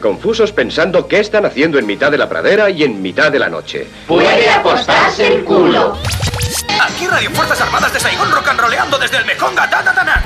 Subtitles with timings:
[0.00, 3.50] Confusos pensando qué están haciendo en mitad de la pradera y en mitad de la
[3.50, 3.86] noche.
[4.06, 5.98] Puede apostarse el culo.
[6.82, 9.68] Aquí Radio Fuerzas Armadas de Saigón rock and roleando desde el Mekonga.
[9.68, 10.22] Ta, ta, ta, ta.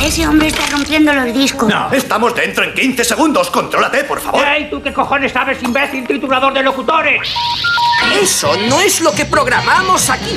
[0.00, 1.68] Ese hombre está rompiendo los discos.
[1.68, 3.50] No, estamos dentro en 15 segundos.
[3.50, 4.46] Contrólate, por favor.
[4.46, 7.28] ¡Ey, tú qué cojones sabes, imbécil titulador de locutores!
[8.22, 10.36] Eso no es lo que programamos aquí.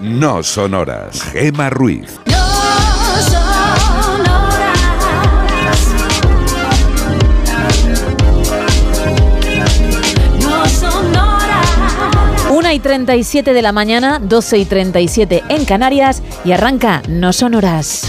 [0.00, 1.22] no sonoras.
[1.22, 2.18] Gema Ruiz.
[12.50, 18.06] Una y 37 de la mañana, 12 y 37 en Canarias y arranca No Sonoras.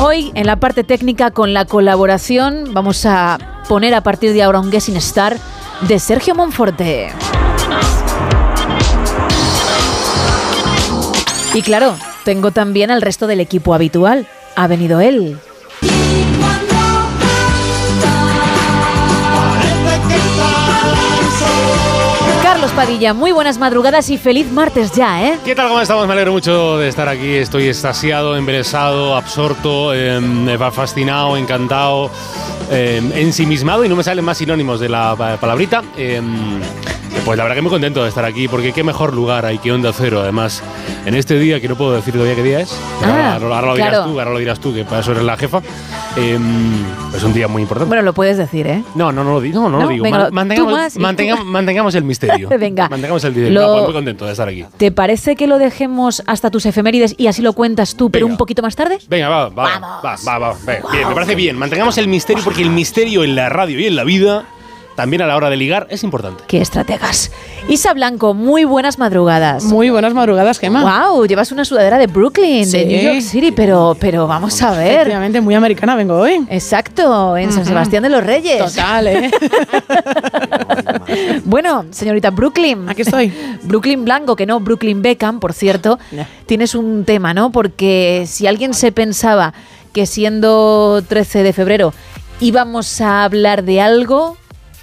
[0.00, 4.60] Hoy en la parte técnica con la colaboración vamos a poner a partir de ahora
[4.60, 5.36] un Guessing Star
[5.82, 7.12] de Sergio Monforte.
[11.54, 14.26] Y claro, tengo también al resto del equipo habitual.
[14.56, 15.38] Ha venido él.
[22.60, 25.38] Carlos Padilla, muy buenas madrugadas y feliz martes ya, ¿eh?
[25.46, 25.68] ¿Qué tal?
[25.68, 26.06] ¿Cómo estamos?
[26.06, 27.36] Me alegro mucho de estar aquí.
[27.36, 32.10] Estoy extasiado, embelesado, absorto, eh, fascinado, encantado,
[32.70, 35.82] eh, ensimismado y no me salen más sinónimos de la pa- palabrita.
[35.96, 36.20] Eh,
[37.30, 39.70] pues la verdad que muy contento de estar aquí porque qué mejor lugar hay que
[39.70, 40.20] Onda Cero.
[40.20, 40.64] Además,
[41.06, 43.74] en este día, que no puedo decir todavía qué día es, Ah, ahora, ahora lo
[43.76, 44.04] dirás claro.
[44.10, 45.62] tú, ahora lo dirás tú, que para eso eres la jefa.
[46.16, 46.36] Eh,
[47.14, 47.86] es un día muy importante.
[47.88, 48.82] Bueno, lo puedes decir, ¿eh?
[48.96, 49.60] No, no, no lo digo.
[49.62, 49.84] No, no, ¿No?
[49.84, 50.02] lo digo.
[50.02, 51.44] Venga, mantengamos, más y tú mantenga- más.
[51.44, 52.48] mantengamos el misterio.
[52.58, 52.88] Venga.
[52.88, 53.60] Mantengamos el misterio.
[53.60, 54.64] Lo- No, pues muy contento de estar aquí.
[54.76, 58.36] ¿Te parece que lo dejemos hasta tus efemérides y así lo cuentas tú, pero un
[58.36, 58.98] poquito más tarde?
[59.08, 61.56] Venga, va, va, va, va, va, ve, Bien, me parece bien.
[61.56, 64.46] Mantengamos el misterio porque el misterio en la radio y en la vida,
[65.00, 66.44] también a la hora de ligar, es importante.
[66.46, 67.32] ¡Qué estrategas!
[67.70, 69.64] Isa Blanco, muy buenas madrugadas.
[69.64, 71.08] Muy buenas madrugadas, Gemma.
[71.08, 72.84] Wow, llevas una sudadera de Brooklyn, de.
[72.84, 74.96] New York City, pero, pero vamos a ver.
[74.96, 76.44] Efectivamente, muy americana vengo hoy.
[76.50, 77.64] Exacto, en San.
[77.64, 78.58] Sebastián de los Reyes.
[78.58, 79.30] Total, ¿eh?
[81.46, 82.86] Bueno, señorita Brooklyn.
[82.86, 83.32] Aquí estoy.
[83.62, 85.98] Brooklyn Blanco, que no Brooklyn Beckham, por cierto.
[86.44, 87.52] Tienes un tema, ¿no?
[87.52, 89.54] Porque si alguien se pensaba
[89.94, 91.94] que siendo 13 de febrero
[92.40, 94.36] íbamos a hablar de algo,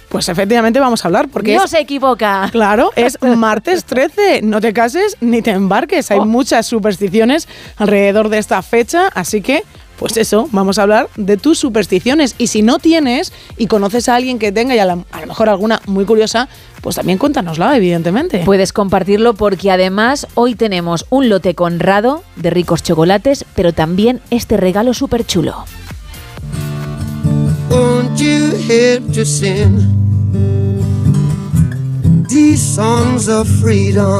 [0.08, 2.48] Pues efectivamente vamos a hablar porque no es, se equivoca.
[2.50, 4.40] claro, es martes 13.
[4.42, 6.10] No te cases ni te embarques.
[6.10, 6.14] Oh.
[6.14, 7.46] Hay muchas supersticiones
[7.76, 9.64] alrededor de esta fecha, así que
[9.98, 12.36] pues eso, vamos a hablar de tus supersticiones.
[12.38, 15.26] Y si no tienes y conoces a alguien que tenga y a, la- a lo
[15.26, 16.48] mejor alguna muy curiosa,
[16.82, 18.38] pues también cuéntanosla, evidentemente.
[18.44, 24.56] Puedes compartirlo porque además hoy tenemos un lote conrado de ricos chocolates, pero también este
[24.56, 25.64] regalo súper chulo.
[27.70, 30.07] Won't you help to sing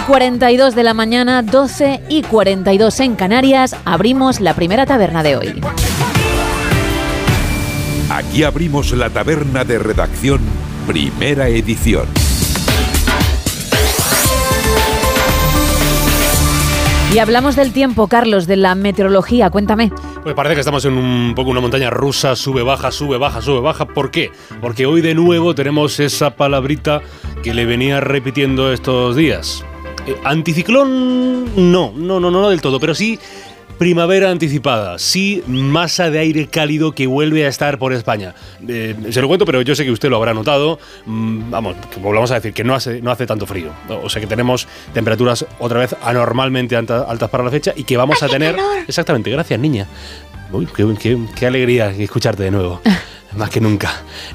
[0.06, 5.62] 42 de la mañana, 12 y 42 en Canarias, abrimos la primera taberna de hoy.
[8.10, 10.40] Aquí abrimos la taberna de redacción,
[10.86, 12.06] primera edición.
[17.14, 19.90] Y hablamos del tiempo, Carlos, de la meteorología, cuéntame.
[20.22, 23.60] Pues parece que estamos en un poco una montaña rusa, sube, baja, sube, baja, sube,
[23.60, 23.86] baja.
[23.86, 24.32] ¿Por qué?
[24.60, 27.00] Porque hoy de nuevo tenemos esa palabrita
[27.42, 29.64] que le venía repitiendo estos días.
[30.06, 33.18] Eh, anticiclón, no, no, no, no del todo, pero sí
[33.78, 38.32] Primavera anticipada, sí, masa de aire cálido que vuelve a estar por España.
[38.68, 40.78] Eh, se lo cuento, pero yo sé que usted lo habrá notado.
[41.06, 43.72] Mm, vamos, volvamos a decir que no hace, no hace tanto frío.
[44.04, 47.96] O sea que tenemos temperaturas otra vez anormalmente alta- altas para la fecha y que
[47.96, 48.54] vamos a tener.
[48.86, 49.88] Exactamente, gracias, niña.
[50.52, 52.80] Uy, qué, qué- qué alegría escucharte de nuevo.
[53.36, 53.90] Más que nunca.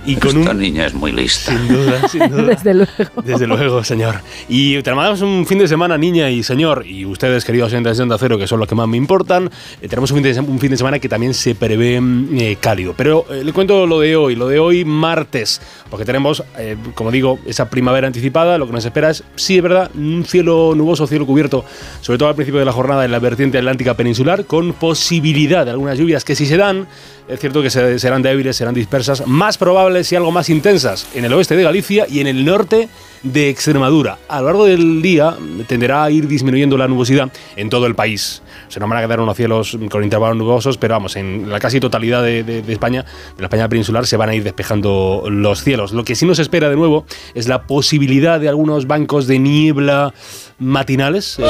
[0.06, 0.60] Y con Esta un.
[0.60, 1.52] niña es muy lista.
[1.58, 2.44] Sin duda, sin duda.
[2.44, 3.22] Desde luego.
[3.24, 4.16] Desde luego, señor.
[4.50, 8.18] Y tenemos un fin de semana, niña y señor, y ustedes, queridos oyentes de Onda
[8.20, 9.50] Cero, que son los que más me importan,
[9.82, 12.38] eh, tenemos un fin, de, sema- un fin de semana que también se prevé mm,
[12.40, 12.94] eh, cálido.
[12.98, 17.10] Pero eh, le cuento lo de hoy, lo de hoy martes, porque tenemos, eh, como
[17.12, 21.08] digo, esa primavera anticipada, lo que nos espera es, sí, es verdad, un cielo nuboso,
[21.08, 21.64] cielo cubierto,
[22.02, 25.72] sobre todo al principio de la jornada en la vertiente atlántica peninsular, con posibilidad de
[25.72, 26.88] algunas lluvias que si se dan,
[27.30, 31.26] es cierto que se- serán débiles, serán dispersas, más probables y algo más intensas en
[31.26, 32.90] el oeste de Galicia y en el norte
[33.24, 34.18] de Extremadura.
[34.28, 35.36] A lo largo del día
[35.68, 38.42] tenderá a ir disminuyendo la nubosidad en todo el país.
[38.70, 41.80] Se nos van a quedar unos cielos con intervalos nubosos, pero vamos, en la casi
[41.80, 43.04] totalidad de, de- de España,
[43.36, 45.92] de la España peninsular, se van a ir despejando los cielos.
[45.92, 50.14] Lo que sí nos espera de nuevo es la posibilidad de algunos bancos de niebla
[50.60, 51.40] matinales.
[51.40, 51.44] eh,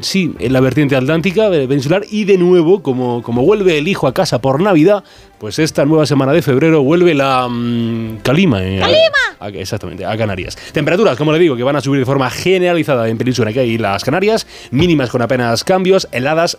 [0.00, 4.06] Sí, en la vertiente atlántica eh, peninsular y de nuevo, como, como vuelve el hijo
[4.06, 5.04] a casa por Navidad,
[5.38, 8.62] pues esta nueva semana de febrero vuelve la mm, calima.
[8.62, 8.80] eh,
[9.40, 10.56] a- a- exactamente, a Canarias.
[10.72, 14.02] Temperaturas, como le digo, que van a subir de forma generalizada en Península y las
[14.04, 16.56] Canarias, mínimas con apenas cambios, heladas,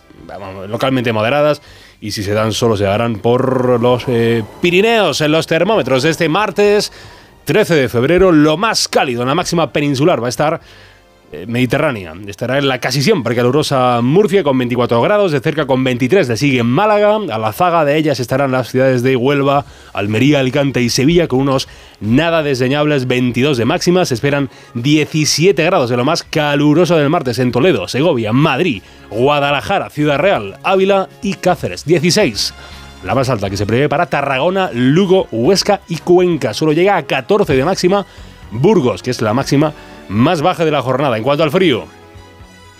[0.68, 1.60] localmente moderadas.
[2.00, 6.28] Y si se dan, solo se darán por los eh, Pirineos en los termómetros este
[6.28, 6.92] martes
[7.44, 8.30] 13 de febrero.
[8.30, 10.60] Lo más cálido en la máxima peninsular va a estar
[11.46, 12.14] Mediterránea.
[12.26, 16.36] Estará en la casi siempre calurosa Murcia con 24 grados, de cerca con 23 le
[16.36, 20.88] sigue Málaga, a la zaga de ellas estarán las ciudades de Huelva, Almería, Alicante y
[20.88, 21.68] Sevilla con unos
[22.00, 27.38] nada desdeñables 22 de máxima, se esperan 17 grados de lo más caluroso del martes
[27.38, 32.54] en Toledo, Segovia, Madrid, Guadalajara, Ciudad Real, Ávila y Cáceres, 16.
[33.04, 36.52] La más alta que se prevé para Tarragona, Lugo, Huesca y Cuenca.
[36.52, 38.06] Solo llega a 14 de máxima
[38.50, 39.72] Burgos, que es la máxima
[40.08, 41.16] más baja de la jornada.
[41.16, 41.86] En cuanto al frío,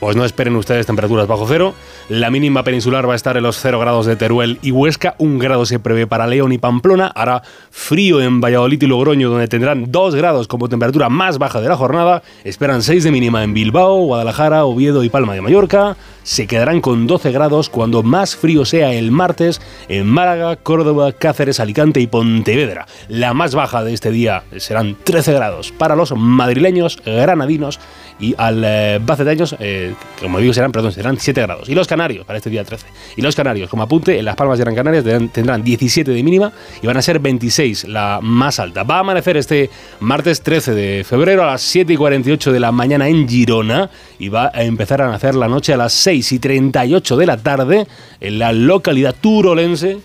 [0.01, 1.75] pues no esperen ustedes temperaturas bajo cero.
[2.09, 5.15] La mínima peninsular va a estar en los 0 grados de Teruel y Huesca.
[5.19, 7.09] Un grado se prevé para León y Pamplona.
[7.09, 11.69] Hará frío en Valladolid y Logroño, donde tendrán 2 grados como temperatura más baja de
[11.69, 12.23] la jornada.
[12.45, 15.97] Esperan 6 de mínima en Bilbao, Guadalajara, Oviedo y Palma de Mallorca.
[16.23, 21.59] Se quedarán con 12 grados cuando más frío sea el martes en Málaga, Córdoba, Cáceres,
[21.59, 22.87] Alicante y Pontevedra.
[23.09, 27.81] La más baja de este día serán 13 grados para los madrileños, granadinos
[28.21, 29.01] y al eh,
[29.91, 31.69] eh, como digo, serán, perdón, serán 7 grados.
[31.69, 32.87] Y los canarios, para este día 13.
[33.17, 36.23] Y los canarios, como apunte, en Las Palmas de Gran Canaria tendrán, tendrán 17 de
[36.23, 36.53] mínima
[36.83, 38.83] y van a ser 26, la más alta.
[38.83, 42.73] Va a amanecer este martes 13 de febrero a las 7 y 48 de la
[42.73, 46.39] mañana en Girona y va a empezar a nacer la noche a las 6 y
[46.39, 47.87] 38 de la tarde
[48.21, 49.99] en la localidad turolense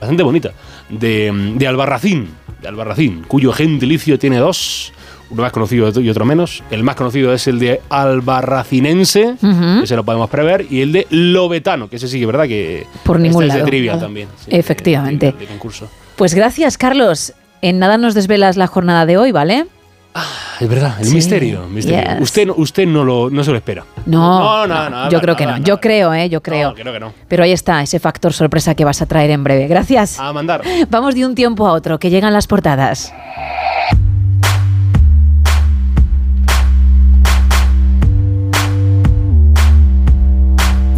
[0.00, 0.52] bastante bonita,
[0.88, 2.30] de, de Albarracín,
[2.62, 4.92] de Albarracín, cuyo gentilicio tiene dos,
[5.30, 6.62] uno más conocido y otro menos.
[6.70, 9.82] El más conocido es el de Albarracinense, Ujú.
[9.84, 12.86] ese lo podemos prever, y el de Lobetano, que ese sí que es verdad que
[13.04, 13.68] Por ningún este es de lado.
[13.70, 14.28] trivia Ah, también.
[14.44, 15.32] sí, Efectivamente.
[15.38, 15.88] de concurso.
[16.16, 17.32] Pues gracias, Carlos.
[17.62, 19.66] En nada nos desvelas la jornada de hoy, ¿vale?
[20.60, 21.66] Es verdad, el Sí, misterio.
[21.68, 22.00] misterio.
[22.14, 22.20] yes.
[22.20, 23.84] Usted, no- usted no, lo, no se lo espera.
[24.06, 25.56] No, No, no, no, yo creo que no.
[25.58, 26.28] Yo creo, ¿eh?
[26.28, 27.12] Yo creo que no.
[27.28, 29.68] Pero ahí está, ese factor sorpresa que vas a traer en breve.
[29.68, 30.18] Gracias.
[30.18, 30.62] A mandar.
[30.90, 33.12] Vamos de un tiempo a otro, que llegan las portadas.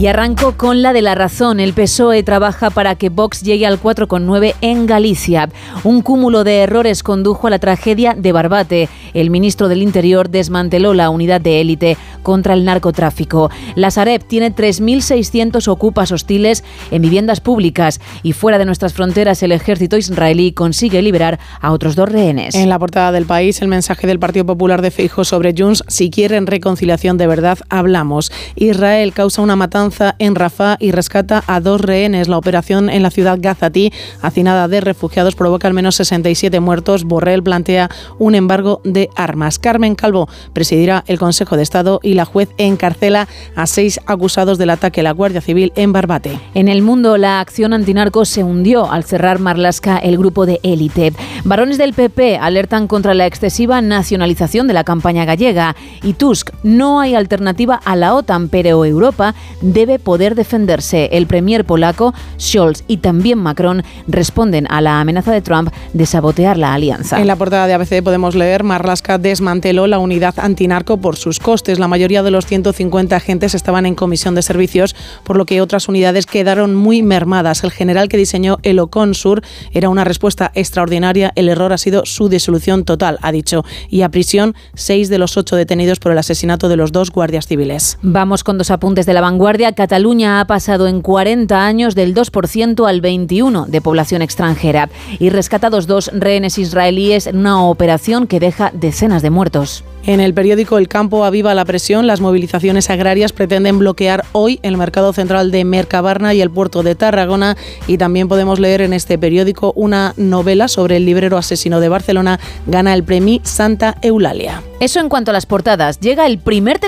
[0.02, 1.60] Y arranco con la de la razón.
[1.60, 5.48] El PSOE trabaja para que Vox llegue al 4,9 en Galicia.
[5.84, 8.88] Un cúmulo de errores condujo a la tragedia de Barbate.
[9.14, 13.48] El ministro del Interior desmanteló la unidad de élite contra el narcotráfico.
[13.76, 19.52] La Sareb tiene 3.600 ocupas hostiles en viviendas públicas y fuera de nuestras fronteras el
[19.52, 22.56] ejército israelí consigue liberar a otros dos rehenes.
[22.56, 26.10] En la portada del país, el mensaje del Partido Popular de Feijóo sobre Junts, si
[26.10, 28.32] quieren reconciliación de verdad, hablamos.
[28.56, 32.28] Israel causa una matanza en Rafah y rescata a dos rehenes.
[32.28, 37.04] La operación en la ciudad gazatí, hacinada de refugiados, provoca al menos 67 muertos.
[37.04, 39.58] Borrell plantea un embargo de armas.
[39.58, 44.70] Carmen Calvo presidirá el Consejo de Estado y la juez encarcela a seis acusados del
[44.70, 46.38] ataque a la Guardia Civil en Barbate.
[46.54, 51.12] En el mundo, la acción antinarco se hundió al cerrar Marlaska el grupo de élite.
[51.44, 57.00] Varones del PP alertan contra la excesiva nacionalización de la campaña gallega y Tusk, no
[57.00, 61.10] hay alternativa a la OTAN, pero Europa debe poder defenderse.
[61.12, 66.56] El premier polaco, Scholz y también Macron responden a la amenaza de Trump de sabotear
[66.56, 67.20] la alianza.
[67.20, 71.78] En la portada de ABC podemos leer Marlaska desmanteló la unidad antinarco por sus costes.
[71.78, 75.88] La mayoría de los 150 agentes estaban en comisión de servicios, por lo que otras
[75.88, 77.64] unidades quedaron muy mermadas.
[77.64, 81.32] El general que diseñó el Oconsur era una respuesta extraordinaria.
[81.34, 83.64] El error ha sido su disolución total, ha dicho.
[83.88, 87.46] Y a prisión seis de los ocho detenidos por el asesinato de los dos guardias
[87.46, 87.98] civiles.
[88.02, 89.71] Vamos con dos apuntes de la vanguardia.
[89.74, 94.88] Cataluña ha pasado en 40 años del 2% al 21% de población extranjera
[95.18, 99.84] y rescatados dos rehenes israelíes en una operación que deja decenas de muertos.
[100.04, 102.08] En el periódico El Campo aviva la presión.
[102.08, 106.96] Las movilizaciones agrarias pretenden bloquear hoy el mercado central de Mercabarna y el puerto de
[106.96, 107.56] Tarragona.
[107.86, 112.40] Y también podemos leer en este periódico una novela sobre el librero asesino de Barcelona.
[112.66, 114.60] Gana el premio Santa Eulalia.
[114.80, 116.00] Eso en cuanto a las portadas.
[116.00, 116.80] Llega el primer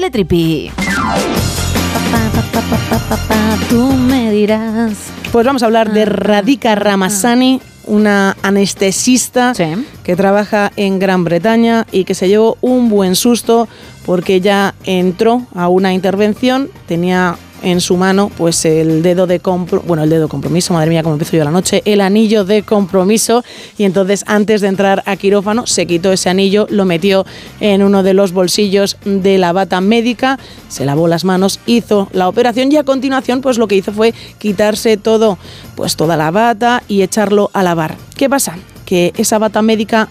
[2.61, 3.67] teletripi.
[3.69, 4.93] Tú me dirás.
[5.33, 9.53] Pues vamos a hablar de Radhika Ramasani, una anestesista
[10.05, 13.69] que trabaja en Gran Bretaña y que se llevó un buen susto
[14.07, 19.87] porque ya entró a una intervención, tenía en su mano pues el dedo de compromiso,
[19.87, 22.63] bueno, el dedo de compromiso, madre mía, cómo empiezo yo la noche, el anillo de
[22.63, 23.43] compromiso
[23.79, 27.27] y entonces antes de entrar a quirófano se quitó ese anillo, lo metió
[27.61, 32.29] en uno de los bolsillos de la bata médica, se lavó las manos, hizo la
[32.29, 35.39] operación y a continuación pues lo que hizo fue quitarse todo,
[35.75, 37.97] pues toda la bata y echarlo a lavar.
[38.17, 38.57] ¿Qué pasa?
[38.85, 40.09] Que esa bata médica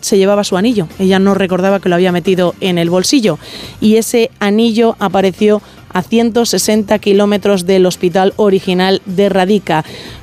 [0.00, 0.88] se llevaba su anillo.
[0.98, 3.38] Ella no recordaba que lo había metido en el bolsillo
[3.80, 5.62] y ese anillo apareció
[5.96, 9.82] a 160 kilómetros del hospital original de Radica.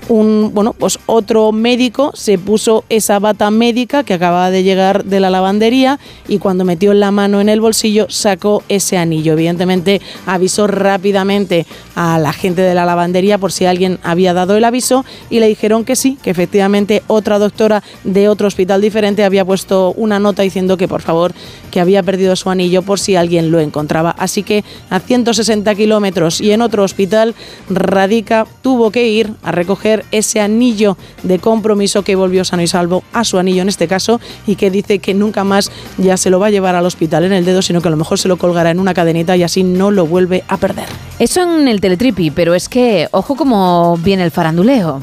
[0.10, 5.20] Un, bueno, pues otro médico se puso esa bata médica que acababa de llegar de
[5.20, 9.34] la lavandería y cuando metió la mano en el bolsillo sacó ese anillo.
[9.34, 11.66] Evidentemente avisó rápidamente
[11.96, 15.48] a la gente de la lavandería por si alguien había dado el aviso y le
[15.48, 20.44] dijeron que sí, que efectivamente otra doctora de otro hospital diferente había puesto una nota
[20.44, 21.34] diciendo que por favor
[21.72, 24.12] que había perdido su anillo por si alguien lo encontraba.
[24.20, 27.36] Así que a 160 kilómetros y en otro hospital,
[27.70, 33.04] Radica tuvo que ir a recoger ese anillo de compromiso que volvió sano y salvo
[33.14, 36.40] a su anillo en este caso y que dice que nunca más ya se lo
[36.40, 38.38] va a llevar al hospital en el dedo, sino que a lo mejor se lo
[38.38, 40.86] colgará en una cadenita y así no lo vuelve a perder.
[41.20, 45.02] Eso en el teletripi, pero es que ojo como viene el faranduleo.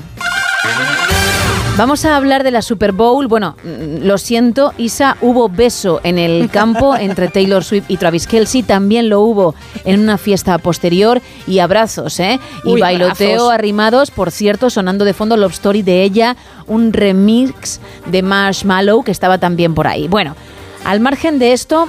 [1.76, 3.26] Vamos a hablar de la Super Bowl.
[3.26, 8.26] Bueno, mm, lo siento, Isa, hubo beso en el campo entre Taylor Swift y Travis
[8.26, 8.62] Kelsey.
[8.62, 12.38] También lo hubo en una fiesta posterior y abrazos, ¿eh?
[12.64, 16.36] Y Uy, bailoteo arrimados, por cierto, sonando de fondo Love Story de ella,
[16.66, 20.06] un remix de Marshmallow que estaba también por ahí.
[20.06, 20.36] Bueno,
[20.84, 21.88] al margen de esto,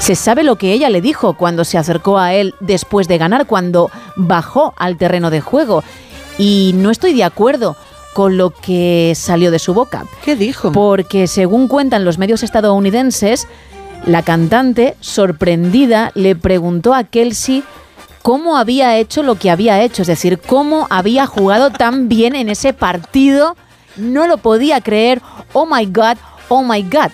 [0.00, 3.46] se sabe lo que ella le dijo cuando se acercó a él después de ganar,
[3.46, 5.84] cuando bajó al terreno de juego.
[6.38, 7.76] Y no estoy de acuerdo
[8.14, 10.06] con lo que salió de su boca.
[10.24, 10.72] ¿Qué dijo?
[10.72, 13.46] Porque según cuentan los medios estadounidenses,
[14.06, 17.64] la cantante, sorprendida, le preguntó a Kelsey
[18.22, 22.48] cómo había hecho lo que había hecho, es decir, cómo había jugado tan bien en
[22.48, 23.56] ese partido.
[23.96, 25.20] No lo podía creer.
[25.52, 26.16] Oh my God,
[26.48, 27.10] oh my God.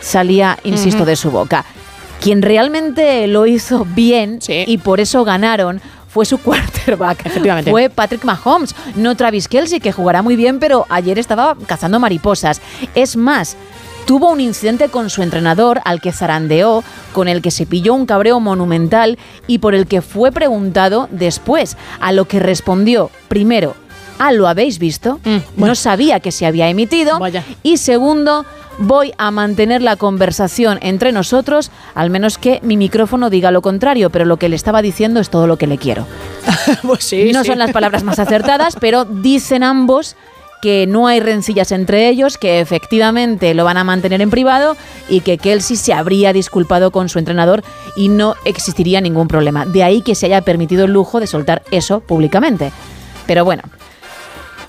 [0.00, 1.64] Salía, insisto, de su boca.
[2.20, 7.24] Quien realmente lo hizo bien y por eso ganaron fue su quarterback.
[7.26, 7.70] Efectivamente.
[7.70, 12.60] Fue Patrick Mahomes, no Travis Kelsey, que jugará muy bien, pero ayer estaba cazando mariposas.
[12.94, 13.56] Es más,
[14.06, 18.06] tuvo un incidente con su entrenador al que zarandeó, con el que se pilló un
[18.06, 23.76] cabreo monumental y por el que fue preguntado después, a lo que respondió, primero,
[24.18, 25.20] ah, ¿lo habéis visto?
[25.56, 27.18] No sabía que se había emitido.
[27.62, 28.44] Y segundo,
[28.80, 34.10] voy a mantener la conversación entre nosotros, al menos que mi micrófono diga lo contrario,
[34.10, 36.06] pero lo que le estaba diciendo es todo lo que le quiero.
[36.82, 37.48] Pues sí, no sí.
[37.48, 40.16] son las palabras más acertadas, pero dicen ambos
[40.62, 44.76] que no hay rencillas entre ellos, que efectivamente lo van a mantener en privado
[45.08, 47.62] y que Kelsey se habría disculpado con su entrenador
[47.96, 49.66] y no existiría ningún problema.
[49.66, 52.72] De ahí que se haya permitido el lujo de soltar eso públicamente.
[53.26, 53.62] Pero bueno,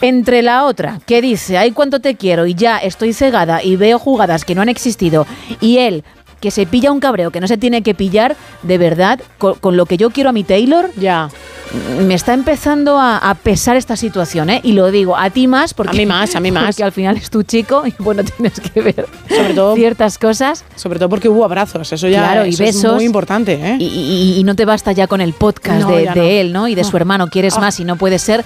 [0.01, 3.99] entre la otra, que dice, ay cuánto te quiero y ya estoy cegada y veo
[3.99, 5.25] jugadas que no han existido,
[5.59, 6.03] y él,
[6.39, 9.77] que se pilla un cabreo que no se tiene que pillar, de verdad, con, con
[9.77, 11.29] lo que yo quiero a mi Taylor, ya.
[12.01, 14.59] me está empezando a, a pesar esta situación, ¿eh?
[14.63, 16.65] Y lo digo a ti más, porque A mí más, a mí más.
[16.75, 20.65] Porque al final es tu chico y bueno, tienes que ver Sobre todo, ciertas cosas.
[20.75, 23.77] sobre todo porque hubo abrazos, eso ya Claro, y eso es muy importante, ¿eh?
[23.79, 26.25] Y, y- y no te basta ya con el podcast No, de, ya de no.
[26.27, 26.67] él, ¿no?
[26.67, 26.97] Y de su No.
[26.97, 27.59] hermano, quieres Ah.
[27.61, 28.43] más y no puede ser.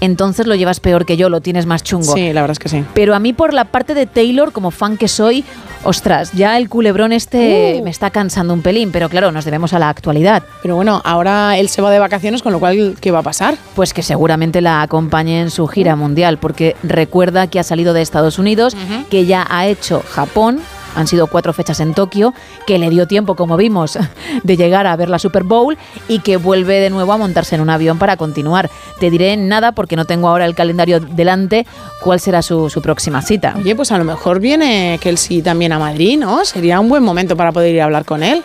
[0.00, 2.14] Entonces lo llevas peor que yo, lo tienes más chungo.
[2.14, 2.84] Sí, la verdad es que sí.
[2.94, 5.44] Pero a mí por la parte de Taylor, como fan que soy,
[5.84, 7.84] ostras, ya el culebrón este Uh.
[7.84, 10.42] me está cansando un pelín, pero claro, nos debemos a la actualidad.
[10.62, 13.56] Pero bueno, ahora él se va de vacaciones, con lo cual, ¿qué va a pasar?
[13.74, 18.02] Pues que seguramente la acompañe en su gira mundial, porque recuerda que ha salido de
[18.02, 18.76] Estados Unidos,
[19.10, 20.60] que ya ha hecho Japón.
[20.98, 22.34] Han sido cuatro fechas en Tokio,
[22.66, 23.96] que le dio tiempo, como vimos,
[24.42, 25.78] de llegar a ver la Super Bowl
[26.08, 28.68] y que vuelve de nuevo a montarse en un avión para continuar.
[28.98, 31.66] Te diré nada porque no tengo ahora el calendario delante
[32.02, 33.54] cuál será su, su próxima cita.
[33.56, 36.44] Oye, pues a lo mejor viene Kelsey también a Madrid, ¿no?
[36.44, 38.42] Sería un buen momento para poder ir a hablar con él.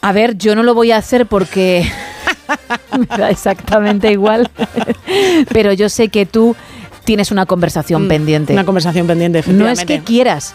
[0.00, 1.88] A ver, yo no lo voy a hacer porque
[2.98, 4.50] me da exactamente igual,
[5.52, 6.56] pero yo sé que tú
[7.04, 8.52] tienes una conversación pendiente.
[8.52, 9.86] Mm, Una conversación pendiente, No es efectivamente.
[9.86, 10.54] que quieras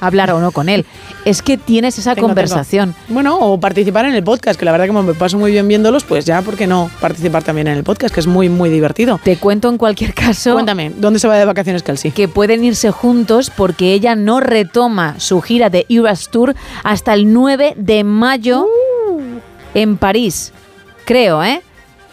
[0.00, 0.84] hablar o no con él,
[1.24, 2.92] es que tienes esa Tengo, conversación.
[2.94, 3.14] tengo.
[3.14, 5.66] Bueno, o participar en el podcast, que la verdad que como me paso muy bien
[5.68, 8.70] viéndolos, pues ya, ¿por qué no participar también en el podcast, que es muy, muy
[8.70, 9.20] divertido?
[9.22, 12.10] Te cuento en cualquier caso Cuéntame, ¿dónde se va de vacaciones Kelsey?
[12.12, 16.54] que pueden irse juntos porque ella no retoma su gira de Eras Tour
[16.84, 18.66] hasta el 9 de mayo
[19.08, 19.40] Uh.
[19.74, 20.52] en París.
[21.04, 21.62] Creo, ¿eh?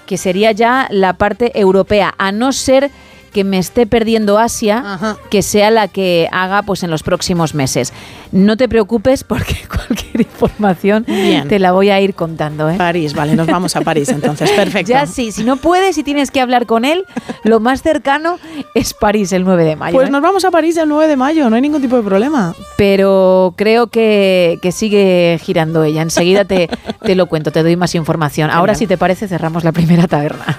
[0.06, 2.90] Que sería ya la parte europea, a no ser
[3.38, 7.94] que me esté perdiendo Asia, que sea la que haga pues en los próximos meses.
[8.32, 11.48] No te preocupes porque cualquier información Bien.
[11.48, 12.78] te la voy a ir contando, ¿eh?
[12.80, 14.92] París, vale, nos vamos a París entonces, perfecto.
[14.92, 17.06] Ya sí, si no puedes y tienes que hablar con él,
[17.44, 18.40] lo más cercano
[18.74, 19.96] es París el 9 de mayo.
[19.96, 20.12] Pues ¿eh?
[20.12, 22.56] nos vamos a París el 9 de mayo, no hay ningún tipo de problema.
[22.76, 26.02] Pero creo que, que sigue girando ella.
[26.02, 26.72] Enseguida te,
[27.04, 28.50] te lo cuento, te doy más información.
[28.50, 30.58] Ahora, si te parece, cerramos la primera taberna.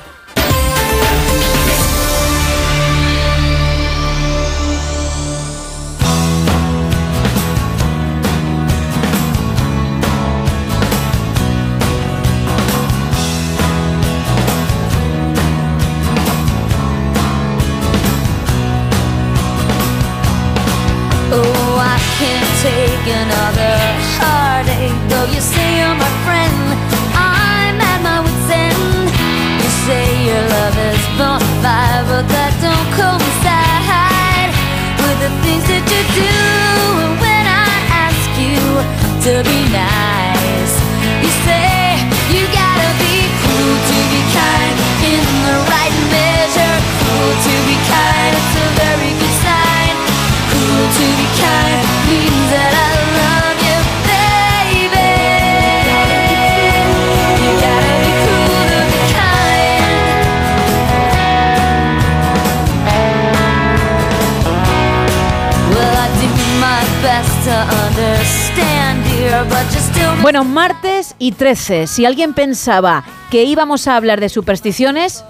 [70.22, 71.86] Bueno, martes y 13.
[71.86, 75.24] Si alguien pensaba que íbamos a hablar de supersticiones,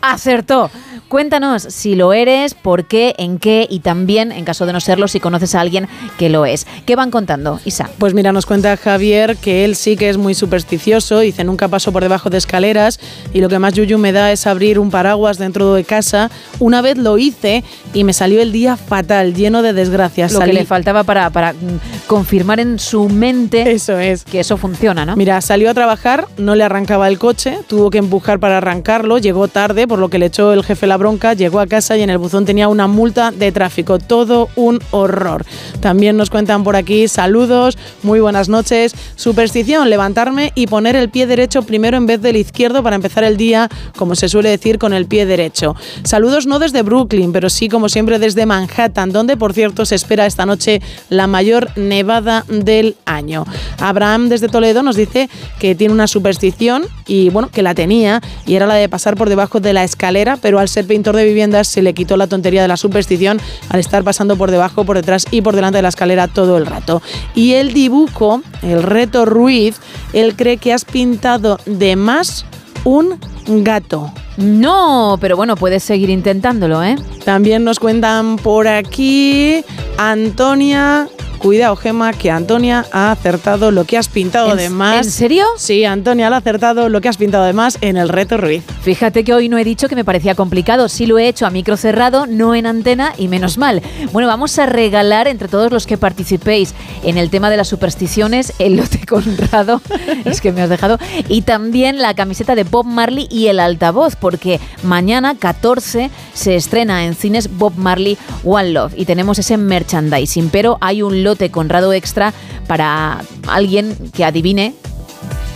[0.00, 0.70] acertó.
[1.08, 5.08] Cuéntanos si lo eres, por qué, en qué y también, en caso de no serlo,
[5.08, 6.66] si conoces a alguien que lo es.
[6.84, 7.88] ¿Qué van contando, Isa?
[7.96, 11.92] Pues mira, nos cuenta Javier que él sí que es muy supersticioso, dice nunca paso
[11.92, 13.00] por debajo de escaleras
[13.32, 16.30] y lo que más yuyu me da es abrir un paraguas dentro de casa.
[16.58, 20.32] Una vez lo hice y me salió el día fatal, lleno de desgracias.
[20.32, 24.24] Lo que le faltaba para, para mm, confirmar en su mente eso es.
[24.24, 25.16] que eso funciona, ¿no?
[25.16, 29.48] Mira, salió a trabajar, no le arrancaba el coche, tuvo que empujar para arrancarlo, llegó
[29.48, 32.10] tarde, por lo que le echó el jefe la bronca, llegó a casa y en
[32.10, 33.98] el buzón tenía una multa de tráfico.
[33.98, 35.44] Todo un horror.
[35.80, 38.94] También nos cuentan por aquí, saludos, muy buenas noches.
[39.16, 43.36] Superstición, levantarme y poner el pie derecho primero en vez del izquierdo para empezar el
[43.36, 45.74] día, como se suele decir, con el pie derecho.
[46.04, 50.26] Saludos no desde Brooklyn, pero sí como siempre desde Manhattan, donde por cierto se espera
[50.26, 53.46] esta noche la mayor nevada del año.
[53.78, 58.54] Abraham desde Toledo nos dice que tiene una superstición y bueno, que la tenía y
[58.54, 61.68] era la de pasar por debajo de la escalera, pero al ser pintor de viviendas
[61.68, 65.26] se le quitó la tontería de la superstición al estar pasando por debajo, por detrás
[65.30, 67.02] y por delante de la escalera todo el rato.
[67.34, 69.76] Y el dibujo, el reto Ruiz,
[70.12, 72.44] él cree que has pintado de más
[72.84, 74.12] un gato.
[74.36, 76.96] No, pero bueno, puedes seguir intentándolo, ¿eh?
[77.24, 79.64] También nos cuentan por aquí
[79.96, 85.06] Antonia Cuidado, Gema, que Antonia ha acertado lo que has pintado ¿En- de más.
[85.06, 85.44] en serio?
[85.56, 88.64] Sí, Antonia lo ha acertado lo que has pintado de más en el reto Ruiz.
[88.82, 91.50] Fíjate que hoy no he dicho que me parecía complicado, sí lo he hecho a
[91.50, 93.82] micro cerrado, no en antena y menos mal.
[94.12, 96.74] Bueno, vamos a regalar entre todos los que participéis
[97.04, 99.80] en el tema de las supersticiones el lote Conrado,
[100.24, 100.98] es que me has dejado,
[101.28, 107.04] y también la camiseta de Bob Marley y el altavoz, porque mañana 14 se estrena
[107.04, 111.92] en cines Bob Marley One Love y tenemos ese merchandising, pero hay un lote Conrado
[111.92, 112.32] extra
[112.66, 114.74] para alguien que adivine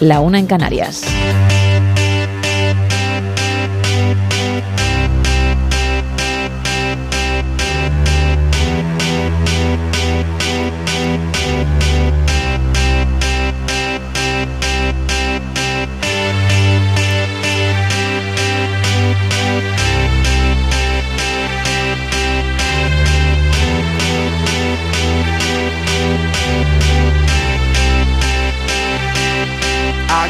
[0.00, 1.02] La una en Canarias.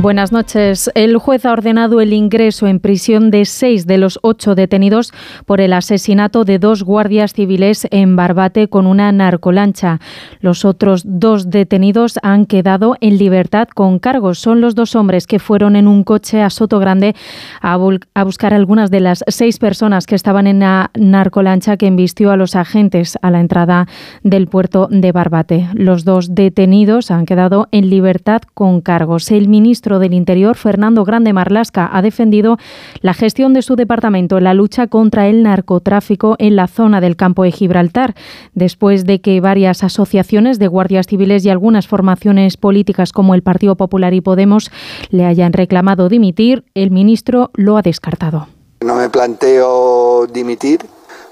[0.00, 0.90] Buenas noches.
[0.94, 5.12] El juez ha ordenado el ingreso en prisión de seis de los ocho detenidos
[5.44, 10.00] por el asesinato de dos guardias civiles en Barbate con una narcolancha.
[10.40, 14.38] Los otros dos detenidos han quedado en libertad con cargos.
[14.38, 17.14] Son los dos hombres que fueron en un coche a Soto Grande
[17.60, 17.74] a,
[18.14, 22.38] a buscar algunas de las seis personas que estaban en la narcolancha que embistió a
[22.38, 23.86] los agentes a la entrada
[24.22, 25.68] del puerto de Barbate.
[25.74, 29.30] Los dos detenidos han quedado en libertad con cargos.
[29.30, 32.58] El ministro del Interior, Fernando Grande Marlasca, ha defendido
[33.00, 37.16] la gestión de su departamento en la lucha contra el narcotráfico en la zona del
[37.16, 38.14] campo de Gibraltar,
[38.54, 43.76] después de que varias asociaciones de guardias civiles y algunas formaciones políticas como el Partido
[43.76, 44.70] Popular y Podemos
[45.10, 48.48] le hayan reclamado dimitir, el ministro lo ha descartado.
[48.82, 50.80] No me planteo dimitir,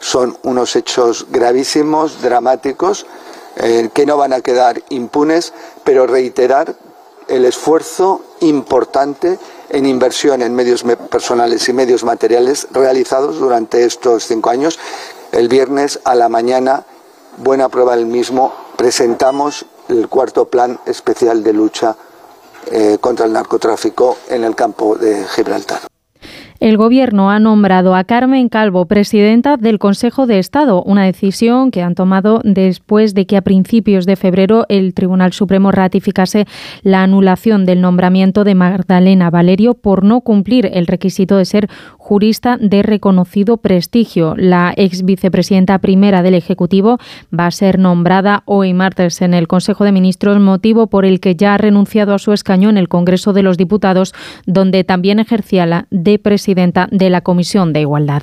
[0.00, 3.06] son unos hechos gravísimos, dramáticos,
[3.56, 5.52] eh, que no van a quedar impunes,
[5.84, 6.76] pero reiterar
[7.28, 9.38] el esfuerzo importante
[9.70, 14.78] en inversión en medios me- personales y medios materiales realizados durante estos cinco años.
[15.32, 16.84] El viernes a la mañana,
[17.36, 21.96] buena prueba del mismo, presentamos el cuarto plan especial de lucha
[22.70, 25.80] eh, contra el narcotráfico en el campo de Gibraltar.
[26.60, 31.82] El Gobierno ha nombrado a Carmen Calvo presidenta del Consejo de Estado, una decisión que
[31.82, 36.46] han tomado después de que a principios de febrero el Tribunal Supremo ratificase
[36.82, 42.56] la anulación del nombramiento de Magdalena Valerio por no cumplir el requisito de ser jurista
[42.60, 44.34] de reconocido prestigio.
[44.36, 46.98] La ex vicepresidenta primera del Ejecutivo
[47.32, 51.36] va a ser nombrada hoy martes en el Consejo de Ministros, motivo por el que
[51.36, 54.12] ya ha renunciado a su escaño en el Congreso de los Diputados,
[54.44, 56.47] donde también ejercía la de presidenta
[56.90, 58.22] de la Comisión de Igualdad.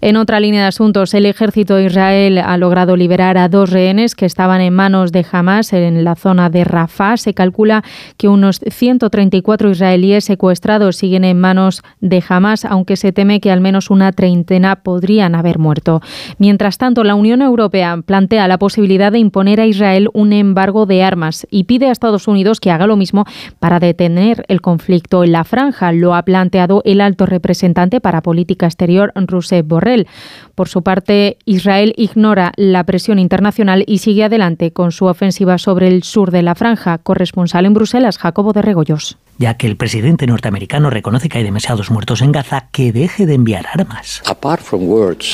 [0.00, 4.14] En otra línea de asuntos, el ejército de Israel ha logrado liberar a dos rehenes
[4.14, 7.16] que estaban en manos de Hamas en la zona de Rafah.
[7.16, 7.82] Se calcula
[8.16, 13.60] que unos 134 israelíes secuestrados siguen en manos de Hamas, aunque se teme que al
[13.60, 16.02] menos una treintena podrían haber muerto.
[16.38, 21.02] Mientras tanto, la Unión Europea plantea la posibilidad de imponer a Israel un embargo de
[21.02, 23.24] armas y pide a Estados Unidos que haga lo mismo
[23.58, 25.92] para detener el conflicto en la franja.
[25.92, 29.12] Lo ha planteado el alto representante para política exterior,
[29.44, 30.06] Josep Borrell.
[30.54, 35.88] Por su parte, Israel ignora la presión internacional y sigue adelante con su ofensiva sobre
[35.88, 36.98] el sur de la franja.
[36.98, 41.90] Corresponsal en Bruselas, Jacobo de Regoyos ya que el presidente norteamericano reconoce que hay demasiados
[41.90, 44.22] muertos en Gaza, que deje de enviar armas.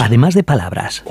[0.00, 1.02] Además de palabras,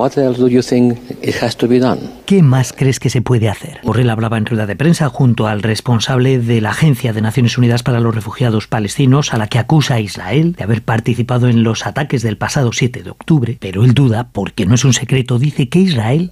[2.25, 3.79] ¿qué más crees que se puede hacer?
[3.83, 7.83] Borrell hablaba en rueda de prensa junto al responsable de la Agencia de Naciones Unidas
[7.83, 11.85] para los Refugiados Palestinos, a la que acusa a Israel de haber participado en los
[11.85, 15.69] ataques del pasado 7 de octubre, pero él duda, porque no es un secreto, dice
[15.69, 16.31] que Israel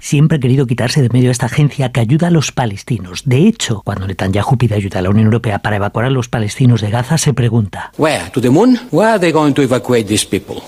[0.00, 3.22] siempre ha querido quitarse de medio a esta agencia que ayuda a los palestinos.
[3.24, 6.80] De hecho, cuando Netanyahu pide ayuda a la Unión Europea para evacuar a los palestinos
[6.80, 7.92] de Gaza, se pregunta: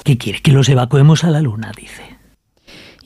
[0.04, 0.40] ¿Qué quiere?
[0.40, 2.14] Que los evacuemos a la Luna, dice.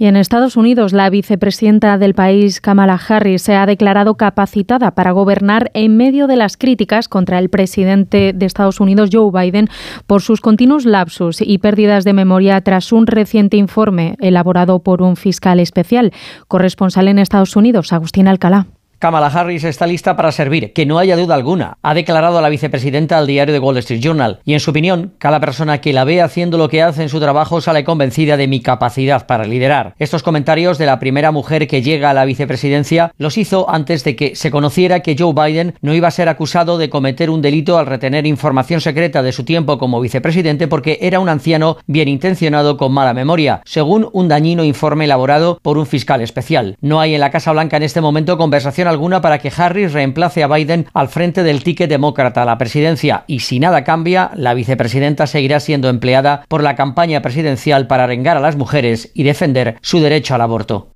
[0.00, 5.10] Y en Estados Unidos, la vicepresidenta del país, Kamala Harris, se ha declarado capacitada para
[5.10, 9.68] gobernar en medio de las críticas contra el presidente de Estados Unidos, Joe Biden,
[10.06, 15.16] por sus continuos lapsus y pérdidas de memoria tras un reciente informe elaborado por un
[15.16, 16.12] fiscal especial.
[16.46, 18.68] Corresponsal en Estados Unidos, Agustín Alcalá.
[18.98, 23.16] Kamala Harris está lista para servir, que no haya duda alguna, ha declarado la vicepresidenta
[23.16, 24.40] al diario The Wall Street Journal.
[24.44, 27.20] Y en su opinión, cada persona que la ve haciendo lo que hace en su
[27.20, 29.94] trabajo sale convencida de mi capacidad para liderar.
[30.00, 34.16] Estos comentarios de la primera mujer que llega a la vicepresidencia los hizo antes de
[34.16, 37.78] que se conociera que Joe Biden no iba a ser acusado de cometer un delito
[37.78, 42.76] al retener información secreta de su tiempo como vicepresidente porque era un anciano bien intencionado
[42.76, 46.76] con mala memoria, según un dañino informe elaborado por un fiscal especial.
[46.80, 50.42] No hay en la Casa Blanca en este momento conversación alguna para que Harris reemplace
[50.42, 54.54] a Biden al frente del ticket demócrata a la presidencia y si nada cambia, la
[54.54, 59.76] vicepresidenta seguirá siendo empleada por la campaña presidencial para arengar a las mujeres y defender
[59.82, 60.92] su derecho al aborto.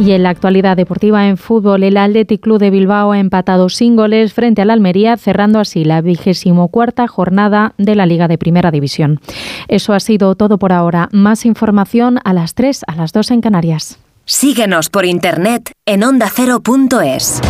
[0.00, 3.96] Y en la actualidad deportiva en fútbol, el Athletic Club de Bilbao ha empatado sin
[3.96, 8.70] goles frente al Almería, cerrando así la vigésimo cuarta jornada de la Liga de Primera
[8.70, 9.18] División.
[9.66, 11.08] Eso ha sido todo por ahora.
[11.10, 13.98] Más información a las 3, a las 2 en Canarias.
[14.30, 17.40] Síguenos por internet en ondacero.es.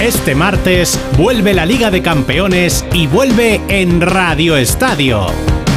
[0.00, 5.26] Este martes vuelve la Liga de Campeones y vuelve en Radio Estadio.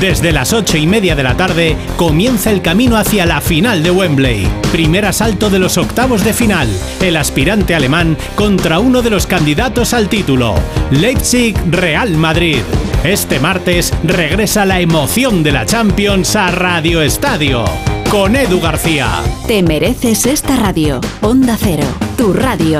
[0.02, 3.92] Desde las ocho y media de la tarde comienza el camino hacia la final de
[3.92, 4.48] Wembley.
[4.72, 6.68] Primer asalto de los octavos de final.
[7.00, 10.56] El aspirante alemán contra uno de los candidatos al título.
[10.90, 12.62] Leipzig Real Madrid.
[13.04, 17.64] Este martes regresa la emoción de la Champions a Radio Estadio.
[18.10, 19.22] Con Edu García.
[19.46, 21.00] Te mereces esta radio.
[21.22, 21.86] Onda Cero.
[22.18, 22.80] Tu radio.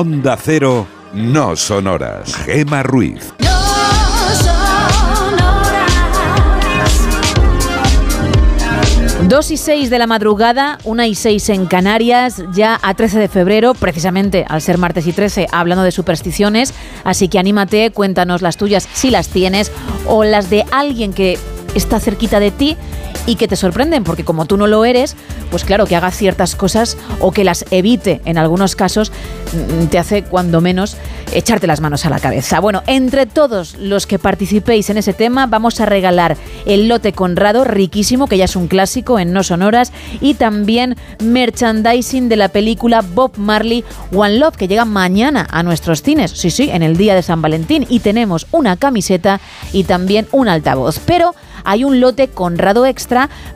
[0.00, 2.32] Onda Cero, no sonoras.
[2.44, 3.32] Gema Ruiz.
[9.24, 13.26] Dos y seis de la madrugada, una y seis en Canarias, ya a 13 de
[13.26, 16.74] febrero, precisamente al ser martes y 13, hablando de supersticiones.
[17.02, 19.72] Así que anímate, cuéntanos las tuyas si las tienes
[20.06, 21.40] o las de alguien que
[21.74, 22.76] está cerquita de ti
[23.26, 25.16] y que te sorprenden, porque como tú no lo eres,
[25.50, 29.12] pues claro, que haga ciertas cosas o que las evite en algunos casos,
[29.52, 30.96] mm, te hace cuando menos
[31.32, 32.60] echarte las manos a la cabeza.
[32.60, 37.64] Bueno, entre todos los que participéis en ese tema, vamos a regalar el lote Conrado,
[37.64, 43.02] riquísimo, que ya es un clásico en No Sonoras, y también merchandising de la película
[43.02, 47.14] Bob Marley One Love, que llega mañana a nuestros cines, sí, sí, en el día
[47.14, 49.40] de San Valentín, y tenemos una camiseta
[49.72, 50.98] y también un altavoz.
[51.04, 52.86] Pero hay un lote Conrado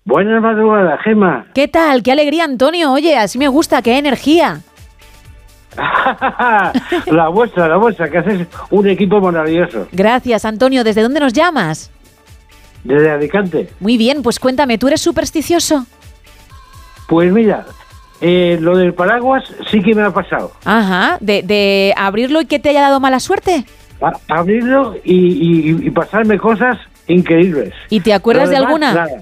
[0.03, 1.45] Buenas madrugadas, Gema.
[1.53, 2.01] ¿Qué tal?
[2.03, 2.91] ¡Qué alegría, Antonio!
[2.91, 4.61] Oye, así me gusta, qué energía.
[7.05, 9.87] la vuestra, la vuestra, que haces un equipo maravilloso.
[9.91, 10.83] Gracias, Antonio.
[10.83, 11.91] ¿Desde dónde nos llamas?
[12.83, 13.69] Desde Alicante.
[13.79, 15.85] Muy bien, pues cuéntame, ¿tú eres supersticioso?
[17.07, 17.65] Pues mira,
[18.21, 20.51] eh, lo del paraguas sí que me ha pasado.
[20.65, 23.65] Ajá, de, de abrirlo y que te haya dado mala suerte.
[24.01, 25.13] A- abrirlo y,
[25.73, 27.71] y- y pasarme cosas increíbles.
[27.89, 28.93] ¿Y te acuerdas de alguna?
[28.95, 29.21] nada.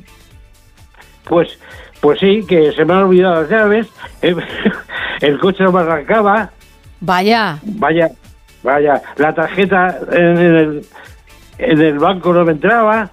[1.30, 1.58] Pues,
[2.02, 3.88] pues sí, que se me han olvidado las llaves,
[4.22, 4.36] eh,
[5.22, 6.50] el coche no me arrancaba,
[7.02, 7.60] Vaya.
[7.64, 8.10] vaya,
[8.64, 10.86] vaya, la tarjeta en el,
[11.60, 13.12] en el banco no me entraba.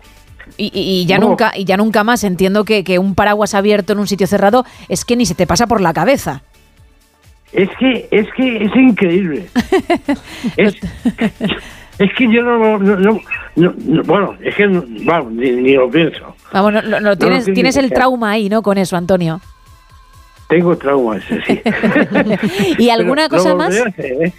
[0.57, 1.29] Y, y- y ya No.
[1.29, 4.65] nunca y ya nunca más entiendo que, que un paraguas abierto en un sitio cerrado
[4.89, 6.43] es que ni se te pasa por la cabeza.
[7.53, 9.49] Es que, es que es increíble.
[10.57, 10.75] es,
[11.99, 13.21] es que yo no, no, no-
[13.57, 16.36] no- no- bueno, es que, no- vamos, ni, ni lo pienso.
[16.57, 18.63] Vamos, no- no- no, lo tienes, tienes el trauma ahí, ¿no?
[18.63, 19.41] Con eso, Antonio.
[20.49, 21.61] Tengo traumas, sí.
[22.79, 23.69] ¿Y alguna Pero cosa lo más?
[23.77, 23.93] hacer,
[24.23, 24.33] ¿eh?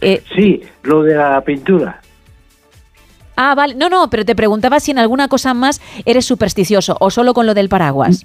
[0.00, 2.00] Eh, Sí, lo de la pintura.
[3.36, 3.74] ah, vale.
[3.74, 7.44] No, no, pero te preguntaba si en alguna cosa más eres supersticioso o solo con
[7.46, 8.24] lo del paraguas.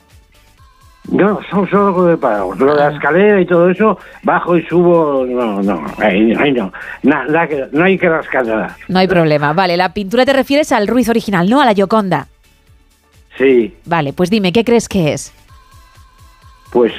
[1.10, 2.60] No, solo, solo con el paraguas.
[2.60, 2.90] Lo de Ah.
[2.90, 6.72] la escalera y todo eso, bajo y subo, no, no, ahí, ahí no.
[7.04, 7.26] Na-
[7.72, 8.78] no hay que rascar nada.
[8.88, 9.54] No hay problema.
[9.54, 12.28] Vale, la pintura te refieres al Ruiz original, no a la Gioconda.
[13.38, 15.32] Sí, Vale, pues dime, ¿qué crees que es?
[16.71, 16.91] pues,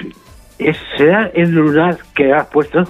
[0.59, 2.85] ¿es, ¿será el lunar que has puesto?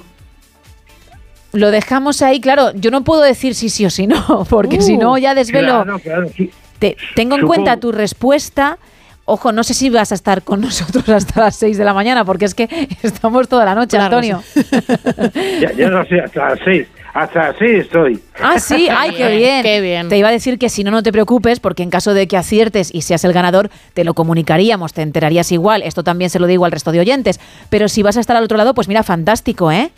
[1.53, 4.97] Lo dejamos ahí, claro, yo no puedo decir si sí o si no, porque si
[4.99, 5.83] no ya desvelo.
[5.83, 6.51] Claro, claro, sí.
[6.79, 8.79] Te- tengo en cuenta tu respuesta.
[9.25, 12.25] Ojo, no sé si vas a estar con nosotros hasta las 6 de la mañana,
[12.25, 12.69] porque es que
[13.03, 14.43] estamos toda la noche, Antonio.
[15.61, 16.87] Ya, ya no sé, hasta las seis.
[17.15, 18.21] Hasta seis estoy.
[18.41, 19.63] Ah, sí, ay, qué bien.
[19.63, 20.09] Qué bien.
[20.09, 22.37] Te iba a decir que si no, no te preocupes, porque en caso de que
[22.37, 25.83] aciertes y seas el ganador, te lo comunicaríamos, te enterarías igual.
[25.83, 27.41] Esto también se lo digo al resto de oyentes.
[27.71, 29.91] Pero si vas a estar al otro lado, pues mira, fantástico, ¿eh?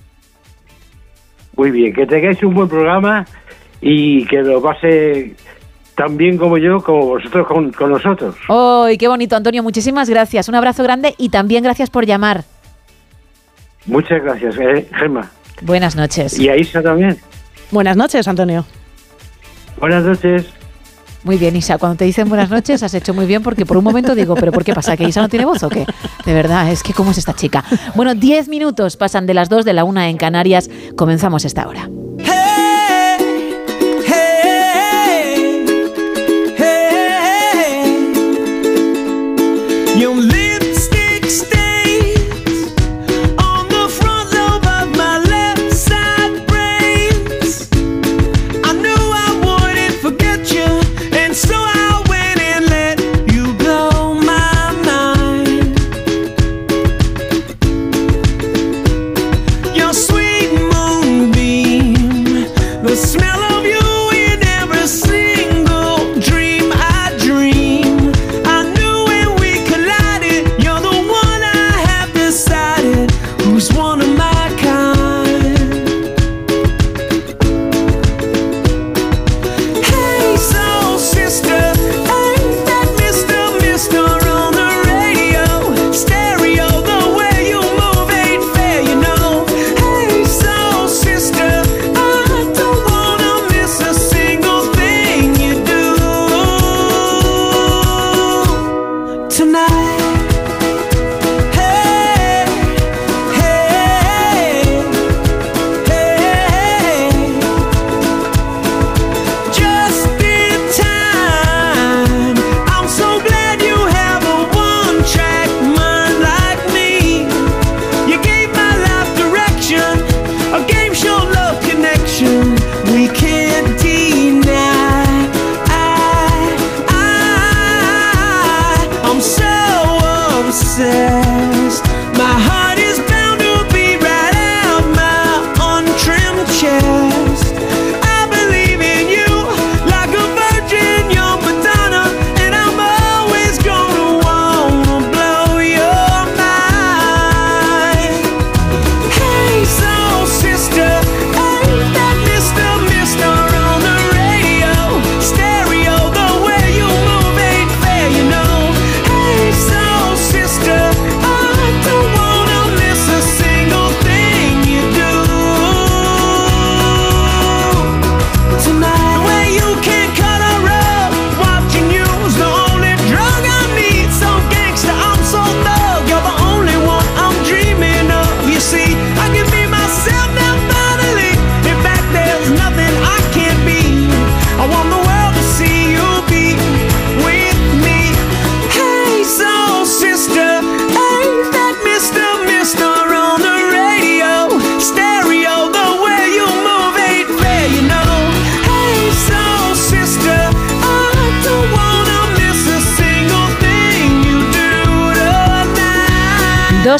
[1.56, 3.26] Muy bien, que tengáis un buen programa
[3.80, 5.34] y que lo pase
[5.94, 8.34] tan bien como yo, como vosotros con, con nosotros.
[8.48, 9.62] ¡Ay, qué bonito, Antonio!
[9.62, 10.48] Muchísimas gracias.
[10.48, 12.44] Un abrazo grande y también gracias por llamar.
[13.84, 15.30] Muchas gracias, eh, Gemma.
[15.62, 16.38] Buenas noches.
[16.38, 17.18] Y a Isa también.
[17.70, 18.64] Buenas noches, Antonio.
[19.78, 20.46] Buenas noches.
[21.22, 21.76] Muy bien, Isa.
[21.76, 24.52] Cuando te dicen buenas noches, has hecho muy bien porque por un momento digo, ¿pero
[24.52, 24.96] por qué pasa?
[24.96, 25.84] ¿Que Isa no tiene voz o qué?
[26.24, 27.62] De verdad, es que ¿cómo es esta chica?
[27.94, 30.70] Bueno, 10 minutos pasan de las 2 de la 1 en Canarias.
[30.96, 31.90] Comenzamos esta hora.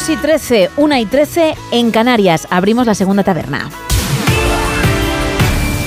[0.01, 2.47] 2 y 13, 1 y 13 en Canarias.
[2.49, 3.69] Abrimos la segunda taberna.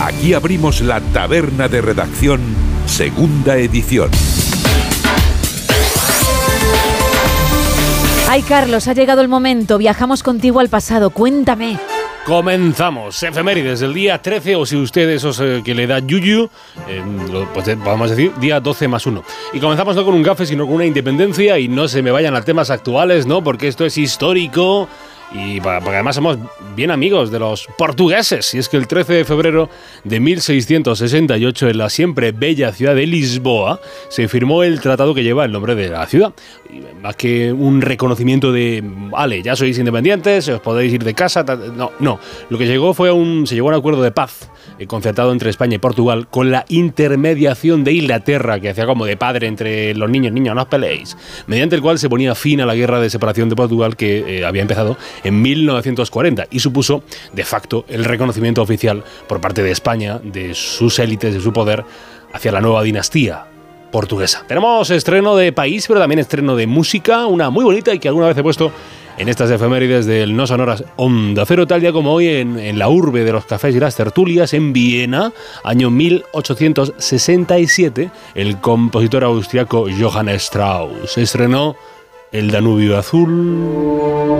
[0.00, 2.40] Aquí abrimos la taberna de redacción,
[2.86, 4.10] segunda edición.
[8.28, 9.78] Ay, Carlos, ha llegado el momento.
[9.78, 11.10] Viajamos contigo al pasado.
[11.10, 11.76] Cuéntame.
[12.24, 13.22] Comenzamos.
[13.22, 16.48] Efemérides del día 13, o si usted esos eh, que le da yuyu,
[17.30, 19.22] lo- pues eh, vamos a decir día 12 más 1.
[19.52, 22.34] Y comenzamos no con un gafe, sino con una independencia y no se me vayan
[22.34, 23.44] a temas actuales, ¿no?
[23.44, 24.88] Porque esto es histórico
[25.32, 26.38] y porque además somos
[26.76, 28.54] bien amigos de los portugueses.
[28.54, 29.68] Y es que el 13 de febrero
[30.04, 35.44] de 1668, en la siempre bella ciudad de Lisboa, se firmó el tratado que lleva
[35.44, 36.32] el nombre de la ciudad.
[36.70, 41.42] Y más que un reconocimiento de, vale, ya sois independientes, os podéis ir de casa.
[41.42, 42.20] No, no.
[42.50, 44.50] Lo que llegó fue un, se llegó a un acuerdo de paz
[44.86, 49.46] concertado entre España y Portugal con la intermediación de Inglaterra, que hacía como de padre
[49.46, 51.16] entre los niños, niños, no os peleéis,
[51.46, 54.44] mediante el cual se ponía fin a la guerra de separación de Portugal que eh,
[54.44, 57.02] había empezado en 1940 y supuso
[57.32, 61.84] de facto el reconocimiento oficial por parte de España de sus élites, de su poder
[62.32, 63.46] hacia la nueva dinastía
[63.92, 64.44] portuguesa.
[64.48, 68.26] Tenemos estreno de país, pero también estreno de música, una muy bonita y que alguna
[68.26, 68.72] vez he puesto
[69.18, 72.88] en estas efemérides del No Sonoras Onda Cero, tal día como hoy en, en la
[72.88, 80.28] urbe de los cafés y las tertulias en Viena, año 1867, el compositor austriaco Johann
[80.30, 81.76] Strauss estrenó
[82.32, 84.34] El Danubio Azul.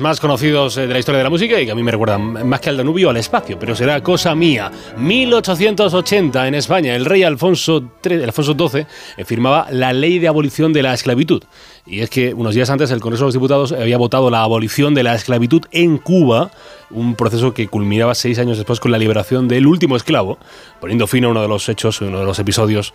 [0.00, 2.14] Más conocidos eh, de la historia de la música y que a mí me recuerda
[2.16, 4.70] m- más que al Danubio al espacio, pero será cosa mía.
[4.96, 10.82] 1880 en España, el rey Alfonso, III XII eh, firmaba la ley de abolición de
[10.82, 11.42] la esclavitud.
[11.86, 14.94] Y es que unos días antes el Congreso de los Diputados había votado la abolición
[14.94, 16.50] de la esclavitud en Cuba,
[16.90, 20.38] un proceso que culminaba seis años después con la liberación del último esclavo,
[20.80, 22.94] poniendo fin a uno de los hechos, uno de los episodios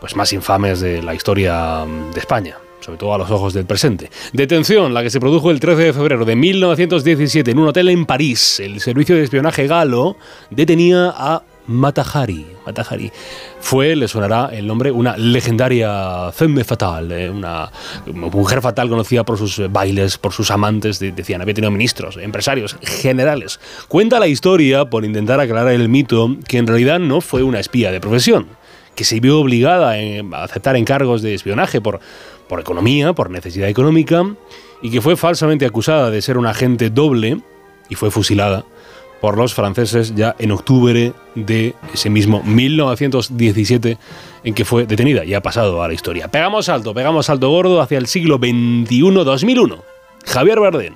[0.00, 2.56] pues, más infames de la historia mm, de España
[2.88, 4.08] sobre todo a los ojos del presente.
[4.32, 8.06] Detención, la que se produjo el 13 de febrero de 1917 en un hotel en
[8.06, 8.60] París.
[8.60, 10.16] El servicio de espionaje galo
[10.48, 12.46] detenía a Matahari.
[12.64, 13.12] Matahari
[13.60, 17.70] fue, le sonará el nombre, una legendaria femme fatale, eh, una
[18.06, 22.74] mujer fatal conocida por sus bailes, por sus amantes, de- decían, había tenido ministros, empresarios,
[22.80, 23.60] generales.
[23.88, 27.92] Cuenta la historia por intentar aclarar el mito que en realidad no fue una espía
[27.92, 28.46] de profesión
[28.94, 32.00] que se vio obligada a aceptar encargos de espionaje por,
[32.48, 34.24] por economía, por necesidad económica,
[34.82, 37.40] y que fue falsamente acusada de ser un agente doble
[37.88, 38.64] y fue fusilada
[39.20, 43.98] por los franceses ya en octubre de ese mismo 1917
[44.44, 46.28] en que fue detenida y ha pasado a la historia.
[46.28, 49.82] Pegamos salto, pegamos salto gordo hacia el siglo XXI, 2001.
[50.24, 50.94] Javier Bardem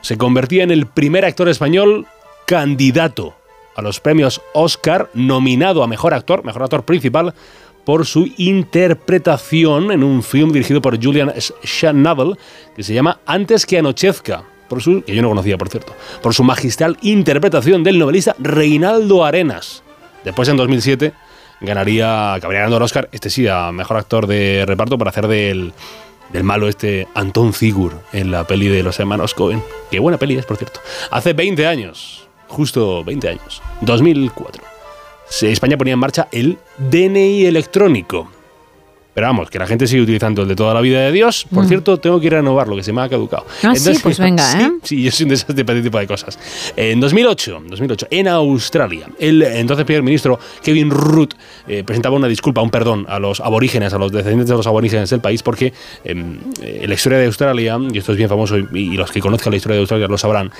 [0.00, 2.06] se convertía en el primer actor español
[2.46, 3.34] candidato
[3.74, 7.34] a los premios Oscar, nominado a Mejor Actor, Mejor Actor Principal,
[7.86, 11.32] por su interpretación en un film dirigido por Julian
[11.64, 12.36] Schnabel,
[12.74, 16.34] que se llama Antes que anochezca, por su, que yo no conocía, por cierto, por
[16.34, 19.82] su magistral interpretación del novelista Reinaldo Arenas.
[20.24, 21.12] Después, en 2007,
[21.60, 25.72] ganaría, acabaría ganando el Oscar, este sí, a Mejor Actor de Reparto, por hacer del,
[26.32, 29.62] del malo este Anton Zigur en la peli de los hermanos Cohen.
[29.90, 30.80] Qué buena peli es, por cierto.
[31.12, 34.75] Hace 20 años, justo 20 años, 2004, se-
[35.28, 38.30] España ponía en marcha el DNI electrónico.
[39.16, 41.46] Pero vamos, que la gente sigue utilizando el de toda la vida de Dios.
[41.52, 41.68] Por Mm.
[41.68, 43.46] cierto, tengo que ir a renovarlo, que se me ha caducado.
[43.62, 44.70] Ah, sí, pues venga, sí, ¿eh?
[44.82, 46.38] Sí, yo soy de esas de este tipo de cosas.
[46.76, 51.30] En 2008, 2008 en Australia, el entonces primer ministro Kevin Rudd
[51.66, 55.08] eh, presentaba una disculpa, un perdón a los aborígenes, a los descendientes de los aborígenes
[55.08, 55.72] del país, porque
[56.04, 59.10] em, eh, en la historia de Australia, y esto es bien famoso, y, y los
[59.10, 60.50] que conozcan la historia de Australia lo sabrán,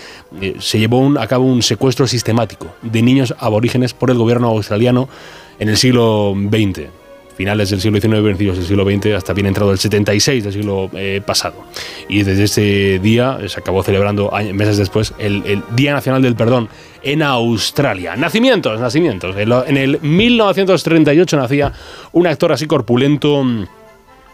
[0.40, 4.48] eh, se llevó un- a cabo un secuestro sistemático de niños aborígenes por el gobierno
[4.48, 5.10] australiano
[5.58, 6.88] en el siglo XX
[7.36, 10.90] finales del siglo XIX, principios del siglo XX, hasta bien entrado el 76 del siglo
[10.94, 11.64] eh, pasado.
[12.08, 16.68] Y desde ese día eh, se acabó celebrando meses después el, Día Nacional del Perdón
[17.02, 18.16] en Australia.
[18.16, 19.36] Nacimientos, nacimientos.
[19.36, 21.72] En, en el 1938 nacía
[22.12, 23.44] un actor así corpulento,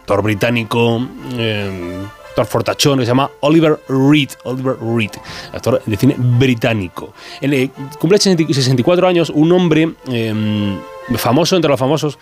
[0.03, 4.31] actor británico, eh, actor fortachón que se llama Oliver Reed.
[4.43, 5.11] Oliver Reed,
[5.53, 7.13] actor de cine británico.
[7.39, 10.77] Eh, cumple 60 64 años, un hombre eh,
[11.15, 12.19] famoso entre los famosos.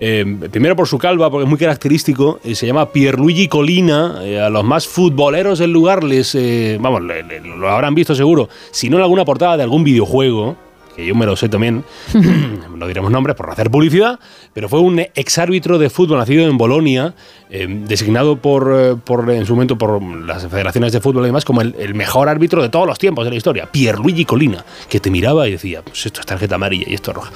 [0.00, 4.20] Eh, primero por su calva, porque es muy característico, eh, se llama Pierluigi Colina.
[4.22, 8.14] eh, a los más futboleros del lugar les, eh, vamos, le- le- lo habrán visto
[8.14, 10.56] seguro, si no en alguna portada de algún videojuego,
[10.96, 11.84] que yo me lo sé también,
[12.76, 14.18] no diremos nombres por hacer publicidad,
[14.52, 17.14] pero fue un exárbitro de fútbol nacido en Bolonia,
[17.48, 21.62] eh, designado por, por, en su momento por las federaciones de fútbol y demás como
[21.62, 25.10] el, el mejor árbitro de todos los tiempos de la historia, Pierluigi Colina, que te
[25.10, 27.32] miraba y decía, pues esto es tarjeta amarilla y esto es roja.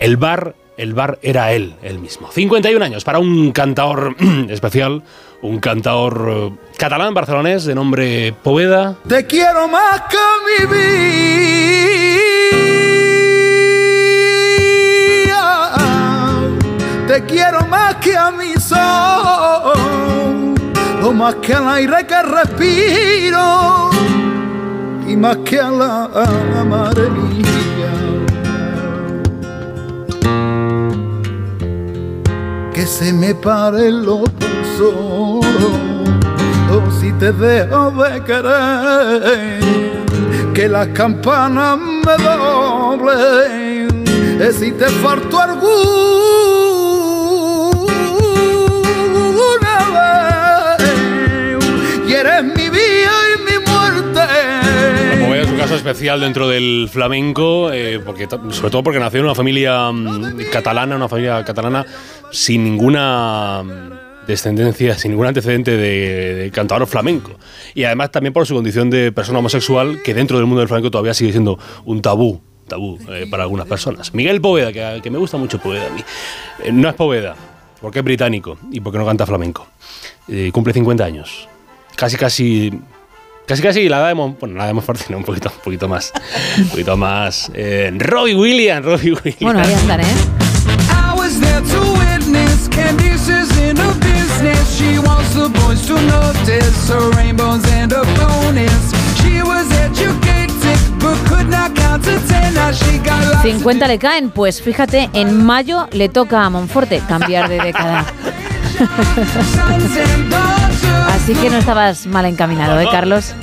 [0.00, 2.30] El bar, el bar era él, él mismo.
[2.30, 4.16] 51 años para un cantador
[4.48, 5.02] especial,
[5.42, 8.96] un cantador eh, catalán barcelonés de nombre Poveda.
[9.08, 10.16] Te quiero más que
[10.46, 10.92] mi vida.
[17.06, 19.74] Te quiero más que a mi sol.
[21.02, 23.90] O más que al aire que respiro.
[25.06, 28.11] Y más que a la madre mía.
[32.74, 35.44] Que se me paren los pulsos
[36.72, 39.60] o si te dejo de querer,
[40.54, 44.04] que las campanas me doblen,
[44.40, 45.62] es si te faltó alguna
[50.78, 51.64] vez,
[52.08, 54.22] y eres mi vida y mi muerte.
[55.26, 59.26] Poveda es un caso especial dentro del flamenco, eh, porque, sobre todo porque nació en
[59.26, 61.84] una familia mm, catalana, una familia catalana
[62.32, 63.62] sin ninguna
[64.26, 67.32] descendencia, sin ningún antecedente de, de cantador flamenco.
[67.74, 70.90] Y además también por su condición de persona homosexual, que dentro del mundo del flamenco
[70.90, 74.14] todavía sigue siendo un tabú tabú eh, para algunas personas.
[74.14, 76.02] Miguel Poveda, que, que me gusta mucho Poveda a mí.
[76.64, 77.36] Eh, no es Poveda,
[77.80, 79.66] porque es británico y porque no canta flamenco.
[80.28, 81.48] Eh, cumple 50 años.
[81.96, 82.72] Casi, casi
[83.46, 86.12] Casi casi la damos, bueno, la damos fuerte, no, un poquito, un poquito más.
[86.58, 87.50] Un poquito más.
[87.54, 89.40] Eh, Robbie Williams, Robbie Williams.
[89.40, 90.14] Bueno, ahí andan, ¿eh?
[92.64, 94.76] In business.
[94.76, 98.92] She wants the boys to notice her rainbows and her bonus.
[99.20, 102.54] She was educated but could not count to ten.
[102.54, 107.00] Now she got lots 50 le caen, pues fíjate, en mayo le toca a Monforte
[107.08, 108.04] cambiar de década.
[111.14, 113.34] Así que no estabas mal encaminado, ¿eh, Carlos?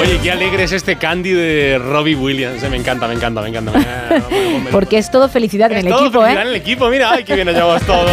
[0.00, 2.62] Oye, qué alegre es este candy de Robbie Williams.
[2.62, 3.72] eh, me encanta, me encanta, me encanta.
[4.70, 6.42] Porque es todo felicidad en el Todo equipo, felicidad ¿eh?
[6.42, 8.10] en el equipo, mira, ay, qué bien nos llevamos todos.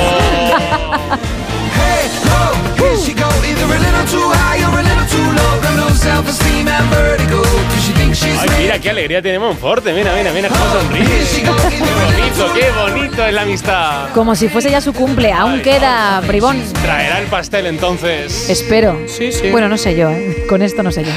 [8.39, 9.93] Ay, mira, qué alegría tiene Monforte.
[9.93, 11.05] Mira, mira, mira cómo sonríe.
[11.05, 14.09] Qué bonito, qué bonito es la amistad.
[14.13, 16.61] Como si fuese ya su cumple, aún queda bribón.
[16.81, 18.49] Traerá el pastel entonces.
[18.49, 18.99] Espero.
[19.07, 19.49] Sí, sí.
[19.51, 20.45] Bueno, no sé yo, ¿eh?
[20.49, 21.11] Con esto no sé yo.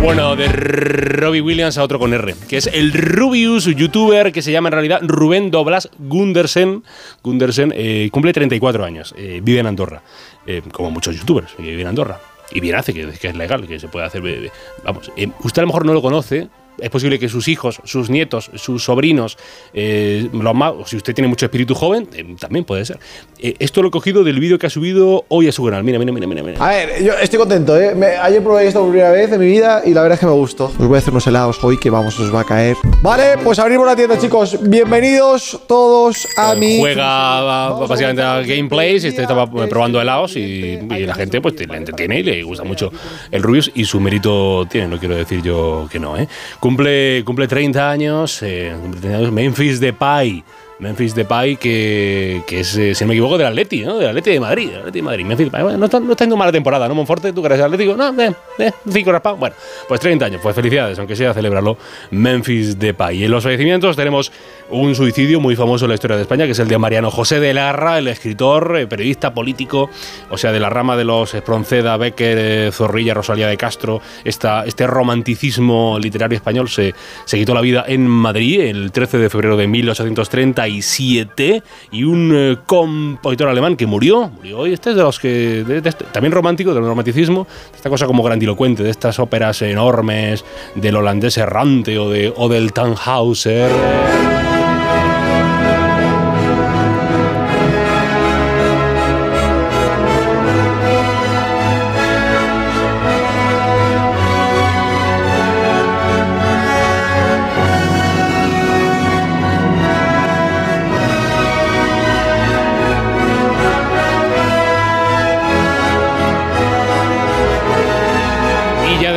[0.00, 4.52] Bueno, de Robbie Williams a otro con R, que es el Rubius, youtuber que se
[4.52, 6.84] llama en realidad Rubén Doblas Gundersen.
[7.22, 10.02] Gundersen eh, cumple 34 años, eh, vive en Andorra,
[10.46, 12.20] eh, como muchos youtubers que viven en Andorra.
[12.52, 14.24] Y bien hace, que, que es legal, que se puede hacer.
[14.26, 14.50] eh,
[14.84, 16.48] vamos, eh, usted a lo mejor no lo conoce.
[16.78, 19.38] Es posible que sus hijos, sus nietos, sus sobrinos,
[19.72, 22.98] eh, los más, o si usted tiene mucho espíritu joven, eh, también puede ser.
[23.38, 25.84] Eh, esto lo he cogido del vídeo que ha subido hoy a su canal.
[25.84, 26.42] Mira, mira, mira, mira.
[26.42, 26.64] mira.
[26.66, 27.94] A ver, yo estoy contento, ¿eh?
[27.94, 30.26] Me- ayer probé esto por primera vez en mi vida y la verdad es que
[30.26, 30.66] me gustó.
[30.66, 32.76] Os voy a hacer unos helados hoy que vamos, os va a caer.
[33.02, 34.58] Vale, pues abrimos la tienda, chicos.
[34.62, 36.78] Bienvenidos todos a mi.
[36.78, 41.76] juega a- básicamente a gameplays, este estaba probando helados y, y la gente pues le
[41.76, 42.90] entretiene y le gusta mucho
[43.30, 46.28] el Rubius y su mérito tiene, no quiero decir yo que no, ¿eh?
[46.66, 50.42] Cumple, cumple 30 años, eh, cumple 30 años, Memphis Depay.
[50.78, 53.98] Memphis Depay, que, que es, eh, si no me equivoco, del Atleti, ¿no?
[53.98, 54.70] Del Atleti de Madrid.
[54.70, 55.24] del Atleti de Madrid.
[55.24, 57.32] Memphis Depay, bueno, no, está, no está mala temporada, ¿no, Monforte?
[57.32, 57.96] ¿Tú eres atlético?
[57.96, 59.40] No, eh, eh, cinco raspados.
[59.40, 59.56] Bueno,
[59.88, 61.78] pues 30 años, pues felicidades, aunque sea celebrarlo
[62.10, 63.22] Memphis Depay.
[63.22, 64.30] Y en los fallecimientos tenemos
[64.70, 67.40] un suicidio muy famoso en la historia de España, que es el de Mariano José
[67.40, 69.88] de Larra, el escritor, eh, periodista político,
[70.30, 74.00] o sea, de la rama de los Espronceda, Becker, eh, Zorrilla, Rosalía de Castro.
[74.24, 79.30] Esta, este romanticismo literario español se, se quitó la vida en Madrid el 13 de
[79.30, 79.66] febrero de
[80.68, 81.62] 1837
[81.92, 84.72] y un eh, compositor alemán que murió, murió hoy.
[84.72, 88.22] Este es de los que, de- de este- también romántico, del romanticismo, esta cosa como
[88.22, 90.44] grandilocuente, de estas óperas enormes,
[90.74, 94.35] del holandés errante o, de, o del Tannhauser.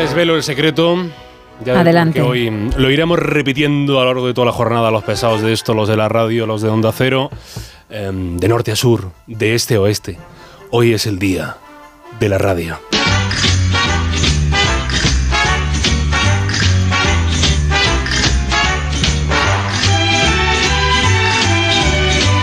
[0.10, 0.98] Desvelo el secreto.
[1.64, 2.22] Ya Adelante.
[2.22, 5.74] Hoy lo iremos repitiendo a lo largo de toda la jornada, los pesados de esto,
[5.74, 7.30] los de la radio, los de Onda Cero,
[7.90, 10.18] em, de norte a sur, de este a oeste.
[10.72, 11.58] Hoy es el día
[12.20, 12.80] de la radio.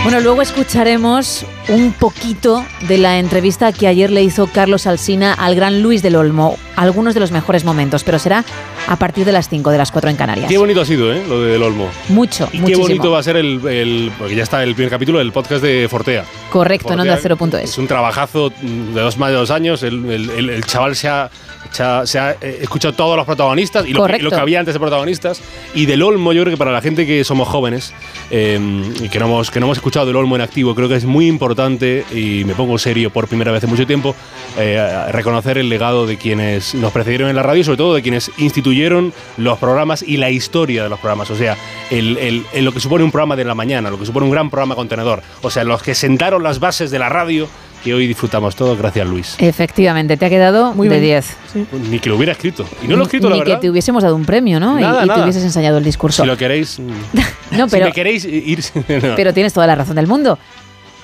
[0.07, 5.53] Bueno, luego escucharemos un poquito de la entrevista que ayer le hizo Carlos Alsina al
[5.53, 6.57] gran Luis del Olmo.
[6.77, 8.45] Algunos de los mejores momentos, pero será
[8.87, 10.47] a partir de las 5 de las 4 en Canarias.
[10.47, 11.21] Qué bonito ha sido, ¿eh?
[11.27, 11.89] Lo del Olmo.
[12.07, 15.19] Mucho, Y qué bonito va a ser el, el- Porque ya está el primer capítulo
[15.19, 16.23] del podcast de Fortea.
[16.51, 17.71] Correcto, en Fortea onda 0.es.
[17.71, 19.83] Es un trabajazo de dos más de dos años.
[19.83, 21.29] El- el chaval se ha,
[21.71, 24.23] se ha- se ha, eh, escuchado todos los protagonistas y lo, que- Correcto.
[24.25, 25.41] lo que había antes de protagonistas.
[25.75, 27.93] Y del Olmo, yo creo que para la gente que somos jóvenes
[28.31, 28.59] eh,
[29.01, 31.05] y que no, hemos, que no hemos escuchado del Olmo en activo, creo que es
[31.05, 34.15] muy importante, y me pongo serio por primera vez en mucho tiempo,
[34.57, 38.01] eh, reconocer el legado de quienes nos precedieron en la radio y sobre todo de
[38.01, 41.29] quienes instituyeron los programas y la historia de los programas.
[41.31, 41.57] O sea,
[41.91, 44.31] el, el- el- lo que supone un programa de la mañana, lo que supone un
[44.31, 45.21] gran programa contenedor.
[45.41, 47.47] O sea, los que sentaron las bases de la radio
[47.83, 49.35] que hoy disfrutamos todos gracias Luis.
[49.39, 51.21] Efectivamente, te ha quedado Muy de bien.
[51.53, 51.69] 10.
[51.89, 52.65] Ni que lo hubiera escrito.
[52.83, 53.61] Y no lo he escrito, Ni la que verdad.
[53.61, 54.77] te hubiésemos dado un premio, ¿no?
[54.79, 55.23] Y- Nada, y, te nada.
[55.23, 56.23] hubieses enseñado el discurso.
[56.23, 56.79] Si lo queréis.
[57.51, 58.63] mm, No, si pero, me queréis ir.
[58.75, 59.15] no.
[59.15, 60.37] pero tienes toda la razón del mundo.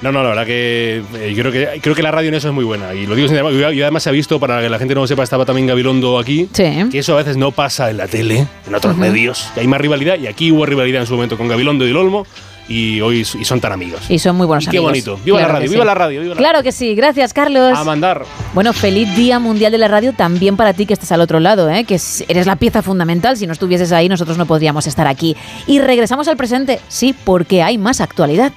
[0.01, 2.49] No, no, la verdad que eh, yo creo que creo que la radio en eso
[2.49, 2.93] es muy buena.
[2.93, 5.01] Y lo digo sin embargo, y además se ha visto, para que la gente no
[5.01, 6.49] lo sepa, estaba también Gabilondo aquí.
[6.51, 6.65] Sí.
[6.91, 9.01] Que eso a veces no pasa en la tele, en otros Ujú.
[9.01, 9.47] medios.
[9.53, 10.17] Que hay más rivalidad.
[10.19, 12.27] Y aquí hubo rivalidad en su momento con Gabilondo y el Olmo.
[12.69, 14.01] Y hoy y son tan amigos.
[14.09, 14.91] Y son muy buenos Y qué amigos.
[14.91, 15.19] bonito.
[15.25, 15.85] Viva la radio, viva sí.
[15.87, 17.77] la radio, viva la Claro que sí, gracias Carlos.
[17.77, 18.23] A mandar.
[18.53, 21.69] Bueno, feliz Día Mundial de la Radio también para ti que estás al otro lado,
[21.69, 21.83] ¿eh?
[21.83, 23.35] que es- eres la pieza fundamental.
[23.35, 25.35] Si no estuvieses ahí, nosotros no podríamos estar aquí.
[25.67, 28.53] Y regresamos al presente, sí, porque hay más actualidad.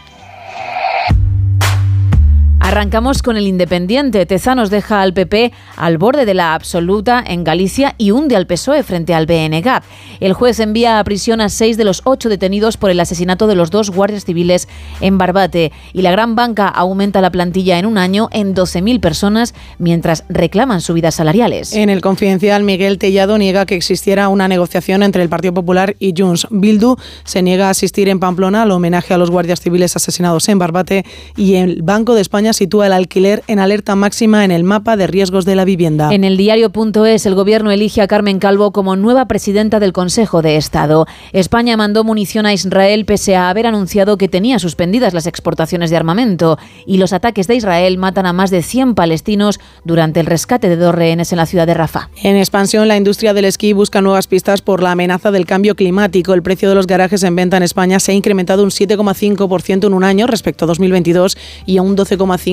[2.67, 4.27] Arrancamos con el Independiente.
[4.27, 8.83] Tezanos deja al PP al borde de la absoluta en Galicia y hunde al PSOE
[8.83, 9.83] frente al BNG.
[10.19, 13.55] El juez envía a prisión a seis de los ocho detenidos por el asesinato de
[13.55, 14.67] los dos guardias civiles
[15.01, 15.71] en Barbate.
[15.93, 20.81] Y la gran banca aumenta la plantilla en un año en 12.000 personas mientras reclaman
[20.81, 21.73] subidas salariales.
[21.73, 26.15] En el confidencial, Miguel Tellado niega que existiera una negociación entre el Partido Popular y
[26.19, 26.49] Junts.
[26.51, 30.59] Bildu se niega a asistir en Pamplona al homenaje a los guardias civiles asesinados en
[30.59, 31.05] Barbate
[31.37, 35.07] y el Banco de España sitúa el alquiler en alerta máxima en el mapa de
[35.07, 36.13] riesgos de la vivienda.
[36.13, 40.57] En el diario.es, el gobierno elige a Carmen Calvo como nueva presidenta del Consejo de
[40.57, 41.07] Estado.
[41.33, 45.97] España mandó munición a Israel pese a haber anunciado que tenía suspendidas las exportaciones de
[45.97, 46.59] armamento.
[46.87, 50.77] Y los ataques de Israel matan a más de 100 palestinos durante el rescate de
[50.77, 52.09] dos rehenes en la ciudad de Rafah.
[52.23, 56.33] En expansión, la industria del esquí busca nuevas pistas por la amenaza del cambio climático.
[56.33, 59.93] El precio de los garajes en venta en España se ha incrementado un 7,5% en
[59.93, 61.37] un año respecto a 2022
[61.67, 62.46] y a un 12,5%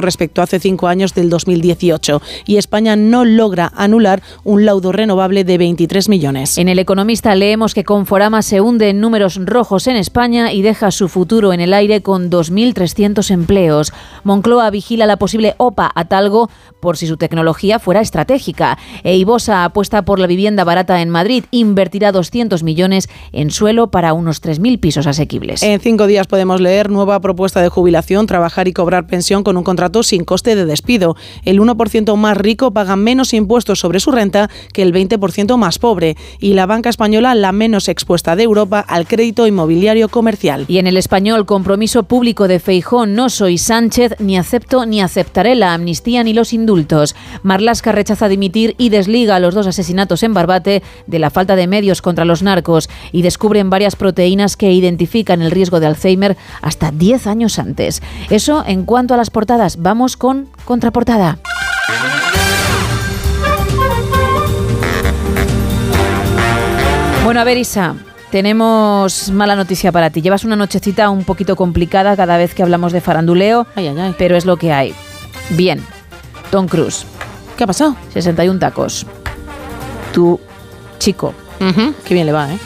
[0.00, 2.20] respecto a hace cinco años del 2018.
[2.46, 6.58] Y España no logra anular un laudo renovable de 23 millones.
[6.58, 10.90] En El Economista leemos que Conforama se hunde en números rojos en España y deja
[10.90, 13.92] su futuro en el aire con 2.300 empleos.
[14.24, 18.78] Moncloa vigila la posible OPA a Talgo por si su tecnología fuera estratégica.
[19.02, 24.12] E Ibosa apuesta por la vivienda barata en Madrid, invertirá 200 millones en suelo para
[24.12, 25.62] unos 3.000 pisos asequibles.
[25.62, 29.64] En cinco días podemos leer nueva propuesta de jubilación, trabajar y cobrar pensión con un
[29.64, 31.14] contrato sin coste de despido.
[31.44, 36.16] El 1% más rico paga menos impuestos sobre su renta que el 20% más pobre.
[36.40, 40.64] Y la banca española la menos expuesta de Europa al crédito inmobiliario comercial.
[40.66, 45.54] Y en el español, compromiso público de Feijón, no soy Sánchez, ni acepto ni aceptaré
[45.56, 47.14] la amnistía ni los indultos.
[47.42, 52.00] Marlasca rechaza dimitir y desliga los dos asesinatos en Barbate de la falta de medios
[52.00, 57.26] contra los narcos y descubren varias proteínas que identifican el riesgo de Alzheimer hasta 10
[57.26, 58.00] años antes.
[58.30, 59.82] Eso en cuanto a las portadas.
[59.82, 61.38] Vamos con contraportada.
[67.24, 67.94] Bueno, a ver, Isa,
[68.30, 70.22] tenemos mala noticia para ti.
[70.22, 73.66] Llevas una nochecita un poquito complicada cada vez que hablamos de faranduleo,
[74.16, 74.94] pero es lo que hay.
[75.50, 75.84] Bien,
[76.50, 77.04] Tom Cruise.
[77.56, 77.96] ¿Qué ha pasado?
[78.14, 79.04] 61 tacos.
[80.12, 80.40] Tu
[80.98, 81.34] chico.
[82.04, 82.58] Qué bien le va, ¿eh?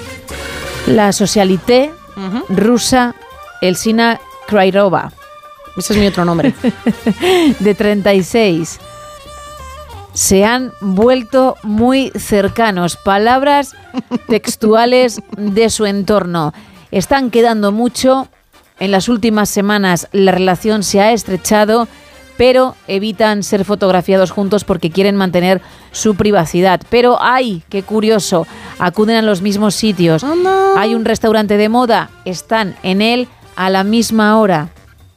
[0.87, 1.91] La socialité
[2.49, 3.15] rusa
[3.61, 5.13] Elsina Krairova.
[5.77, 6.55] Ese es mi otro nombre.
[7.59, 8.79] de 36.
[10.13, 12.97] Se han vuelto muy cercanos.
[12.97, 13.75] Palabras
[14.29, 16.53] textuales de su entorno.
[16.91, 18.29] Están quedando mucho.
[18.79, 21.89] En las últimas semanas la relación se ha estrechado,
[22.37, 25.63] pero evitan ser fotografiados juntos porque quieren mantener
[25.93, 26.81] su privacidad.
[26.91, 27.63] Pero ¡ay!
[27.69, 28.47] ¡Qué curioso!
[28.79, 30.25] Acuden a los mismos sitios.
[30.77, 34.71] Hay un restaurante de moda, están en él a la misma hora.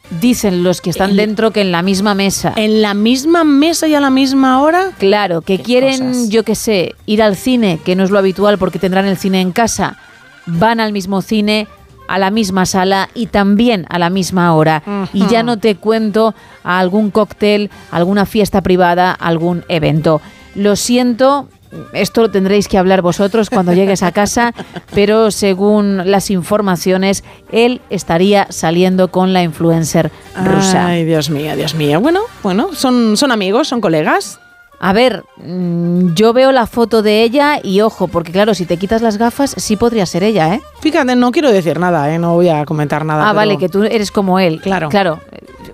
[0.09, 2.53] Dicen los que están dentro que en la misma mesa.
[2.55, 4.91] ¿En la misma mesa y a la misma hora?
[4.97, 8.79] Claro, que quieren, yo qué sé, ir al cine, que no es lo habitual porque
[8.79, 9.97] tendrán el cine en casa.
[10.45, 11.67] Van al mismo cine,
[12.07, 14.83] a la misma sala y también a la misma hora.
[15.13, 20.21] Y ya no te cuento a algún cóctel, alguna fiesta privada, algún evento.
[20.53, 21.49] Lo siento,
[21.93, 24.53] esto lo tendréis que hablar vosotros cuando llegues a casa,
[24.93, 30.11] pero según las informaciones, él estaría saliendo con la influencer
[30.43, 30.87] rusa.
[30.87, 31.99] Ay, Dios mío, Dios mío.
[32.01, 34.39] Bueno, bueno, son, son amigos, son colegas.
[34.77, 38.75] A ver, mm, yo veo la foto de ella y ojo, porque claro, si te
[38.77, 40.61] quitas las gafas, sí podría ser ella, ¿eh?
[40.81, 42.19] Fíjate, no quiero decir nada, ¿eh?
[42.19, 43.23] no voy a comentar nada.
[43.23, 44.59] Ah, pero- vale, que tú eres como él.
[44.61, 44.89] Claro.
[44.89, 45.21] Claro,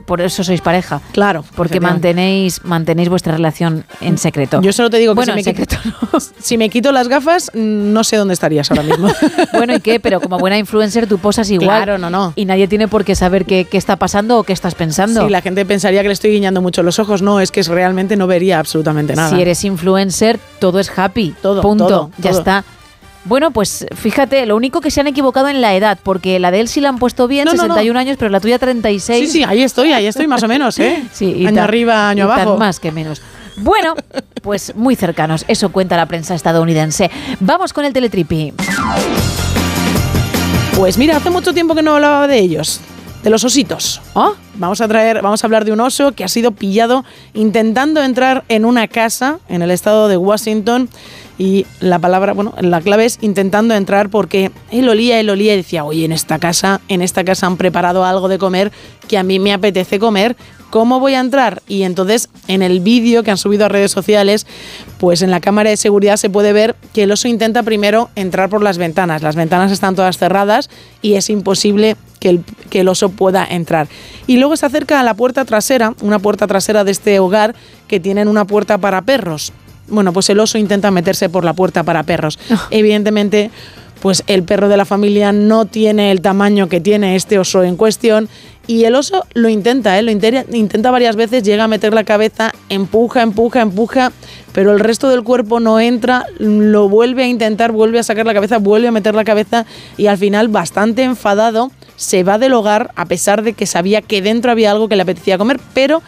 [0.06, 1.02] por eso sois pareja.
[1.12, 1.44] Claro.
[1.56, 4.62] Porque mantenéis, mantenéis vuestra relación en secreto.
[4.62, 5.78] Yo solo te digo que bueno, si, me en secreto.
[5.82, 9.10] quito, si me quito las gafas, mm, no sé dónde estarías ahora mismo.
[9.54, 10.00] Bueno, ¿y qué?
[10.00, 11.84] Pero como buena influencer tú posas igual.
[11.84, 12.34] Claro, no, no.
[12.36, 15.26] Y nadie tiene por qué saber qué, qué está pasando o qué estás pensando.
[15.26, 17.22] Sí, la gente pensaría que le estoy guiñando mucho los ojos.
[17.22, 19.30] No, es que realmente no vería absolutamente nada.
[19.30, 21.36] Si eres influencer, todo es happy.
[21.42, 21.88] Todo, Punto.
[21.88, 22.40] todo, ya todo.
[22.40, 22.64] está.
[23.26, 26.60] Bueno, pues fíjate, lo único que se han equivocado en la edad, porque la de
[26.62, 27.76] él sí la han puesto bien, No, no, no.
[27.76, 29.32] 61 años, pero la tuya 36.
[29.32, 31.04] Sí, sí, ahí estoy, ahí estoy más o menos, ¿eh?
[31.14, 32.58] Sí, y año tan- arriba, año y tan abajo.
[32.58, 33.22] más que menos.
[33.58, 33.94] Bueno,
[34.42, 37.12] pues muy cercanos, eso cuenta la prensa estadounidense.
[37.42, 38.54] Vamos con el teletripi.
[40.76, 42.80] Pues mira, hace mucho tiempo que no hablaba de ellos,
[43.24, 44.02] de los ositos.
[44.14, 44.34] ¿Oh?
[44.56, 47.04] Vamos a traer, vamos a hablar de un oso que ha sido pillado
[47.34, 50.90] intentando entrar en una casa en el estado de Washington
[51.42, 55.58] y la palabra, bueno, la clave es intentando entrar porque él olía, él olía y
[55.58, 58.72] decía, oye, en esta casa, en esta casa han preparado algo de comer
[59.08, 60.38] que a mí me apetece comer.
[60.70, 61.64] ¿Cómo voy a entrar?
[61.68, 64.46] Y entonces en el vídeo que han subido a redes sociales,
[65.00, 68.48] pues en la cámara de seguridad se puede ver que el oso intenta primero entrar
[68.48, 69.24] por las ventanas.
[69.24, 70.70] Las ventanas están todas cerradas
[71.02, 73.88] y es imposible que el, que el oso pueda entrar.
[74.28, 77.56] Y luego se acerca a la puerta trasera, una puerta trasera de este hogar
[77.88, 79.52] que tienen una puerta para perros.
[79.92, 82.40] Bueno, pues el oso intenta meterse por la puerta para perros.
[82.72, 83.52] Evidentemente,
[84.02, 87.78] pues el perro de la familia no tiene el tamaño que tiene este oso en
[87.78, 88.30] cuestión
[88.68, 90.02] y el oso lo intenta, ¿eh?
[90.02, 94.12] lo intenta, intenta varias veces, llega a meter la cabeza, empuja, empuja, empuja,
[94.54, 98.34] pero el resto del cuerpo no entra, lo vuelve a intentar, vuelve a sacar la
[98.34, 99.66] cabeza, vuelve a meter la cabeza
[99.98, 104.22] y al final, bastante enfadado, se va del hogar a pesar de que sabía que
[104.22, 106.02] dentro había algo que le apetecía comer, pero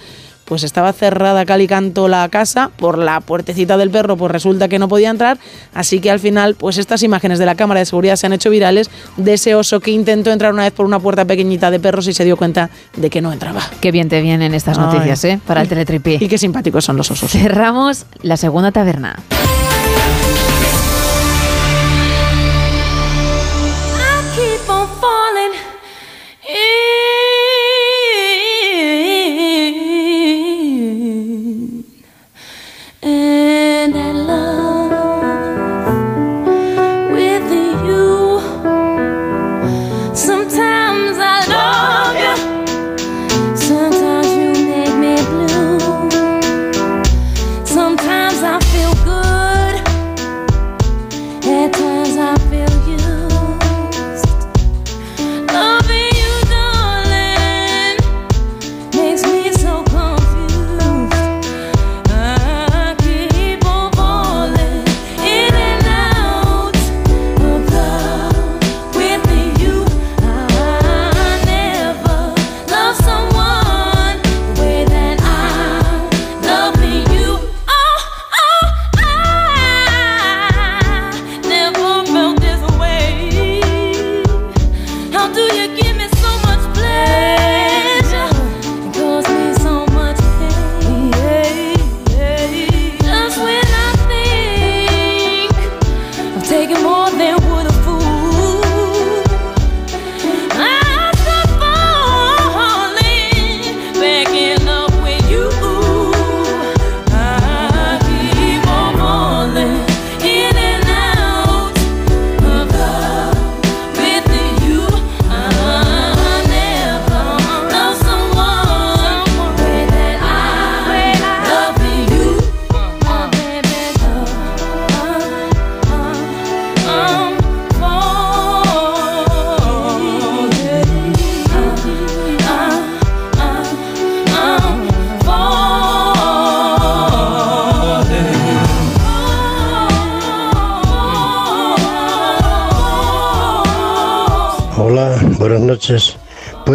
[0.46, 4.68] pues estaba cerrada cal y canto la casa por la puertecita del perro, pues resulta
[4.68, 5.38] que no podía entrar,
[5.74, 8.50] así que al final pues estas imágenes de la cámara de seguridad se han hecho
[8.50, 12.08] virales de ese oso que intentó entrar una vez por una puerta pequeñita de perros
[12.08, 13.62] y se dio cuenta de que no entraba.
[13.82, 14.86] Qué bien te vienen estas Ay.
[14.86, 15.40] noticias, ¿eh?
[15.46, 16.18] Para el teletripi.
[16.20, 17.32] Y qué simpáticos son los osos.
[17.32, 19.18] Cerramos la segunda taberna.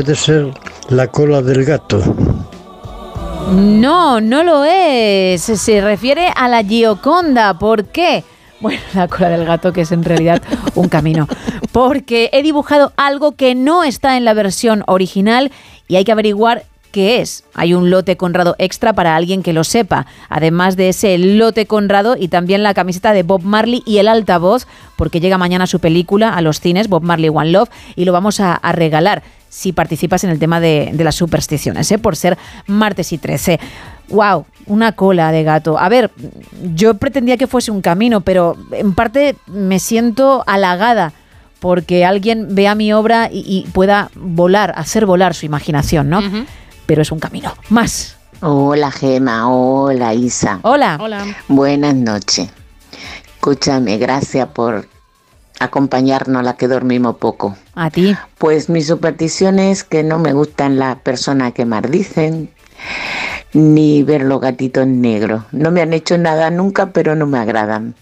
[0.09, 0.55] ¿Puede ser
[0.89, 2.03] La cola del gato.
[3.53, 5.43] No, no lo es.
[5.43, 7.59] Se refiere a la Gioconda.
[7.59, 8.25] ¿Por qué?
[8.61, 10.41] Bueno, la cola del gato, que es en realidad
[10.75, 11.29] un camino.
[11.73, 15.53] Porque he dibujado algo que no está en la versión original
[15.89, 17.45] y hay que averiguar qué es.
[17.53, 20.07] Hay un lote Conrado extra para alguien que lo sepa.
[20.31, 24.67] Además de ese lote Conrado y también la camiseta de Bob Marley y el altavoz,
[24.97, 28.41] porque llega mañana su película a los cines, Bob Marley One Love, y lo vamos
[28.41, 31.99] a, a regalar si participas en el tema de, de las supersticiones, ¿eh?
[31.99, 33.59] por ser martes y 13.
[34.09, 34.47] ¡Wow!
[34.67, 35.79] Una cola de gato.
[35.79, 36.11] A ver,
[36.75, 41.13] yo pretendía que fuese un camino, pero en parte me siento halagada
[41.61, 46.21] porque alguien vea mi obra y, y pueda volar, hacer volar su imaginación, ¿no?
[46.87, 47.53] Pero es un camino.
[47.69, 48.17] Más.
[48.41, 50.61] Hola Gema, hola Isa.
[50.63, 50.97] Hola.
[51.01, 51.27] Hola.
[51.49, 52.49] Buenas noches.
[53.35, 54.87] Escúchame, gracias por
[55.61, 57.57] acompañarnos la que dormimos poco.
[57.75, 58.17] A ti.
[58.39, 62.51] Pues mi superstición es que no me gustan las personas que maldicen
[63.53, 65.43] ni ver los gatitos negros.
[65.53, 67.95] No me han hecho nada nunca, pero no me agradan.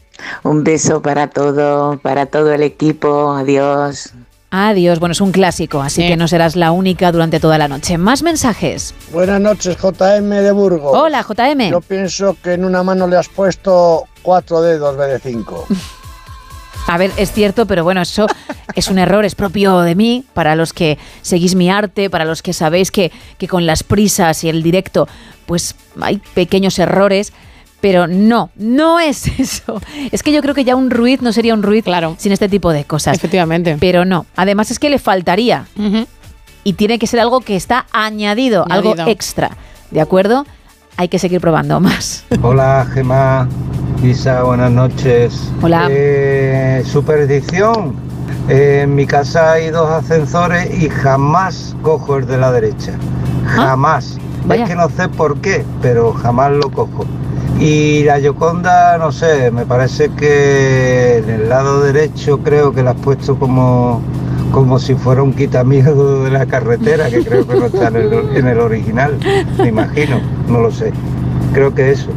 [0.43, 3.33] Un beso para todo, para todo el equipo.
[3.33, 4.13] Adiós.
[4.51, 4.99] Adiós.
[5.01, 6.09] Bueno, es un clásico, así Sí.
[6.09, 7.99] que no serás la única durante toda la noche.
[7.99, 8.95] Más mensajes.
[9.13, 10.93] Buenas noches, JM de Burgos.
[10.97, 11.71] Hola, JM.
[11.71, 15.67] Yo pienso que en una mano le has puesto cuatro dedos vez de cinco.
[16.87, 18.27] A ver, es cierto, pero bueno, eso
[18.75, 20.25] es un error, es propio de mí.
[20.35, 24.45] Para los que seguís mi arte, para los que sabéis que, que con las prisas
[24.45, 25.09] y el directo,
[25.47, 27.33] pues hay pequeños errores.
[27.81, 29.81] Pero no, no es eso.
[30.11, 31.85] Es que yo creo que ya un Ruiz no sería un Ruiz
[32.19, 33.17] sin este tipo de cosas.
[33.17, 33.77] Efectivamente.
[33.81, 34.27] Pero no.
[34.37, 35.67] Además es que le faltaría.
[36.65, 39.57] Y tiene que ser algo que está añadido, algo extra.
[39.91, 40.47] ¿De acuerdo?
[40.99, 42.25] Hay que seguir probando más.
[42.43, 43.47] Hola Gemma,
[44.03, 45.53] Isa, buenas noches.
[45.61, 45.89] Hola.
[45.91, 46.83] Eh.
[48.49, 52.93] Eh, en mi casa hay dos ascensores y jamás cojo el de la derecha.
[53.47, 54.19] Jamás.
[54.47, 54.65] Vaya.
[54.65, 57.05] Es que no sé por qué, pero jamás lo cojo.
[57.59, 62.91] Y la Yoconda, no sé, me parece que en el lado derecho creo que la
[62.91, 64.03] has puesto como,
[64.53, 68.13] como si fuera un quitamiedo de la carretera, que creo que no está en el,
[68.37, 69.19] en el original,
[69.59, 70.93] me imagino, no lo sé.
[71.55, 72.11] Creo que eso.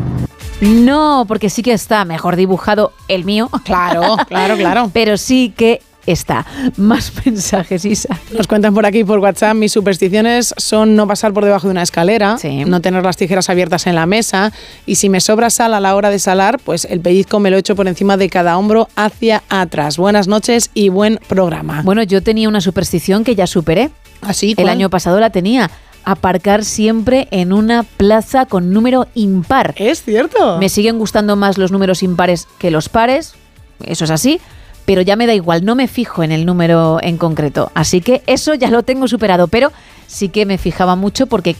[0.61, 3.49] No, porque sí que está mejor dibujado el mío.
[3.63, 4.89] Claro, claro, claro.
[4.93, 5.81] Pero sí que
[6.11, 6.45] está.
[6.77, 8.19] Más mensajes, Isa.
[8.35, 11.83] Nos cuentan por aquí por WhatsApp, mis supersticiones son no pasar por debajo de una
[11.83, 14.51] escalera, no tener las tijeras abiertas en la mesa
[14.85, 17.57] y si me sobra sal a la hora de salar, pues el pellizco me lo
[17.57, 19.97] echo por encima de cada hombro hacia atrás.
[19.97, 21.81] Buenas noches y buen programa.
[21.83, 23.89] Bueno, yo tenía una superstición que ya superé.
[24.21, 24.53] ¿Así?
[24.57, 25.69] El año pasado la tenía.
[26.05, 29.75] Aparcar siempre en una plaza con número impar.
[29.77, 30.57] Es cierto.
[30.57, 33.33] Me siguen gustando más los números impares que los pares.
[33.85, 34.41] Eso es así.
[34.89, 37.71] Pero ya me da igual, no me fijo en el número en concreto.
[37.75, 39.47] Así que eso ya lo tengo superado.
[39.47, 39.71] Pero
[40.07, 41.55] sí que me fijaba mucho porque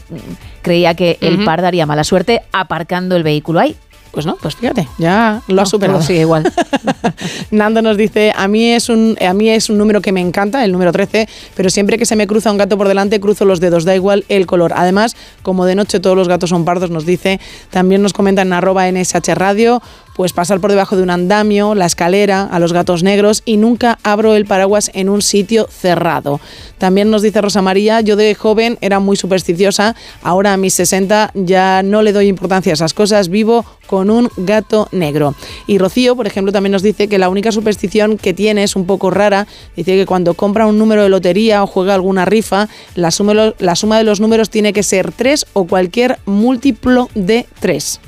[0.62, 3.76] creía que el par daría mala suerte aparcando el vehículo ahí.
[4.10, 5.98] Pues no, pues fíjate, ya lo has No, superado.
[6.00, 6.52] todo sigue igual.
[7.52, 10.64] Nando nos dice, a mí, es un, a mí es un número que me encanta,
[10.64, 13.60] el número 13, pero siempre que se me cruza un gato por delante, cruzo los
[13.60, 14.72] dedos, da igual el color.
[14.74, 15.14] Además,
[15.44, 17.38] como de noche todos los gatos son pardos, nos dice,
[17.70, 19.80] también nos comentan en arroba NSH Radio,
[20.14, 23.98] pues pasar por debajo de un andamio, la escalera, a los gatos negros y nunca
[24.02, 26.40] abro el paraguas en un sitio cerrado.
[26.78, 31.32] También nos dice Rosa María, yo de joven era muy supersticiosa, ahora a mis 60
[31.34, 35.34] ya no le doy importancia a esas cosas, vivo con un gato negro.
[35.66, 38.86] Y Rocío, por ejemplo, también nos dice que la única superstición que tiene es un
[38.86, 43.10] poco rara, dice que cuando compra un número de lotería o juega alguna rifa, la
[43.10, 48.00] suma, de los números tiene que ser 3 o cualquier múltiplo de 3.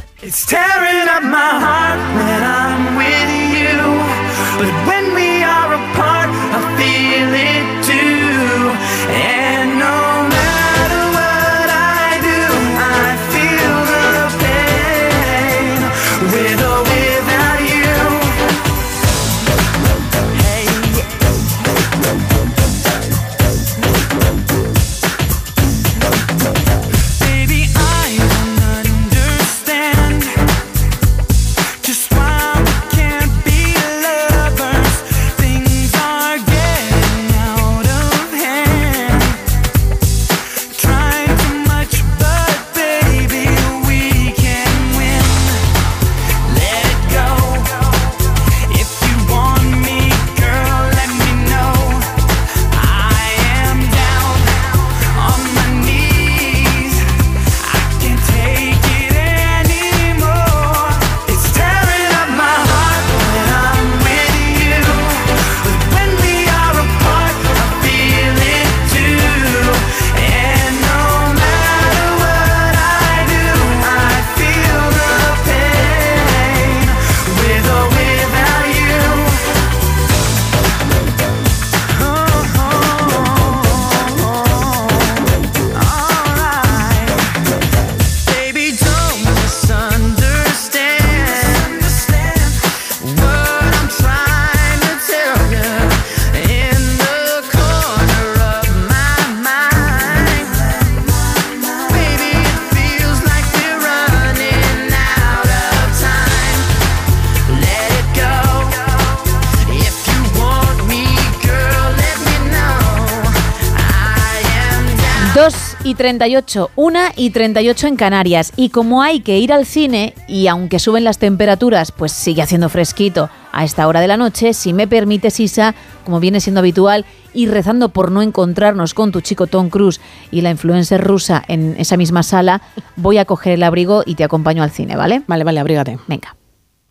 [115.34, 118.52] 2 y 38, 1 y 38 en Canarias.
[118.54, 122.68] Y como hay que ir al cine, y aunque suben las temperaturas, pues sigue haciendo
[122.68, 125.74] fresquito a esta hora de la noche, si me permites, Isa,
[126.04, 130.40] como viene siendo habitual, y rezando por no encontrarnos con tu chico Tom Cruise y
[130.40, 132.62] la influencer rusa en esa misma sala,
[132.94, 135.24] voy a coger el abrigo y te acompaño al cine, ¿vale?
[135.26, 135.98] Vale, vale, abrígate.
[136.06, 136.36] Venga.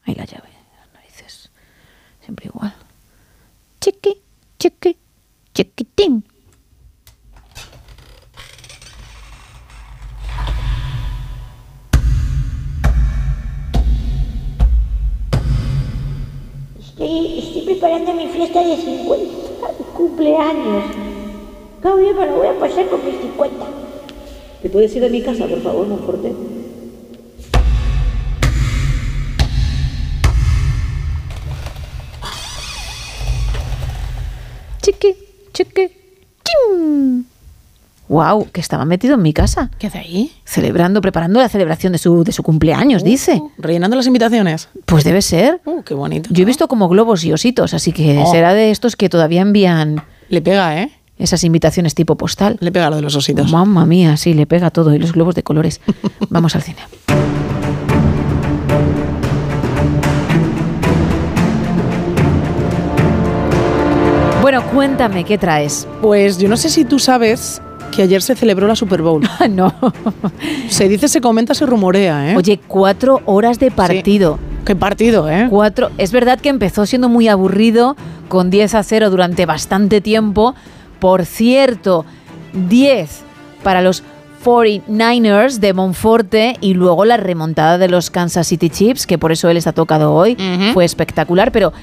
[0.03, 0.49] Ahí la llave.
[0.77, 1.49] Las narices.
[2.19, 2.73] Siempre igual.
[3.79, 4.17] Chiqui,
[4.59, 4.97] chiqui,
[5.53, 6.25] chiquitín.
[16.93, 19.67] Estoy, estoy preparando mi fiesta de 50
[19.97, 20.83] cumpleaños.
[21.81, 23.65] Cabo bien, me lo voy a pasar con mis 50.
[24.61, 26.35] ¿Te puedes ir de mi casa, por favor, Monforte?
[34.83, 35.15] Chiqui,
[35.51, 35.89] chiqui,
[36.43, 37.25] chim.
[38.13, 39.71] Wow, que estaba metido en mi casa.
[39.79, 40.31] ¿Qué hace ahí?
[40.45, 43.41] Celebrando, preparando la celebración de su, de su cumpleaños, dice.
[43.57, 44.69] ¿Rellenando las invitaciones?
[44.85, 45.61] Pues debe ser.
[45.65, 46.29] Uh, qué bonito.
[46.31, 48.31] Yo he visto como globos y ositos, así que Oh.
[48.31, 50.91] será de estos que todavía envían Le pega, ¿eh?
[51.17, 52.57] esas invitaciones tipo postal.
[52.59, 53.51] Le pega lo de los ositos.
[53.51, 55.81] Mamma mía, sí, le pega todo y los globos de colores.
[56.29, 56.81] Vamos al cine.
[64.41, 65.87] Bueno, cuéntame, ¿qué traes?
[66.01, 67.61] Pues yo no sé si tú sabes
[67.95, 69.21] que ayer se celebró la Super Bowl.
[69.49, 69.73] no.
[70.67, 72.35] Se dice, se comenta, se rumorea, ¿eh?
[72.35, 74.39] Oye, cuatro horas de partido.
[74.65, 75.47] Qué partido, ¿eh?
[75.49, 75.91] Cuatro.
[75.97, 77.95] Es verdad que empezó siendo muy aburrido,
[78.29, 80.55] con 10 a 0 durante bastante tiempo.
[80.99, 82.05] Por cierto,
[82.53, 83.21] 10
[83.63, 84.03] para los
[84.43, 89.49] 49ers de Monforte y luego la remontada de los Kansas City Chiefs, que por eso
[89.49, 90.37] él está tocado hoy.
[90.73, 91.73] Fue espectacular, pero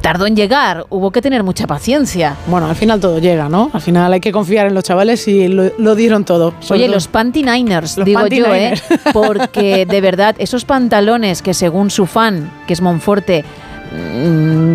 [0.00, 0.84] tardó en llegar.
[0.90, 2.36] Hubo que tener mucha paciencia.
[2.46, 3.70] Bueno, al final todo llega, ¿no?
[3.72, 6.54] Al final hay que confiar en los chavales y lo, lo dieron todo.
[6.70, 8.74] Oye, todo- los Panty Niners, Los digo Panty yo, ¿eh?
[9.12, 13.69] Porque de verdad, esos pantalones que según su fan, que es Monforte, mm,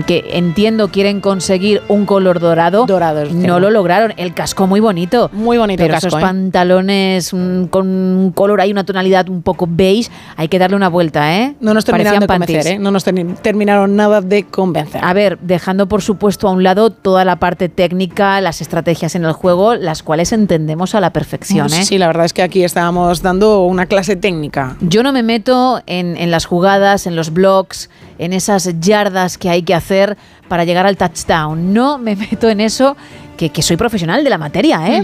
[0.06, 2.86] que entiendo quieren conseguir un color dorado,
[3.34, 4.14] no lo lograron.
[4.18, 5.30] El casco muy bonito.
[5.34, 6.22] Muy bonito Pero el casco, esos ¿eh?
[6.24, 10.90] pantalones mm, con un color ahí, una tonalidad un poco beige, hay que darle una
[10.90, 11.56] vuelta, ¿eh?
[11.60, 12.68] No nos terminaron de convencer.
[12.68, 12.80] ¿eh?
[12.80, 15.02] No nos termi- terminaron nada de convencer.
[15.04, 19.26] A ver, dejando por supuesto a un lado toda la parte técnica, las estrategias en
[19.26, 21.86] el juego, las cuales entendemos a la perfección, ¿eh?
[21.86, 24.76] Sí, la verdad es que aquí estábamos dando una clase técnica.
[24.82, 29.50] Yo no me meto en, en las jugadas, en los blocks, en esas yardas que
[29.50, 31.74] hay que hacer para llegar al touchdown.
[31.74, 32.96] No me meto en eso,
[33.38, 35.04] que, que soy profesional de la materia, ¿eh?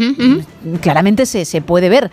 [0.82, 2.12] Claramente se, se puede ver.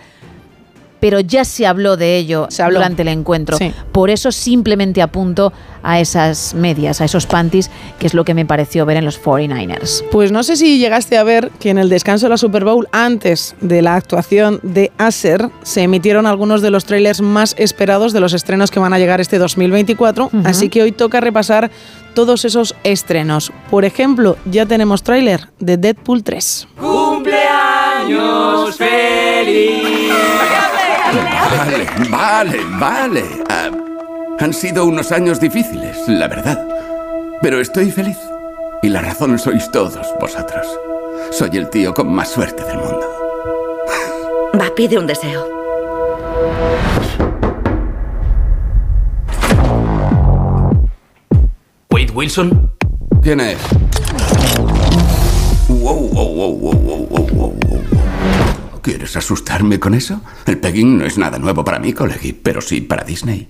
[1.00, 2.78] Pero ya se habló de ello habló.
[2.78, 3.56] durante el encuentro.
[3.56, 3.72] Sí.
[3.92, 8.44] Por eso simplemente apunto a esas medias, a esos panties, que es lo que me
[8.44, 10.04] pareció ver en los 49ers.
[10.10, 12.88] Pues no sé si llegaste a ver que en el descanso de la Super Bowl,
[12.92, 18.20] antes de la actuación de Aser, se emitieron algunos de los trailers más esperados de
[18.20, 20.30] los estrenos que van a llegar este 2024.
[20.44, 21.70] Así que hoy toca repasar
[22.14, 23.52] todos esos estrenos.
[23.70, 26.68] Por ejemplo, ya tenemos tráiler de Deadpool 3.
[26.80, 30.12] ¡Cumpleaños feliz!
[31.08, 33.24] Vale, vale, vale.
[33.48, 33.70] Ah,
[34.38, 36.66] han sido unos años difíciles, la verdad.
[37.40, 38.18] Pero estoy feliz.
[38.82, 40.66] Y la razón sois todos vosotros.
[41.30, 43.00] Soy el tío con más suerte del mundo.
[44.60, 45.46] Va, pide un deseo.
[51.90, 52.70] Wade Wilson.
[53.22, 53.58] ¿Quién es?
[55.68, 57.67] Wow, wow, wow, wow, wow, wow, wow, wow.
[58.88, 60.22] ¿Quieres asustarme con eso?
[60.46, 63.46] El pegging no es nada nuevo para mí, colegui, pero sí para Disney.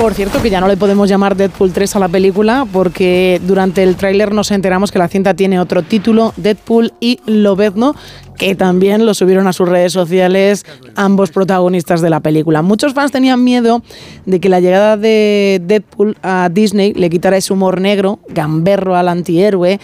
[0.00, 3.84] Por cierto, que ya no le podemos llamar Deadpool 3 a la película porque durante
[3.84, 7.94] el tráiler nos enteramos que la cinta tiene otro título, Deadpool y Lobezno,
[8.36, 10.64] que también lo subieron a sus redes sociales
[10.96, 12.62] ambos protagonistas de la película.
[12.62, 13.80] Muchos fans tenían miedo
[14.24, 19.08] de que la llegada de Deadpool a Disney le quitara ese humor negro, gamberro al
[19.08, 19.78] antihéroe.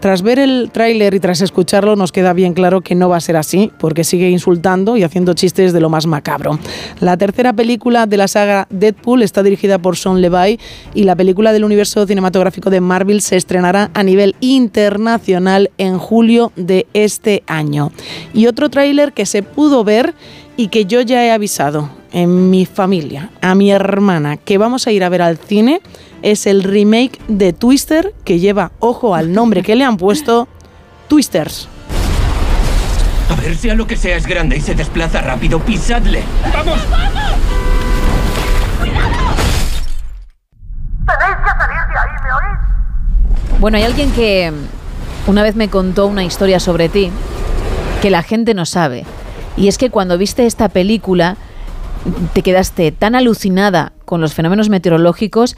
[0.00, 3.20] Tras ver el tráiler y tras escucharlo nos queda bien claro que no va a
[3.20, 6.58] ser así, porque sigue insultando y haciendo chistes de lo más macabro.
[7.00, 10.60] La tercera película de la saga Deadpool está dirigida por Sean Levy
[10.94, 16.52] y la película del universo cinematográfico de Marvel se estrenará a nivel internacional en julio
[16.56, 17.90] de este año.
[18.34, 20.14] Y otro tráiler que se pudo ver
[20.56, 24.92] y que yo ya he avisado en mi familia, a mi hermana, que vamos a
[24.92, 25.80] ir a ver al cine,
[26.22, 30.48] es el remake de Twister, que lleva, ojo al nombre que le han puesto,
[31.08, 31.68] Twisters.
[33.30, 35.60] A ver, sea lo que sea, es grande y se desplaza rápido.
[35.60, 36.22] Pisadle.
[36.52, 36.80] ¡Vamos!
[43.58, 44.52] Bueno, hay alguien que
[45.26, 47.10] una vez me contó una historia sobre ti
[48.02, 49.04] que la gente no sabe.
[49.56, 51.36] Y es que cuando viste esta película
[52.34, 55.56] te quedaste tan alucinada con los fenómenos meteorológicos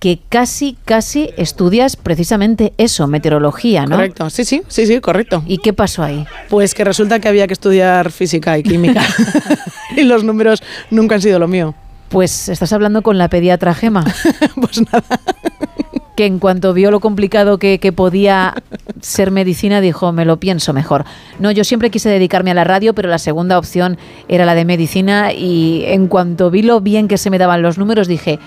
[0.00, 3.96] que casi, casi estudias precisamente eso, meteorología, ¿no?
[3.96, 5.44] Correcto, sí, sí, sí, sí, correcto.
[5.46, 6.24] ¿Y qué pasó ahí?
[6.48, 9.02] Pues que resulta que había que estudiar física y química.
[9.96, 11.74] y los números nunca han sido lo mío.
[12.08, 14.04] Pues estás hablando con la pediatra Gema.
[14.60, 15.20] pues nada.
[16.16, 18.54] Que en cuanto vio lo complicado que, que podía
[19.02, 21.04] ser medicina, dijo, me lo pienso mejor.
[21.38, 23.98] No, yo siempre quise dedicarme a la radio, pero la segunda opción
[24.28, 27.76] era la de medicina y en cuanto vi lo bien que se me daban los
[27.76, 28.38] números, dije,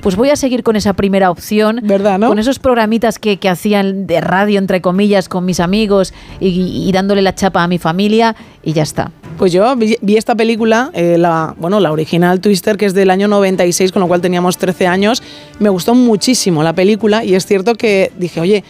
[0.00, 1.80] pues voy a seguir con esa primera opción.
[1.82, 2.28] ¿Verdad, no?
[2.28, 6.92] Con esos programitas que, que hacían de radio, entre comillas, con mis amigos y, y
[6.92, 9.10] dándole la chapa a mi familia y ya está.
[9.38, 13.10] Pues yo vi, vi esta película, eh, la, bueno, la original Twister, que es del
[13.10, 15.22] año 96, con lo cual teníamos 13 años.
[15.58, 18.64] Me gustó muchísimo la película y es cierto que dije, oye,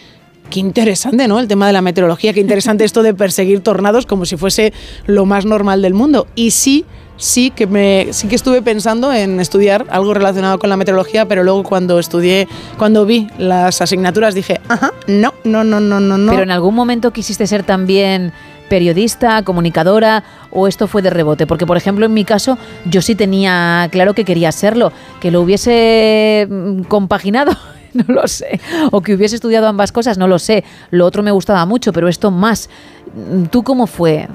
[0.49, 1.39] Qué interesante, ¿no?
[1.39, 4.71] El tema de la meteorología, qué interesante esto de perseguir tornados como si fuese
[5.05, 6.27] lo más normal del mundo.
[6.35, 6.85] Y sí,
[7.17, 11.43] sí que me sí que estuve pensando en estudiar algo relacionado con la meteorología, pero
[11.43, 12.47] luego cuando estudié,
[12.77, 16.31] cuando vi las asignaturas dije, ajá, no, no, no, no, no, no.
[16.31, 18.31] Pero en algún momento quisiste ser también
[18.67, 21.47] periodista, comunicadora o esto fue de rebote?
[21.47, 25.41] Porque por ejemplo en mi caso yo sí tenía claro que quería serlo, que lo
[25.41, 27.51] hubiese mm, compaginado.
[27.93, 28.59] No lo sé.
[28.91, 30.63] O que hubiese estudiado ambas cosas, no lo sé.
[30.91, 32.69] Lo otro me gustaba mucho, pero esto más.
[33.51, 34.27] ¿Tú cómo fue?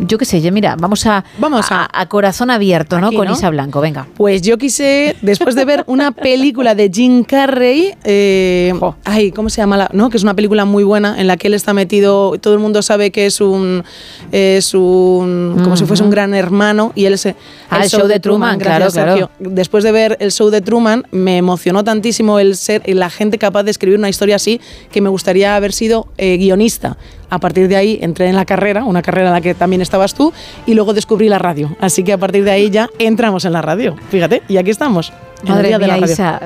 [0.00, 3.12] Yo qué sé, mira, vamos a, Vamos a- a, corazón abierto, ¿no?
[3.12, 3.32] Con ¿no?
[3.34, 4.06] Isa Blanco, venga.
[4.16, 8.72] Pues yo quise, después de ver una película de Jim Carrey, eh,
[9.04, 9.76] ay, ¿cómo se llama?
[9.76, 9.90] La?
[9.92, 12.60] No, que es una película muy buena en la que él está metido, todo el
[12.60, 13.84] mundo sabe que es un,
[14.32, 17.36] es un, como si fuese un gran hermano y él se...
[17.70, 19.12] Ah, el show de Truman, claro, gracias, claro.
[19.12, 19.30] Sergio.
[19.38, 23.62] Después de ver el show de Truman, me emocionó tantísimo el ser la gente capaz
[23.62, 24.60] de escribir una historia así
[24.90, 26.96] que me gustaría haber sido eh, guionista.
[27.30, 30.14] A partir de ahí entré en la carrera, una carrera en la que también estabas
[30.14, 30.32] tú,
[30.66, 31.76] y luego descubrí la radio.
[31.80, 33.96] Así que a partir de ahí ya entramos en la radio.
[34.10, 35.12] Fíjate, y aquí estamos.
[35.44, 36.12] Madre día de la mía, radio.
[36.12, 36.40] Isa.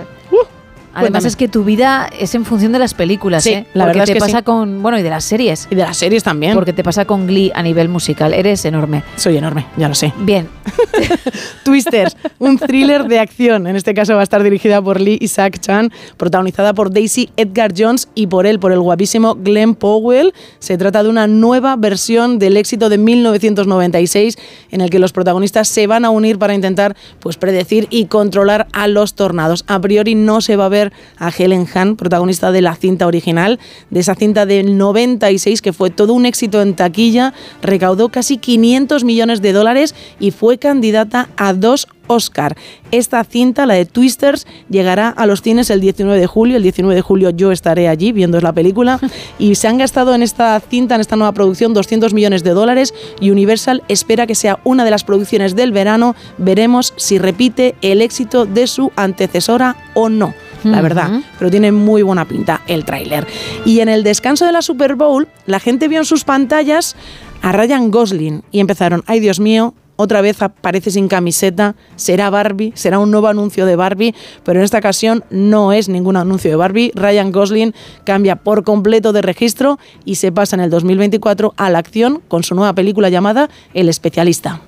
[0.94, 1.28] Además cuéntame.
[1.28, 3.66] es que tu vida es en función de las películas, Sí, ¿eh?
[3.74, 4.44] la Porque verdad es te que pasa sí.
[4.44, 5.66] con, bueno, y de las series.
[5.70, 6.54] Y de las series también.
[6.54, 8.32] Porque te pasa con Glee a nivel musical.
[8.34, 9.02] Eres enorme.
[9.16, 10.12] Soy enorme, ya lo sé.
[10.20, 10.48] Bien.
[11.64, 13.66] Twisters, un thriller de acción.
[13.66, 17.72] En este caso va a estar dirigida por Lee Isaac Chan, protagonizada por Daisy Edgar
[17.76, 20.32] Jones y por él, por el guapísimo Glenn Powell.
[20.58, 24.36] Se trata de una nueva versión del éxito de 1996
[24.70, 28.66] en el que los protagonistas se van a unir para intentar pues, predecir y controlar
[28.72, 29.64] a los tornados.
[29.66, 30.84] A priori no se va a ver
[31.19, 33.59] a Helen Hunt, protagonista de la cinta original,
[33.90, 39.05] de esa cinta del 96 que fue todo un éxito en taquilla, recaudó casi 500
[39.05, 42.56] millones de dólares y fue candidata a dos Oscar.
[42.90, 46.56] Esta cinta, la de Twisters, llegará a los cines el 19 de julio.
[46.56, 49.01] El 19 de julio yo estaré allí viendo la película.
[49.39, 52.94] Y se han gastado en esta cinta, en esta nueva producción, 200 millones de dólares.
[53.20, 56.15] Y Universal espera que sea una de las producciones del verano.
[56.39, 60.35] Veremos si repite el éxito de su antecesora o no.
[60.64, 63.26] La verdad, pero tiene muy buena pinta el tráiler.
[63.64, 66.96] Y en el descanso de la Super Bowl, la gente vio en sus pantallas
[67.42, 72.72] a Ryan Gosling y empezaron, ay Dios mío, otra vez aparece sin camiseta, será Barbie,
[72.74, 76.56] será un nuevo anuncio de Barbie, pero en esta ocasión no es ningún anuncio de
[76.56, 76.90] Barbie.
[76.94, 81.78] Ryan Gosling cambia por completo de registro y se pasa en el 2024 a la
[81.78, 84.62] acción con su nueva película llamada El especialista.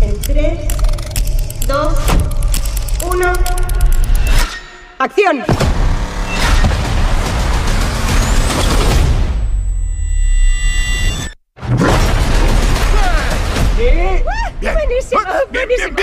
[0.00, 0.58] En 3,
[1.66, 1.94] 2,
[3.14, 3.32] 1.
[5.04, 5.44] ¡Acción!
[14.62, 15.20] Buenísimo,
[15.52, 15.96] buenísimo.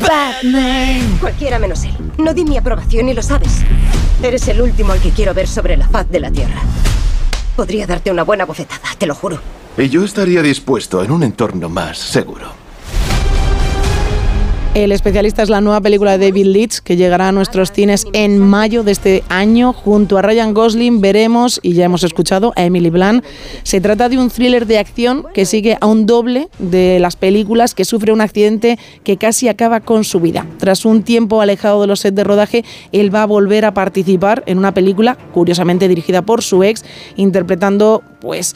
[0.00, 1.18] Batman.
[1.20, 1.96] Cualquiera menos él.
[2.18, 3.60] No di mi aprobación y lo sabes.
[4.20, 6.60] Eres el último al que quiero ver sobre la faz de la Tierra.
[7.54, 9.38] Podría darte una buena bofetada, te lo juro.
[9.78, 12.59] Y yo estaría dispuesto en un entorno más seguro.
[14.72, 18.38] El especialista es la nueva película de David Leitch que llegará a nuestros cines en
[18.38, 19.72] mayo de este año.
[19.72, 23.24] Junto a Ryan Gosling veremos, y ya hemos escuchado, a Emily Blunt.
[23.64, 27.74] Se trata de un thriller de acción que sigue a un doble de las películas
[27.74, 30.46] que sufre un accidente que casi acaba con su vida.
[30.58, 34.44] Tras un tiempo alejado de los sets de rodaje, él va a volver a participar
[34.46, 36.84] en una película, curiosamente dirigida por su ex,
[37.16, 38.54] interpretando, pues,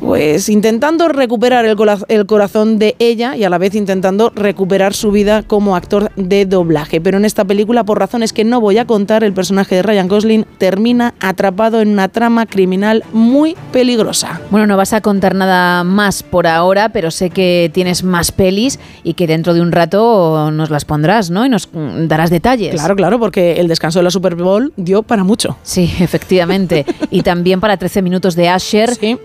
[0.00, 1.76] pues intentando recuperar el,
[2.08, 6.46] el corazón de ella y a la vez intentando recuperar su vida como actor de
[6.46, 7.00] doblaje.
[7.00, 10.08] Pero en esta película, por razones que no voy a contar, el personaje de Ryan
[10.08, 14.40] Gosling termina atrapado en una trama criminal muy peligrosa.
[14.50, 18.78] Bueno, no vas a contar nada más por ahora, pero sé que tienes más pelis
[19.02, 21.44] y que dentro de un rato nos las pondrás, ¿no?
[21.44, 22.74] Y nos mm, darás detalles.
[22.74, 25.56] Claro, claro, porque el descanso de la Super Bowl dio para mucho.
[25.62, 26.86] Sí, efectivamente.
[27.10, 28.77] y también para 13 minutos de Asher,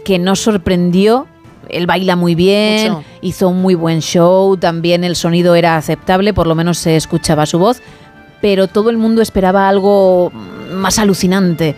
[0.05, 1.27] que nos sorprendió.
[1.69, 3.03] Él baila muy bien, Mucho.
[3.21, 7.45] hizo un muy buen show, también el sonido era aceptable, por lo menos se escuchaba
[7.45, 7.81] su voz,
[8.41, 10.31] pero todo el mundo esperaba algo
[10.73, 11.75] más alucinante,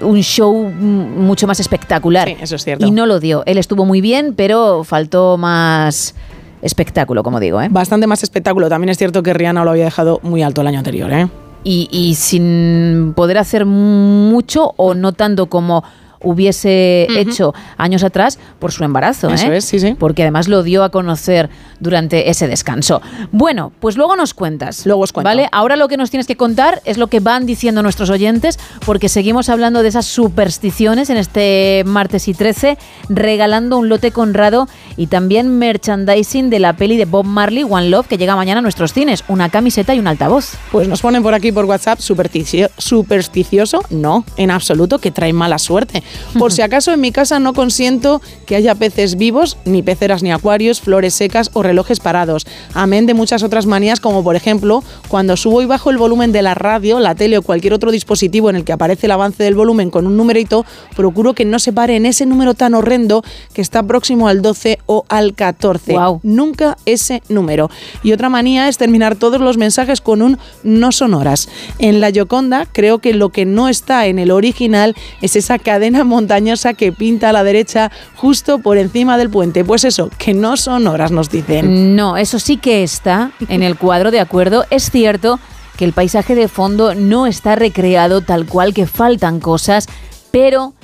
[0.00, 2.28] un show mucho más espectacular.
[2.28, 2.84] Sí, eso es cierto.
[2.86, 3.44] Y no lo dio.
[3.46, 6.14] Él estuvo muy bien, pero faltó más
[6.60, 7.60] espectáculo, como digo.
[7.62, 7.68] ¿eh?
[7.70, 8.68] Bastante más espectáculo.
[8.68, 11.28] También es cierto que Rihanna lo había dejado muy alto el año anterior, ¿eh?
[11.64, 15.84] y, y sin poder hacer mucho o no tanto como
[16.22, 19.28] hubiese hecho años atrás por su embarazo.
[19.30, 19.58] Eso ¿eh?
[19.58, 19.94] es, sí, sí.
[19.98, 21.50] Porque además lo dio a conocer
[21.80, 23.02] durante ese descanso.
[23.32, 24.86] Bueno, pues luego nos cuentas.
[24.86, 25.28] Luego os cuento.
[25.28, 25.48] ¿Vale?
[25.52, 29.08] Ahora lo que nos tienes que contar es lo que van diciendo nuestros oyentes, porque
[29.08, 32.78] seguimos hablando de esas supersticiones en este martes y 13,
[33.08, 38.06] regalando un lote conrado y también merchandising de la peli de Bob Marley, One Love,
[38.06, 40.54] que llega mañana a nuestros cines, una camiseta y un altavoz.
[40.70, 43.82] Pues nos ponen por aquí por WhatsApp supersticio- supersticioso.
[43.90, 46.02] No, en absoluto, que trae mala suerte.
[46.38, 50.32] Por si acaso en mi casa no consiento que haya peces vivos, ni peceras ni
[50.32, 52.46] acuarios, flores secas o relojes parados.
[52.74, 56.42] Amén de muchas otras manías, como por ejemplo, cuando subo y bajo el volumen de
[56.42, 59.54] la radio, la tele o cualquier otro dispositivo en el que aparece el avance del
[59.54, 60.64] volumen con un numerito,
[60.96, 63.22] procuro que no se pare en ese número tan horrendo
[63.52, 65.96] que está próximo al 12 o al 14.
[66.22, 67.70] Nunca ese número.
[68.02, 71.48] Y otra manía es terminar todos los mensajes con un no sonoras.
[71.78, 76.01] En la Yoconda creo que lo que no está en el original es esa cadena
[76.04, 79.64] montañosa que pinta a la derecha justo por encima del puente.
[79.64, 81.96] Pues eso, que no son horas, nos dicen.
[81.96, 84.64] No, eso sí que está en el cuadro, de acuerdo.
[84.70, 85.38] Es cierto
[85.76, 89.88] que el paisaje de fondo no está recreado tal cual, que faltan cosas,
[90.30, 90.74] pero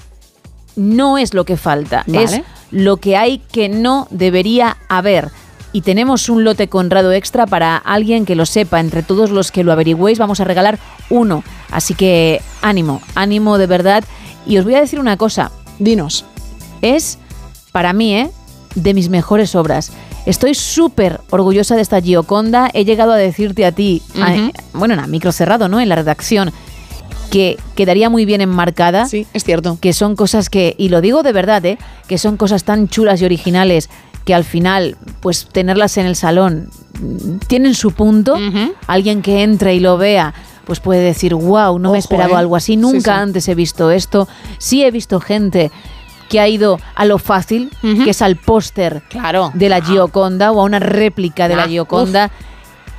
[0.77, 2.25] no es lo que falta, Vale.
[2.25, 2.41] es
[2.71, 5.31] lo que hay que no debería haber.
[5.73, 8.81] Y tenemos un lote conrado extra para alguien que lo sepa.
[8.81, 10.79] Entre todos los que lo averigüéis, vamos a regalar
[11.11, 11.45] uno.
[11.71, 14.05] Así que ánimo, ánimo de verdad.
[14.47, 15.51] Y os voy a decir una cosa.
[15.79, 16.25] Dinos.
[16.83, 17.19] Es,
[17.73, 18.31] para mí, ¿eh?
[18.75, 19.91] de mis mejores obras.
[20.27, 22.71] Estoy súper orgullosa de esta Gioconda.
[22.75, 25.81] He llegado a decirte a ti, a- bueno, en a micro cerrado, ¿no?
[25.81, 26.53] En la redacción,
[27.31, 29.07] que quedaría muy bien enmarcada.
[29.07, 29.79] Sí, es cierto.
[29.81, 31.79] Que son cosas que, y lo digo de verdad, ¿eh?
[32.09, 33.89] Que son cosas tan chulas y originales
[34.25, 36.69] que al final, pues tenerlas en el salón
[37.01, 38.37] mm, tienen su punto.
[38.87, 40.35] Alguien que entre y lo vea,
[40.69, 42.37] pues puede decir, wow, no me esperado ¿eh?
[42.37, 43.21] algo así, Sí, nunca sí.
[43.23, 44.29] antes he visto esto.
[44.59, 45.73] Sí he visto gente
[46.29, 49.51] que ha ido a lo fácil, que es al póster Claro.
[49.55, 52.31] de la Gioconda o a una réplica de la Ah, Gioconda.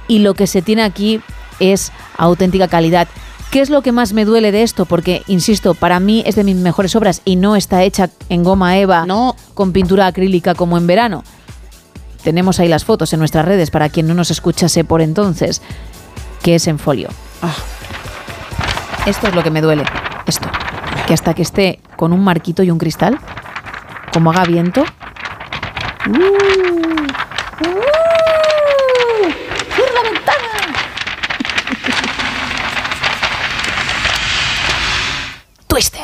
[0.08, 1.22] Y lo que se tiene aquí
[1.60, 3.08] es auténtica calidad.
[3.52, 4.86] ¿Qué es lo que más me duele de esto?
[4.86, 8.78] Porque, insisto, para mí es de mis mejores obras y no está hecha en goma
[8.80, 9.06] eva
[9.54, 11.24] con pintura acrílica como en verano.
[12.24, 15.62] Tenemos ahí las fotos en nuestras redes para quien no nos escuchase por entonces,
[16.42, 17.10] que es en folio.
[17.42, 17.56] Ah.
[19.06, 19.84] Esto es lo que me duele.
[20.26, 20.48] Esto.
[21.08, 23.18] Que hasta que esté con un marquito y un cristal,
[24.14, 24.84] como haga viento.
[29.74, 30.48] ¡Cierra la ventana!
[35.68, 36.02] Twister.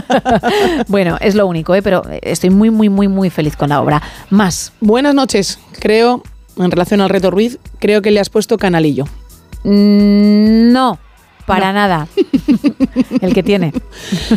[0.88, 1.82] bueno, es lo único, ¿eh?
[1.82, 4.02] pero estoy muy, muy, muy, muy feliz con la obra.
[4.30, 4.72] Más.
[4.80, 5.58] Buenas noches.
[5.80, 6.22] Creo,
[6.56, 9.06] en relación al reto Ruiz, creo que le has puesto canalillo.
[9.64, 10.98] Mm, No,
[11.46, 12.08] para nada.
[13.20, 13.72] El que tiene.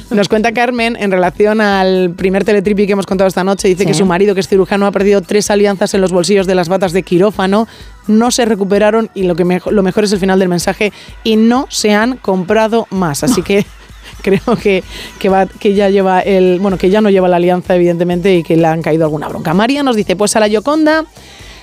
[0.09, 3.67] Nos cuenta Carmen en relación al primer teletripi que hemos contado esta noche.
[3.67, 3.87] Dice Sí.
[3.87, 6.67] que su marido, que es cirujano, ha perdido tres alianzas en los bolsillos de las
[6.67, 7.67] batas de quirófano.
[8.07, 10.91] No se recuperaron y lo, que lo mejor es el final del mensaje.
[11.23, 13.23] Y no se han comprado más.
[13.23, 13.65] Así que
[14.21, 14.83] creo que,
[15.19, 16.59] que, va, que ya lleva el.
[16.59, 19.53] Bueno, que ya no lleva la alianza, evidentemente, y que le han caído alguna bronca.
[19.53, 21.05] María nos dice: Pues a la Yoconda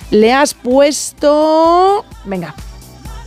[0.09, 2.05] le has puesto.
[2.25, 2.55] Venga.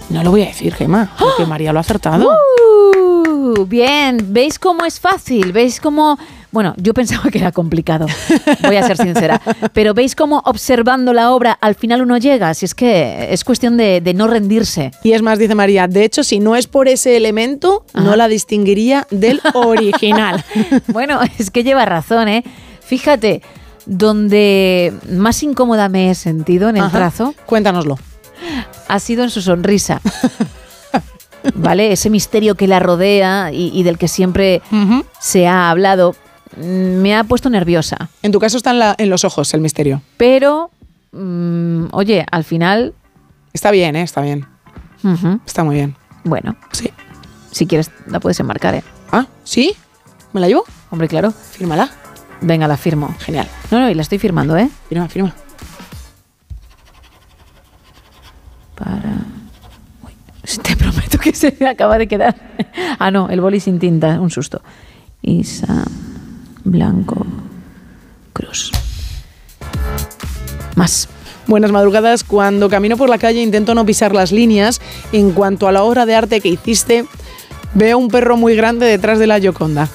[0.08, 2.28] No lo voy a decir, Gemma, porque María lo ha acertado.
[2.30, 5.52] Uh, bien, ¿veis cómo es fácil?
[5.52, 6.18] ¿Veis cómo...
[6.52, 8.06] Bueno, yo pensaba que era complicado,
[8.62, 9.42] voy a ser sincera,
[9.74, 12.54] pero ¿veis cómo observando la obra al final uno llega?
[12.54, 14.90] Si es que es cuestión de, de no rendirse.
[15.02, 18.28] Y es más, dice María, de hecho, si no es por ese elemento, no la
[18.28, 20.42] distinguiría del original.
[20.88, 22.42] Bueno, es que lleva razón, ¿eh?
[22.80, 23.42] Fíjate,
[23.84, 26.96] donde más incómoda me he sentido en el Ajá.
[26.98, 27.98] trazo Cuéntanoslo.
[28.88, 30.00] Ha sido en su sonrisa.
[31.54, 31.92] ¿Vale?
[31.92, 34.62] Ese misterio que la rodea y, y del que siempre
[35.20, 36.16] se ha hablado.
[36.56, 36.60] mm,
[37.02, 38.08] me ha puesto nerviosa.
[38.22, 40.02] En tu caso está en, la- en los ojos el misterio.
[40.16, 40.70] Pero,
[41.12, 42.94] mm, oye, al final...
[43.52, 44.02] Está bien, ¿eh?
[44.02, 44.46] Está bien.
[45.46, 45.94] Está muy bien.
[46.24, 46.56] Bueno.
[46.72, 46.90] Sí.
[47.52, 48.82] Si quieres, la puedes enmarcar, ¿eh?
[49.12, 49.72] Ah, ¿sí?
[50.32, 50.64] ¿Me la llevo?
[50.90, 51.30] Hombre, claro.
[51.30, 51.88] Fírmala.
[52.40, 53.14] Venga, la firmo.
[53.20, 53.46] Genial.
[53.70, 54.68] No, no, y la estoy firmando, ¿eh?
[54.88, 55.32] Firma, firma.
[58.76, 59.12] Para...
[60.04, 60.12] Uy,
[60.62, 62.36] te prometo que se me acaba de quedar.
[62.98, 64.62] Ah, no, el boli sin tinta, un susto.
[65.20, 65.84] Isa
[66.64, 67.26] Blanco
[68.32, 68.72] Cruz.
[70.76, 71.08] Más.
[71.46, 72.24] Buenas madrugadas.
[72.24, 74.80] Cuando camino por la calle intento no pisar las líneas.
[75.12, 77.06] En cuanto a la obra de arte que hiciste,
[77.74, 79.88] veo un perro muy grande detrás de la Yoconda.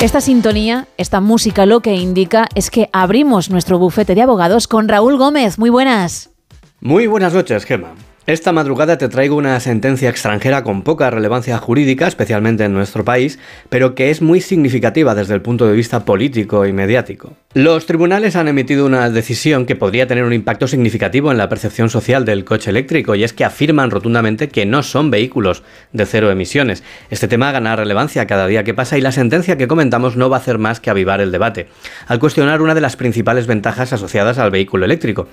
[0.01, 4.87] Esta sintonía, esta música lo que indica es que abrimos nuestro bufete de abogados con
[4.87, 5.59] Raúl Gómez.
[5.59, 6.30] Muy buenas.
[6.83, 7.93] Muy buenas noches, Gemma.
[8.25, 13.37] Esta madrugada te traigo una sentencia extranjera con poca relevancia jurídica, especialmente en nuestro país,
[13.69, 17.33] pero que es muy significativa desde el punto de vista político y mediático.
[17.53, 21.89] Los tribunales han emitido una decisión que podría tener un impacto significativo en la percepción
[21.89, 26.31] social del coche eléctrico y es que afirman rotundamente que no son vehículos de cero
[26.31, 26.83] emisiones.
[27.09, 30.37] Este tema gana relevancia cada día que pasa y la sentencia que comentamos no va
[30.37, 31.67] a hacer más que avivar el debate,
[32.07, 35.27] al cuestionar una de las principales ventajas asociadas al vehículo eléctrico.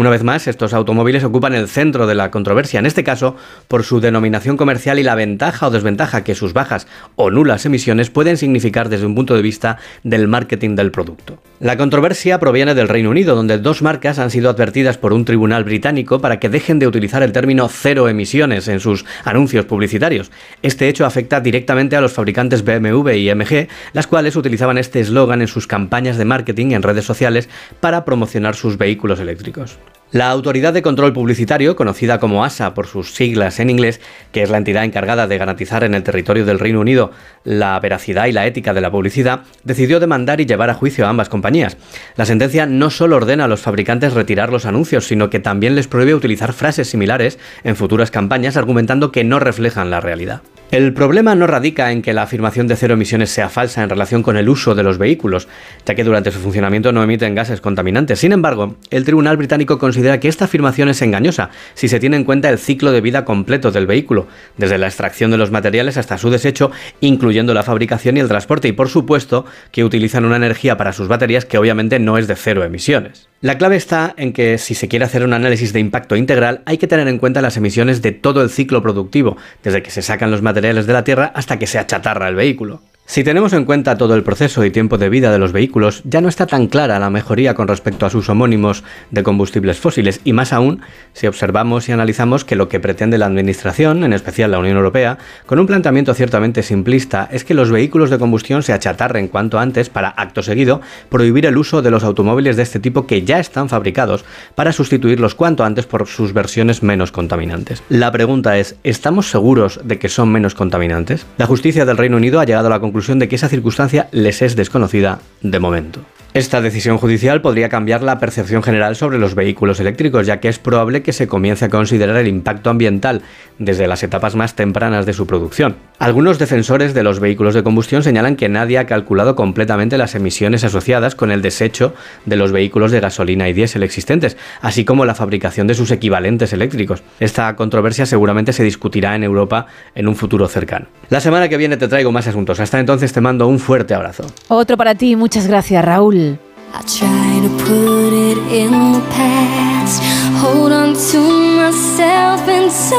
[0.00, 3.36] Una vez más, estos automóviles ocupan el centro de la controversia, en este caso
[3.68, 6.86] por su denominación comercial y la ventaja o desventaja que sus bajas
[7.16, 11.42] o nulas emisiones pueden significar desde un punto de vista del marketing del producto.
[11.58, 15.64] La controversia proviene del Reino Unido, donde dos marcas han sido advertidas por un tribunal
[15.64, 20.30] británico para que dejen de utilizar el término cero emisiones en sus anuncios publicitarios.
[20.62, 25.42] Este hecho afecta directamente a los fabricantes BMW y MG, las cuales utilizaban este eslogan
[25.42, 27.50] en sus campañas de marketing en redes sociales
[27.80, 29.78] para promocionar sus vehículos eléctricos.
[30.12, 34.00] La Autoridad de Control Publicitario, conocida como ASA por sus siglas en inglés,
[34.32, 37.12] que es la entidad encargada de garantizar en el territorio del Reino Unido
[37.44, 41.10] la veracidad y la ética de la publicidad, decidió demandar y llevar a juicio a
[41.10, 41.76] ambas compañías.
[42.16, 45.86] La sentencia no solo ordena a los fabricantes retirar los anuncios, sino que también les
[45.86, 50.42] prohíbe utilizar frases similares en futuras campañas, argumentando que no reflejan la realidad.
[50.70, 54.22] El problema no radica en que la afirmación de cero emisiones sea falsa en relación
[54.22, 55.48] con el uso de los vehículos,
[55.84, 58.20] ya que durante su funcionamiento no emiten gases contaminantes.
[58.20, 62.22] Sin embargo, el Tribunal Británico considera que esta afirmación es engañosa si se tiene en
[62.22, 64.28] cuenta el ciclo de vida completo del vehículo,
[64.58, 66.70] desde la extracción de los materiales hasta su desecho,
[67.00, 71.08] incluyendo la fabricación y el transporte, y por supuesto que utilizan una energía para sus
[71.08, 73.26] baterías que obviamente no es de cero emisiones.
[73.40, 76.76] La clave está en que si se quiere hacer un análisis de impacto integral hay
[76.76, 80.30] que tener en cuenta las emisiones de todo el ciclo productivo, desde que se sacan
[80.30, 82.82] los materiales de la tierra hasta que se achatarra el vehículo.
[83.10, 86.20] Si tenemos en cuenta todo el proceso y tiempo de vida de los vehículos, ya
[86.20, 90.32] no está tan clara la mejoría con respecto a sus homónimos de combustibles fósiles, y
[90.32, 90.80] más aún
[91.12, 95.18] si observamos y analizamos que lo que pretende la Administración, en especial la Unión Europea,
[95.46, 99.90] con un planteamiento ciertamente simplista, es que los vehículos de combustión se achatarren cuanto antes
[99.90, 103.68] para, acto seguido, prohibir el uso de los automóviles de este tipo que ya están
[103.68, 104.24] fabricados
[104.54, 107.82] para sustituirlos cuanto antes por sus versiones menos contaminantes.
[107.88, 111.26] La pregunta es, ¿estamos seguros de que son menos contaminantes?
[111.38, 114.42] La justicia del Reino Unido ha llegado a la conclusión de que esa circunstancia les
[114.42, 116.00] es desconocida de momento.
[116.32, 120.60] Esta decisión judicial podría cambiar la percepción general sobre los vehículos eléctricos, ya que es
[120.60, 123.22] probable que se comience a considerar el impacto ambiental
[123.58, 125.74] desde las etapas más tempranas de su producción.
[125.98, 130.62] Algunos defensores de los vehículos de combustión señalan que nadie ha calculado completamente las emisiones
[130.62, 131.94] asociadas con el desecho
[132.26, 136.52] de los vehículos de gasolina y diésel existentes, así como la fabricación de sus equivalentes
[136.52, 137.02] eléctricos.
[137.18, 139.66] Esta controversia seguramente se discutirá en Europa
[139.96, 140.86] en un futuro cercano.
[141.08, 142.60] La semana que viene te traigo más asuntos.
[142.60, 144.24] Hasta entonces te mando un fuerte abrazo.
[144.46, 146.29] Otro para ti, muchas gracias, Raúl.
[146.72, 150.02] I try to put it in the past.
[150.40, 151.20] Hold on to
[151.56, 152.96] myself and so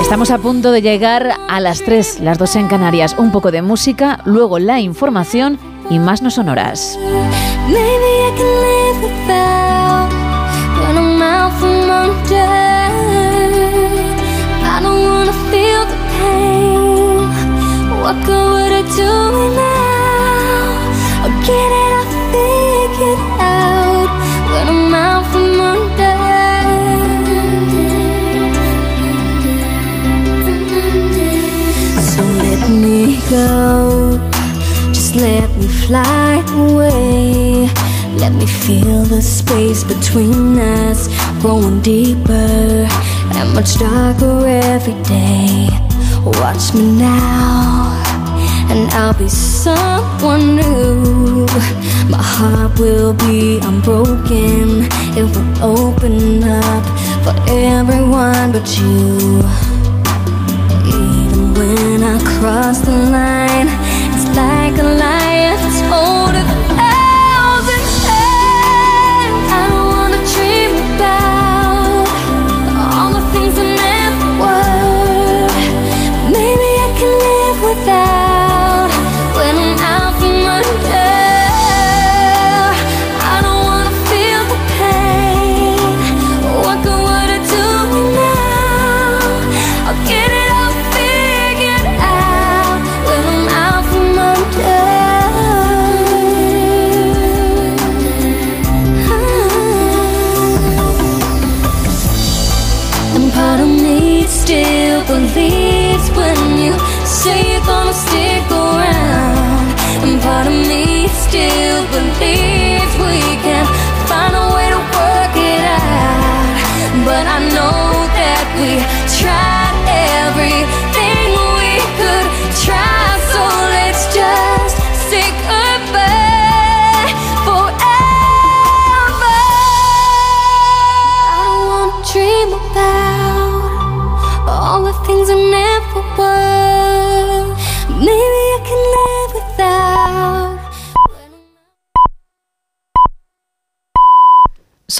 [0.00, 3.14] Estamos a punto de llegar a las 3, las 2 en Canarias.
[3.16, 5.58] Un poco de música, luego la información
[5.88, 6.98] y más no sonoras.
[7.68, 7.96] I.
[12.32, 12.90] I.
[18.02, 21.20] What good would it do me now?
[21.22, 21.89] I'll get it,
[33.30, 34.18] go.
[34.92, 37.70] Just let me fly away.
[38.18, 41.08] Let me feel the space between us
[41.40, 42.88] growing deeper
[43.36, 45.68] and much darker every day.
[46.40, 48.02] Watch me now,
[48.68, 51.46] and I'll be someone new.
[52.10, 56.84] My heart will be unbroken, it will open up
[57.24, 59.69] for everyone but you.
[61.60, 63.68] When I cross the line,
[64.14, 65.29] it's like a lion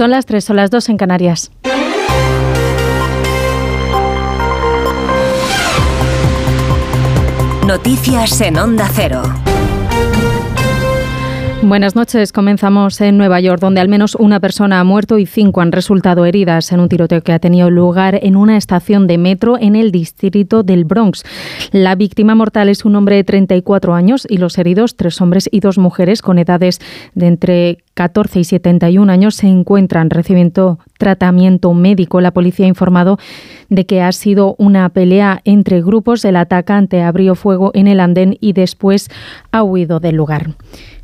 [0.00, 1.50] Son las 3 o las 2 en Canarias.
[7.66, 9.22] Noticias en Onda Cero.
[11.62, 12.32] Buenas noches.
[12.32, 16.24] Comenzamos en Nueva York, donde al menos una persona ha muerto y cinco han resultado
[16.24, 19.92] heridas en un tiroteo que ha tenido lugar en una estación de metro en el
[19.92, 21.22] distrito del Bronx.
[21.70, 25.60] La víctima mortal es un hombre de 34 años y los heridos, tres hombres y
[25.60, 26.80] dos mujeres con edades
[27.14, 32.22] de entre 14 y 71 años, se encuentran recibiendo tratamiento médico.
[32.22, 33.18] La policía ha informado
[33.68, 36.24] de que ha sido una pelea entre grupos.
[36.24, 39.10] El atacante abrió fuego en el andén y después
[39.52, 40.54] ha huido del lugar.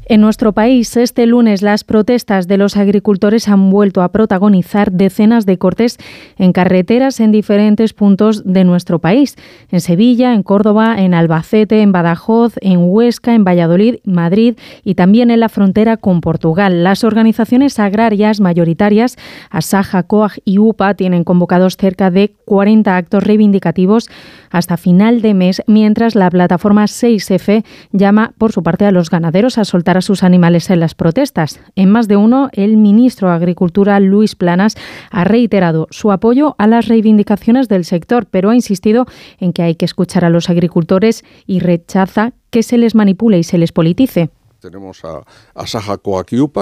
[0.08, 5.46] En nuestro país, este lunes, las protestas de los agricultores han vuelto a protagonizar decenas
[5.46, 5.98] de cortes
[6.38, 9.34] en carreteras en diferentes puntos de nuestro país.
[9.72, 14.54] En Sevilla, en Córdoba, en Albacete, en Badajoz, en Huesca, en Valladolid, Madrid
[14.84, 16.84] y también en la frontera con Portugal.
[16.84, 19.16] Las organizaciones agrarias mayoritarias,
[19.50, 24.08] Asaja, COAG y UPA, tienen convocados cerca de 40 actos reivindicativos
[24.50, 29.58] hasta final de mes, mientras la plataforma 6F llama, por su parte, a los ganaderos
[29.58, 31.60] a soltar a sus animales en las protestas.
[31.74, 34.76] En más de uno, el ministro de Agricultura, Luis Planas,
[35.10, 39.06] ha reiterado su apoyo a las reivindicaciones del sector, pero ha insistido
[39.38, 43.44] en que hay que escuchar a los agricultores y rechaza que se les manipule y
[43.44, 44.30] se les politice.
[44.60, 45.22] Tenemos a,
[45.54, 45.98] a Saja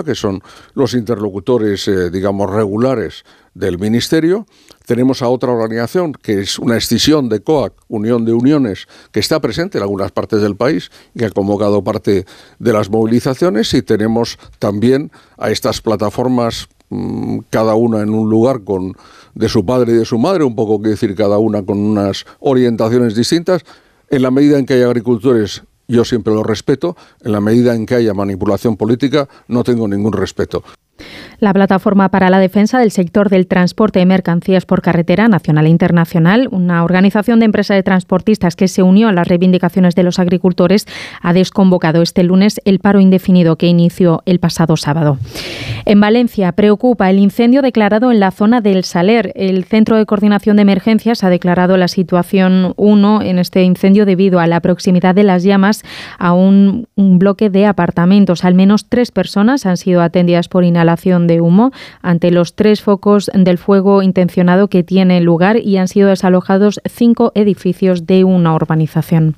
[0.05, 0.43] que son
[0.75, 3.25] los interlocutores, eh, digamos, regulares
[3.55, 4.47] del Ministerio.
[4.87, 9.41] Tenemos a otra organización, que es una escisión de COAC, Unión de Uniones, que está
[9.41, 12.27] presente en algunas partes del país y que ha convocado parte
[12.59, 13.73] de las movilizaciones.
[13.75, 18.95] Y tenemos también a estas plataformas, mmm, cada una en un lugar con
[19.35, 22.25] de su padre y de su madre, un poco que decir cada una con unas
[22.41, 23.63] orientaciones distintas.
[24.11, 26.97] En la medida en que hay agricultores yo siempre lo respeto.
[27.23, 30.63] En la medida en que haya manipulación política, no tengo ningún respeto.
[31.41, 35.71] La Plataforma para la Defensa del Sector del Transporte de Mercancías por Carretera Nacional e
[35.71, 40.19] Internacional, una organización de empresas de transportistas que se unió a las reivindicaciones de los
[40.19, 40.87] agricultores,
[41.21, 45.19] ha desconvocado este lunes el paro indefinido que inició el pasado sábado.
[45.87, 49.33] En Valencia preocupa el incendio declarado en la zona del Saler.
[49.35, 54.41] El Centro de Coordinación de Emergencias ha declarado la situación 1 en este incendio debido
[54.41, 55.83] a la proximidad de las llamas
[56.19, 58.45] a un, bloque de apartamentos.
[58.45, 60.84] Al menos tres personas han sido atendidas por inhalación
[61.27, 66.09] de humo ante los tres focos del fuego intencionado que tiene lugar y han sido
[66.09, 69.35] desalojados cinco edificios de una urbanización.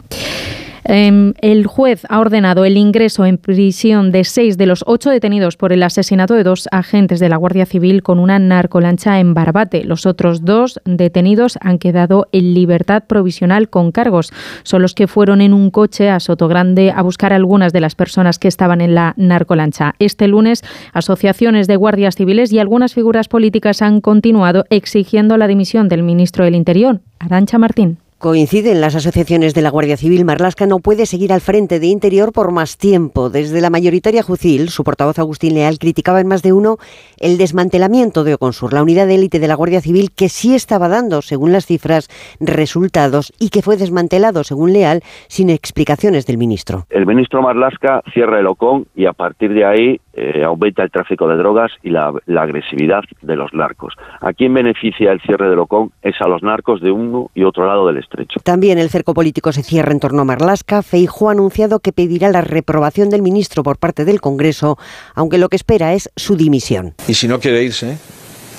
[0.88, 5.56] Eh, el juez ha ordenado el ingreso en prisión de seis de los ocho detenidos
[5.56, 9.84] por el asesinato de dos agentes de la Guardia Civil con una narcolancha en Barbate.
[9.84, 14.32] Los otros dos detenidos han quedado en libertad provisional con cargos.
[14.62, 17.96] Son los que fueron en un coche a Sotogrande a buscar a algunas de las
[17.96, 19.94] personas que estaban en la narcolancha.
[19.98, 25.88] Este lunes, asociaciones de guardias civiles y algunas figuras políticas han continuado exigiendo la dimisión
[25.88, 27.98] del ministro del Interior, Arancha Martín.
[28.18, 30.24] Coinciden las asociaciones de la Guardia Civil.
[30.24, 33.28] Marlasca no puede seguir al frente de Interior por más tiempo.
[33.28, 36.78] Desde la mayoritaria Jucil, su portavoz Agustín Leal criticaba en más de uno
[37.20, 40.88] el desmantelamiento de Oconsur, la unidad de élite de la Guardia Civil que sí estaba
[40.88, 42.08] dando, según las cifras,
[42.40, 46.84] resultados y que fue desmantelado, según Leal, sin explicaciones del ministro.
[46.88, 51.28] El ministro Marlasca cierra el OCON y a partir de ahí eh, aumenta el tráfico
[51.28, 53.94] de drogas y la, la agresividad de los narcos.
[54.20, 55.92] ¿A quién beneficia el cierre del OCON?
[56.02, 58.40] Es a los narcos de uno y otro lado del estrecho.
[58.42, 60.82] También el cerco político se cierra en torno a Marlasca.
[60.82, 64.78] Feijóo ha anunciado que pedirá la reprobación del ministro por parte del Congreso,
[65.14, 66.94] aunque lo que espera es su dimisión.
[67.06, 67.98] Y si no quiere irse,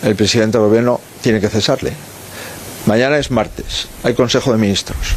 [0.03, 1.91] el presidente del gobierno tiene que cesarle.
[2.87, 5.15] Mañana es martes, hay Consejo de Ministros.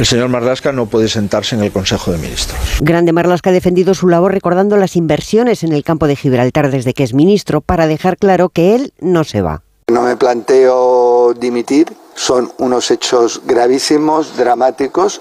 [0.00, 2.58] El señor Marlasca no puede sentarse en el Consejo de Ministros.
[2.80, 6.92] Grande Marlasca ha defendido su labor recordando las inversiones en el campo de Gibraltar desde
[6.92, 9.62] que es ministro para dejar claro que él no se va.
[9.86, 15.20] No me planteo dimitir, son unos hechos gravísimos, dramáticos,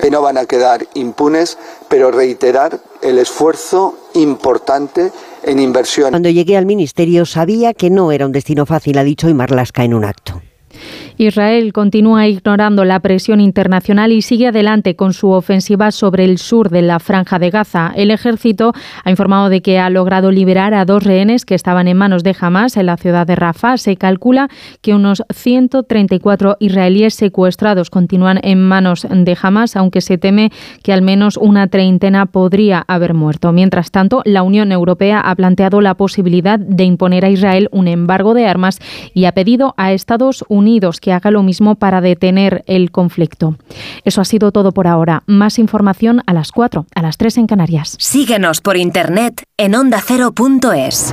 [0.00, 1.58] que no van a quedar impunes,
[1.88, 5.10] pero reiterar el esfuerzo importante
[5.42, 6.10] en inversión.
[6.10, 9.82] Cuando llegué al ministerio sabía que no era un destino fácil, ha dicho hoy Marlasca
[9.82, 10.40] en un acto.
[11.18, 16.70] Israel continúa ignorando la presión internacional y sigue adelante con su ofensiva sobre el sur
[16.70, 17.92] de la franja de Gaza.
[17.94, 18.72] El ejército
[19.04, 22.34] ha informado de que ha logrado liberar a dos rehenes que estaban en manos de
[22.38, 23.76] Hamas en la ciudad de Rafah.
[23.76, 24.48] Se calcula
[24.80, 30.50] que unos 134 israelíes secuestrados continúan en manos de Hamas, aunque se teme
[30.82, 33.52] que al menos una treintena podría haber muerto.
[33.52, 38.34] Mientras tanto, la Unión Europea ha planteado la posibilidad de imponer a Israel un embargo
[38.34, 38.78] de armas
[39.14, 43.56] y ha pedido a Estados Unidos que haga lo mismo para detener el conflicto.
[44.04, 45.24] Eso ha sido todo por ahora.
[45.26, 47.96] Más información a las 4, a las 3 en Canarias.
[47.98, 51.12] Síguenos por internet en ondacero.es.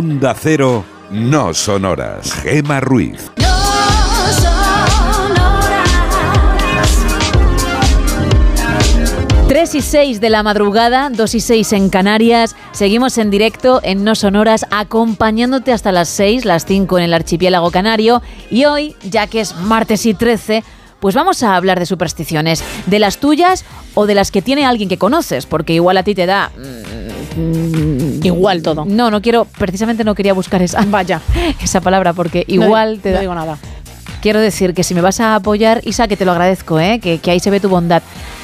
[0.00, 2.32] Onda Cero, no son horas.
[2.32, 3.30] Gema Ruiz.
[9.48, 12.56] 3 y 6 de la madrugada, 2 y 6 en Canarias.
[12.72, 17.70] Seguimos en directo en No Sonoras, acompañándote hasta las 6, las 5 en el archipiélago
[17.70, 18.22] canario.
[18.50, 20.64] Y hoy, ya que es martes y 13,
[21.00, 22.64] pues vamos a hablar de supersticiones.
[22.86, 26.14] De las tuyas o de las que tiene alguien que conoces, porque igual a ti
[26.14, 26.52] te da.
[27.36, 28.84] Mm, Igual todo.
[28.84, 31.20] No, no quiero, precisamente no quería buscar esa, Vaya.
[31.62, 33.20] esa palabra, porque No- igual te no da.
[33.20, 33.58] digo nada.
[34.22, 36.98] Quiero decir que si me vas a apoyar, Isa, que te lo agradezco, ¿eh?
[37.00, 38.02] que, que ahí se ve tu bondad.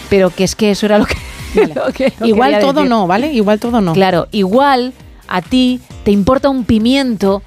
[0.09, 1.17] Pero que es que eso era lo que.
[1.75, 2.89] lo que- lo Igual todo decir.
[2.91, 3.33] no, ¿vale?
[3.33, 3.93] Igual todo no.
[3.93, 4.93] Claro, igual
[5.29, 7.43] a ti te importa un pimiento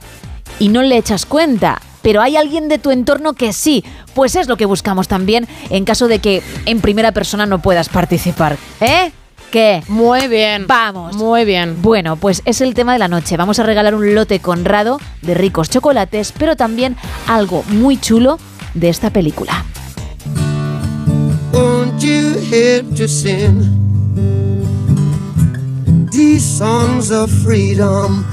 [0.60, 1.82] y no le echas cuenta.
[2.02, 3.84] Pero hay alguien de tu entorno que sí.
[4.14, 7.90] Pues es lo que buscamos también en caso de que en primera persona no puedas
[7.90, 8.58] participar.
[8.80, 9.12] ¿Eh?
[9.52, 9.84] ¿Qué?
[9.88, 10.68] Muy bien.
[10.68, 11.16] Vamos.
[11.16, 11.82] Muy bien.
[11.82, 13.36] Bueno, pues es el tema de la noche.
[13.36, 16.96] Vamos a regalar un lote conrado de ricos chocolates, pero también
[17.28, 18.38] algo muy chulo
[18.76, 19.66] de esta película.
[21.52, 23.76] Won't you help to sing
[26.12, 28.24] these songs of freedom?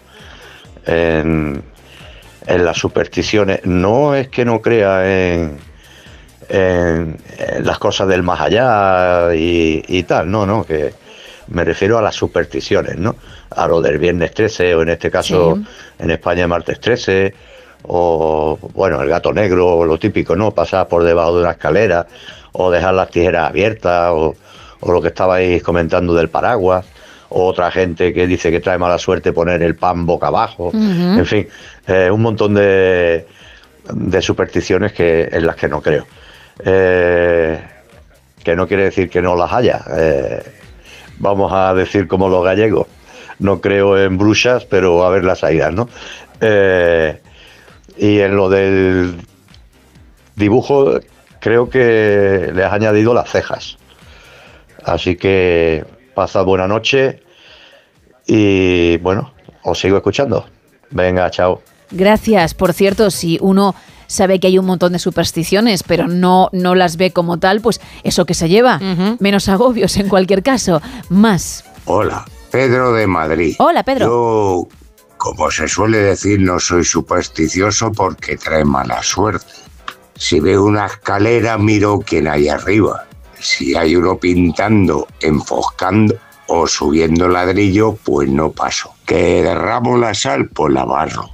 [0.87, 1.63] en,
[2.47, 3.61] en las supersticiones.
[3.65, 5.59] No es que no crea en,
[6.49, 10.95] en- en las cosas del más allá y, y tal, no, no, que
[11.49, 13.17] me refiero a las supersticiones, ¿no?
[13.51, 15.65] A lo del viernes 13 o en este caso Sí.
[16.05, 17.35] en España martes 13
[17.85, 20.51] o bueno, el gato negro, lo típico, ¿no?
[20.53, 22.07] Pasar por debajo de una escalera
[22.53, 24.35] o dejar las tijeras abiertas o,
[24.81, 26.85] o lo que estabais comentando del paraguas
[27.31, 31.27] o otra gente que dice que trae mala suerte poner el pan boca abajo, en
[31.27, 31.47] fin,
[31.87, 33.27] eh, un montón de,
[33.93, 36.07] de supersticiones que en las que no creo.
[36.65, 37.59] Eh,
[38.43, 39.85] que no quiere decir que no las haya.
[39.97, 40.43] eh,
[41.19, 42.87] vamos a decir como los gallegos.
[43.39, 45.89] No creo en brujas, pero a ver las hayas, ¿no?
[46.41, 47.21] Eh,
[47.97, 49.17] y en lo del
[50.37, 51.01] dibujo,
[51.41, 53.77] creo que le has añadido las cejas.
[54.85, 55.85] Así que
[56.15, 57.23] pasad buena noche
[58.27, 59.33] y bueno,
[59.63, 60.47] os sigo escuchando.
[60.91, 61.63] Venga, chao.
[61.91, 62.55] Gracias.
[62.55, 63.75] Por cierto, si uno
[64.07, 67.81] sabe que hay un montón de supersticiones, pero no, no las ve como tal, pues
[68.05, 68.81] eso que se lleva.
[69.19, 70.81] Menos agobios en cualquier caso.
[71.09, 71.65] Más.
[71.85, 72.25] Hola,
[72.59, 73.55] Pedro de Madrid.
[73.61, 74.07] Hola, Pedro.
[74.07, 74.69] Yo,
[75.17, 79.47] como se suele decir, no soy supersticioso porque trae mala suerte.
[80.17, 83.07] Si veo una escalera, miro quién hay arriba.
[83.39, 86.17] Si hay uno pintando, enfoscando
[86.49, 88.93] o subiendo ladrillo, pues no paso.
[89.07, 91.31] Que derramo la sal, pues la barro.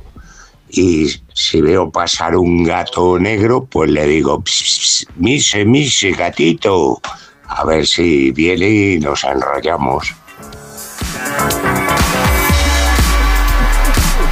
[0.68, 6.12] Y si veo pasar un gato negro, pues le digo, "Ps, ps, ps, mise, mise,
[6.12, 7.00] gatito.
[7.48, 10.14] A ver si viene y nos enrollamos.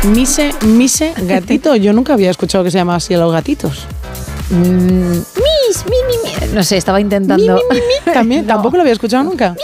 [0.05, 1.77] Mise, mise, gatito.
[1.77, 3.87] Yo nunca había escuchado que se llamaba así a los gatitos.
[4.51, 6.55] Mm, mis, mi, mi, mi.
[6.55, 7.61] No sé, estaba intentando.
[8.13, 9.55] También, tampoco lo había escuchado nunca.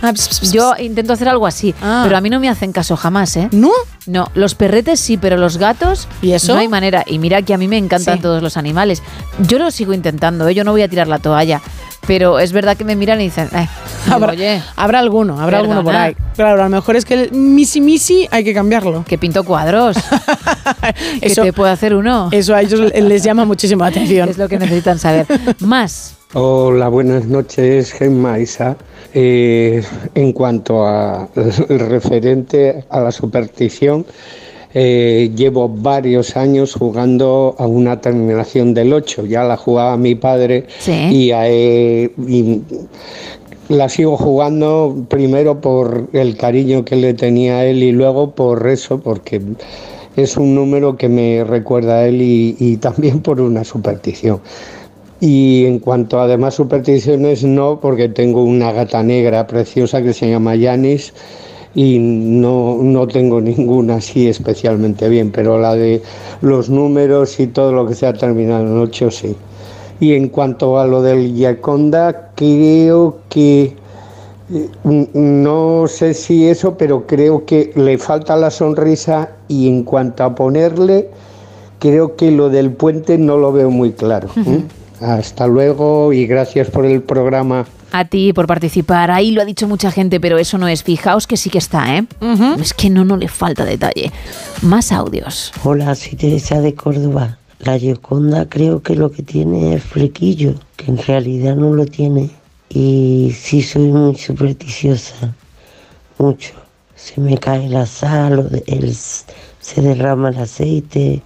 [0.00, 0.12] Ah,
[0.50, 3.48] Yo intento hacer algo así, pero a mí no me hacen caso jamás, ¿eh?
[3.52, 3.70] ¿No?
[4.06, 6.54] No, los perretes sí, pero los gatos ¿Y eso?
[6.54, 7.04] no hay manera.
[7.06, 8.22] Y mira que a mí me encantan Sí.
[8.22, 9.02] todos los animales.
[9.46, 10.54] Yo lo sigo intentando, ¿eh?
[10.54, 11.60] yo no voy a tirar la toalla.
[12.06, 13.68] Pero es verdad que me miran y dicen, eh,
[14.04, 16.16] digo, Habrá, oye, habrá alguno, habrá alguno por ahí.
[16.34, 19.04] Claro, a lo mejor es que el misi misi hay que cambiarlo.
[19.06, 19.96] Que pinto cuadros.
[21.20, 22.28] ¿qué Eso- te puede hacer uno?
[22.32, 24.28] Eso a ellos les llama muchísimo la atención.
[24.28, 25.26] Es lo que necesitan saber.
[25.60, 26.16] Más.
[26.34, 28.76] Hola, buenas noches, Gemma Isa.
[29.14, 29.84] Eh,
[30.14, 31.28] en cuanto a
[31.68, 34.06] el referente a la superstición,
[34.74, 39.26] eh, llevo varios años jugando a una terminación del 8.
[39.26, 42.10] Ya la jugaba mi padre y, eh,
[43.68, 48.66] la sigo jugando primero por el cariño que le tenía a él y luego por
[48.66, 49.40] eso, porque
[50.16, 54.40] es un número que me recuerda a él y, y también por una superstición.
[55.20, 60.28] Y en cuanto a demás supersticiones, no, porque tengo una gata negra preciosa que se
[60.28, 61.14] llama Yanis
[61.74, 66.02] y no, no tengo ninguna así especialmente bien, pero la de
[66.42, 69.34] los números y todo lo que sea terminado en 8 sí.
[70.00, 73.74] Y en cuanto a lo del Yaconda, creo que
[74.52, 79.84] eh, n- no sé si eso, pero creo que le falta la sonrisa y en
[79.84, 81.08] cuanto a ponerle,
[81.78, 84.28] creo que lo del puente no lo veo muy claro.
[84.36, 84.62] ¿eh?
[85.02, 87.66] Hasta luego y gracias por el programa.
[87.90, 89.10] A ti por participar.
[89.10, 90.82] Ahí lo ha dicho mucha gente, pero eso no es.
[90.82, 92.04] Fijaos que sí que está, ¿eh?
[92.60, 94.10] Es que no, no le falta detalle.
[94.62, 95.52] Más audios.
[95.64, 97.38] Hola, soy Teresa de Córdoba.
[97.58, 102.30] La Gioconda creo que lo que tiene es flequillo, que en realidad no lo tiene.
[102.70, 105.34] Y sí soy muy supersticiosa,
[106.18, 106.52] mucho.
[106.96, 111.22] Se me cae la sal, el- se derrama el aceite,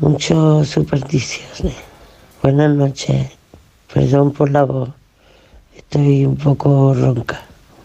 [0.00, 1.74] mucho supersticiones.
[2.42, 3.28] Buenas noches,
[3.92, 4.90] perdón por la voz,
[5.76, 7.40] estoy un poco ronca.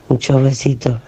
[0.10, 1.00] Muchos besitos.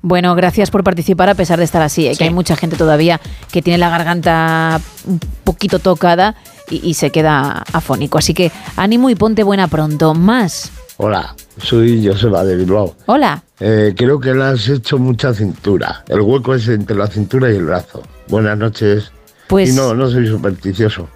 [0.00, 2.06] Bueno, gracias por participar a pesar de estar así.
[2.06, 2.12] ¿eh?
[2.16, 3.20] Que hay mucha gente todavía
[3.50, 6.36] que tiene la garganta un poquito tocada
[6.70, 8.16] y, y se queda afónico.
[8.16, 10.14] Así que ánimo y ponte buena pronto.
[10.14, 10.70] Más.
[10.98, 12.94] Hola, soy Joseba de Bilbao.
[13.06, 13.42] Hola.
[13.60, 16.04] Eh, creo que le has hecho mucha cintura.
[16.08, 18.02] El hueco es entre la cintura y el brazo.
[18.28, 19.10] Buenas noches.
[19.48, 21.08] Pues- Y no, no soy supersticioso.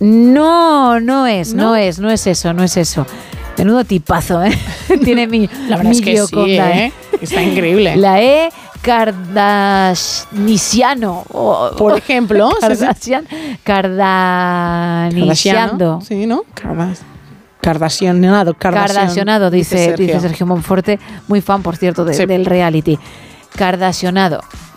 [0.00, 3.06] No, no es, no, es, no es eso, no es eso.
[3.56, 4.52] Menudo tipazo, ¿eh?
[5.04, 5.48] Tiene mi.
[5.68, 6.92] La verdad mi es que sí, Gioconda, ¿eh?
[7.20, 7.96] Está increíble.
[7.96, 8.50] La E.
[8.82, 11.24] Kardashiano.
[11.78, 12.50] Por ejemplo.
[12.60, 13.26] Kardashian.
[13.64, 16.00] Kardashiando.
[16.06, 16.42] Sí, ¿no?
[17.60, 18.20] Kardashian,
[18.58, 20.46] Kardashianado, dice, dice Sergio.
[20.46, 22.26] Monforte, muy fan, por cierto, de- Sí.
[22.26, 22.96] del reality.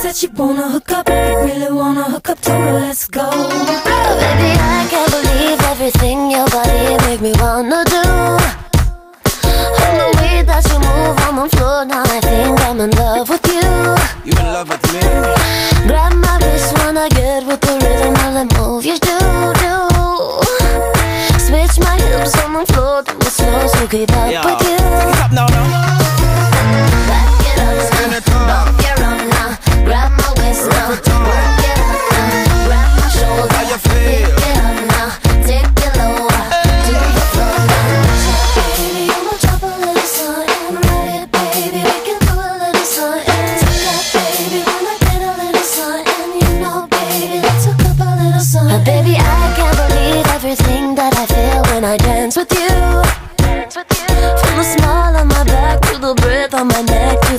[0.00, 3.30] Said she wanna hook up, really wanna hook up, told let's go.
[3.30, 8.59] Baby, I can't believe everything your body make me wanna do.
[10.62, 13.64] The you move on the floor, now I think I'm in love with you.
[14.28, 15.00] You in love with me?
[15.88, 19.18] Grab my wrist when I get with the rhythm of the move you do,
[19.56, 19.74] do.
[21.40, 24.76] Switch my hips on the floor, do it slow to keep up Yo, with you.
[24.76, 25.64] take it up now, now.
[27.08, 28.64] Back it up, now.
[28.66, 29.56] Bump your own now.
[29.86, 30.19] Grab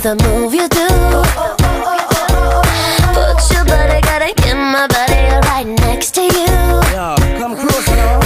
[0.02, 0.88] the move you do.
[3.14, 6.50] Put your body, gotta get my body right next to you.
[6.90, 8.18] Yo, come closer now.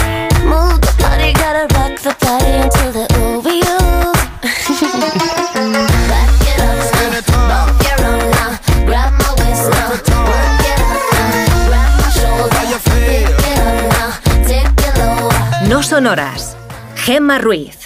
[0.48, 3.78] Move the body, gotta rock the body until the over you.
[6.08, 8.56] Back it up, bump your own now.
[8.86, 9.90] Grab my waist now.
[9.92, 11.68] Work it up now.
[11.68, 12.56] Grab my shoulder.
[12.56, 13.28] How you feel?
[13.36, 14.10] Pick it up now.
[14.48, 15.68] Take it lower.
[15.68, 16.56] No son horas.
[17.04, 17.85] Gemma Ruiz.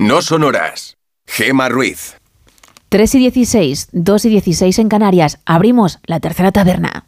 [0.00, 0.96] No son horas.
[1.26, 2.18] Gema Ruiz.
[2.88, 5.40] 3 y 16, 2 y 16 en Canarias.
[5.44, 7.04] Abrimos la tercera taberna.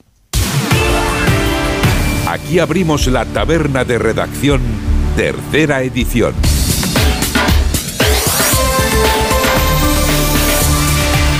[2.26, 4.60] Aquí abrimos la taberna de redacción,
[5.14, 6.34] tercera edición.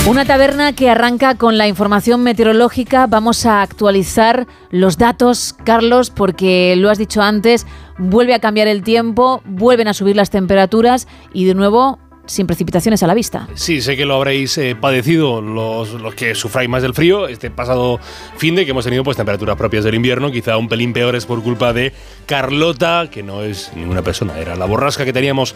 [0.07, 3.07] Una taberna que arranca con la información meteorológica.
[3.07, 7.67] Vamos a actualizar los datos, Carlos, porque lo has dicho antes,
[8.01, 13.03] vuelve a cambiar el tiempo, vuelven a subir las temperaturas y de nuevo sin precipitaciones
[13.03, 13.49] a la vista.
[13.55, 17.27] Sí, sé que lo habréis eh, padecido los, los que sufráis más del frío.
[17.27, 17.99] Este pasado
[18.37, 21.43] fin de que hemos tenido pues temperaturas propias del invierno, quizá un pelín peores por
[21.43, 21.93] culpa de
[22.27, 25.55] Carlota, que no es ninguna persona, era la borrasca que teníamos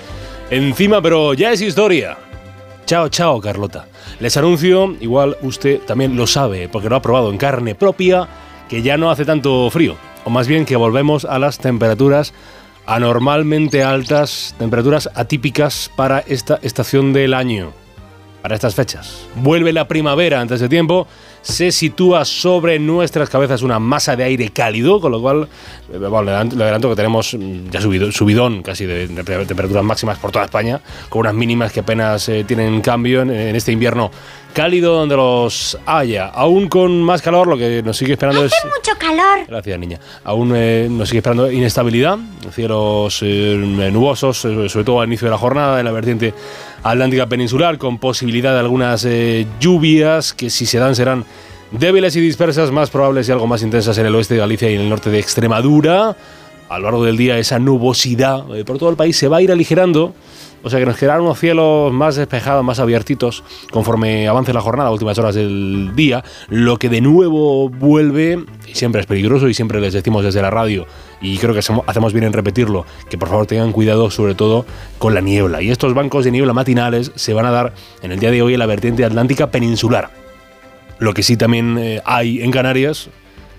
[0.50, 2.18] encima, pero ya es historia.
[2.86, 3.86] Chao, chao, Carlota.
[4.20, 8.28] Les anuncio, igual usted también lo sabe, porque lo ha probado en carne propia,
[8.68, 9.96] que ya no hace tanto frío.
[10.24, 12.32] O más bien que volvemos a las temperaturas
[12.86, 17.72] anormalmente altas, temperaturas atípicas para esta estación del año,
[18.42, 19.26] para estas fechas.
[19.36, 21.06] Vuelve la primavera antes de tiempo,
[21.42, 25.48] se sitúa sobre nuestras cabezas una masa de aire cálido, con lo cual,
[25.92, 30.32] eh, bueno, le adelanto, que tenemos mm, ya subido, subidón casi de, temperaturas máximas por
[30.32, 34.10] toda España, con unas mínimas que apenas eh, tienen cambio en este invierno
[34.54, 36.28] cálido donde los haya.
[36.28, 38.52] Aún con más calor, lo que nos sigue esperando es...
[38.64, 39.46] mucho calor.
[39.46, 40.00] Gracias, niña.
[40.24, 42.18] Aún eh, nos sigue esperando inestabilidad,
[42.52, 46.32] cielos eh, nubosos, eh, sobre todo al inicio de la jornada en la vertiente
[46.82, 51.24] atlántica peninsular, con posibilidad de algunas eh, lluvias que si se dan serán
[51.70, 54.74] débiles y dispersas, más probables y algo más intensas en el oeste de Galicia y
[54.74, 56.16] en el norte de Extremadura.
[56.68, 59.42] A lo largo del día esa nubosidad eh, por todo el país se va a
[59.42, 60.14] ir aligerando.
[60.64, 64.90] O sea que nos quedarán unos cielos más despejados, más abiertitos, conforme avance la jornada,
[64.90, 66.24] últimas horas del día.
[66.48, 70.50] Lo que de nuevo vuelve, y siempre es peligroso, y siempre les decimos desde la
[70.50, 70.86] radio,
[71.20, 74.64] y creo que hacemos- bien en repetirlo, que por favor tengan cuidado sobre todo
[74.98, 75.60] con la niebla.
[75.60, 78.54] Y estos bancos de niebla matinales se van a dar en el día de hoy
[78.54, 80.10] en la vertiente atlántica peninsular.
[80.98, 83.10] Lo que sí también eh, hay en Canarias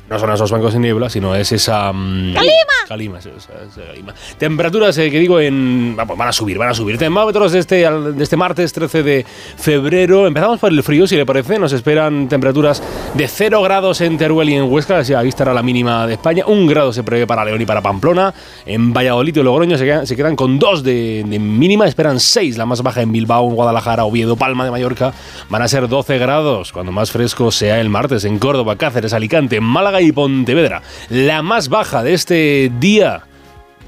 [0.09, 1.91] no son esos bancos de niebla, sino es esa...
[1.91, 2.53] mm, ¡Calima!
[2.87, 4.13] Calima, esa- esa calima.
[4.37, 5.95] Temperaturas eh, que digo en...
[5.95, 6.97] Vamos, van a subir, van a subir.
[6.99, 9.25] Termómetros de este, de este martes 13 de
[9.57, 10.27] febrero.
[10.27, 11.57] Empezamos por el frío, si le parece.
[11.57, 12.83] Nos esperan temperaturas
[13.15, 14.99] de 0 grados en Teruel y en Huesca.
[14.99, 16.43] Ahí estará la mínima de España.
[16.45, 18.33] Un grado se prevé para León y para Pamplona.
[18.67, 21.87] En Valladolid y Logroño se quedan, se quedan con 2 de, de mínima.
[21.87, 25.11] Esperan 6, la más baja en Bilbao, en Guadalajara, Oviedo, Palma de Mallorca.
[25.49, 29.59] Van a ser 12 grados, cuando más fresco sea el martes en Córdoba, Cáceres, Alicante,
[29.59, 30.81] Málaga y Pontevedra.
[31.09, 33.23] La más baja de este día,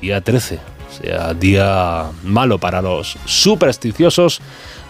[0.01, 4.41] día 13, o sea, día malo para los supersticiosos.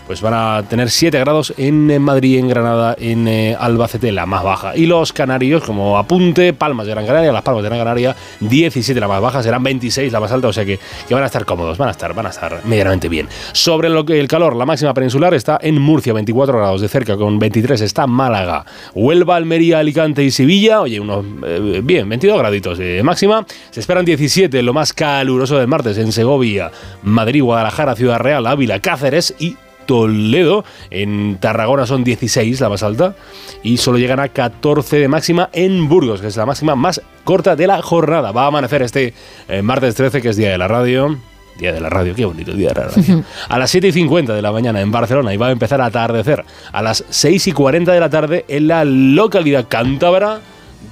[0.07, 4.25] Pues van a tener 7 grados en eh, Madrid, en Granada, en eh, Albacete, la
[4.25, 4.75] más baja.
[4.75, 8.97] Y los canarios, como apunte, Palmas de Gran Canaria, las Palmas de Gran Canaria, 17
[9.01, 11.45] la más baja, serán 26 la más alta, o sea que, que van a estar
[11.45, 13.27] cómodos, van a estar, van a estar medianamente bien.
[13.51, 17.17] Sobre lo que el calor, la máxima peninsular está en Murcia, 24 grados de cerca,
[17.17, 18.65] con 23 está Málaga,
[18.95, 23.45] Huelva, Almería, Alicante y Sevilla, oye, unos, eh, bien, 22 graditos de máxima.
[23.71, 26.71] Se esperan 17, lo más caluroso del martes, en Segovia,
[27.03, 29.57] Madrid, Guadalajara, Ciudad Real, Ávila, Cáceres y
[29.87, 30.63] Toledo.
[30.91, 33.15] En Tarragona son 16, la más alta.
[33.63, 37.55] Y solo llegan a 14 de máxima en Burgos, que es la máxima más corta
[37.55, 38.31] de la jornada.
[38.31, 39.15] Va a amanecer este
[39.47, 41.17] eh, martes 13, que es Día de la Radio.
[41.57, 43.23] Día de la radio, qué bonito Día de la radio.
[43.49, 45.85] A las 7 y 50 de la mañana en Barcelona y va a empezar a
[45.85, 50.39] atardecer a las 6 y 40 de la tarde en la localidad cántabra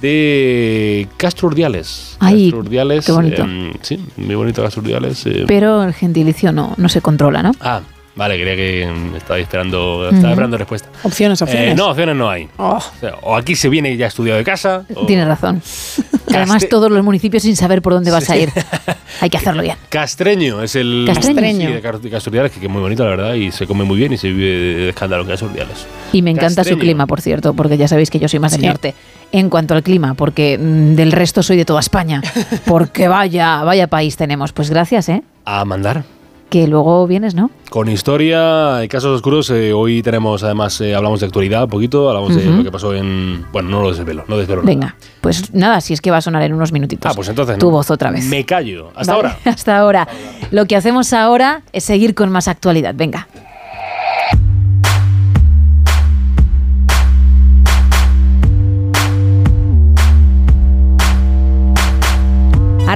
[0.00, 2.16] de Castro Urdiales.
[2.18, 3.42] Ay, Castro Urdiales, qué bonito.
[3.42, 5.24] em, sí, muy bonito Castro Urdiales.
[5.26, 5.44] eh.
[5.46, 7.52] Pero el gentilicio no, no se controla, ¿no?
[7.60, 7.80] Ah,
[8.16, 10.88] vale, creía que estaba esperando, estaba esperando respuesta.
[11.04, 11.72] Opciones, opciones.
[11.72, 12.48] Eh, no, opciones no hay.
[12.56, 12.76] Oh.
[12.78, 14.84] O, sea, o aquí se viene ya estudiado de casa.
[14.94, 15.62] o- Tienes razón.
[16.34, 18.50] Además, todos los municipios sin saber por dónde vas a ir.
[19.20, 19.76] Hay que hacerlo bien.
[19.88, 21.68] Castreño es el Castreño.
[21.68, 23.84] Sí, de Car- de Castro Urdiales, que, es muy bonito, la verdad, y se come
[23.84, 24.44] muy bien y se vive
[24.80, 25.86] de escándalo en.
[26.12, 26.80] Y me encanta su Castreño.
[26.80, 28.66] clima, por cierto, porque ya sabéis que yo soy más del Sí.
[28.66, 28.94] norte.
[29.32, 32.22] En cuanto al clima, porque mm, del resto soy de toda España.
[32.66, 34.52] Porque vaya, vaya país tenemos.
[34.52, 35.22] Pues gracias, ¿eh?
[35.44, 36.04] A mandar.
[36.50, 37.50] Que luego vienes, ¿no?
[37.70, 42.08] Con historia y casos oscuros, eh, hoy tenemos, además, eh, hablamos de actualidad un poquito,
[42.08, 43.44] hablamos de lo que pasó en...
[43.52, 44.66] Bueno, no lo desvelo, no desvelo nada.
[44.72, 47.10] Venga, pues nada, si es que va a sonar en unos minutitos.
[47.10, 47.72] Ah, pues entonces Tu no.
[47.72, 48.24] voz otra vez.
[48.26, 48.90] Me callo.
[48.94, 49.38] Hasta Vale, ahora.
[49.50, 50.08] Hasta ahora.
[50.52, 52.94] Lo que hacemos ahora es seguir con más actualidad.
[52.96, 53.26] Venga.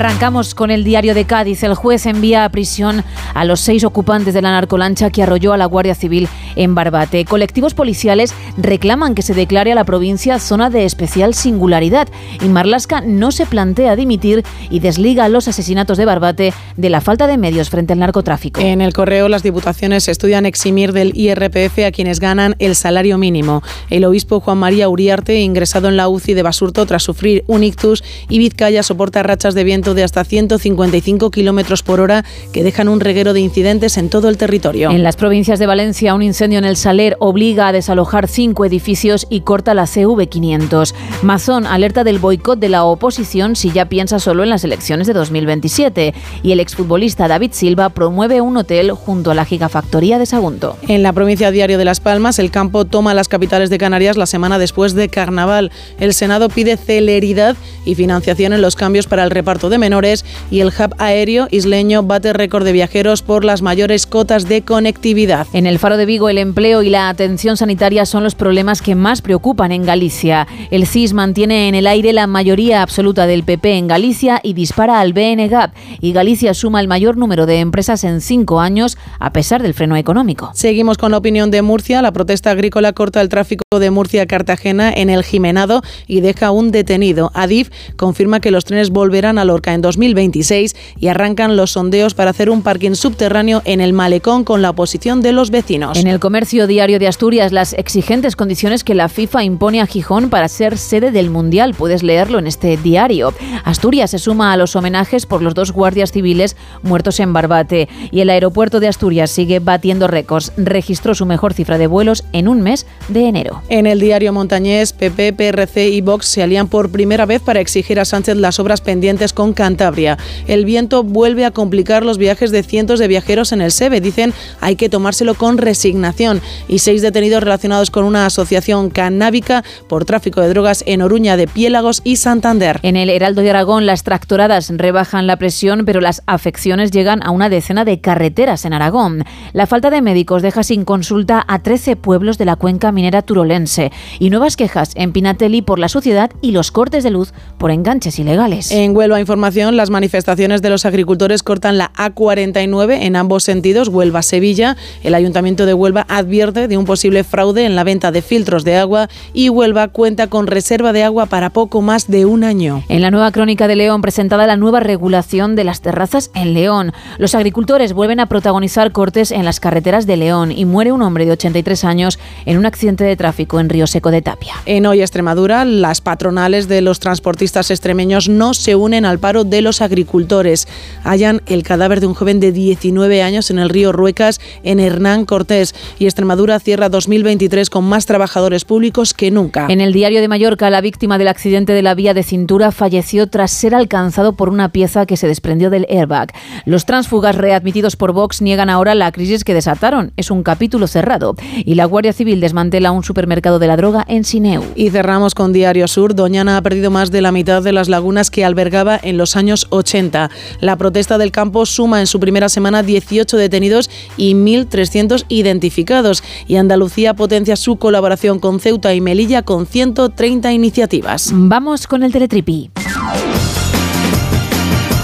[0.01, 1.63] Arrancamos con el diario de Cádiz.
[1.63, 3.05] El juez envía a prisión
[3.35, 7.27] a los seis ocupantes de la narcolancha que arrolló a la Guardia Civil en Barbate.
[7.27, 12.09] Colectivos policiales reclaman que se declare a la provincia zona de especial singularidad
[12.41, 17.27] y Marlasca no se plantea dimitir y desliga los asesinatos de Barbate de la falta
[17.27, 18.59] de medios frente al narcotráfico.
[18.63, 23.63] En el correo, las diputaciones estudian eximir del IRPF a quienes ganan el salario mínimo.
[23.91, 28.03] El obispo Juan María Uriarte, ingresado en la UCI de Basurto tras sufrir un ictus,
[28.31, 33.01] y Vizcaya soporta rachas de viento de hasta 155 kilómetros por hora que dejan un
[33.01, 34.91] reguero de incidentes en todo el territorio.
[34.91, 39.27] En las provincias de Valencia, un incendio en el Saler obliga a desalojar cinco edificios
[39.31, 40.95] y corta la CV500.
[41.23, 45.12] Mazón alerta del boicot de la oposición si ya piensa solo en las elecciones de
[45.12, 46.15] 2027.
[46.43, 50.77] Y el exfutbolista David Silva promueve un hotel junto a la gigafactoría de Sagunto.
[50.89, 54.27] En la provincia diario de Las Palmas, el campo toma las capitales de Canarias la
[54.27, 55.71] semana después de Carnaval.
[55.99, 60.61] El Senado pide celeridad y financiación en los cambios para el reparto de menores y
[60.61, 65.48] el hub aéreo isleño bate récord de viajeros por las mayores cotas de conectividad.
[65.52, 68.94] En el Faro de Vigo, el empleo y la atención sanitaria son los problemas que
[68.94, 70.47] más preocupan en Galicia.
[70.70, 75.01] El CIS mantiene en el aire la mayoría absoluta del PP en Galicia y dispara
[75.01, 75.74] al BNGAP.
[76.01, 79.97] Y Galicia suma el mayor número de empresas en cinco años, a pesar del freno
[79.97, 80.51] económico.
[80.55, 82.02] Seguimos con la opinión de Murcia.
[82.02, 86.51] La protesta agrícola corta el tráfico de Murcia a Cartagena en el Jimenado y deja
[86.51, 87.31] un detenido.
[87.35, 92.51] Adif confirma que los trenes volverán a En 2026 y arrancan los sondeos para hacer
[92.51, 95.99] un parking subterráneo en el malecón con la oposición de los vecinos.
[95.99, 100.31] En el comercio diario de Asturias, las exigentes condiciones que la FIFA impone a Gijón
[100.31, 101.74] para ser sede del Mundial.
[101.74, 103.32] Puedes leerlo en este diario.
[103.65, 107.89] Asturias se suma a los homenajes por los dos guardias civiles muertos en Barbate.
[108.11, 110.53] Y el aeropuerto de Asturias sigue batiendo récords.
[110.57, 113.62] Registró su mejor cifra de vuelos en un mes de enero.
[113.69, 118.01] En el diario montañés, PP, PRC y Vox se alían por primera vez para exigir
[118.01, 120.19] a Sánchez las obras pendientes con Cantabria.
[120.47, 124.01] El viento vuelve a complicar los viajes de cientos de viajeros en el SEBE.
[124.01, 126.41] Dicen hay que tomárselo con resignación.
[126.69, 131.47] y seis detenidos relacionados con una asociación canábica por tráfico de drogas en Oruña de
[131.47, 132.79] Piélagos y Santander.
[132.83, 137.31] En el Heraldo de Aragón, las tractoradas rebajan la presión, pero las afecciones llegan a
[137.31, 139.25] una decena de carreteras en Aragón.
[139.53, 143.91] La falta de médicos deja sin consulta a 13 pueblos de la cuenca minera turolense
[144.19, 148.19] y nuevas quejas en Pinatelli por la suciedad y los cortes de luz por enganches
[148.19, 148.71] ilegales.
[148.71, 154.77] En Huelva Información, las manifestaciones de los agricultores cortan la A49 en ambos sentidos, Huelva-Sevilla.
[155.03, 158.77] El Ayuntamiento de Huelva advierte de un posible fraude en la venta de filtros de
[158.77, 162.85] agua y Huelva cuenta con reserva de agua para poco más de un año.
[162.91, 166.93] En la nueva crónica de León presentada la nueva regulación de las terrazas en León.
[167.17, 171.25] Los agricultores vuelven a protagonizar cortes en las carreteras de León y muere un hombre
[171.25, 174.53] de 83 años en un accidente de tráfico en Río Seco de Tapia.
[174.67, 179.62] En Hoy Extremadura, las patronales de los transportistas extremeños no se unen al paro de
[179.62, 180.66] los agricultores.
[181.05, 185.24] Hallan el cadáver de un joven de 19 años en el río Ruecas, en Hernán
[185.24, 185.74] Cortés.
[185.98, 189.66] Y Extremadura cierra 2023 con más trabajadores públicos que nunca.
[189.69, 193.28] En el diario de Mallorca, la víctima del accidente de la vía de cintura falleció
[193.28, 196.32] tras ser alcanzado por una pieza que se desprendió del airbag.
[196.65, 200.12] Los transfugas readmitidos por Vox niegan ahora la crisis que desataron.
[200.16, 201.36] Es un capítulo cerrado.
[201.65, 204.65] Y la Guardia Civil desmantela un supermercado de la droga en Sineu.
[204.74, 206.15] Y cerramos con Diario Sur.
[206.15, 209.69] Doñana ha perdido más de la mitad de las lagunas que albergaba en los años
[209.71, 210.29] 80.
[210.61, 216.25] La protesta del campo suma en su primera semana 18 detenidos y 1.300 identificados.
[216.49, 221.31] Y Andalucía potencia su colaboración con Ceuta y Melilla con 130 iniciativas.
[221.33, 222.71] Vamos con el teletripi.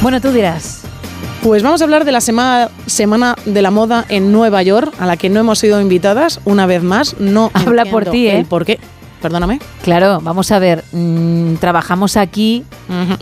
[0.03, 0.83] Bueno, tú dirás.
[1.43, 5.07] Pues vamos a hablar de la sema- Semana de la Moda en Nueva York, a
[5.07, 7.17] la que no hemos sido invitadas una vez más.
[7.21, 8.39] No Habla por ti, ¿eh?
[8.41, 8.79] el por qué.
[9.21, 9.61] Perdóname.
[9.83, 10.85] Claro, vamos a ver.
[10.93, 12.65] mm, trabajamos aquí,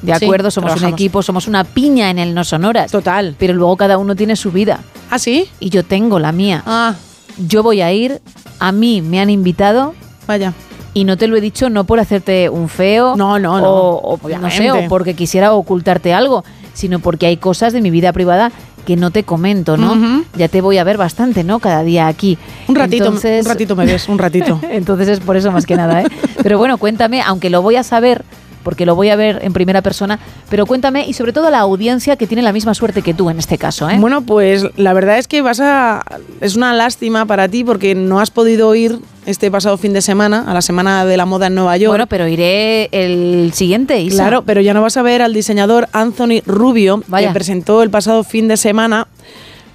[0.02, 2.90] de sí, acuerdo, somos un equipo, somos una piña en el No Sonoras.
[2.90, 3.36] Total.
[3.38, 4.80] Pero luego cada uno tiene su vida.
[5.10, 5.48] ¿Ah, sí?
[5.60, 6.62] Y yo tengo la mía.
[6.66, 6.94] Ah.
[7.38, 8.20] Yo voy a ir,
[8.58, 9.94] a mí me han invitado.
[10.26, 10.52] Vaya.
[10.92, 13.16] Y no te lo he dicho no por hacerte un feo.
[13.16, 13.68] No, no, no.
[13.68, 17.90] O, o no sé, o porque quisiera ocultarte algo, sino porque hay cosas de mi
[17.90, 18.52] vida privada
[18.84, 20.24] que no te comento, ¿no?
[20.36, 21.58] Ya te voy a ver bastante, ¿no?
[21.58, 22.38] Cada día aquí.
[22.68, 24.60] Un ratito, Entonces- un ratito me ves, un ratito.
[24.70, 26.06] Entonces es por eso más que nada, ¿eh?
[26.42, 28.24] Pero bueno, cuéntame, aunque lo voy a saber,
[28.64, 30.18] porque lo voy a ver en primera persona,
[30.50, 33.30] pero cuéntame y sobre todo a la audiencia que tiene la misma suerte que tú
[33.30, 33.96] en este caso, ¿eh?
[34.00, 36.02] Bueno, pues la verdad es que vas a.
[36.40, 40.44] Es una lástima para ti porque no has podido ir este pasado fin de semana
[40.46, 41.92] a la Semana de la Moda en Nueva York.
[41.92, 44.24] Bueno, pero iré el siguiente, Isa.
[44.24, 47.28] Claro, pero ya no vas a ver al diseñador Anthony Rubio, Vaya.
[47.28, 49.06] que presentó el pasado fin de semana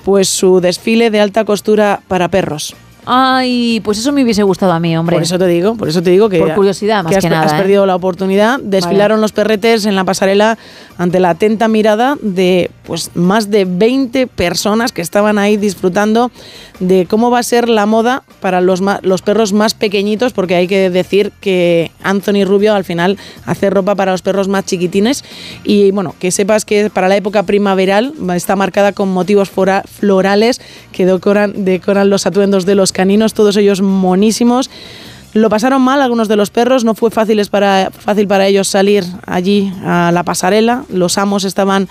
[0.04, 2.76] pues su desfile de alta costura para perros.
[3.12, 5.16] Ay, pues eso me hubiese gustado a mí, hombre.
[5.16, 7.46] Por eso te digo, por eso te digo que Por curiosidad, más has, que nada,
[7.48, 7.58] has ¿eh?
[7.58, 8.60] perdido la oportunidad.
[8.60, 10.60] Desfilaron los perretes en la pasarela
[11.00, 16.30] ante la atenta mirada de pues más de 20 personas que estaban ahí disfrutando
[16.80, 20.68] de cómo va a ser la moda para los, los perros más pequeñitos, porque hay
[20.68, 25.24] que decir que Anthony Rubio al final hace ropa para los perros más chiquitines.
[25.64, 30.62] Y bueno, que sepas que para la época primaveral está marcada con motivos florales
[30.92, 34.70] que decoran, decoran los atuendos de los caninos, todos ellos monísimos.
[35.34, 39.04] Lo pasaron mal algunos de los perros, no fue fácil, para, fácil para ellos salir
[39.28, 40.86] allí a la pasarela.
[40.90, 41.88] Los amos estaban,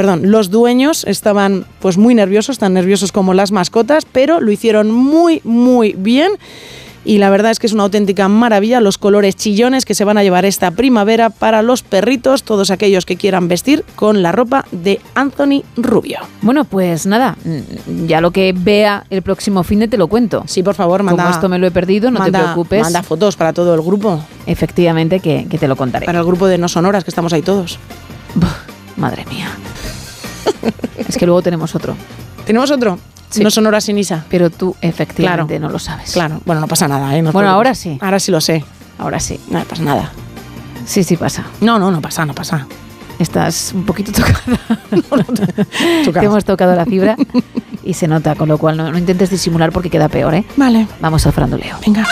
[0.00, 4.90] perdón, los dueños estaban pues muy nerviosos, tan nerviosos como las mascotas, pero lo hicieron
[4.90, 6.32] muy, muy bien.
[7.02, 10.18] Y la verdad es que es una auténtica maravilla los colores chillones que se van
[10.18, 14.66] a llevar esta primavera para los perritos, todos aquellos que quieran vestir con la ropa
[14.70, 16.18] de Anthony Rubio.
[16.42, 20.44] Bueno, pues nada, mm, ya lo que vea el próximo fin de te lo cuento.
[20.46, 21.22] Sí, por favor, manda.
[21.24, 22.82] Como esto me lo he perdido, no manda- te preocupes.
[22.82, 24.22] Manda fotos para todo el grupo.
[24.46, 26.04] Efectivamente, que, que te lo contaré.
[26.04, 27.78] Para el grupo de No Sonoras, que estamos ahí todos.
[28.96, 29.48] Madre mía.
[31.08, 31.96] es que luego tenemos otro.
[32.46, 32.98] ¿Tenemos otro?
[33.30, 33.42] Sí.
[33.44, 34.24] No Sonoras sin Isa.
[34.28, 35.66] Pero tú efectivamente Claro.
[35.68, 36.12] no lo sabes.
[36.12, 37.22] Claro, bueno, no pasa nada, ¿eh?
[37.22, 37.96] No Bueno, ahora sí.
[38.00, 38.64] Ahora sí lo sé.
[38.98, 39.38] Ahora sí.
[39.50, 40.10] No pasa nada.
[40.84, 41.44] Sí, sí pasa.
[41.60, 42.66] No, no, no pasa, no pasa.
[43.18, 44.58] Estás un poquito tocada.
[46.04, 46.20] Tocada.
[46.20, 47.16] Te hemos tocado la fibra
[47.84, 50.44] y se nota, con lo cual no, no intentes disimular porque queda peor, ¿eh?
[50.56, 50.86] Vale.
[51.00, 51.76] Vamos al franduleo.
[51.86, 52.06] Venga.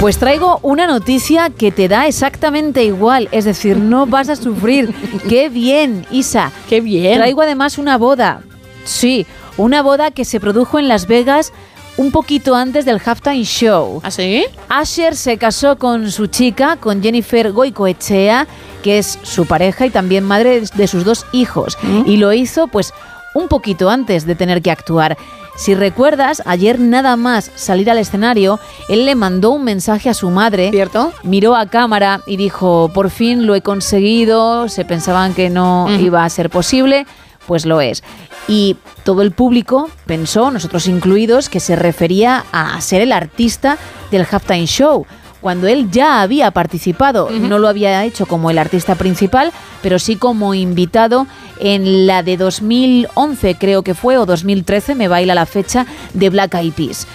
[0.00, 4.94] Pues traigo una noticia que te da exactamente igual, es decir, no vas a sufrir.
[5.28, 6.52] ¡Qué bien, Isa!
[6.68, 7.16] ¡Qué bien!
[7.16, 8.42] Traigo además una boda.
[8.84, 9.26] Sí,
[9.56, 11.52] una boda que se produjo en Las Vegas
[11.96, 14.00] un poquito antes del halftime show.
[14.04, 14.44] ¿Ah, sí?
[14.68, 18.46] Asher se casó con su chica, con Jennifer Goicoechea,
[18.84, 21.76] que es su pareja y también madre de sus dos hijos.
[22.06, 22.92] Y lo hizo pues
[23.34, 25.18] un poquito antes de tener que actuar.
[25.58, 30.30] Si recuerdas, ayer nada más salir al escenario, él le mandó un mensaje a su
[30.30, 30.70] madre.
[30.70, 31.12] ¿Cierto?
[31.24, 36.24] Miró a cámara y dijo, por fin lo he conseguido, se pensaban que no iba
[36.24, 37.08] a ser posible,
[37.48, 38.04] pues lo es.
[38.46, 43.78] Y todo el público pensó, nosotros incluidos, que se refería a ser el artista
[44.12, 45.06] del halftime show.
[45.40, 49.52] Cuando él ya había participado, no lo había hecho como el artista principal,
[49.82, 51.26] pero sí como invitado
[51.60, 56.54] en la de 2011, creo que fue, o 2013, me baila la fecha, de Black
[56.54, 57.06] Eyed Peas.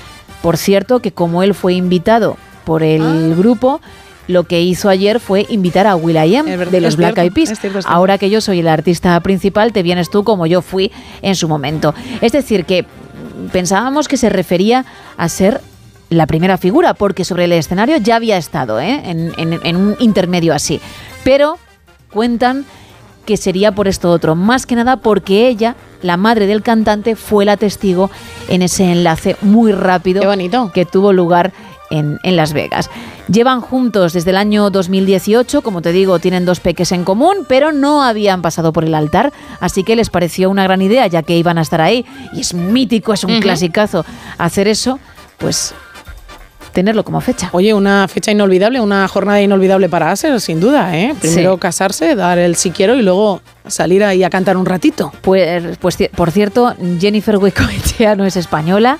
[0.41, 3.81] Por cierto, que como él fue invitado por el grupo,
[4.27, 7.51] lo que hizo ayer fue invitar a Will.i.am Es verdad, de los Black Eyed Peas.
[7.85, 10.91] Ahora que yo soy el artista principal, te vienes tú como yo fui
[11.21, 11.93] en su momento.
[12.21, 12.85] Es decir, que
[13.51, 14.85] pensábamos que se refería
[15.17, 15.61] a ser
[16.17, 19.01] la primera figura, porque sobre el escenario ya había estado, ¿eh?
[19.05, 20.79] en, en- en un intermedio así.
[21.23, 21.57] Pero
[22.11, 22.65] cuentan
[23.25, 27.45] que sería por esto otro, más que nada porque ella, la madre del cantante, fue
[27.45, 28.11] la testigo
[28.49, 30.21] en ese enlace muy rápido
[30.73, 31.53] que tuvo lugar
[31.89, 32.89] en, en Las Vegas.
[33.29, 37.71] Llevan juntos desde el año 2018, como te digo, tienen dos peques en común, pero
[37.71, 39.31] no habían pasado por el altar,
[39.61, 42.53] así que les pareció una gran idea, ya que iban a estar ahí, y es
[42.53, 44.05] mítico, es un clasicazo
[44.37, 44.99] hacer eso,
[45.37, 45.73] pues
[46.73, 47.49] tenerlo como fecha.
[47.53, 51.13] Oye, una fecha inolvidable, una jornada inolvidable para Aser, sin duda, ¿eh?
[51.21, 51.59] Primero Sí.
[51.59, 55.13] casarse, dar el si quiero y luego salir ahí a cantar un ratito.
[55.21, 58.97] Pues, pues por cierto, Jennifer Goicoechea no es española,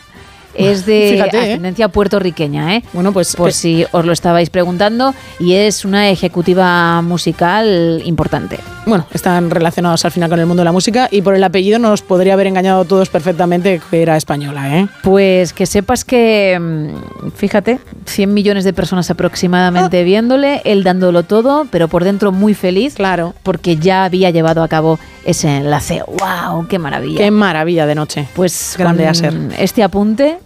[0.56, 1.42] es de Fíjate, ¿eh?
[1.42, 2.84] ascendencia puertorriqueña, ¿eh?
[2.94, 8.60] Bueno, pues por si os lo estabais preguntando, y es una ejecutiva musical importante.
[8.86, 11.80] Bueno, están relacionados al final con el mundo de la música y por el apellido
[11.80, 14.88] nos podría haber engañado todos perfectamente que era española, ¿eh?
[15.04, 20.04] Pues que sepas que, mm, fíjate, 100 millones de personas aproximadamente Ah.
[20.04, 22.96] viéndole, él dándolo todo, pero por dentro muy feliz.
[22.96, 23.34] Claro.
[23.44, 26.04] Porque ya había llevado a cabo ese enlace.
[26.06, 26.68] ¡Wow!
[26.68, 27.20] ¡Qué maravilla!
[27.20, 28.28] Qué maravilla de noche.
[28.36, 29.34] Pues Grande con Aser.
[29.58, 30.40] Este apunte.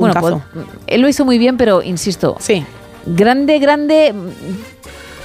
[0.00, 2.36] Bueno, pues, él lo hizo muy bien, pero insisto.
[2.40, 2.64] Sí.
[3.06, 4.12] Grande, grande.
[4.12, 4.28] mm,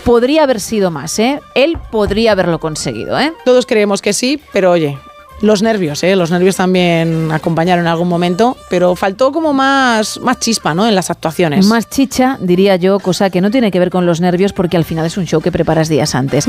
[0.03, 1.41] Podría haber sido más, ¿eh?
[1.56, 3.34] Él podría haberlo conseguido, ¿eh?
[3.43, 4.99] Todos creemos que sí, pero oye,
[5.41, 6.15] los nervios, ¿eh?
[6.15, 10.88] Los nervios también acompañaron en algún momento, pero faltó como más, más chispa, ¿no?
[10.88, 11.65] En las actuaciones.
[11.65, 14.85] Más chicha, diría yo, cosa que no tiene que ver con los nervios porque al
[14.85, 16.47] final es un show que preparas días antes.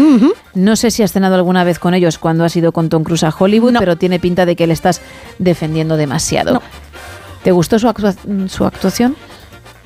[0.54, 3.24] No sé si has cenado alguna vez con ellos cuando has ido con Tom Cruise
[3.24, 5.00] a Hollywood, pero tiene pinta de que le estás
[5.38, 6.62] defendiendo demasiado.
[7.46, 8.16] ¿Te gustó su, actua-
[8.48, 9.14] su actuación?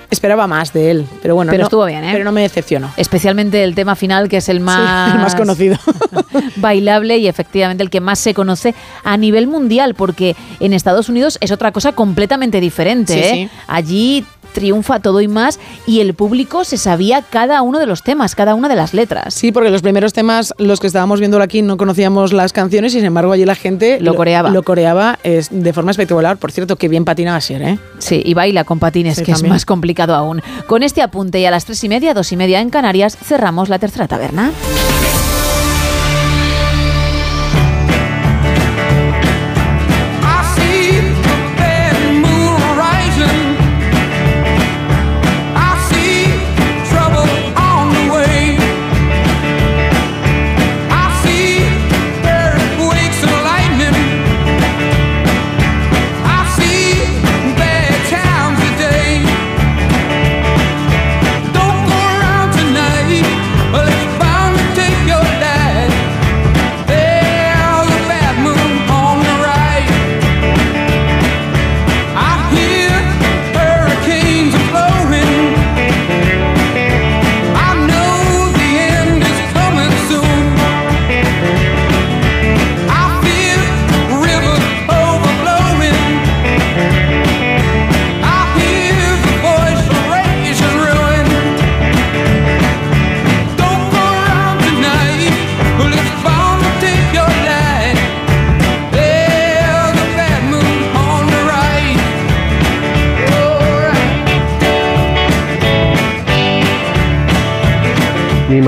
[0.09, 2.09] Esperaba más de él, pero bueno, Pero no- estuvo bien, ¿eh?
[2.11, 2.91] Pero no me decepcionó.
[2.97, 5.77] Especialmente el tema final, que es el más, el más conocido.
[6.57, 8.75] bailable y efectivamente el que más se conoce
[9.05, 13.13] a nivel mundial, porque en Estados Unidos es otra cosa completamente diferente.
[13.13, 13.31] Sí, ¿eh?
[13.53, 13.59] sí.
[13.67, 18.35] Allí triunfa todo y más y el público se sabía cada uno de los temas,
[18.35, 19.35] cada una de las letras.
[19.35, 22.99] Sí, porque los primeros temas, los que estábamos viendo aquí, no conocíamos las canciones y
[22.99, 24.51] sin embargo allí la gente Lo coreaba.
[24.51, 26.37] Lo coreaba es, de forma espectacular.
[26.37, 27.79] Por cierto, qué bien patina Asier, ¿eh?
[27.99, 29.47] Sí, y baila con patines, Sí, que también.
[29.47, 30.43] es más complicado aún.
[30.67, 33.69] Con este apunte y a las tres y media, dos y media en Canarias, cerramos
[33.69, 34.51] la tercera taberna.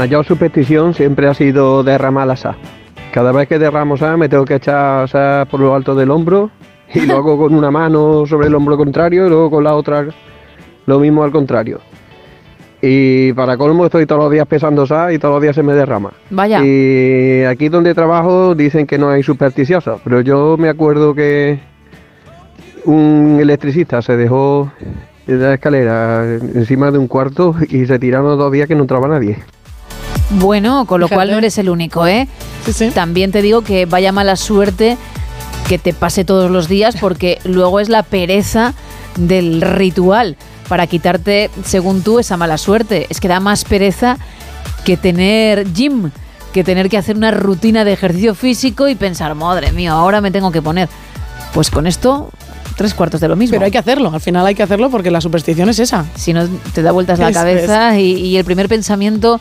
[0.03, 2.57] Mayor superstición siempre ha sido derramar la sal.
[3.13, 6.51] Cada vez que derramo sal me tengo que echar sal por lo alto del hombro
[6.93, 10.09] y lo hago con una mano sobre el hombro contrario y luego con la otra
[10.87, 11.79] lo mismo al contrario.
[12.81, 15.73] Y para colmo estoy todos los días pesando sal y todos los días se me
[15.73, 16.13] derrama.
[16.31, 16.61] Vaya.
[16.65, 21.61] Y aquí donde trabajo dicen que no hay supersticiosos, pero yo me acuerdo que
[22.87, 24.69] un electricista se dejó
[25.29, 29.07] de la escalera encima de un cuarto y se tiraron dos días que no entraba
[29.07, 29.39] nadie.
[30.31, 31.17] Bueno, con lo Fíjate.
[31.17, 32.29] cual no eres el único, ¿eh?
[32.95, 34.97] También te digo que vaya mala suerte
[35.69, 38.75] que te pase todos los días porque luego es la pereza
[39.17, 40.37] del ritual
[40.69, 43.07] para quitarte, según tú, esa mala suerte.
[43.11, 44.19] Es que da más pereza
[44.85, 46.11] que tener gym
[46.53, 50.31] que tener que hacer una rutina de ejercicio físico y pensar, madre mía, ahora me
[50.31, 50.89] tengo que poner.
[51.55, 52.31] Pues con esto,
[52.77, 53.55] tres cuartos de lo mismo.
[53.55, 56.05] Pero hay que hacerlo, al final hay que hacerlo porque la superstición es esa.
[56.15, 59.41] Si no, te da vueltas la cabeza y, y el primer pensamiento,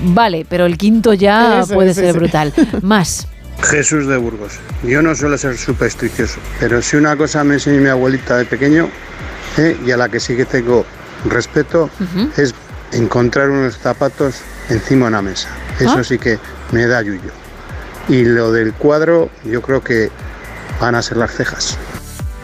[0.00, 2.18] vale, pero el quinto ya Eso, puede eso, ser sí.
[2.18, 2.52] brutal.
[2.82, 3.26] Más.
[3.62, 4.52] Jesús de Burgos.
[4.82, 8.88] Yo no suelo ser supersticioso, pero si una cosa me enseñó mi abuelita de pequeño
[9.56, 10.84] eh, y a la que sí que tengo
[11.24, 11.88] respeto
[12.36, 12.54] es
[12.92, 14.36] encontrar unos zapatos
[14.68, 15.48] encima de una mesa.
[15.80, 16.04] Eso Ah.
[16.04, 16.38] sí que
[16.70, 17.30] me da yuyo.
[18.08, 20.10] Y lo del cuadro, yo creo que
[20.80, 21.78] van a ser las cejas.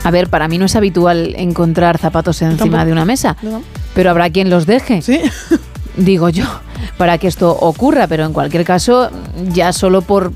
[0.04, 2.84] A ver, para mí no es habitual encontrar zapatos encima Tampoco.
[2.86, 3.62] de una mesa, No.
[3.94, 5.00] pero habrá quien los deje.
[5.96, 6.46] Digo yo,
[6.97, 9.10] para que esto ocurra, pero en cualquier caso,
[9.52, 10.32] ya solo por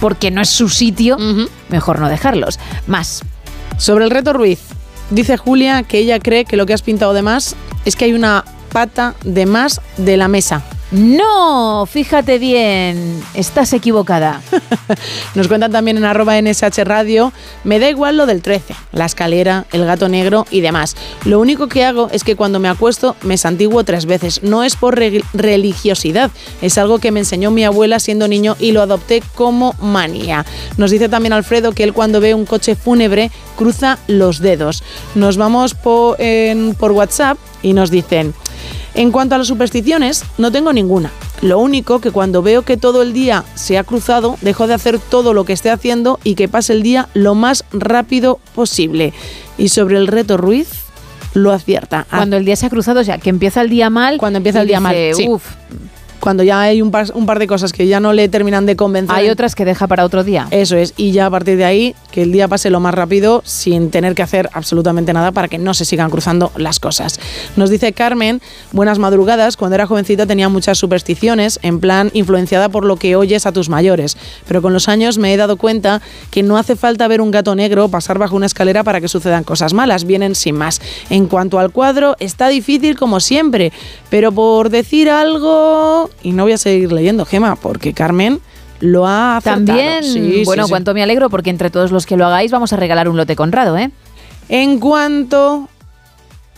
[0.00, 1.16] porque no es su sitio,
[1.68, 2.58] mejor no dejarlos.
[2.86, 3.22] Más.
[3.78, 4.60] Sobre el reto Ruiz,
[5.10, 8.12] dice Julia que ella cree que lo que has pintado de más es que hay
[8.12, 10.62] una pata de más de la mesa.
[10.90, 14.40] No, fíjate bien, estás equivocada.
[15.34, 17.30] Nos cuentan también en arroba NSH Radio,
[17.62, 20.96] me da igual lo del 13, la escalera, el gato negro y demás.
[21.26, 24.42] Lo único que hago es que cuando me acuesto me santiguo tres veces.
[24.42, 26.30] No es por re- religiosidad,
[26.62, 30.46] es algo que me enseñó mi abuela siendo niño y lo adopté como manía.
[30.78, 34.82] Nos dice también Alfredo que él cuando ve un coche fúnebre cruza los dedos.
[35.14, 36.16] Nos vamos por
[36.92, 38.32] WhatsApp y nos dicen...
[38.94, 41.10] En cuanto a las supersticiones, no tengo ninguna.
[41.40, 44.98] Lo único que cuando veo que todo el día se ha cruzado, dejo de hacer
[44.98, 49.12] todo lo que esté haciendo y que pase el día lo más rápido posible.
[49.56, 50.68] Y sobre el reto Ruiz,
[51.34, 52.06] lo acierta.
[52.10, 54.18] Cuando el día se ha cruzado, o sea, que empieza el día mal.
[54.18, 55.28] Cuando empieza el día mal, sí.
[55.28, 55.44] "Uf".
[56.20, 58.76] Cuando ya hay un par, un par de cosas que ya no le terminan de
[58.76, 59.16] convencer.
[59.16, 60.48] Hay otras que deja para otro día.
[60.50, 63.42] Eso es, y ya a partir de ahí, que el día pase lo más rápido
[63.44, 67.20] sin tener que hacer absolutamente nada para que no se sigan cruzando las cosas.
[67.56, 68.40] Nos dice Carmen,
[68.72, 73.46] buenas madrugadas, cuando era jovencita tenía muchas supersticiones, en plan influenciada por lo que oyes
[73.46, 74.16] a tus mayores,
[74.46, 77.54] pero con los años me he dado cuenta que no hace falta ver un gato
[77.54, 80.80] negro pasar bajo una escalera para que sucedan cosas malas, vienen sin más.
[81.10, 83.72] En cuanto al cuadro, está difícil como siempre,
[84.10, 88.40] pero por decir algo, y no voy a seguir leyendo, Gema, porque Carmen
[88.80, 89.66] lo ha acertado.
[89.66, 90.70] También, Sí, bueno, sí.
[90.70, 93.34] cuánto me alegro porque entre todos los que lo hagáis vamos a regalar un lote
[93.36, 93.90] Conrado, ¿eh?
[94.48, 95.68] En cuanto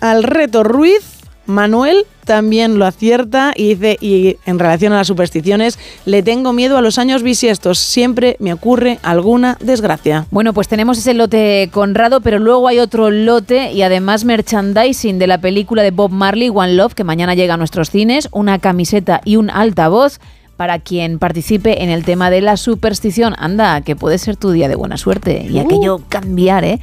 [0.00, 1.19] al reto Ruiz,
[1.50, 6.78] Manuel también lo acierta y dice, y en relación a las supersticiones, le tengo miedo
[6.78, 10.26] a los años bisiestos, siempre me ocurre alguna desgracia.
[10.30, 15.26] Bueno, pues tenemos ese lote Conrado, pero luego hay otro lote y además merchandising de
[15.26, 19.20] la película de Bob Marley, One Love, que mañana llega a nuestros cines, una camiseta
[19.24, 20.20] y un altavoz
[20.56, 23.34] para quien participe en el tema de la superstición.
[23.38, 26.80] Anda, que puede ser tu día de buena suerte y aquello cambiar, ¿eh?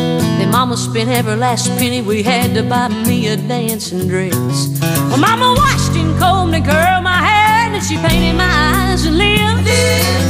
[0.56, 4.80] Mama spent every last penny we had to buy me a dancing dress.
[4.80, 9.18] Well, Mama washed and combed and curled my hair, and she painted my eyes and
[9.18, 9.68] lips.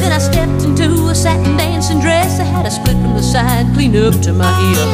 [0.01, 3.73] Then I stepped into a satin dancing dress that had a split from the side,
[3.75, 4.91] clean up to my hip.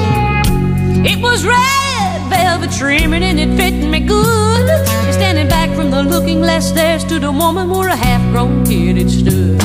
[1.12, 4.68] It was red velvet trimming and it fit me good.
[4.68, 8.98] And standing back from the looking glass, there stood a woman where a half-grown kid
[8.98, 9.56] had stood.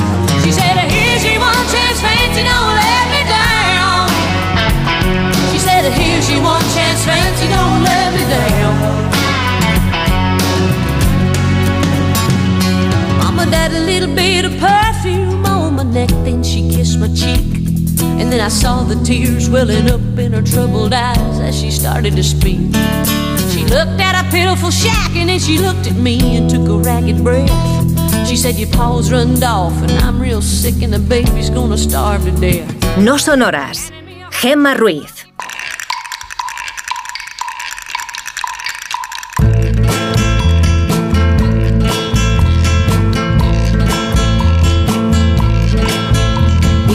[0.44, 3.27] She said, "Here's your one chance, fancy, don't let me down."
[5.92, 8.74] "Here's your one chance, fancy, don't let me down."
[13.18, 17.58] Mama died a little bit of perfume on my neck, then she kissed my cheek.
[18.20, 22.16] And then I saw the tears welling up in her troubled eyes as she started
[22.16, 22.74] to speak.
[23.52, 26.78] She looked at a pitiful shack and then she looked at me and took a
[26.78, 27.48] ragged breath.
[28.28, 32.24] She said, Your paws runned off and I'm real sick and the baby's gonna starve
[32.24, 32.98] to death.
[32.98, 33.90] No sonoras.
[34.40, 35.24] Gemma Ruiz.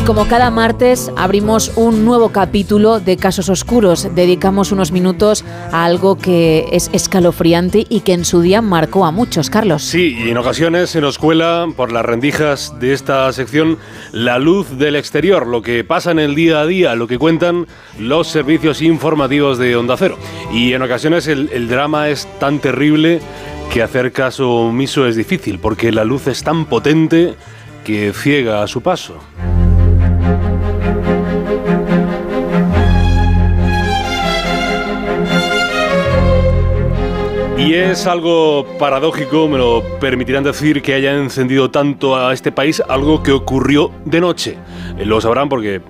[0.06, 6.18] Como cada martes abrimos un nuevo capítulo de Casos Oscuros, dedicamos unos minutos a algo
[6.18, 9.82] que es escalofriante y que en su día marcó a muchos, Carlos.
[9.84, 13.78] Sí, y en ocasiones se nos cuela por las rendijas de esta sección
[14.12, 17.68] la luz del exterior, lo que pasa en el día a día, lo que cuentan
[17.98, 20.18] los servicios informativos de Onda Cero.
[20.52, 23.22] Y en ocasiones el, el drama es tan terrible
[23.72, 27.36] que hacer caso omiso es difícil, porque la luz es tan potente
[27.86, 29.20] que ciega a su paso.
[37.66, 42.84] Y es algo paradójico, me lo permitirán decir, que haya encendido tanto a este país
[42.90, 44.58] algo que ocurrió de noche.
[44.98, 45.82] Eh, Lo sabrán porque,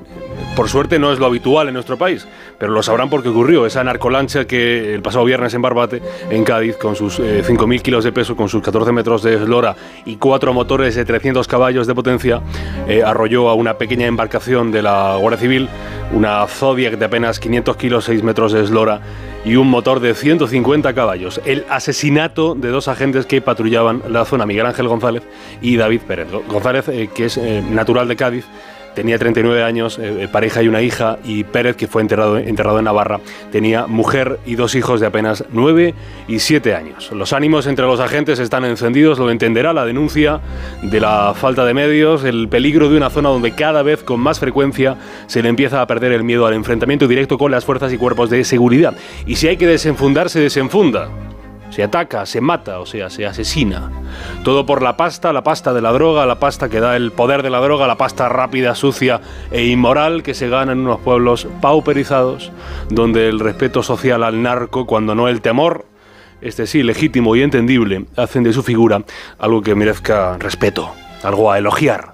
[0.56, 2.28] por suerte, no es lo habitual en nuestro país,
[2.64, 3.65] pero lo sabrán porque ocurrió.
[3.65, 8.06] Esa narcolancha que el pasado viernes en Barbate, en Cádiz, con sus eh, 5.000 kilos
[8.06, 9.76] de peso, con sus 14 metros de eslora
[10.06, 12.41] y cuatro motores de 300 caballos de potencia,
[12.88, 15.68] eh, arrolló a una pequeña embarcación de la Guardia Civil,
[16.14, 19.02] una Zodiac de apenas 500 kilos, 6 metros de eslora
[19.44, 21.41] y un motor de 150 caballos.
[21.44, 25.23] El asesinato de dos agentes que patrullaban la zona, Miguel Ángel González
[25.61, 26.30] y David Pérez.
[26.48, 28.45] González, eh, que es eh, natural de Cádiz,
[28.95, 33.20] tenía 39 años, eh, pareja y una hija, y Pérez, que fue enterrado, en Navarra,
[33.52, 35.94] tenía mujer y dos hijos de apenas 9
[36.28, 37.11] y 7 años.
[37.11, 40.41] Los ánimos entre los agentes están encendidos, lo entenderá la denuncia
[40.82, 44.40] de la falta de medios, el peligro de una zona donde cada vez con más
[44.40, 44.98] frecuencia
[45.28, 48.30] se le empieza a perder el miedo al enfrentamiento directo con las fuerzas y cuerpos
[48.30, 48.94] de seguridad.
[49.26, 51.10] Y si hay que desenfundar, se desenfunda.
[51.74, 53.90] Se ataca, se mata, o sea, se asesina.
[54.44, 57.41] Todo por la pasta, la pasta de la droga, la pasta que da el poder
[57.41, 61.48] de la droga, la pasta rápida, sucia e inmoral que se gana en unos pueblos
[61.62, 62.52] pauperizados,
[62.90, 65.88] donde el respeto social al narco, cuando no el temor,
[66.41, 69.02] este sí, legítimo y entendible, hacen de su figura
[69.40, 70.91] algo que merezca respeto,
[71.24, 72.12] algo a elogiar.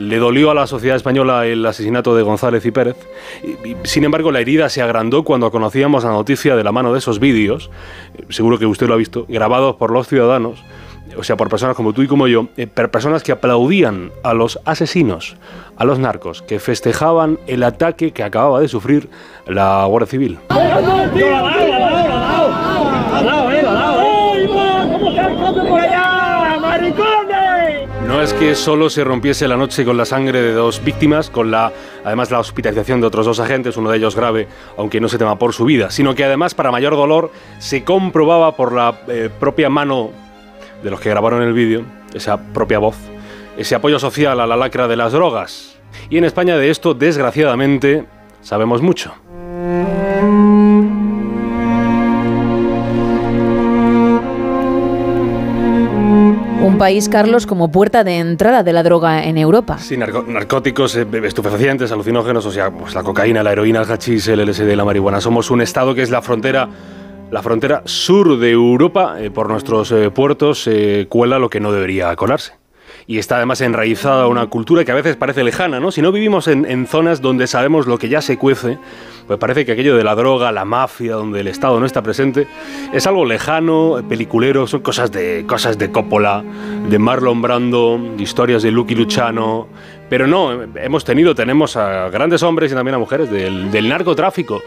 [0.00, 2.96] Le dolió a la sociedad española el asesinato de González y Pérez.
[3.84, 7.20] Sin embargo, la herida se agrandó cuando conocíamos la noticia de la mano de esos
[7.20, 7.70] vídeos,
[8.16, 10.64] eh, seguro que usted lo ha visto, grabados por los ciudadanos,
[11.18, 14.32] o sea, por personas como tú y como yo, eh, per- personas que aplaudían a
[14.32, 15.36] los asesinos,
[15.76, 19.10] a los narcos, que festejaban el ataque que acababa de sufrir
[19.46, 20.38] la Guardia Civil.
[28.20, 31.50] No es que solo se rompiese la noche con la sangre de dos víctimas, con
[31.50, 31.72] la
[32.04, 35.38] además la hospitalización de otros dos agentes, uno de ellos grave, aunque no se tema
[35.38, 39.70] por su vida, sino que además para mayor dolor se comprobaba por la eh, propia
[39.70, 40.10] mano
[40.82, 42.98] de los que grabaron el vídeo, esa propia voz,
[43.56, 45.78] ese apoyo social a la lacra de las drogas.
[46.10, 48.04] Y en España de esto, desgraciadamente,
[48.42, 49.14] sabemos mucho.
[56.80, 59.76] País, Carlos, como puerta de entrada de la droga en Europa.
[59.78, 64.26] Sí, narco- narcóticos, eh, estupefacientes, alucinógenos, o sea, pues la cocaína, la heroína, el hachís,
[64.28, 65.20] el LSD, la marihuana.
[65.20, 66.68] Somos un estado que es la frontera,
[67.30, 69.16] la frontera sur de Europa.
[69.20, 70.68] eh, por nuestros eh, puertos
[71.10, 72.59] cuela lo que no debería colarse.
[73.10, 75.90] Y está además enraizada una cultura que a veces parece lejana, ¿no?
[75.90, 78.78] Si no vivimos en, zonas donde sabemos lo que ya se cuece,
[79.26, 82.46] pues parece que aquello de la droga, la mafia, donde el Estado no está presente,
[82.92, 86.44] es algo lejano, peliculero, son cosas de, cosas de Coppola,
[86.88, 89.66] de Marlon Brando, historias de Lucky Luciano.
[90.08, 94.62] Pero no, hemos tenido, tenemos a grandes hombres y también a mujeres del, narcotráfico.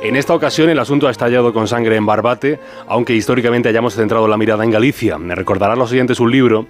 [0.00, 4.28] En esta ocasión el asunto ha estallado con sangre en Barbate, aunque históricamente hayamos centrado
[4.28, 5.18] la mirada en Galicia.
[5.18, 6.66] Me recordarán los siguientes un libro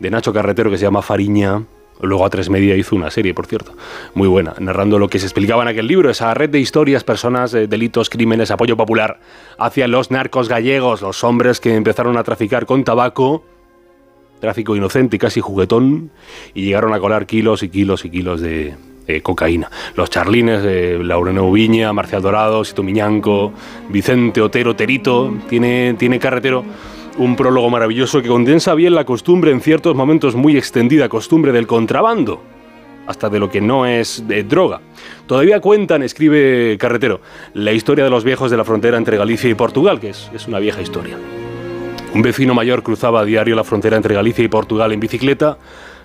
[0.00, 1.62] de Nacho Carretero que se llama Fariña.
[2.02, 3.74] Luego a tres media hizo una serie, por cierto,
[4.14, 7.52] muy buena, narrando lo que se explicaba en aquel libro, esa red de historias, personas,
[7.52, 9.20] eh, delitos, crímenes, apoyo popular
[9.58, 13.44] hacia los narcos gallegos, los hombres que empezaron a traficar con tabaco,
[14.40, 16.10] tráfico inocente y casi juguetón,
[16.54, 18.74] y llegaron a colar kilos y kilos y kilos de
[19.22, 19.70] cocaína.
[19.96, 23.52] Los charlines, eh, Laureno Viña, Marcial Dorado, Sito Miñanco,
[23.88, 26.64] Vicente Otero Terito, tiene, tiene carretero
[27.18, 31.66] un prólogo maravilloso que condensa bien la costumbre en ciertos momentos muy extendida, costumbre del
[31.66, 32.42] contrabando,
[33.06, 34.80] hasta de lo que no es droga.
[35.26, 37.20] Todavía cuentan, escribe Carretero,
[37.54, 40.46] la historia de los viejos de la frontera entre Galicia y Portugal, que es, es
[40.46, 41.16] una vieja historia.
[42.14, 45.58] Un vecino mayor cruzaba a diario la frontera entre Galicia y Portugal en bicicleta,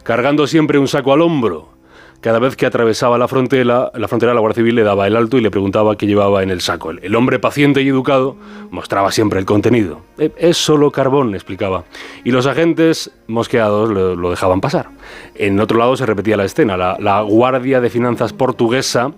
[0.04, 1.75] cargando siempre un saco al hombro.
[2.22, 5.38] Cada vez que atravesaba la frontera, la frontera la Guardia Civil le daba el alto
[5.38, 6.90] y le preguntaba qué llevaba en el saco.
[6.90, 8.36] El, hombre paciente y educado
[8.72, 10.02] mostraba siempre el contenido.
[10.18, 11.84] "Eh, Es solo carbón, explicaba.
[12.24, 14.90] Y los agentes, mosqueados, lo, dejaban pasar.
[15.36, 16.78] En otro lado se repetía la escena.
[16.78, 19.12] La Guardia de Finanzas portuguesa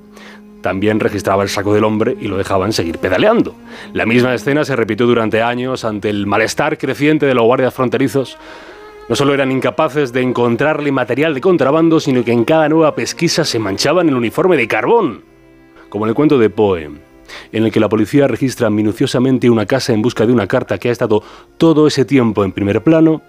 [0.62, 3.56] también registraba el saco del hombre y lo dejaban seguir pedaleando.
[3.94, 8.38] La misma escena se repitió durante años ante el malestar creciente de los guardias fronterizos.
[9.10, 13.46] No solo eran incapaces de encontrarle material de contrabando, sino que en cada nueva pesquisa
[13.46, 15.24] se manchaban el uniforme de carbón.
[15.88, 16.84] Como en el cuento de Poe,
[17.52, 20.90] en el que la policía registra minuciosamente una casa en busca de una carta que
[20.90, 21.24] ha estado
[21.58, 23.22] todo ese tiempo en primer plano,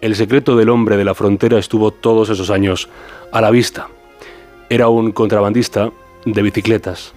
[0.00, 2.88] el secreto del hombre de la frontera estuvo todos esos años
[3.30, 3.88] a la vista.
[4.68, 5.92] Era un contrabandista
[6.24, 7.14] de bicicletas.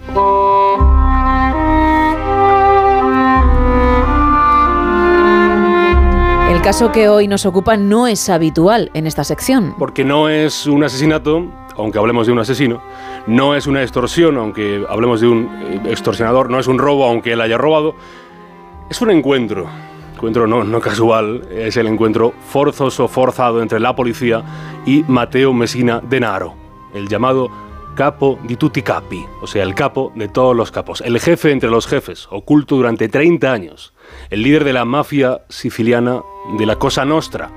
[6.66, 9.76] Caso que hoy nos ocupa no es habitual en esta sección.
[9.78, 12.82] Porque no es un asesinato, aunque hablemos de un asesino,
[13.28, 17.34] no es una extorsión, aunque hablemos de un eh, extorsionador, no es un robo, aunque
[17.34, 17.94] él haya robado,
[18.90, 19.68] es un encuentro.
[20.16, 24.42] encuentro no, no casual, es el encuentro forzoso, forzado entre la policía
[24.84, 26.54] y Mateo Messina Denaro,
[26.92, 27.48] el llamado
[27.94, 31.70] capo di tutti capi, o sea, el capo de todos los capos, el jefe entre
[31.70, 33.94] los jefes, oculto durante 30 años,
[34.30, 36.22] el líder de la mafia siciliana
[36.58, 37.50] de la Cosa Nostra.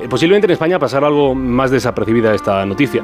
[0.00, 3.02] Eh, posiblemente en España pasará algo más desapercibida esta noticia.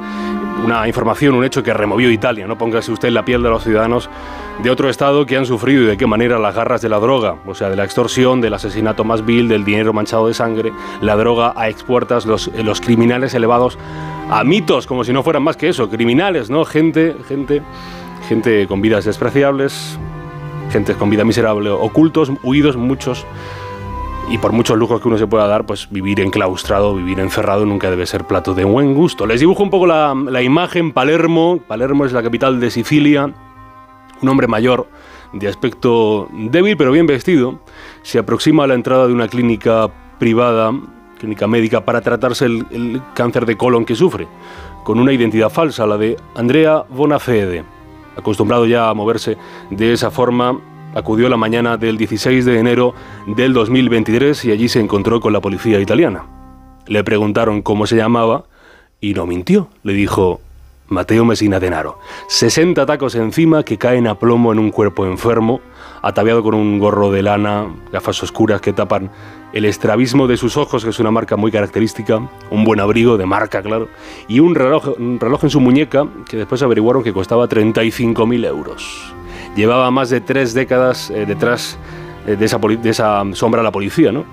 [0.63, 2.47] Una información, un hecho que removió Italia.
[2.47, 4.09] No póngase usted en la piel de los ciudadanos
[4.61, 7.37] de otro estado que han sufrido y de qué manera las garras de la droga,
[7.47, 10.71] o sea, de la extorsión, del asesinato más vil, del dinero manchado de sangre,
[11.01, 13.77] la droga a expuertas, los, eh, los criminales elevados
[14.29, 16.63] a mitos, como si no fueran más que eso, criminales, ¿no?
[16.63, 17.61] Gente, gente,
[18.29, 19.97] gente con vidas despreciables,
[20.71, 23.25] gente con vida miserable, ocultos, huidos, muchos.
[24.29, 27.89] Y por muchos lujos que uno se pueda dar, pues vivir enclaustrado, vivir encerrado nunca
[27.89, 29.25] debe ser plato de buen gusto.
[29.25, 30.93] Les dibujo un poco la, imagen.
[30.93, 33.33] Palermo, Palermo es la capital de Sicilia.
[34.21, 34.87] Un hombre mayor,
[35.33, 37.59] de aspecto débil pero bien vestido,
[38.03, 39.89] se aproxima a la entrada de una clínica
[40.19, 40.71] privada,
[41.19, 44.27] clínica médica, para tratarse el cáncer de colon que sufre,
[44.83, 47.80] con una identidad falsa, la de Andrea Bonafede.
[48.15, 49.37] Acostumbrado ya a moverse
[49.69, 50.59] de esa forma,
[50.95, 52.93] acudió la mañana del 16 de enero
[53.27, 56.25] del 2023 y allí se encontró con la policía italiana.
[56.87, 58.45] Le preguntaron cómo se llamaba
[58.99, 59.69] y no mintió.
[59.83, 60.41] Le dijo
[60.87, 61.99] Mateo Messina Denaro.
[62.27, 65.61] 60 tacos encima que caen a plomo en un cuerpo enfermo,
[66.01, 69.09] ataviado con un gorro de lana, gafas oscuras que tapan
[69.53, 73.25] el estrabismo de sus ojos, que es una marca muy característica, un buen abrigo de
[73.25, 73.89] marca, claro,
[74.27, 79.13] y un reloj, en su muñeca que después averiguaron que costaba 35.000 euros.
[79.55, 81.77] Llevaba más de tres décadas eh, detrás
[82.25, 84.23] eh, de, esa de esa sombra a la policía, ¿no?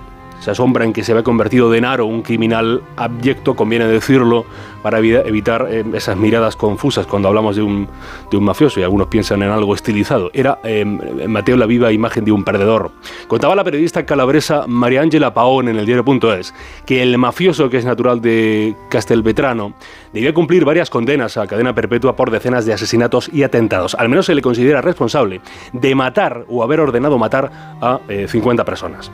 [0.41, 4.45] Esa sombra en que se había convertido Denaro, un criminal abyecto, conviene decirlo,
[4.83, 7.89] para evi- evitar eh, esas miradas confusas cuando hablamos de un,
[8.31, 10.31] de un mafioso y algunos piensan en algo estilizado.
[10.33, 12.93] Era eh, Mateo la viva imagen de un perdedor.
[13.27, 16.55] Contaba la periodista calabresa María Ángela Paón en el diario.es
[16.87, 19.75] que el mafioso, que es natural de Castelvetrano,
[20.13, 23.97] debía cumplir varias condenas a cadena perpetua por decenas de asesinatos y atentados.
[23.97, 25.41] Al menos se le considera responsable
[25.73, 27.51] de matar o haber ordenado matar
[27.81, 29.11] a eh, 50 personas.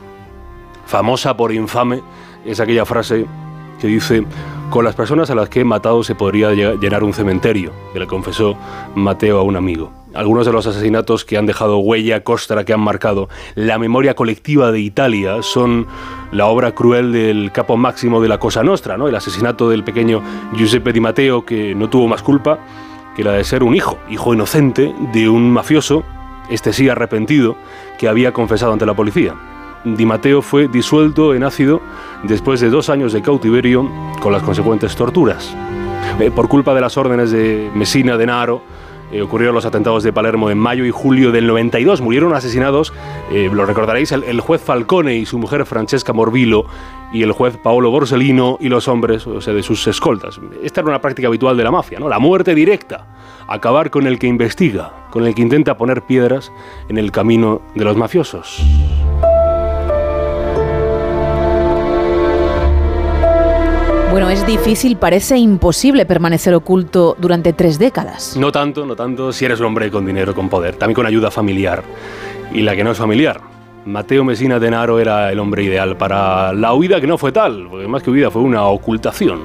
[0.86, 2.02] Famosa por infame
[2.44, 3.26] es aquella frase
[3.80, 4.24] que dice,
[4.70, 7.98] con las personas a las que he matado se podría lle- llenar un cementerio, que
[7.98, 8.56] le confesó
[8.94, 9.90] Mateo a un amigo.
[10.14, 14.70] Algunos de los asesinatos que han dejado huella costra, que han marcado la memoria colectiva
[14.70, 15.86] de Italia, son
[16.30, 19.08] la obra cruel del capo máximo de la Cosa Nostra, ¿no?
[19.08, 20.22] el asesinato del pequeño
[20.54, 22.60] Giuseppe Di Matteo, que no tuvo más culpa
[23.16, 26.04] que la de ser un hijo, hijo inocente de un mafioso,
[26.48, 27.56] este sí arrepentido,
[27.98, 29.34] que había confesado ante la policía.
[29.84, 31.80] Di Matteo fue disuelto en ácido
[32.22, 33.90] después de dos años de cautiverio
[34.20, 35.54] con las consecuentes torturas.
[36.20, 38.62] Eh, por culpa de las órdenes de Messina Denaro,
[39.12, 42.00] eh, ocurrieron los atentados de Palermo en mayo y julio del 92.
[42.00, 42.92] Murieron asesinados,
[43.30, 46.64] eh, lo recordaréis, el, el juez Falcone y su mujer Francesca Morvillo
[47.12, 50.40] y el juez Paolo Borsellino y los hombres, o sea, de sus escoltas.
[50.62, 52.08] Esta era una práctica habitual de la mafia, ¿no?
[52.08, 53.06] La muerte directa.
[53.46, 56.50] Acabar con el que investiga, con el que intenta poner piedras
[56.88, 58.64] en el camino de los mafiosos.
[64.14, 68.36] Bueno, es difícil, parece imposible permanecer oculto durante tres décadas.
[68.36, 71.32] No tanto, no tanto si eres un hombre con dinero, con poder, también con ayuda
[71.32, 71.82] familiar.
[72.52, 73.40] Y la que no es familiar.
[73.84, 77.88] Mateo Messina Denaro era el hombre ideal para la huida que no fue tal, porque
[77.88, 79.40] más que huida fue una ocultación.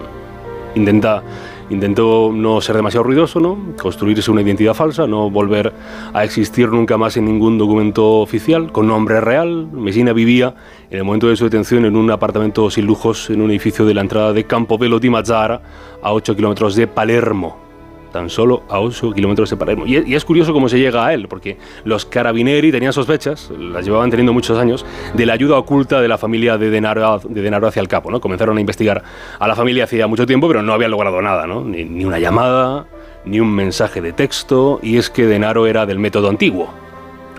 [0.76, 1.24] Intenta,
[1.70, 3.58] intentó no ser demasiado ruidoso, ¿no?
[3.82, 5.74] construirse una identidad falsa, no volver
[6.14, 9.68] a existir nunca más en ningún documento oficial, con nombre real.
[9.72, 10.56] Messina vivía
[10.90, 13.94] en el momento de su detención en un apartamento sin lujos en un edificio de
[13.94, 15.62] la entrada de Campobello di Mazzara,
[16.02, 17.69] a 8 kilómetros de Palermo
[18.12, 19.86] tan solo a 8 kilómetros de Palermo.
[19.86, 24.10] Y, es curioso cómo se llega a él, porque los carabinieri tenían sospechas, las llevaban
[24.10, 27.82] teniendo muchos años, de la ayuda oculta de la familia de Denaro, de Denaro hacia
[27.82, 28.12] el capo.
[28.12, 28.20] ¿no?
[28.20, 29.04] Comenzaron a investigar
[29.40, 31.64] a la familia hacía mucho tiempo, pero no habían logrado nada, ¿no?
[31.64, 32.88] ni, ni una llamada,
[33.26, 36.70] ni un mensaje de texto, y es que Denaro era del método antiguo,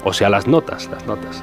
[0.04, 1.42] o sea, las notas, las notas.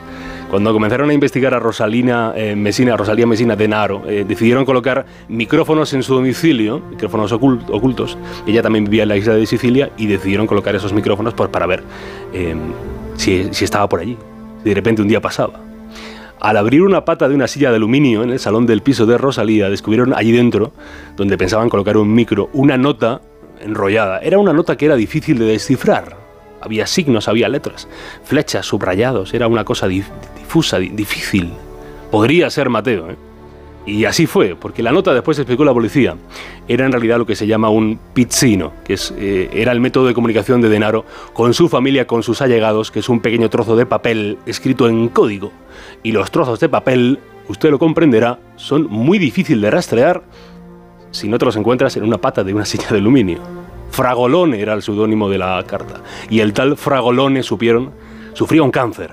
[0.50, 5.94] Cuando comenzaron a investigar a Rosalina eh, Mesina, Rosalía Mesina Denaro, eh, decidieron colocar micrófonos
[5.94, 8.18] en su domicilio, micrófonos ocult- ocultos.
[8.48, 11.66] Ella también vivía en la isla de Sicilia y decidieron colocar esos micrófonos pues, para
[11.66, 11.84] ver
[12.34, 12.56] eh,
[13.18, 14.18] si, si estaba por allí,
[14.64, 15.60] si de repente un día pasaba.
[16.40, 19.18] Al abrir una pata de una silla de aluminio en el salón del piso de
[19.18, 20.72] Rosalía, descubrieron allí dentro,
[21.18, 23.20] donde pensaban colocar un micro, una nota
[23.60, 24.20] enrollada.
[24.20, 26.16] Era una nota que era difícil de descifrar.
[26.62, 27.88] Había signos, había letras,
[28.24, 29.34] flechas, subrayados.
[29.34, 29.88] Era una cosa
[30.48, 31.52] difusa, di- difícil.
[32.10, 33.10] Podría ser Mateo.
[33.12, 33.16] ¿eh?
[33.86, 36.16] Y así fue, porque la nota después explicó la policía.
[36.68, 40.08] Era en realidad lo que se llama un pizzino, que es, eh, era el método
[40.08, 43.76] de comunicación de Denaro con su familia, con sus allegados, que es un pequeño trozo
[43.76, 45.52] de papel escrito en código.
[46.04, 50.24] Y los trozos de papel, usted lo comprenderá, son muy difíciil de rastrear
[51.12, 53.40] si no te los encuentras en una pata de una silla de aluminio.
[53.92, 56.02] Fragolone era el seudónimo de la carta.
[56.30, 57.92] Y el tal Fragolone, supieron,
[58.34, 59.12] sufría un cáncer.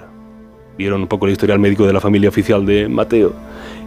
[0.76, 3.32] Vieron un poco el historial médico de la familia oficial de Mateo.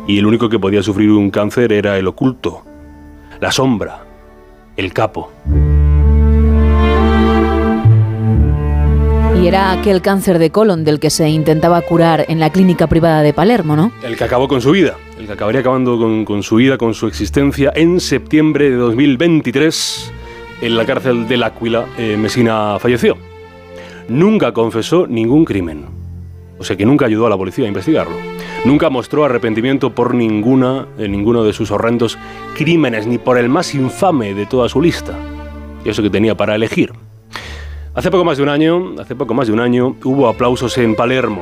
[0.07, 2.63] Y el único que podía sufrir un cáncer era el oculto,
[3.41, 4.05] la sombra,
[4.77, 5.31] el capo.
[9.41, 13.21] Y era aquel cáncer de colon del que se intentaba curar en la clínica privada
[13.21, 13.91] de Palermo, ¿no?
[14.01, 16.93] El que acabó con su vida, el que acabaría acabando con, con su vida, con
[16.93, 20.11] su existencia, en septiembre de 2023,
[20.61, 23.17] en la cárcel del Áquila, eh, Mesina falleció.
[24.07, 25.85] Nunca confesó ningún crimen,
[26.59, 28.15] o sea que nunca ayudó a la policía a investigarlo.
[28.65, 32.17] Nunca mostró arrepentimiento por ninguna, eh, ninguno de sus horrendos
[32.55, 35.17] crímenes, ni por el más infame de toda su lista.
[35.85, 36.91] Y eso que tenía para elegir.
[37.93, 40.95] Hace poco más de un año, hace poco más de un año, hubo aplausos en
[40.95, 41.41] Palermo.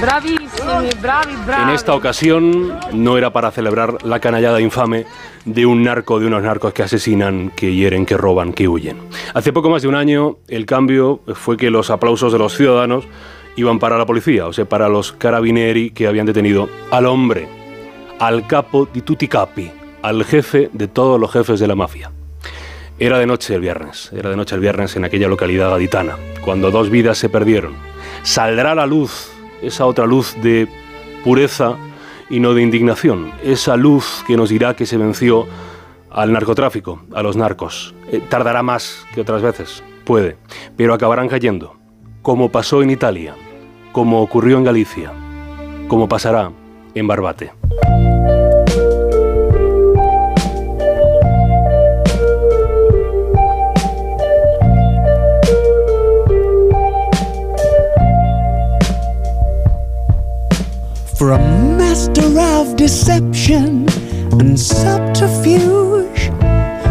[0.00, 0.53] Bravi.
[0.66, 5.04] En esta ocasión no era para celebrar la canallada infame
[5.44, 8.96] de un narco, de unos narcos que asesinan, que hieren, que roban, que huyen.
[9.34, 13.04] Hace poco más de un año el cambio fue que los aplausos de los ciudadanos
[13.56, 17.46] iban para la policía, o sea, para los carabinieri que habían detenido al hombre,
[18.18, 19.70] al capo di tutti capi,
[20.02, 22.10] al jefe de todos los jefes de la mafia.
[22.98, 26.70] Era de noche el viernes, era de noche el viernes en aquella localidad gaditana, cuando
[26.70, 27.74] dos vidas se perdieron.
[28.22, 30.68] Saldrá la luz esa otra luz de
[31.22, 31.76] pureza
[32.30, 35.46] y no de indignación, esa luz que nos dirá que se venció
[36.10, 37.94] al narcotráfico, a los narcos.
[38.10, 40.36] Eh, tardará más que otras veces, puede,
[40.76, 41.76] pero acabarán cayendo,
[42.22, 43.34] como pasó en Italia,
[43.92, 45.12] como ocurrió en Galicia,
[45.88, 46.50] como pasará
[46.94, 47.52] en Barbate.
[61.24, 63.86] For a master of deception
[64.32, 66.30] and subterfuge,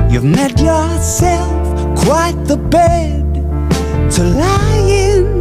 [0.09, 1.47] you've made yourself
[2.03, 3.23] quite the bed
[4.09, 5.39] to lie in.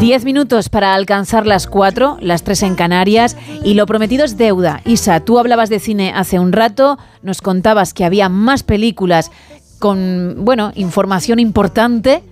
[0.00, 4.80] Diez minutos para alcanzar las cuatro, las tres en Canarias, y lo prometido es deuda.
[4.84, 9.30] Isa, tú hablabas de cine hace un rato, nos contabas que había más películas
[9.78, 12.24] con, bueno, información importante,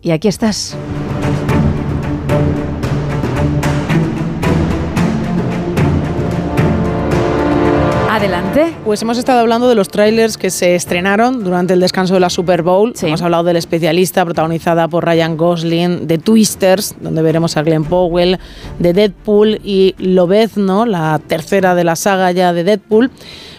[0.00, 0.76] y aquí estás.
[8.22, 8.72] Adelante.
[8.84, 12.30] Pues hemos estado hablando de los trailers que se estrenaron durante el descanso de la
[12.30, 12.94] Super Bowl.
[13.02, 18.38] Hemos hablado del especialista protagonizada por Ryan Gosling, de Twisters, donde veremos a Glenn Powell,
[18.78, 23.10] de Deadpool y Lobezno, la tercera de la saga ya de Deadpool.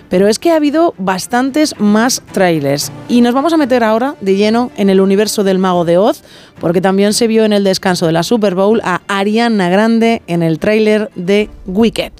[0.07, 2.89] Pero es que ha habido bastantes más trailers.
[3.09, 6.23] Y nos vamos a meter ahora de lleno en el universo del Mago de Oz,
[6.61, 10.41] porque también se vio en el descanso de la Super Bowl a Ariana Grande en
[10.41, 12.13] el tráiler de Wicked.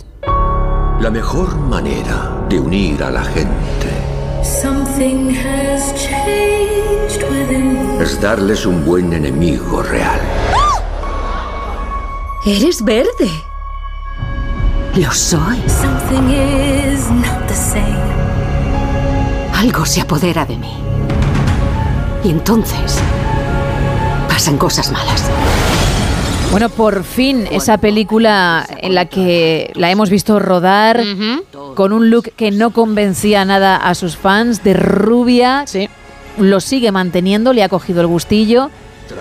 [1.04, 3.90] La mejor manera de unir a la gente
[8.00, 10.22] es darles un buen enemigo real.
[12.46, 13.30] Eres verde.
[14.96, 15.62] Lo soy.
[15.68, 18.00] Something is not the same.
[19.58, 20.74] Algo se apodera de mí.
[22.24, 22.98] Y entonces
[24.30, 25.30] pasan cosas malas.
[26.54, 31.02] Bueno, por fin esa película en la que la hemos visto rodar
[31.74, 35.66] con un look que no convencía nada a sus fans, de rubia.
[36.38, 38.70] Lo sigue manteniendo, le ha cogido el gustillo,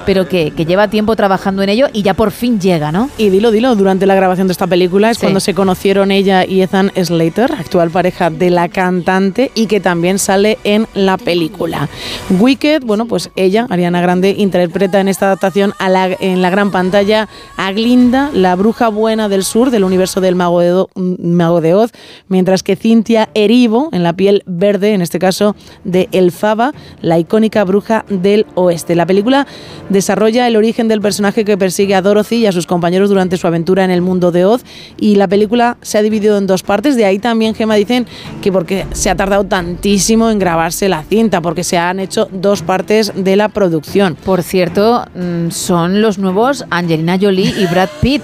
[0.06, 3.10] pero que, que lleva tiempo trabajando en ello y ya por fin llega, ¿no?
[3.18, 5.22] Y dilo, dilo, durante la grabación de esta película es Sí.
[5.22, 10.18] cuando se conocieron ella y Ethan Slater, actual pareja de la cantante y que también
[10.18, 11.88] sale en la película.
[12.30, 16.70] Wicked, bueno, pues ella, Ariana Grande, interpreta en esta adaptación a la- en la gran
[16.70, 21.60] pantalla a Glinda, la bruja buena del sur del universo del Mago de, Do- Mago
[21.60, 21.90] de Oz,
[22.28, 25.54] mientras que Cynthia Erivo, en la piel verde, en este caso
[25.84, 28.94] de Elfaba, la icónica bruja del oeste.
[28.94, 29.46] La película
[29.88, 33.46] desarrolla el origen del personaje que persigue a Dorothy y a sus compañeros durante su
[33.46, 34.62] aventura en el mundo de Oz
[34.98, 38.06] y la película se ha dividido en dos partes, de ahí también Gema dicen
[38.40, 42.62] que porque se ha tardado tantísimo en grabarse la cinta, porque se han hecho dos
[42.62, 44.16] partes de la producción.
[44.16, 48.22] Por cierto, mm, son los nuevos Angelina Jolie y Brad Pitt,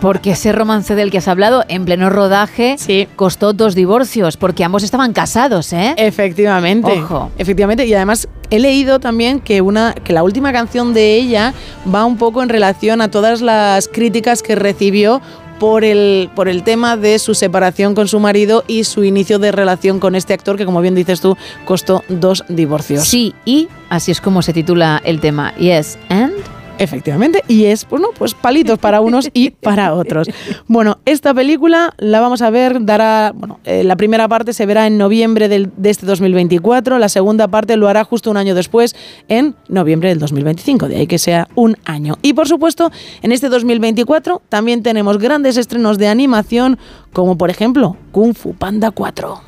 [0.00, 2.76] porque ese romance del que has hablado en pleno rodaje
[3.16, 5.94] costó dos divorcios, porque ambos estaban casados, ¿eh?
[5.96, 6.90] Efectivamente.
[6.90, 7.30] Ojo.
[7.38, 7.86] Efectivamente.
[7.86, 11.54] Y además he leído también que, una, que la última canción de ella
[11.92, 15.20] va un poco en relación a todas las críticas que recibió
[15.58, 19.52] por el, por el tema de su separación con su marido y su inicio de
[19.52, 23.06] relación con este actor que, como bien dices tú, costó dos divorcios.
[23.06, 25.54] Sí, y así es como se titula el tema.
[25.56, 26.57] Yes, and...
[26.78, 30.28] Efectivamente, y es, bueno, pues palitos para unos y para otros.
[30.66, 34.86] Bueno, esta película la vamos a ver, dará, bueno, eh, la primera parte se verá
[34.86, 38.94] en noviembre del- de este 2024, la segunda parte lo hará justo un año después,
[39.28, 42.16] en noviembre del 2025, de ahí que sea un año.
[42.22, 42.90] Y por supuesto,
[43.22, 46.78] en este 2024 también tenemos grandes estrenos de animación,
[47.12, 49.40] como por ejemplo Kung Fu Panda 4.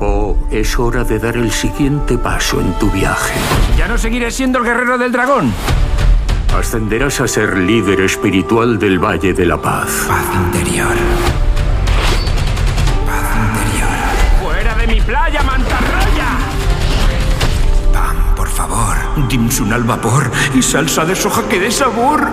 [0.00, 3.32] Oh, es hora de dar el siguiente paso en tu viaje.
[3.78, 5.52] Ya no seguiré siendo el guerrero del dragón.
[6.56, 10.04] Ascenderás a ser líder espiritual del Valle de la Paz.
[10.06, 10.94] Paz interior.
[14.42, 16.28] ¡Fuera de mi playa, mantarraya!
[18.36, 18.94] Por favor,
[19.28, 22.28] dimsun al vapor y salsa de soja que dé sabor.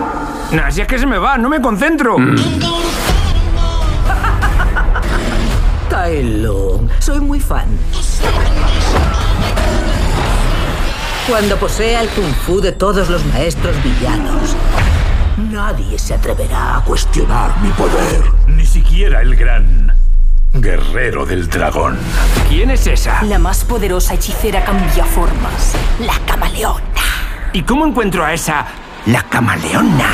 [0.52, 2.16] Nah, si es que se me va, no me concentro.
[5.88, 7.68] Tai Lung, soy muy fan.
[11.30, 14.56] Cuando posea el kung fu de todos los maestros villanos,
[15.36, 18.24] nadie se atreverá a cuestionar mi poder.
[18.48, 19.96] Ni siquiera el gran
[20.52, 21.96] guerrero del dragón.
[22.48, 23.22] ¿Quién es esa?
[23.22, 25.76] La más poderosa hechicera cambia formas.
[26.00, 26.82] La camaleona.
[27.52, 28.66] ¿Y cómo encuentro a esa
[29.06, 30.10] la camaleona?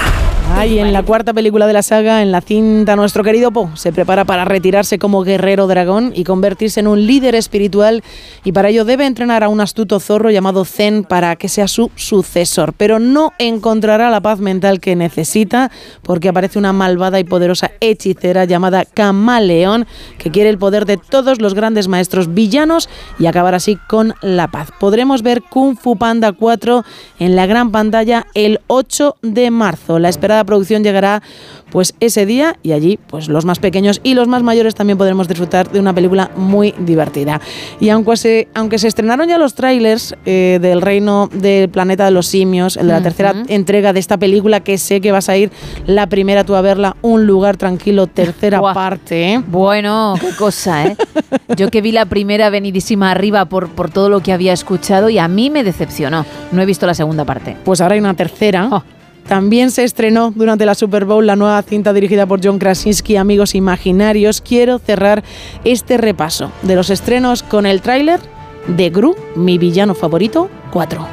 [0.48, 3.92] Ay, en la cuarta película de la saga, en la cinta, nuestro querido Po se
[3.92, 8.04] prepara para retirarse como guerrero dragón y convertirse en un líder espiritual
[8.44, 11.90] y para ello debe entrenar a un astuto zorro llamado Zen para que sea su
[11.96, 15.70] sucesor, pero no encontrará la paz mental que necesita
[16.02, 21.40] porque aparece una malvada y poderosa hechicera llamada Camaleón que quiere el poder de todos
[21.40, 24.70] los grandes maestros villanos y acabar así con la paz.
[24.78, 26.84] Podremos ver Kung Fu Panda 4
[27.18, 29.98] en la gran pantalla el 8 de marzo.
[29.98, 31.22] La esperada producción llegará
[31.70, 35.28] pues ese día y allí pues los más pequeños y los más mayores también podremos
[35.28, 37.40] disfrutar de una película muy divertida.
[37.80, 42.12] Y aunque se, aunque se estrenaron ya los trailers eh, del reino del planeta de
[42.12, 45.36] los simios, el de la tercera entrega de esta película que sé que vas a
[45.36, 45.50] ir
[45.86, 49.34] la primera tú a verla, Un lugar tranquilo, tercera parte.
[49.34, 49.42] ¿eh?
[49.46, 50.96] Bueno, qué cosa, ¿eh?
[51.56, 55.18] Yo que vi la primera venidísima arriba por, por todo lo que había escuchado y
[55.18, 56.24] a mí me decepcionó.
[56.52, 57.56] No he visto la segunda parte.
[57.64, 58.84] Pues ahora hay una tercera.
[59.28, 63.54] También se estrenó durante la Super Bowl la nueva cinta dirigida por John Krasinski, Amigos
[63.54, 64.40] Imaginarios.
[64.40, 65.24] Quiero cerrar
[65.64, 68.20] este repaso de los estrenos con el tráiler
[68.68, 71.08] de Gru, mi villano favorito, 4.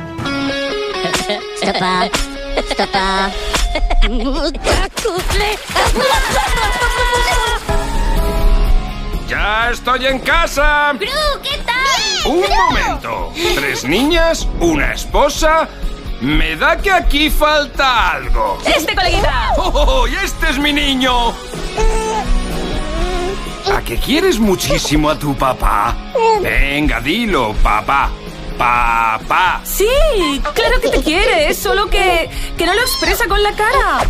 [1.64, 1.76] Stop
[9.28, 10.94] ¡Ya estoy en casa!
[10.94, 11.08] Gru,
[11.42, 12.32] ¿qué tal?
[12.32, 13.32] ¡Un momento!
[13.56, 14.48] ¿Tres niñas?
[14.60, 15.68] ¿Una esposa?
[16.24, 18.58] Me da que aquí falta algo.
[18.66, 19.52] ¡Este, coleguita!
[19.58, 21.32] ¡Oh, y este es mi niño!
[23.76, 25.94] ¿A que quieres muchísimo a tu papá?
[26.42, 28.10] Venga, dilo, papá.
[28.58, 29.60] Papá.
[29.66, 29.86] Sí,
[30.54, 34.08] claro que te quiere, solo que, que no lo expresa con la cara.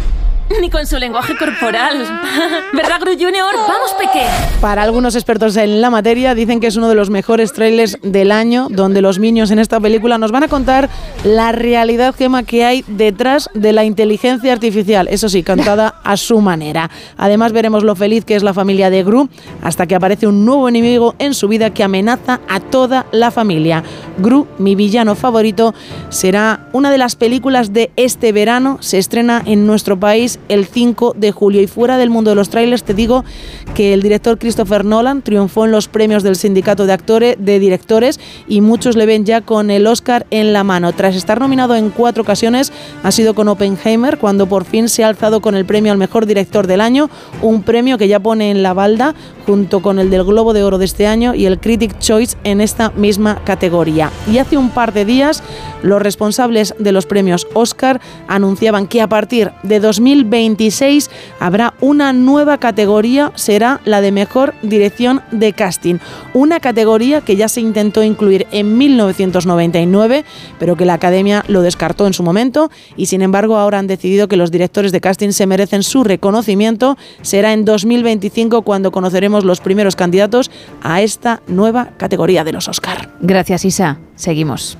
[0.61, 1.97] Ni con su lenguaje corporal.
[2.73, 3.55] ¿Verdad, Gru Junior?
[3.67, 4.25] Vamos, Peque.
[4.61, 8.31] Para algunos expertos en la materia, dicen que es uno de los mejores trailers del
[8.31, 10.89] año, donde los niños en esta película nos van a contar
[11.23, 12.15] la realidad,
[12.45, 15.07] que hay detrás de la inteligencia artificial.
[15.09, 16.89] Eso sí, cantada a su manera.
[17.17, 19.29] Además, veremos lo feliz que es la familia de Gru,
[19.61, 23.83] hasta que aparece un nuevo enemigo en su vida que amenaza a toda la familia.
[24.17, 25.73] Gru, mi villano favorito,
[26.09, 28.77] será una de las películas de este verano.
[28.81, 31.61] Se estrena en nuestro país el 5 de julio.
[31.61, 33.23] Y fuera del mundo de los trailers, te digo
[33.75, 38.19] que el director Christopher Nolan triunfó en los premios del Sindicato de Actores, de Directores
[38.47, 40.93] y muchos le ven ya con el Oscar en la mano.
[40.93, 42.71] Tras estar nominado en cuatro ocasiones,
[43.03, 46.25] ha sido con Oppenheimer cuando por fin se ha alzado con el premio al mejor
[46.25, 47.09] director del año,
[47.41, 50.77] un premio que ya pone en la balda junto con el del Globo de Oro
[50.77, 54.11] de este año y el Critic Choice en esta misma categoría.
[54.31, 55.43] Y hace un par de días,
[55.81, 59.79] los responsables de los premios Oscar anunciaban que a partir de
[60.23, 65.95] 2026 habrá una nueva categoría, será la de mejor dirección de casting.
[66.33, 70.25] Una categoría que ya se intentó incluir en 1999,
[70.59, 74.27] pero que la Academia lo descartó en su momento y sin embargo ahora han decidido
[74.27, 76.97] que los directores de casting se merecen su reconocimiento.
[77.21, 83.09] Será en 2025 cuando conoceremos los primeros candidatos a esta nueva categoría de los Oscar.
[83.21, 83.99] Gracias, Isa.
[84.15, 84.77] Seguimos.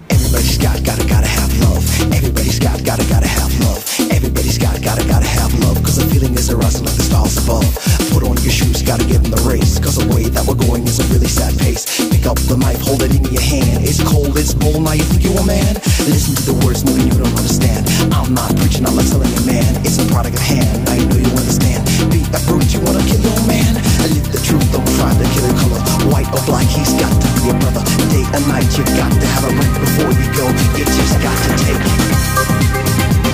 [2.13, 3.81] Everybody's got, gotta, gotta have love.
[4.11, 5.77] Everybody's got, gotta, gotta have love.
[5.83, 7.67] Cause the feeling is arising like the stars above.
[8.11, 9.79] Put on your shoes, gotta get in the race.
[9.79, 11.85] Cause the way that we're going is a really sad pace.
[12.09, 13.85] Pick up the mic, hold it in your hand.
[13.85, 15.75] It's cold, it's bold, now you're a man.
[16.09, 17.85] Listen to the words, moving you don't understand.
[18.13, 19.69] I'm not preaching, I'm not telling you, man.
[19.85, 21.85] It's a product of hand, I know you understand.
[22.11, 23.75] Beat that brute, you wanna kill your man.
[24.13, 25.81] Live the truth, don't try to kill your color.
[26.11, 29.45] White or black, he's got to be your brother a night you've got to have
[29.45, 30.45] a break before you go.
[30.73, 32.01] You just got to take it.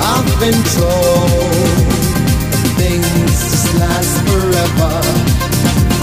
[0.03, 1.87] I've been told
[2.75, 4.91] things just last forever.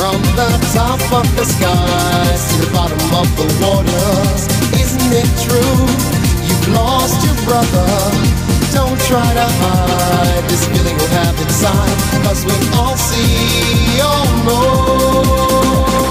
[0.00, 4.42] From the top of the skies to the bottom of the waters,
[4.80, 5.80] isn't it true?
[6.46, 7.88] You've lost your brother.
[8.72, 16.05] Don't try to hide this feeling we have inside, cause we all see, Oh no.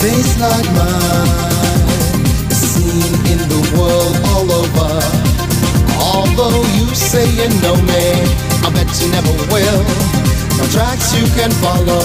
[0.00, 4.94] Face like mine is seen in the world all over.
[5.98, 8.06] Although you say you know me,
[8.62, 9.82] I bet you never will.
[10.58, 12.04] No tracks you can follow,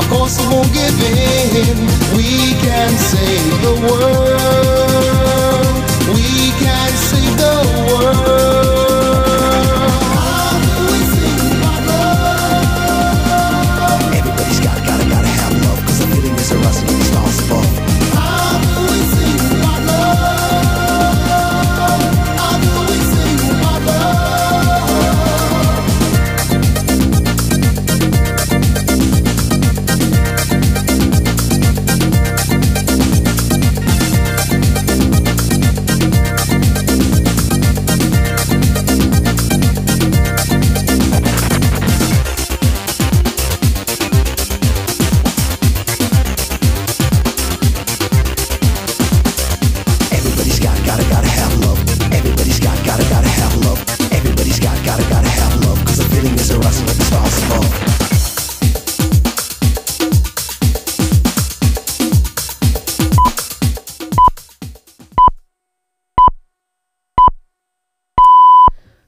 [0.00, 1.76] of course I won't give in.
[2.16, 5.76] We can save the world.
[6.16, 7.54] We can save the
[7.88, 8.45] world.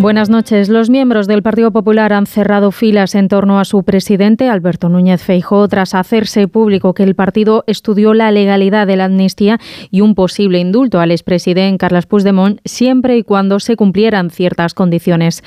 [0.00, 0.68] Buenas noches.
[0.68, 5.20] Los miembros del Partido Popular han cerrado filas en torno a su presidente, Alberto Núñez
[5.20, 9.58] Feijóo, tras hacerse público que el partido estudió la legalidad de la amnistía
[9.90, 15.42] y un posible indulto al expresidente Carles Puigdemont siempre y cuando se cumplieran ciertas condiciones.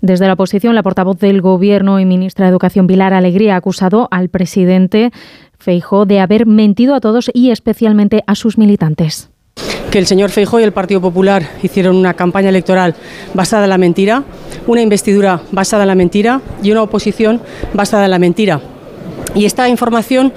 [0.00, 4.08] Desde la oposición, la portavoz del Gobierno y ministra de Educación, Pilar Alegría, ha acusado
[4.10, 5.12] al presidente
[5.58, 9.31] Feijóo de haber mentido a todos y especialmente a sus militantes.
[9.92, 12.94] Que el señor Feijóo y el Partido Popular hicieron una campaña electoral
[13.34, 14.24] basada en la mentira,
[14.66, 17.42] una investidura basada en la mentira y una oposición
[17.74, 18.62] basada en la mentira.
[19.34, 20.32] Y esta información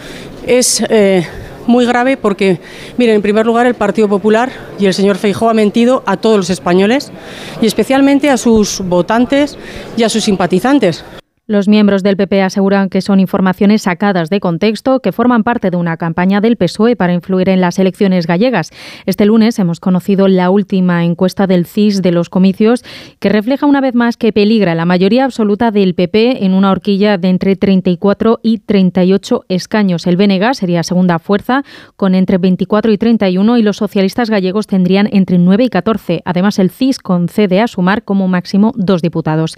[0.46, 1.26] es eh,
[1.68, 2.60] muy grave porque,
[2.98, 6.36] miren, en primer lugar, el Partido Popular y el señor Feijóo ha mentido a todos
[6.36, 7.14] los españoles
[7.62, 9.58] y especialmente a sus votantes
[9.96, 11.06] y a sus simpatizantes.
[11.48, 15.78] Los miembros del PP aseguran que son informaciones sacadas de contexto que forman parte de
[15.78, 18.72] una campaña del PSOE para influir en las elecciones gallegas.
[19.06, 22.84] Este lunes hemos conocido la última encuesta del CIS de los comicios
[23.20, 27.20] que refleja una vez más que peligra la mayoría absoluta del PP en una horquilla
[27.20, 30.08] de entre 34 y 38 escaños.
[30.08, 31.62] El BNG sería segunda fuerza
[31.96, 36.24] con entre 24 y 31 y los socialistas gallegos tendrían entre 9 y 14.
[36.26, 39.54] Además, el CIS concede a sumar como máximo dos diputados.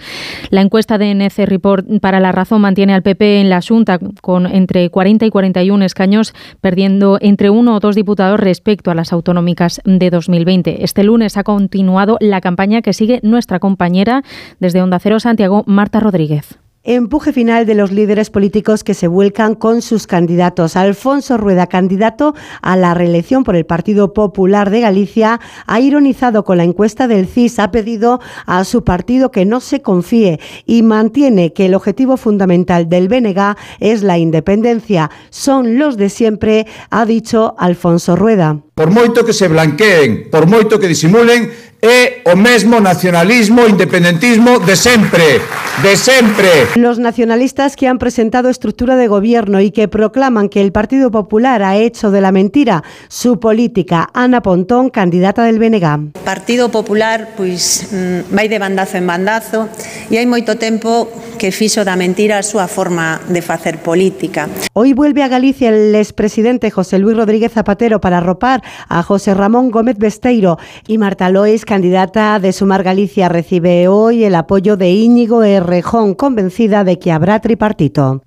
[0.49, 4.45] La encuesta de NC Report para la razón mantiene al PP en la Junta con
[4.45, 9.81] entre 40 y 41 escaños, perdiendo entre uno o dos diputados respecto a las autonómicas
[9.85, 10.83] de 2020.
[10.83, 14.23] Este lunes ha continuado la campaña que sigue nuestra compañera
[14.59, 16.59] desde Onda Cero Santiago, Marta Rodríguez.
[16.90, 20.77] Empuje final de los líderes políticos que se vuelcan con sus candidatos.
[20.77, 26.56] Alfonso Rueda, candidato a la reelección por el Partido Popular de Galicia, ha ironizado con
[26.56, 31.51] la encuesta del CIS, ha pedido a su partido que no se confíe y mantiene
[31.51, 35.11] que el objetivo fundamental del BNG es la independencia.
[35.30, 38.61] Son los de siempre, ha dicho Alfonso Rueda.
[38.75, 44.75] Por moito que se blanqueen, por moito que disimulen, é o mesmo nacionalismo independentismo de
[44.75, 45.39] sempre,
[45.83, 46.49] de sempre.
[46.75, 51.61] Los nacionalistas que han presentado estructura de gobierno y que proclaman que el Partido Popular
[51.61, 54.09] ha hecho de la mentira su política.
[54.14, 56.14] Ana Pontón, candidata del BNG.
[56.25, 59.69] Partido Popular, pois, pues, mm, vai de bandazo en bandazo
[60.09, 61.06] e hai moito tempo
[61.38, 64.49] que fixo da mentira a súa forma de facer política.
[64.73, 69.69] Hoy vuelve a Galicia el expresidente José Luis Rodríguez Zapatero para arropar a José Ramón
[69.69, 70.57] Gómez Besteiro
[70.88, 76.83] y Marta Lois candidata de Sumar Galicia, recibe hoy el apoyo de Íñigo Errejón, convencida
[76.85, 78.23] de que habrá tripartito.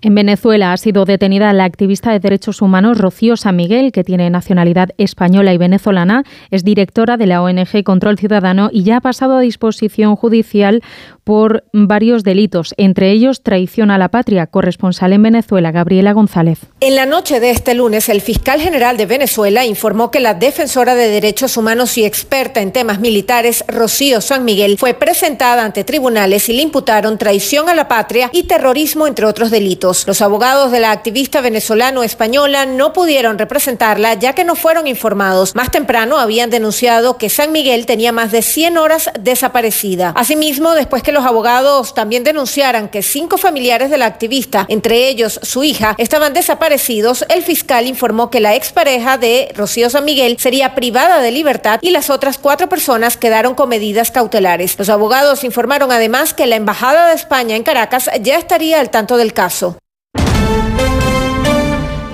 [0.00, 4.30] En Venezuela ha sido detenida la activista de derechos humanos Rocío San Miguel, que tiene
[4.30, 6.22] nacionalidad española y venezolana.
[6.52, 10.82] Es directora de la ONG Control Ciudadano y ya ha pasado a disposición judicial
[11.28, 14.46] por varios delitos, entre ellos traición a la patria.
[14.46, 16.60] Corresponsal en Venezuela, Gabriela González.
[16.80, 20.94] En la noche de este lunes, el fiscal general de Venezuela informó que la defensora
[20.94, 26.48] de derechos humanos y experta en temas militares, Rocío San Miguel, fue presentada ante tribunales
[26.48, 30.06] y le imputaron traición a la patria y terrorismo, entre otros delitos.
[30.06, 35.54] Los abogados de la activista venezolano-española no pudieron representarla ya que no fueron informados.
[35.54, 40.14] Más temprano habían denunciado que San Miguel tenía más de 100 horas desaparecida.
[40.16, 45.40] Asimismo, después que los abogados también denunciaran que cinco familiares de la activista, entre ellos
[45.42, 50.76] su hija, estaban desaparecidos, el fiscal informó que la expareja de Rocío San Miguel sería
[50.76, 54.78] privada de libertad y las otras cuatro personas quedaron con medidas cautelares.
[54.78, 59.16] Los abogados informaron además que la Embajada de España en Caracas ya estaría al tanto
[59.16, 59.76] del caso.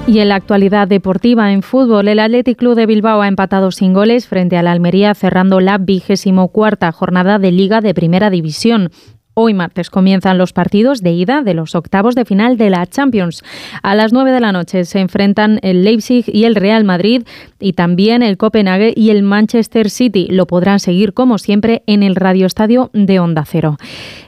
[0.07, 3.94] Y en la actualidad deportiva en fútbol, el Athletic Club de Bilbao ha empatado sin
[3.94, 8.91] goles frente al Almería, cerrando la vigésimo cuarta jornada de Liga de Primera División.
[9.35, 13.43] Hoy martes comienzan los partidos de ida de los octavos de final de la Champions.
[13.83, 17.25] A las 9 de la noche se enfrentan el Leipzig y el Real Madrid
[17.59, 20.29] y también el Copenhague y el Manchester City.
[20.31, 23.77] Lo podrán seguir como siempre en el Radio Estadio de Onda Cero.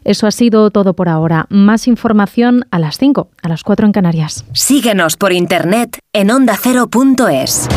[0.02, 1.46] Eso ha sido todo por ahora.
[1.50, 4.44] Más información a las 5, a las 4 en Canarias.
[4.52, 7.68] Síguenos por internet en ondacero.es.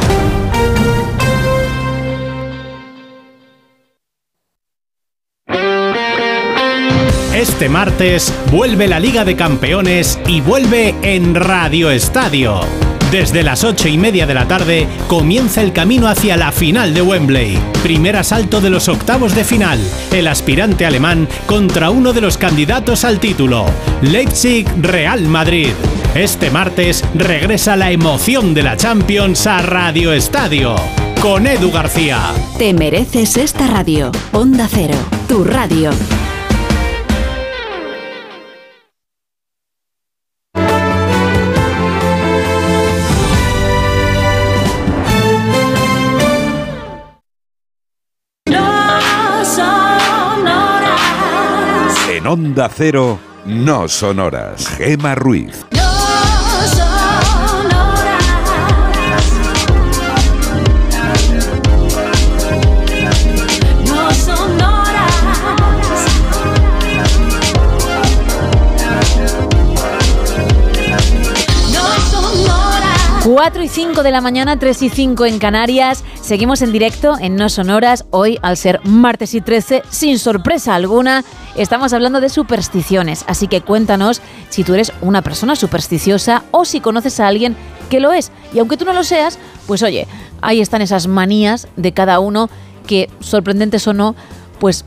[7.40, 12.59] Este martes vuelve la Liga de Campeones y vuelve en Radio Estadio.
[13.11, 17.01] Desde las ocho y media de la tarde comienza el camino hacia la final de
[17.01, 17.58] Wembley.
[17.82, 19.80] Primer asalto de los octavos de final.
[20.11, 23.68] El aspirante alemán contra uno de los candidatos al título.
[24.01, 25.69] Leipzig Real Madrid.
[26.16, 30.76] Este martes regresa la emoción de la Champions a Radio Estadio.
[31.22, 32.19] Con Edu García.
[32.58, 34.11] Te mereces esta radio.
[34.34, 34.98] Onda Cero,
[35.30, 35.92] tu radio.
[52.30, 53.17] Onda Cero,
[53.48, 54.67] no sonoras.
[54.77, 55.66] Gema Ruiz.
[55.72, 58.19] No son horas.
[73.25, 76.03] 4 y 5 de la mañana, 3 y 5 en Canarias.
[76.22, 78.06] Seguimos en directo en No Sonoras.
[78.11, 81.24] Hoy, al ser martes y 13, sin sorpresa alguna,
[81.61, 83.23] estamos hablando de supersticiones.
[83.27, 87.55] Así que cuéntanos si tú eres una persona supersticiosa o si conoces a alguien
[87.89, 88.31] que lo es.
[88.53, 90.07] Y aunque tú no lo seas, pues oye,
[90.41, 92.49] ahí están esas manías de cada uno
[92.88, 94.15] que, sorprendentes o no,
[94.59, 94.85] pues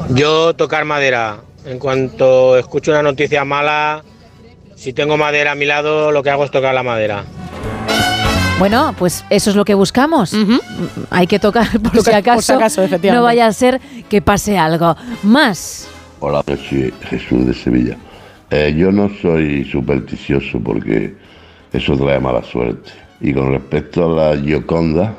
[0.10, 1.42] Yo tocar madera.
[1.66, 4.04] En cuanto escucho una noticia mala,
[4.76, 7.24] si tengo madera a mi lado, lo que hago es tocar la madera.
[8.60, 10.34] Bueno, pues eso es lo que buscamos.
[11.10, 13.18] Hay que tocar por, Tocar si por acaso, si acaso, efectivamente.
[13.18, 14.96] no vaya a ser que pase algo.
[15.24, 15.88] Más.
[16.20, 17.98] Hola, soy Jesús de Sevilla.
[18.52, 21.16] Eh, yo no soy supersticioso porque
[21.74, 22.92] eso trae mala suerte.
[23.20, 25.14] Y con respecto a la Gioconda,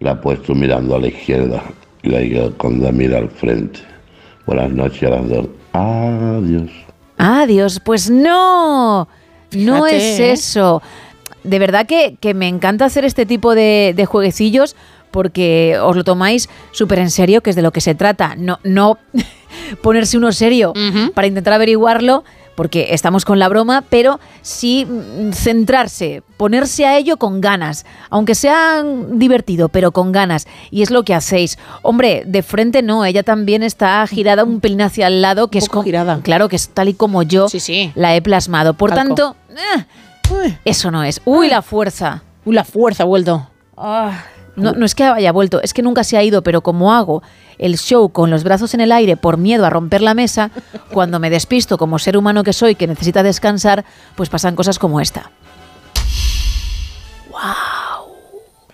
[0.00, 1.62] la he puesto mirando a la izquierda
[2.02, 3.80] y la Gioconda mira al frente.
[4.46, 5.46] Buenas noches a las dos.
[5.72, 6.70] Adiós.
[7.16, 9.08] Adiós, pues no.
[9.52, 10.62] No Fíjate, es ¿eh?
[11.44, 14.76] De verdad que, que me encanta hacer este tipo de, de jueguecillos
[15.14, 18.34] porque os lo tomáis súper en serio, que es de lo que se trata.
[18.36, 18.98] No, no
[19.80, 20.72] ponerse uno serio
[21.14, 22.24] para intentar averiguarlo,
[22.56, 28.34] porque estamos con la broma, pero sí mm, centrarse, ponerse a ello con ganas, aunque
[28.34, 28.82] sea
[29.12, 30.48] divertido, pero con ganas.
[30.72, 31.58] Y es lo que hacéis.
[31.82, 35.68] Hombre, de frente no, ella también está girada un pelín hacia el lado, que es
[35.68, 35.84] como,
[36.22, 37.46] Claro, que es tal y como yo
[37.94, 38.74] la he plasmado.
[38.74, 39.14] Por Calco.
[39.14, 39.84] tanto, eh,
[40.64, 41.20] eso no es.
[41.24, 42.22] Uy, la fuerza.
[42.44, 43.48] Uy, la fuerza ha vuelto.
[44.56, 47.22] No, no es que haya vuelto, es que nunca se ha ido, pero como hago
[47.58, 50.50] el show con los brazos en el aire por miedo a romper la mesa,
[50.92, 55.00] cuando me despisto como ser humano que soy que necesita descansar, pues pasan cosas como
[55.00, 55.30] esta.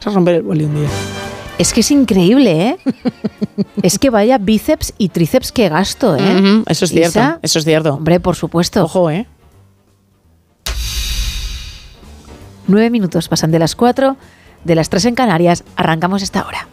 [0.05, 0.89] Vas a romper el boli un día.
[1.59, 2.79] Es que es increíble, ¿eh?
[3.83, 6.63] es que vaya bíceps y tríceps que gasto, ¿eh?
[6.67, 7.95] Eso es cierto, eso es cierto.
[7.95, 8.85] Hombre, por supuesto.
[8.85, 9.27] Ojo, ¿eh?
[12.71, 14.17] Nueve minutos pasan de las cuatro,
[14.63, 16.69] de las tres en Canarias, arrancamos esta hora.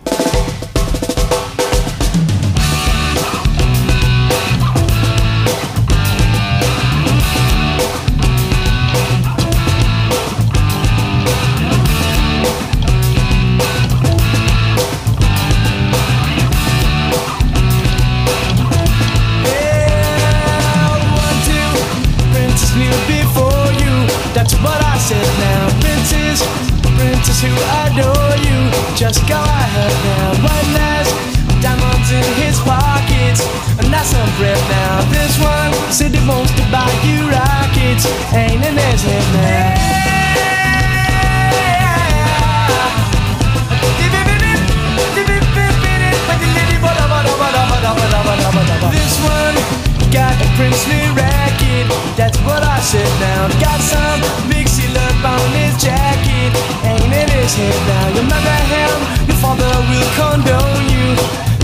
[50.57, 51.85] Princely racket.
[52.17, 53.47] That's what I said now.
[53.61, 54.21] Got some
[54.77, 56.51] seal up on his jacket.
[56.81, 58.05] Ain't in his head now.
[58.17, 61.07] You marry him, your father will condone you.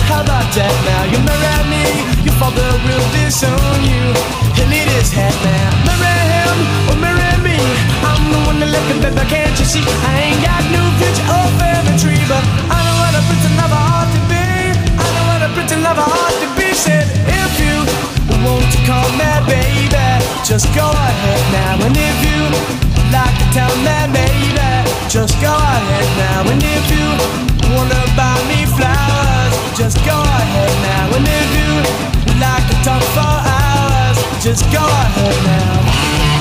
[0.07, 1.03] How about that now?
[1.11, 1.85] You marry me,
[2.21, 4.05] your father will disown you.
[4.55, 5.69] He'll need his head now.
[5.89, 7.57] Marry him oh, or marry me.
[8.05, 9.83] I'm the one that left him, baby, can't you see?
[10.09, 13.57] I ain't got no future or family tree, but I know what a prince and
[13.57, 14.45] lover ought to be.
[15.01, 16.67] I know what a prince and lover ought to be.
[16.73, 18.12] Said if you
[18.43, 20.07] want to call me baby,
[20.43, 21.85] just go ahead now.
[21.85, 22.41] And if you
[23.11, 24.69] like to tell me maybe,
[25.09, 26.51] just go ahead now.
[26.51, 27.07] And if you
[27.71, 31.15] wanna buy me flowers, just go ahead now.
[31.15, 31.71] And if you
[32.39, 36.32] like to talk for hours, just go ahead now.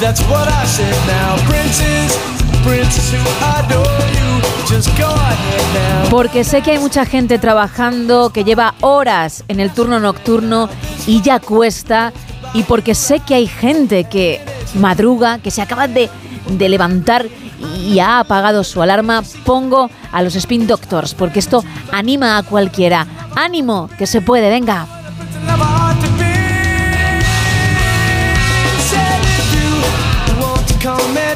[0.00, 1.36] That's what I said now.
[1.48, 2.16] Princess,
[2.62, 3.18] princess who
[3.58, 4.40] adore you.
[4.68, 6.10] Just go ahead now.
[6.10, 10.68] Porque sé que hay mucha gente trabajando que lleva horas en el turno nocturno
[11.06, 12.12] y ya cuesta.
[12.54, 14.40] Y porque sé que hay gente que
[14.74, 16.08] madruga, que se acaba de,
[16.48, 17.26] de levantar
[17.84, 23.04] y ha apagado su alarma, pongo a los Spin Doctors, porque esto anima a cualquiera.
[23.34, 23.90] ¡Ánimo!
[23.98, 24.97] Que se puede, venga.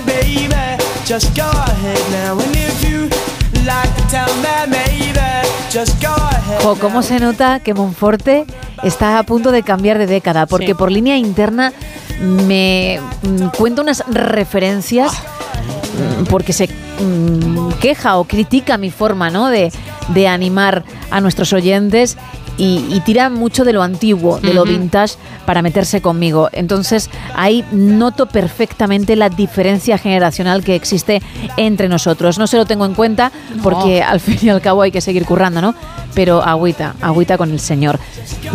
[0.00, 0.48] Baby,
[1.06, 2.38] just go ahead now.
[2.38, 3.08] And if you
[3.64, 5.20] like to tell me maybe,
[5.70, 6.62] just go ahead.
[6.62, 8.44] Jo, ¿Cómo se nota que Monforte
[8.82, 10.46] está a punto de cambiar de década?
[10.46, 10.74] Porque Sí.
[10.74, 11.72] por línea interna
[12.20, 15.12] me mm, cuenta unas referencias
[16.28, 19.48] porque se mm, queja o critica mi forma ¿no?
[19.48, 19.72] de,
[20.08, 22.16] de animar a nuestros oyentes
[22.58, 25.14] y, y tira mucho de lo antiguo, de lo vintage
[25.46, 26.48] para meterse conmigo.
[26.52, 31.22] Entonces ahí noto perfectamente la diferencia generacional que existe
[31.56, 32.38] entre nosotros.
[32.38, 33.32] No se lo tengo en cuenta
[33.62, 35.74] porque al fin y al cabo hay que seguir currando, ¿no?
[36.14, 37.98] Pero agüita, agüita con el señor.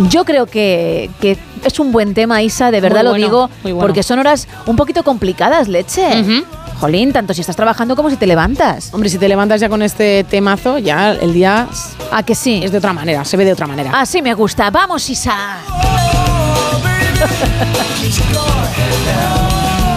[0.10, 3.80] Yo creo que, que es un buen tema, Isa, de verdad lo digo, bueno.
[3.80, 6.44] porque son horas un poquito complicadas, leche.
[6.80, 8.94] Jolín, tanto si estás trabajando como si te levantas.
[8.94, 11.68] Hombre, si te levantas ya con este temazo, ya el día
[12.12, 12.62] ¿A que sí?
[12.64, 13.92] es de otra manera, se ve de otra manera.
[14.00, 14.70] Así me gusta.
[14.70, 15.34] Vamos, Isa.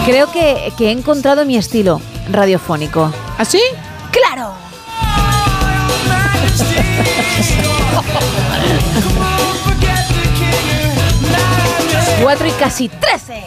[0.05, 2.01] Creo que, que he encontrado mi estilo
[2.31, 3.11] radiofónico.
[3.37, 3.61] ¿Así?
[4.11, 4.51] ¡Claro!
[12.21, 13.43] Cuatro y casi trece.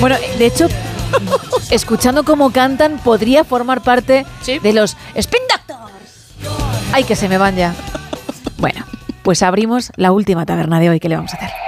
[0.00, 0.68] Bueno, de hecho,
[1.70, 4.24] escuchando cómo cantan, podría formar parte
[4.62, 6.36] de los Spin Doctors.
[6.92, 7.74] Ay, que se me van ya.
[8.58, 8.84] Bueno,
[9.22, 11.00] pues abrimos la última taberna de hoy.
[11.00, 11.67] ¿Qué le vamos a hacer?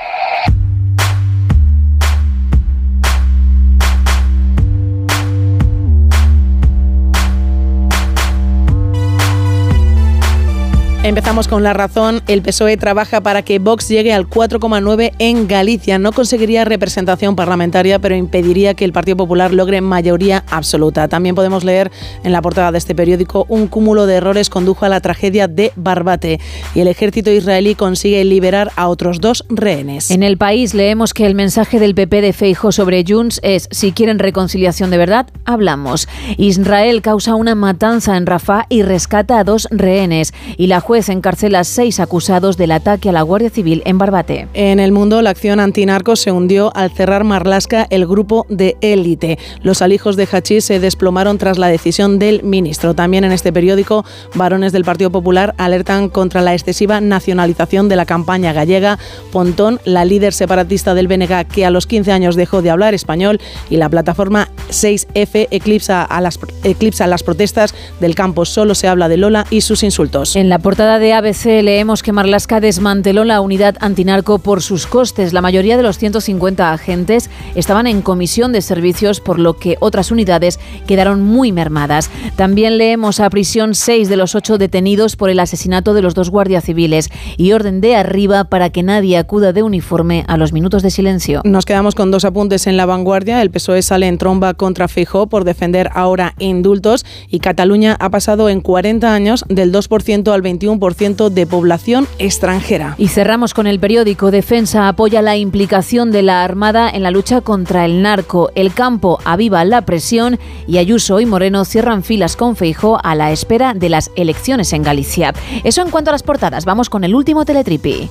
[11.03, 12.21] Empezamos con la razón.
[12.27, 15.99] El PSOE trabaja para que Vox llegue al 4,9 en Galicia.
[15.99, 21.09] No conseguiría representación parlamentaria, pero impediría que el Partido Popular logre mayoría absoluta.
[21.09, 21.91] También podemos leer
[22.23, 25.73] en la portada de este periódico un cúmulo de errores condujo a la tragedia de
[25.75, 26.39] Barbate
[26.75, 30.11] y el ejército israelí consigue liberar a otros dos rehenes.
[30.11, 33.93] En el país leemos que el mensaje del PP de Feijo sobre Junts es si
[33.93, 36.09] quieren reconciliación de verdad, hablamos.
[36.37, 41.61] Israel causa una matanza en Rafah y rescata a dos rehenes y la juez encarcela
[41.61, 44.49] a seis acusados del ataque a la Guardia Civil en Barbate.
[44.55, 49.39] En el mundo, la acción antinarcos se hundió al cerrar Marlasca el grupo de élite.
[49.63, 52.95] Los alijos de hachís se desplomaron tras la decisión del ministro.
[52.95, 54.05] También en este periódico,
[54.35, 58.99] varones del Partido Popular alertan contra la excesiva nacionalización de la campaña gallega.
[59.31, 63.41] Pontón, la líder separatista del BNG, que a los 15 años dejó de hablar español,
[63.69, 68.45] y la plataforma 6F eclipsa, a las, eclipsa las protestas del campo.
[68.45, 70.35] Solo se habla de Lola y sus insultos.
[70.35, 75.35] En la portada de ABC leemos que Marlaska desmanteló la unidad antinarco por sus costes.
[75.35, 80.11] La mayoría de los 150 agentes estaban en comisión de servicios, por lo que otras
[80.11, 82.11] unidades quedaron muy mermadas.
[82.35, 86.31] También leemos a prisión seis de los ocho detenidos por el asesinato de los dos
[86.31, 90.83] guardias civiles y orden de arriba para que nadie acuda de uniforme a los minutos
[90.83, 91.43] de silencio.
[91.45, 93.43] Nos quedamos con dos apuntes en la vanguardia.
[93.43, 98.49] El PSOE sale en tromba contra Feijóo por defender ahora indultos y Cataluña ha pasado
[98.49, 102.95] en 40 años del 2% al 21% de población extranjera.
[102.99, 107.41] Y cerramos con el periódico Defensa apoya la implicación de la Armada en la lucha
[107.41, 108.51] contra el narco.
[108.55, 113.33] El campo aviva la presión y Ayuso y Moreno cierran filas con Feijó a la
[113.33, 115.33] espera de las elecciones en Galicia.
[115.65, 116.65] Eso en cuanto a las portadas.
[116.65, 118.09] Vamos con el último teletripi.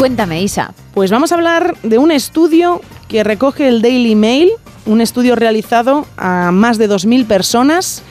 [0.00, 0.72] Cuéntame, Isa.
[0.94, 4.50] Pues vamos a hablar de un estudio que recoge el Daily Mail,
[4.86, 8.02] un estudio realizado a más de 2.000 personas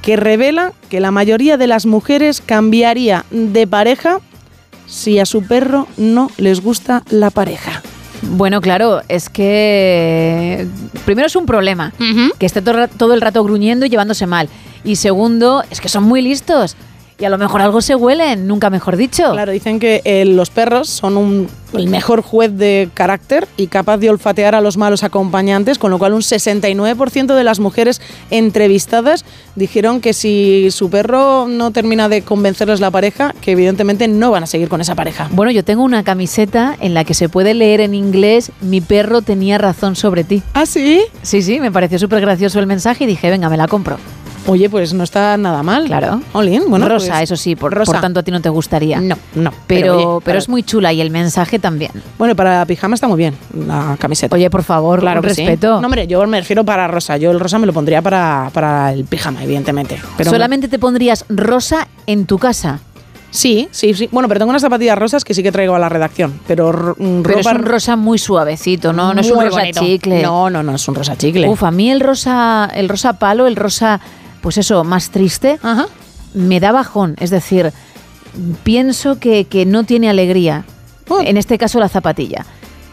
[0.00, 4.20] que revela que la mayoría de las mujeres cambiaría de pareja
[4.86, 7.82] si a su perro no les gusta la pareja.
[8.22, 10.66] Bueno, claro, es que
[11.04, 11.92] primero es un problema,
[12.38, 14.48] que esté todo, todo el rato gruñendo y llevándose mal.
[14.84, 16.76] Y segundo, es que son muy listos.
[17.20, 19.32] Y a lo mejor algo se huelen, nunca mejor dicho.
[19.32, 23.98] Claro, dicen que eh, los perros son un, el mejor juez de carácter y capaz
[23.98, 28.00] de olfatear a los malos acompañantes, con lo cual un 69% de las mujeres
[28.30, 34.30] entrevistadas dijeron que si su perro no termina de convencerles la pareja, que evidentemente no
[34.30, 35.28] van a seguir con esa pareja.
[35.30, 39.20] Bueno, yo tengo una camiseta en la que se puede leer en inglés Mi perro
[39.20, 40.42] tenía razón sobre ti.
[40.54, 41.02] ¿Ah, sí?
[41.20, 43.98] Sí, sí, me pareció súper gracioso el mensaje y dije, venga, me la compro.
[44.46, 45.84] Oye, pues no está nada mal.
[45.86, 46.20] Claro.
[46.32, 47.92] Olin, bueno, Rosa, pues- eso sí, por, Rosa.
[47.92, 49.00] por tanto a ti no te gustaría.
[49.00, 49.50] No, no.
[49.50, 51.92] Pero, pero pero, oye, para- es muy chula y el mensaje también.
[52.18, 53.34] Bueno, para pijama está muy bien
[53.66, 54.34] la camiseta.
[54.34, 55.42] Oye, por favor, Claro que sí.
[55.44, 55.80] respeto.
[55.80, 57.16] No, hombre, yo me refiero para rosa.
[57.16, 60.00] Yo el rosa me lo pondría para, para el pijama, evidentemente.
[60.16, 62.80] Pero Solamente te pondrías rosa en tu casa.
[63.32, 64.08] Sí, sí, sí.
[64.10, 66.40] Bueno, pero tengo unas zapatillas rosas que sí que traigo a la redacción.
[66.48, 69.14] Pero, mm, Pero es ropa un rosa muy suavecito, ¿no?
[69.14, 69.80] No es un rosa bonito.
[69.80, 70.20] chicle.
[70.22, 71.48] No, no, no, es un rosa chicle.
[71.48, 74.00] Uf, a mí el rosa, el rosa palo, el rosa,
[74.40, 75.58] pues eso, más triste,
[76.34, 77.16] me da bajón.
[77.18, 77.72] Es decir,
[78.62, 80.64] pienso que, que no tiene alegría.
[81.24, 82.46] En este caso la zapatilla.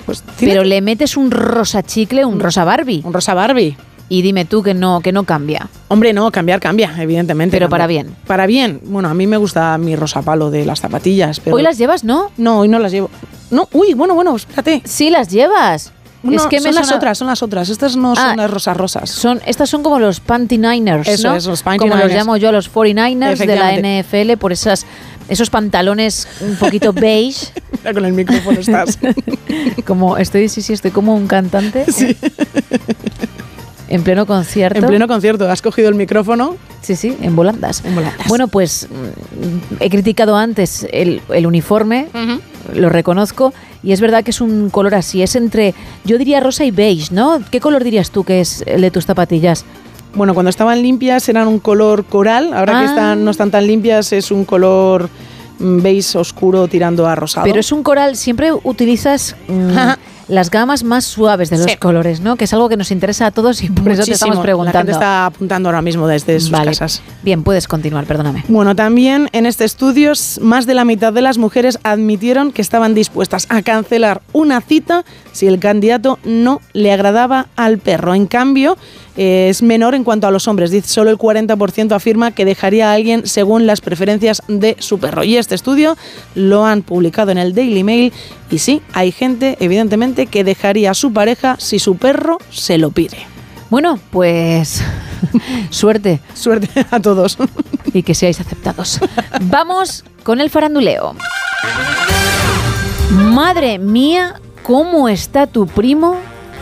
[0.05, 3.01] Pues Pero le metes un rosa chicle, un rosa Barbie.
[3.03, 3.77] Un rosa Barbie.
[4.09, 5.67] Y dime tú que no, que no cambia.
[5.89, 7.57] Hombre, no, cambiar cambia, evidentemente.
[7.57, 7.71] Pero cambia.
[7.71, 8.15] para bien.
[8.25, 8.79] Para bien.
[8.85, 11.41] Bueno, a mí me gusta mi rosa palo de las zapatillas.
[11.41, 11.57] Pero...
[11.57, 12.31] Hoy las llevas, ¿no?
[12.37, 13.09] No, hoy no las llevo.
[13.51, 14.81] No, uy, bueno, bueno, espérate.
[14.85, 15.91] Sí las llevas.
[16.23, 17.69] No, es que me son las suena- otras, son las otras.
[17.69, 19.09] Estas no son Ah, las rosas rosas.
[19.09, 21.35] Son, estas son como los Panty Niners, Eso ¿no?
[21.35, 23.73] es, los Panty Como los llamo yo, los 49ers de la.
[23.77, 24.85] NFL, por esas,
[25.29, 27.47] esos pantalones un poquito beige.
[27.79, 28.97] Mira, con el micrófono estás.
[29.85, 31.85] como estoy, sí, sí, estoy como un cantante.
[31.87, 32.15] ¿eh?
[33.89, 34.79] En pleno concierto.
[34.79, 36.57] en pleno concierto, has cogido el micrófono.
[36.81, 37.83] Sí, sí, en volandas.
[37.85, 38.27] En volandas.
[38.27, 42.07] Bueno, pues mm, he criticado antes el, el uniforme,
[42.73, 43.53] lo reconozco,
[43.87, 47.13] y es verdad que es un color así, es entre, yo diría rosa y beige,
[47.13, 47.39] ¿no?
[47.49, 49.63] ¿Qué color dirías tú que es el de tus zapatillas?
[50.13, 52.51] Bueno, cuando estaban limpias eran un color coral.
[52.53, 52.85] Ahora que Ah.
[52.85, 55.09] están, no están tan limpias es un color
[55.59, 57.45] mm, beige oscuro tirando a rosado.
[57.45, 59.69] Pero es un coral, siempre utilizas mm,
[60.27, 61.77] las gamas más suaves de los Sí.
[61.77, 62.35] colores, ¿no?
[62.35, 64.77] Que es algo que nos interesa a todos y por eso te estamos La preguntando.
[64.79, 66.71] gente está apuntando ahora mismo desde sus Vale.
[66.71, 67.01] casas.
[67.23, 68.43] Bien, puedes continuar, perdóname.
[68.47, 72.93] Bueno, también en este estudio más de la mitad de las mujeres admitieron que estaban
[72.93, 78.13] dispuestas a cancelar una cita si el candidato no le agradaba al perro.
[78.13, 78.77] En cambio,
[79.17, 80.71] eh, es menor en cuanto a los hombres.
[80.71, 85.23] Dice solo el 40% afirma que dejaría a alguien según las preferencias de su perro.
[85.23, 85.97] Y este estudio
[86.35, 88.13] lo han publicado en el Daily Mail
[88.49, 92.91] y sí, hay gente evidentemente que dejaría a su pareja si su perro se lo
[92.91, 93.17] pide.
[93.69, 94.81] Bueno, pues
[95.69, 96.21] suerte.
[96.33, 97.37] Suerte a todos.
[97.93, 98.99] Y que seáis aceptados.
[99.41, 101.15] Vamos con el faranduleo.
[103.09, 106.17] Madre mía, ¿cómo está tu primo?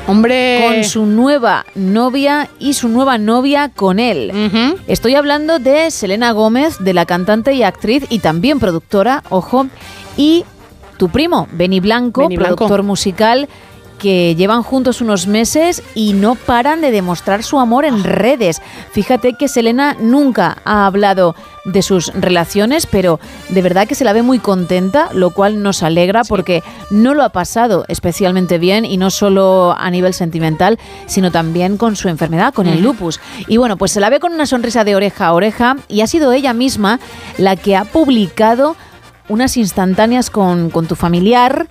[0.08, 0.64] Hombre.
[0.64, 4.32] Con su nueva novia y su nueva novia con él.
[4.88, 9.68] Estoy hablando de Selena Gómez, de la cantante y actriz y también productora, ojo,
[10.16, 10.46] y
[10.98, 12.56] tu primo, Benny Blanco, Benny Blanco.
[12.56, 13.50] productor musical
[13.96, 18.62] que llevan juntos unos meses y no paran de demostrar su amor en redes.
[18.92, 24.14] Fíjate que Selena nunca ha hablado de sus relaciones, pero de verdad que se la
[24.14, 28.98] ve muy contenta, lo cual nos alegra porque no lo ha pasado especialmente bien y
[28.98, 33.20] no solo a nivel sentimental, sino también con su enfermedad, con el lupus.
[33.48, 36.08] Y bueno, pues se la ve con una sonrisa de oreja a oreja y ha
[36.08, 37.00] sido ella misma
[37.38, 38.76] la que ha publicado
[39.28, 41.68] unas instantáneas con, con tu familiar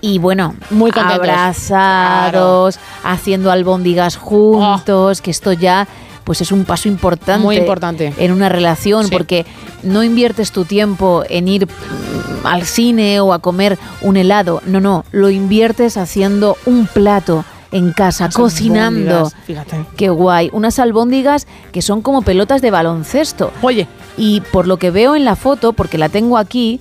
[0.00, 1.18] y bueno, Muy contentos.
[1.20, 5.86] abrazados, haciendo albóndigas juntos, que esto ya
[6.24, 8.12] pues es un paso importante, Muy importante.
[8.18, 9.10] en una relación, Sí.
[9.12, 9.46] porque
[9.84, 14.80] no inviertes tu tiempo en ir mm, al cine o a comer un helado, no,
[14.80, 19.30] no, lo inviertes haciendo un plato en casa, Unas cocinando.
[19.44, 19.84] Fíjate.
[19.96, 20.50] Qué guay.
[20.52, 23.52] Unas albóndigas que son como pelotas de baloncesto.
[23.62, 23.86] Oye.
[24.16, 26.80] Y por lo que veo en la foto, porque la tengo aquí,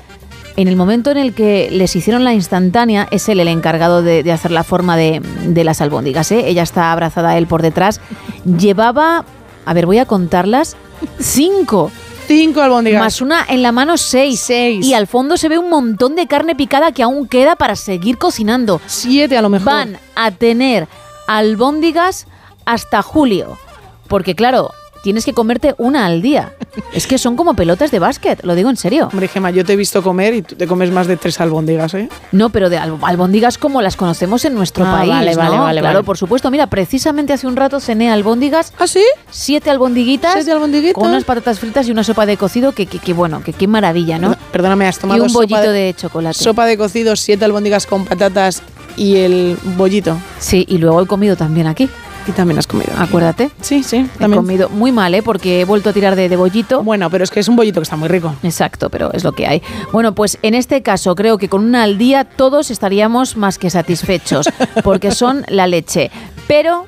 [0.58, 4.24] en el momento en el que les hicieron la instantánea, es él el encargado de,
[4.24, 6.32] de hacer la forma de, de las albóndigas.
[6.32, 6.48] ¿eh?
[6.48, 8.00] Ella está abrazada a él por detrás.
[8.46, 9.26] Llevaba,
[9.66, 10.78] a ver, voy a contarlas,
[11.20, 11.92] cinco.
[12.28, 13.02] Cinco albóndigas.
[13.02, 14.40] Más una en la mano, seis.
[14.40, 14.84] Seis.
[14.86, 18.18] Y al fondo se ve un montón de carne picada que aún queda para seguir
[18.18, 18.82] cocinando.
[18.88, 19.66] Siete a lo mejor.
[19.66, 20.88] Van a tener
[21.28, 22.26] albóndigas
[22.66, 23.58] hasta julio.
[24.08, 24.72] Porque claro,
[25.06, 26.54] tienes que comerte una al día.
[26.94, 29.08] Es que son como pelotas de básquet, lo digo en serio.
[29.12, 31.94] Hombre, Gemma, yo te he visto comer y tú te comes más de tres albóndigas,
[31.94, 32.10] ¿eh?
[32.34, 35.38] No, pero de al- albóndigas como las conocemos en nuestro Ah, país, vale, ¿no?
[35.38, 36.06] vale, vale, Claro, vale.
[36.06, 36.52] por supuesto.
[36.52, 38.74] Mira, precisamente hace un rato cené albóndigas.
[38.78, 39.04] ¿Ah, sí?
[39.30, 40.34] Siete albondiguitas.
[40.34, 40.94] Siete.
[40.94, 43.68] Con unas patatas fritas y una sopa de cocido que, que, que bueno, que qué
[43.68, 44.36] maravilla, ¿no?
[44.52, 46.38] Perdóname, has tomado Y un sopa bollito de chocolate.
[46.38, 48.62] Sopa de cocido, siete albóndigas con patatas
[48.98, 50.18] y el bollito.
[50.40, 51.90] Sí, y luego he comido también aquí.
[52.28, 52.92] Y también has comido.
[52.94, 53.04] aquí.
[53.04, 53.52] Acuérdate.
[53.62, 54.42] Sí, sí, He también.
[54.42, 55.22] comido muy mal, ¿eh?
[55.22, 56.84] Porque he vuelto a tirar de, de bollito.
[56.84, 58.34] Bueno, pero es que es un bollito que está muy rico.
[58.44, 59.62] Exacto, pero es lo que hay.
[59.92, 63.70] Bueno, pues en este caso creo que con una al día todos estaríamos más que
[63.70, 64.48] satisfechos,
[64.84, 66.10] porque son la leche.
[66.48, 66.88] Pero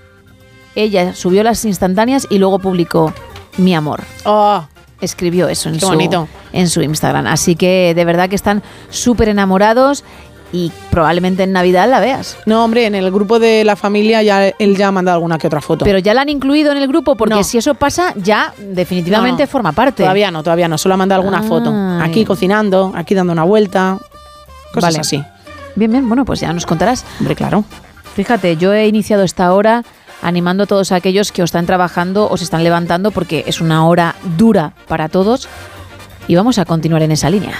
[0.75, 3.13] ella subió las instantáneas y luego publicó
[3.57, 4.01] mi amor.
[4.25, 4.63] Oh,
[4.99, 6.27] Escribió eso en Qué su, bonito.
[6.53, 7.27] en su Instagram.
[7.27, 10.03] Así que de verdad que están súper enamorados
[10.53, 12.37] y probablemente en Navidad la veas.
[12.45, 15.47] no, hombre, en el grupo de la familia ya él ya ha mandado alguna que
[15.47, 15.83] otra foto.
[15.85, 17.43] Pero ya la han incluido en el grupo porque No.
[17.43, 19.51] si eso pasa ya definitivamente No, no.
[19.51, 20.03] forma parte.
[20.03, 20.77] Todavía no, todavía no.
[20.77, 21.71] Solo ha mandado alguna foto.
[22.01, 23.97] Aquí cocinando, aquí dando una vuelta.
[24.73, 24.99] Cosas Vale.
[24.99, 25.23] así.
[25.75, 27.05] Bien, bien, bueno, pues ya nos contarás.
[27.19, 27.63] Hombre, claro.
[28.15, 29.83] Fíjate, yo he iniciado esta hora
[30.23, 33.85] animando a todos aquellos que os están trabajando o se están levantando porque es una
[33.85, 35.47] hora dura para todos
[36.27, 37.53] y vamos a continuar en esa línea.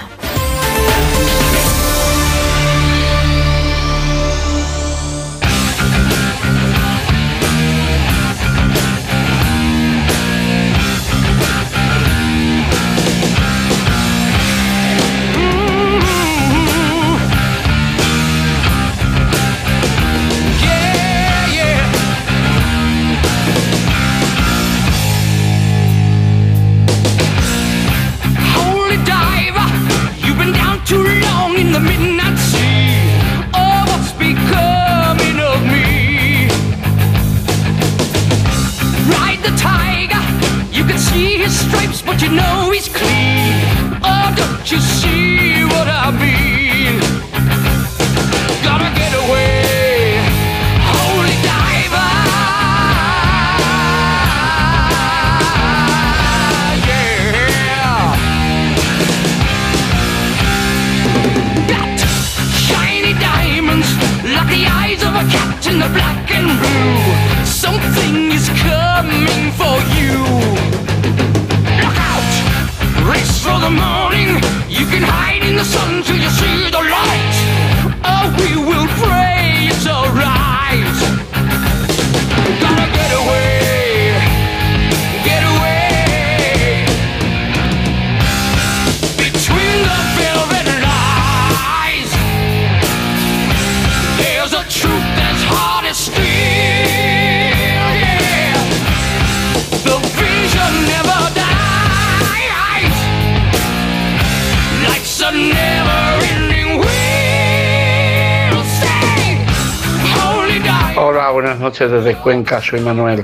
[111.79, 113.23] Noches desde Cuenca, soy Manuel.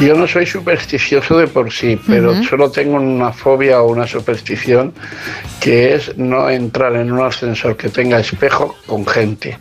[0.00, 4.92] Yo no soy supersticioso de por sí, pero solo tengo una fobia o una superstición
[5.60, 9.56] que es no entrar en un ascensor que tenga espejo con gente,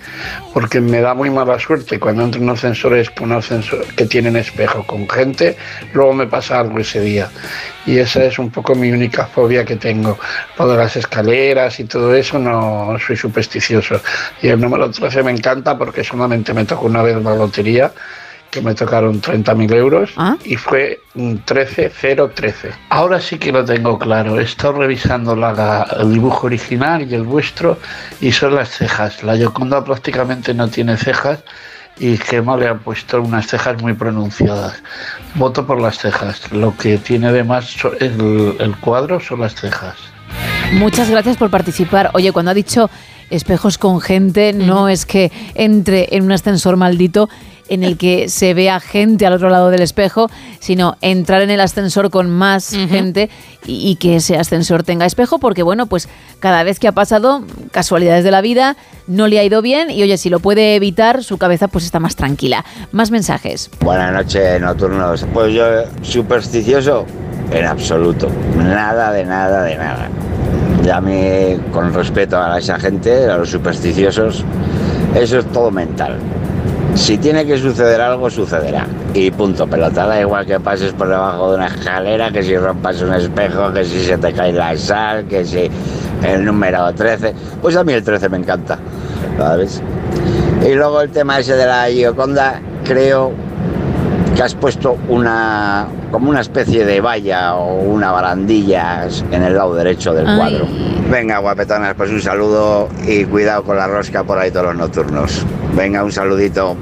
[0.54, 4.86] porque me da muy mala suerte cuando entro en ascensores con ascensor que tienen espejo
[4.86, 5.56] con gente,
[5.94, 7.30] luego me pasa algo ese día.
[7.86, 10.18] Y esa es un poco mi única fobia que tengo.
[10.58, 14.02] Lo de las escaleras y todo eso no soy supersticioso.
[14.42, 17.92] Y el número 13 me encanta porque solamente me tocó una vez la lotería
[18.54, 20.12] que me tocaron 30.000 euros
[20.46, 22.70] y fue un 13013.
[22.90, 24.40] Ahora sí que lo tengo claro.
[24.40, 27.80] He estado revisando la- el dibujo original y el vuestro
[28.22, 29.24] y son las cejas.
[29.24, 31.40] La Yoconda prácticamente no tiene cejas
[32.00, 34.82] y Gemma le ha puesto unas cejas muy pronunciadas.
[35.36, 36.52] Voto por las cejas.
[36.52, 39.96] Lo que tiene de más el, el cuadro son las cejas.
[40.74, 42.10] Muchas gracias por participar.
[42.14, 42.90] Oye, cuando ha dicho
[43.36, 47.30] espejos con gente, no es que entre en un ascensor maldito
[47.70, 50.30] en el que se vea gente al otro lado del espejo,
[50.60, 53.30] sino entrar en el ascensor con más gente
[53.66, 57.44] y, y que ese ascensor tenga espejo, porque bueno, pues cada vez que ha pasado,
[57.72, 58.76] casualidades de la vida,
[59.08, 62.00] no le ha ido bien y oye, si lo puede evitar, su cabeza pues está
[62.00, 62.64] más tranquila.
[62.92, 63.70] Más mensajes.
[63.80, 65.26] Buenas noches, nocturnos.
[65.34, 65.66] Pues yo,
[66.02, 67.06] supersticioso,
[67.52, 68.30] en absoluto.
[68.58, 70.10] Nada de nada de nada.
[70.84, 74.44] Ya me, con respeto a esa gente, a los supersticiosos,
[75.16, 76.18] eso es todo mental.
[76.96, 78.86] Si tiene que suceder algo, sucederá.
[79.14, 80.06] Y punto, pelota.
[80.06, 83.84] Da igual que pases por debajo de una escalera, que si rompas un espejo, que
[83.84, 85.70] si se te cae la sal, que si
[86.24, 87.34] el número 13.
[87.62, 88.78] Pues a mí el 13 me encanta,
[89.38, 89.82] ¿sabes?
[90.66, 93.32] Y luego el tema ese de la Gioconda, creo
[94.36, 99.76] que has puesto una como una especie de valla o una barandilla en el lado
[99.76, 100.38] derecho del Ay.
[100.38, 100.68] cuadro.
[101.12, 105.46] Venga, guapetonas, pues un saludo y cuidado con la rosca por ahí todos los nocturnos.
[105.76, 106.76] Venga, un saludito.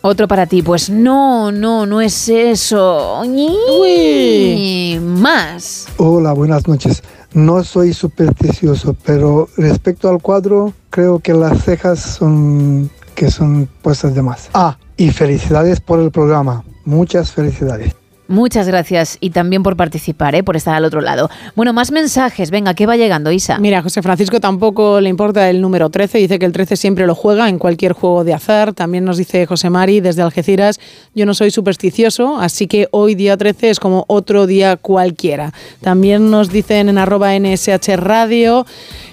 [0.00, 3.22] Otro para ti, pues no, no, no es eso.
[3.26, 4.98] Ñi.
[5.00, 5.86] Más.
[5.96, 7.02] Hola, buenas noches.
[7.32, 14.14] No soy supersticioso, pero respecto al cuadro, creo que las cejas son que son puestas
[14.14, 14.50] de más.
[14.54, 16.64] Ah, y felicidades por el programa.
[16.84, 17.94] Muchas felicidades.
[18.26, 20.42] Muchas gracias y también por participar, ¿eh?
[20.42, 21.28] por estar al otro lado.
[21.54, 22.50] Bueno, más mensajes.
[22.50, 23.58] Venga, ¿qué va llegando, Isa?
[23.58, 27.06] Mira, a José Francisco tampoco le importa el número 13, dice que el 13 siempre
[27.06, 28.72] lo juega en cualquier juego de azar.
[28.72, 30.80] También nos dice José Mari desde Algeciras,
[31.14, 35.52] yo no soy supersticioso, así que hoy día 13 es como otro día cualquiera.
[35.82, 38.64] También nos dicen en arroba NSH Radio,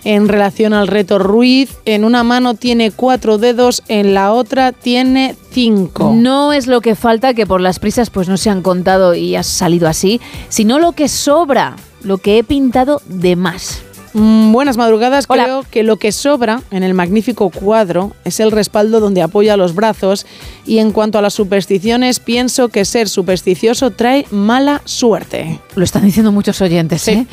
[0.06, 5.36] en relación al reto Ruiz, en una mano tiene cuatro dedos, en la otra tiene
[5.52, 6.14] cinco.
[6.16, 9.36] No es lo que falta, que por las prisas pues no se han contado y
[9.36, 13.84] has salido así, sino lo que sobra, lo que he pintado de más.
[14.14, 15.28] Mm, buenas madrugadas.
[15.28, 19.74] Creo que lo que sobra en el magnífico cuadro es el respaldo donde apoya los
[19.74, 20.26] brazos.
[20.66, 25.60] Y en cuanto a las supersticiones, pienso que ser supersticioso trae mala suerte.
[25.76, 27.26] Lo están diciendo muchos oyentes, ¿eh?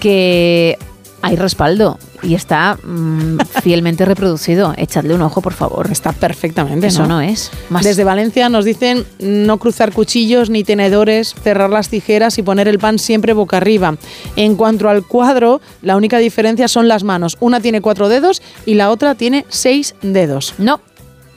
[0.00, 0.78] Que
[1.24, 4.74] hay respaldo y está mm, fielmente reproducido.
[4.76, 5.88] Echadle un ojo, por favor.
[5.90, 6.88] Está perfectamente.
[6.88, 7.50] Eso no, es.
[7.70, 7.82] Más.
[7.82, 12.78] Desde Valencia nos dicen no cruzar cuchillos ni tenedores, cerrar las tijeras y poner el
[12.78, 13.96] pan siempre boca arriba.
[14.36, 17.38] En cuanto al cuadro, la única diferencia son las manos.
[17.40, 20.54] Una tiene cuatro dedos y la otra tiene seis dedos.
[20.58, 20.80] No.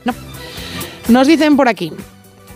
[0.03, 0.13] No.
[1.07, 1.93] Nos dicen por aquí.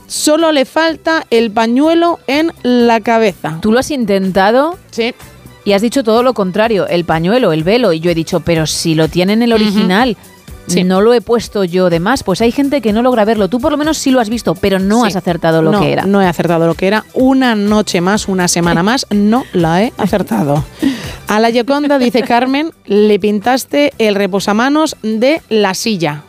[0.07, 3.59] Solo le falta el pañuelo en la cabeza.
[3.61, 4.77] ¿Tú lo has intentado?
[4.91, 5.15] Sí.
[5.63, 7.93] Y has dicho todo lo contrario, el pañuelo, el velo.
[7.93, 10.17] Y yo he dicho, pero si lo tienen el original,
[10.85, 12.23] no lo he puesto yo de más.
[12.23, 13.47] Pues hay gente que no logra verlo.
[13.47, 15.07] Tú por lo menos sí lo has visto, pero no Sí.
[15.09, 16.05] has acertado lo No, que era.
[16.05, 17.05] No he acertado lo que era.
[17.13, 20.63] Una noche más, una semana más, no la he acertado.
[21.27, 26.23] A la Yoconda, dice Carmen, le pintaste el reposamanos de la silla.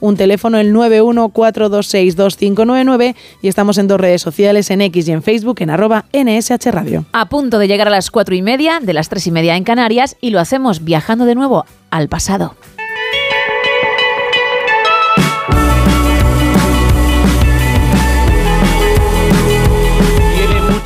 [0.00, 5.56] Un teléfono el 914262599 y estamos en dos redes sociales, en X y en Facebook,
[5.60, 7.06] en arroba NSH Radio.
[7.12, 9.64] A punto de llegar a las cuatro y media, de las tres y media en
[9.64, 12.54] Canarias, y lo hacemos viajando de nuevo al pasado.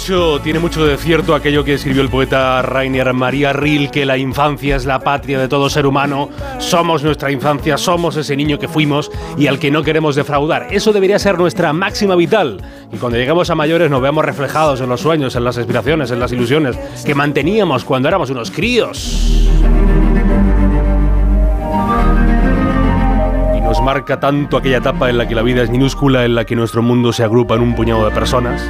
[0.07, 4.77] Tiene mucho de cierto aquello que escribió el poeta Rainer María Riel, que la infancia
[4.77, 6.29] es la patria de todo ser humano,
[6.59, 10.69] somos nuestra infancia, somos ese niño que fuimos y al que no queremos defraudar.
[10.71, 12.63] Eso debería ser nuestra máxima vital.
[12.93, 16.21] Y cuando lleguemos a mayores nos veamos reflejados en los sueños, en las aspiraciones, en
[16.21, 19.49] las ilusiones que manteníamos cuando éramos unos críos.
[23.57, 26.45] Y nos marca tanto aquella etapa en la que la vida es minúscula, en la
[26.45, 28.63] que nuestro mundo se agrupa en un puñado de personas.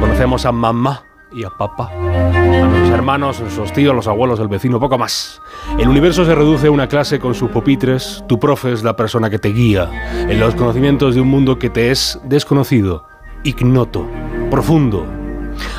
[0.00, 1.04] Conocemos a mamá
[1.34, 5.40] y a papá, a nuestros hermanos, nuestros tíos, los abuelos, el vecino, poco más.
[5.78, 9.30] El universo se reduce a una clase con sus pupitres, tu profe es la persona
[9.30, 9.90] que te guía
[10.28, 13.04] en los conocimientos de un mundo que te es desconocido,
[13.42, 14.06] ignoto,
[14.50, 15.06] profundo.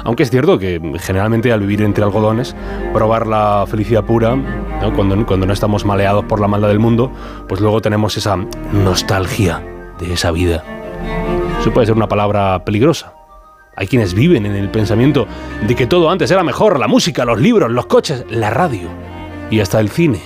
[0.04, 2.56] Aunque es cierto que generalmente al vivir entre algodones,
[2.94, 4.38] probar la felicidad pura.
[4.96, 7.12] Cuando, cuando no estamos maleados por la maldad del mundo,
[7.48, 8.38] pues luego tenemos esa
[8.72, 9.64] nostalgia
[10.00, 10.64] de esa vida.
[11.60, 13.14] Eso puede ser una palabra peligrosa.
[13.76, 15.28] Hay quienes viven en el pensamiento
[15.68, 18.90] de que todo antes era mejor, la música, los libros, los coches, la radio
[19.52, 20.22] y hasta el cine.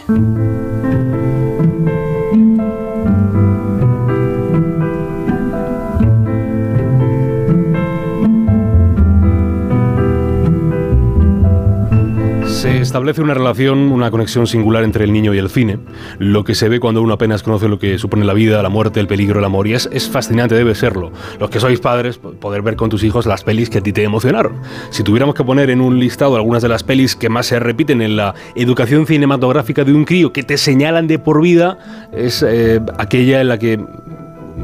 [12.90, 15.78] Establece una relación, una conexión singular entre el niño y el cine,
[16.18, 19.00] lo que se ve cuando uno apenas conoce lo que supone la vida, la muerte,
[19.00, 21.12] el peligro, el amor, y es, fascinante, debe serlo.
[21.40, 23.94] Los que sois padres, po- poder ver con tus hijos las pelis que a ti
[23.94, 24.54] te emocionaron.
[24.90, 28.02] Si tuviéramos que poner en un listado algunas de las pelis que más se repiten
[28.02, 31.78] en la educación cinematográfica de un crío, que te señalan de por vida,
[32.12, 33.80] es eh, aquella en la que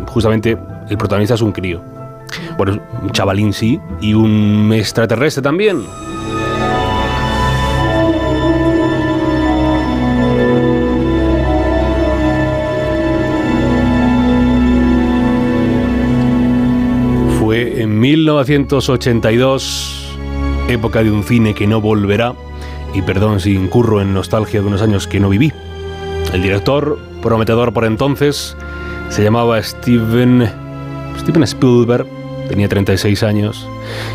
[0.07, 0.57] justamente
[0.89, 1.81] el protagonista es un crío.
[2.57, 5.83] Bueno, un chavalín sí, y un extraterrestre también.
[17.55, 20.17] Fue en 1982,
[20.67, 22.35] época de un cine que no volverá,
[22.93, 25.53] y perdón si incurro en nostalgia de unos años que no viví.
[26.33, 28.57] El director, prometedor por entonces,
[29.07, 30.51] se llamaba Steven,
[31.17, 32.05] Steven Spielberg,
[32.49, 33.65] tenía 36 años,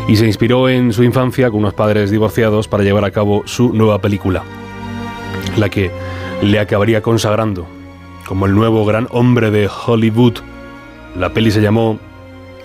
[0.07, 3.73] y se inspiró en su infancia con unos padres divorciados para llevar a cabo su
[3.73, 4.43] nueva película,
[5.57, 5.89] la que
[6.43, 7.65] le acabaría consagrando
[8.27, 10.35] como el nuevo gran hombre de Hollywood.
[11.15, 11.97] La peli se llamó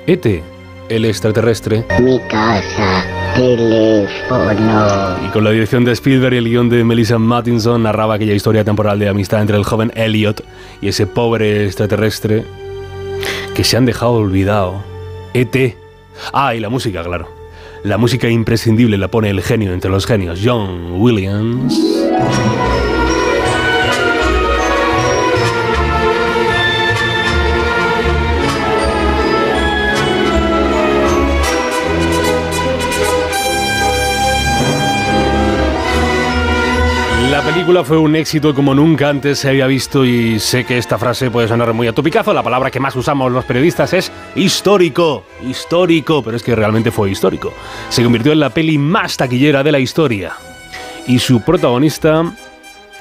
[0.07, 0.43] Ete,
[0.89, 1.85] el extraterrestre.
[2.01, 5.17] Mi casa, teléfono.
[5.27, 8.65] Y con la dirección de Spielberg y el guion de Melissa Mattinson narraba aquella historia
[8.65, 10.45] temporal de amistad entre el joven Elliot
[10.81, 12.45] y ese pobre extraterrestre
[13.55, 14.83] que se han dejado olvidado.
[15.35, 15.77] E.T.
[16.33, 17.29] Ah, y la música, claro.
[17.83, 21.79] La música imprescindible la pone el genio entre los genios, John Williams.
[37.85, 41.49] Fue un éxito como nunca antes se había visto y sé que esta frase puede
[41.49, 42.33] sonar muy a tu picazo.
[42.33, 45.25] La palabra que más usamos los periodistas es histórico.
[45.47, 47.53] Histórico, pero es que realmente fue histórico.
[47.91, 50.35] Se convirtió en la peli más taquillera de la historia.
[51.07, 52.25] Y su protagonista,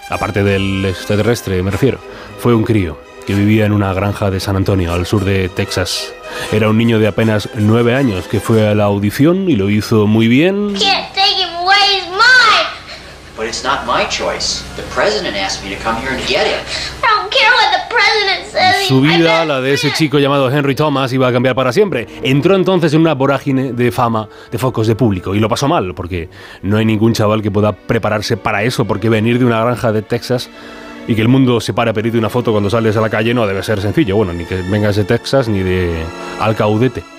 [0.09, 1.99] aparte del extraterrestre me refiero,
[2.39, 6.13] fue un crío que vivía en una granja de San Antonio, al sur de Texas.
[6.51, 10.05] Era un niño de apenas nueve años que fue a la audición y lo hizo
[10.05, 10.75] muy bien
[11.15, 12.67] take him away, he's mine.
[13.37, 14.63] But it's not my choice.
[14.77, 16.61] The president asked me to come here and get him.
[17.03, 18.87] I don't care what the president says.
[18.87, 22.07] Su vida, la de ese chico llamado Henry Thomas, iba a cambiar para siempre.
[22.21, 25.95] Entró entonces en una vorágine de fama, de focos de público, y lo pasó mal,
[25.95, 26.29] porque
[26.61, 30.03] no hay ningún chaval que pueda prepararse para eso, porque venir de una granja de
[30.03, 30.49] Texas
[31.07, 33.33] y que el mundo se pare a pedirte una foto cuando sales a la calle
[33.33, 34.15] no debe ser sencillo.
[34.15, 36.03] Bueno, ni que vengas de Texas ni de
[36.39, 37.14] Alcaudete.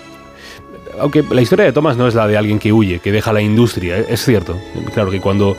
[1.00, 3.40] Aunque la historia de Thomas no es la de alguien que huye, que deja la
[3.40, 4.56] industria, es cierto.
[4.94, 5.56] Claro que cuando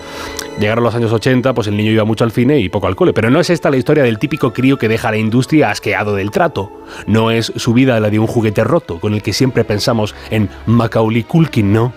[0.60, 3.14] llegaron los años 80, pues el niño iba mucho al cine y poco al cole.
[3.14, 6.32] Pero no es esta la historia del típico crío que deja la industria asqueado del
[6.32, 6.72] trato.
[7.06, 10.50] No es su vida la de un juguete roto, con el que siempre pensamos en
[10.66, 11.94] Macaulay Culkin, no.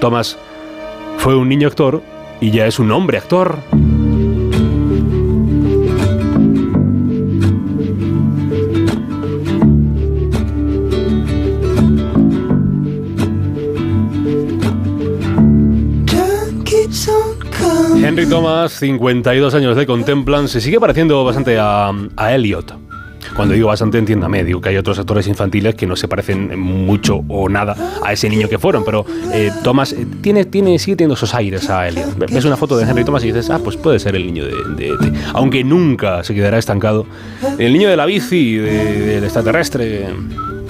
[0.00, 0.38] Thomas
[1.18, 2.02] fue un niño actor
[2.40, 3.58] y ya es un hombre actor.
[18.04, 21.90] Henry Thomas, 52 años de Contemplan, se sigue pareciendo bastante a,
[22.34, 22.74] Elliot.
[23.34, 27.24] Cuando digo bastante, entiéndame, digo que hay otros actores infantiles que no se parecen mucho
[27.28, 27.74] o nada
[28.04, 30.44] a ese niño que fueron, pero eh, Thomas eh, tiene,
[30.78, 32.18] sigue teniendo esos aires a Elliot.
[32.30, 34.52] Ves una foto de Henry Thomas y dices, ah, pues puede ser el niño de,
[34.76, 37.06] de- Aunque nunca se quedará estancado.
[37.58, 40.06] El niño de la bici, de- del extraterrestre,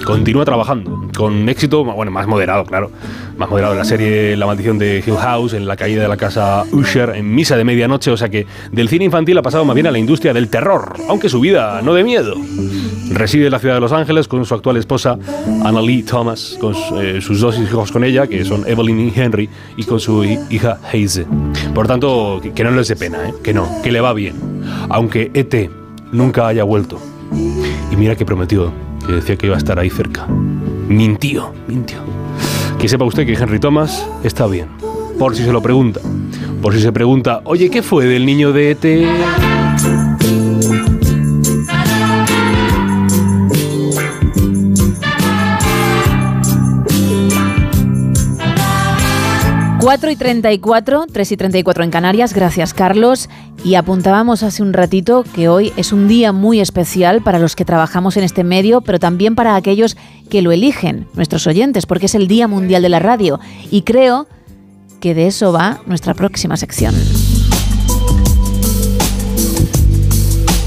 [0.05, 2.91] continúa trabajando con éxito, bueno, más moderado, claro,
[3.37, 6.17] más moderado en la serie La maldición de Hill House, en la caída de la
[6.17, 9.73] casa Usher, en Misa de Medianoche, o sea que del cine infantil ha pasado más
[9.73, 12.35] bien a la industria del terror, aunque su vida no de miedo.
[13.11, 15.17] Reside en la ciudad de Los Ángeles con su actual esposa
[15.63, 19.83] Annalie Thomas, con eh, sus dos hijos con ella, que son Evelyn y Henry, y
[19.83, 21.25] con su hi- hija Haze.
[21.73, 23.33] Por tanto, que, que no les dé pena, ¿eh?
[23.43, 24.35] que no, que le va bien.
[24.89, 25.69] Aunque ET
[26.11, 26.99] nunca haya vuelto.
[27.91, 28.71] Y mira que prometió,
[29.05, 30.25] que decía que iba a estar ahí cerca.
[30.27, 31.99] Mintió, mintió.
[32.79, 34.67] Que sepa usted que Henry Thomas está bien.
[35.17, 36.01] Por si se lo pregunta.
[36.61, 39.44] Por si se pregunta, oye, ¿qué fue del niño de ET?
[49.85, 53.29] 4 y 34, 3 y 34 en Canarias, gracias Carlos.
[53.63, 57.65] Y apuntábamos hace un ratito que hoy es un día muy especial para los que
[57.65, 59.95] trabajamos en este medio, pero también para aquellos
[60.27, 63.39] que lo eligen, nuestros oyentes, porque es el Día Mundial de la Radio.
[63.69, 64.25] Y creo
[64.99, 66.95] que de eso va nuestra próxima sección.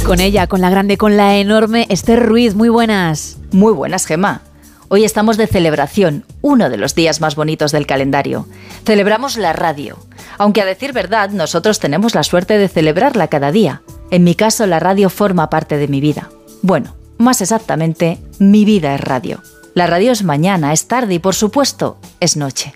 [0.06, 3.38] Con ella, con la grande, con la enorme Esther Ruiz, muy buenas.
[3.50, 4.42] Muy buenas, Gema.
[4.91, 8.47] Hoy estamos de celebración, uno de los días más bonitos del calendario.
[8.86, 9.99] Celebramos la radio.
[10.39, 13.83] Aunque a decir verdad, nosotros tenemos la suerte de celebrarla cada día.
[14.10, 16.31] En mi caso, la radio forma parte de mi vida.
[16.62, 19.42] Bueno, más exactamente, mi vida es radio.
[19.75, 22.73] La radio es mañana, es tarde y, por supuesto, es noche.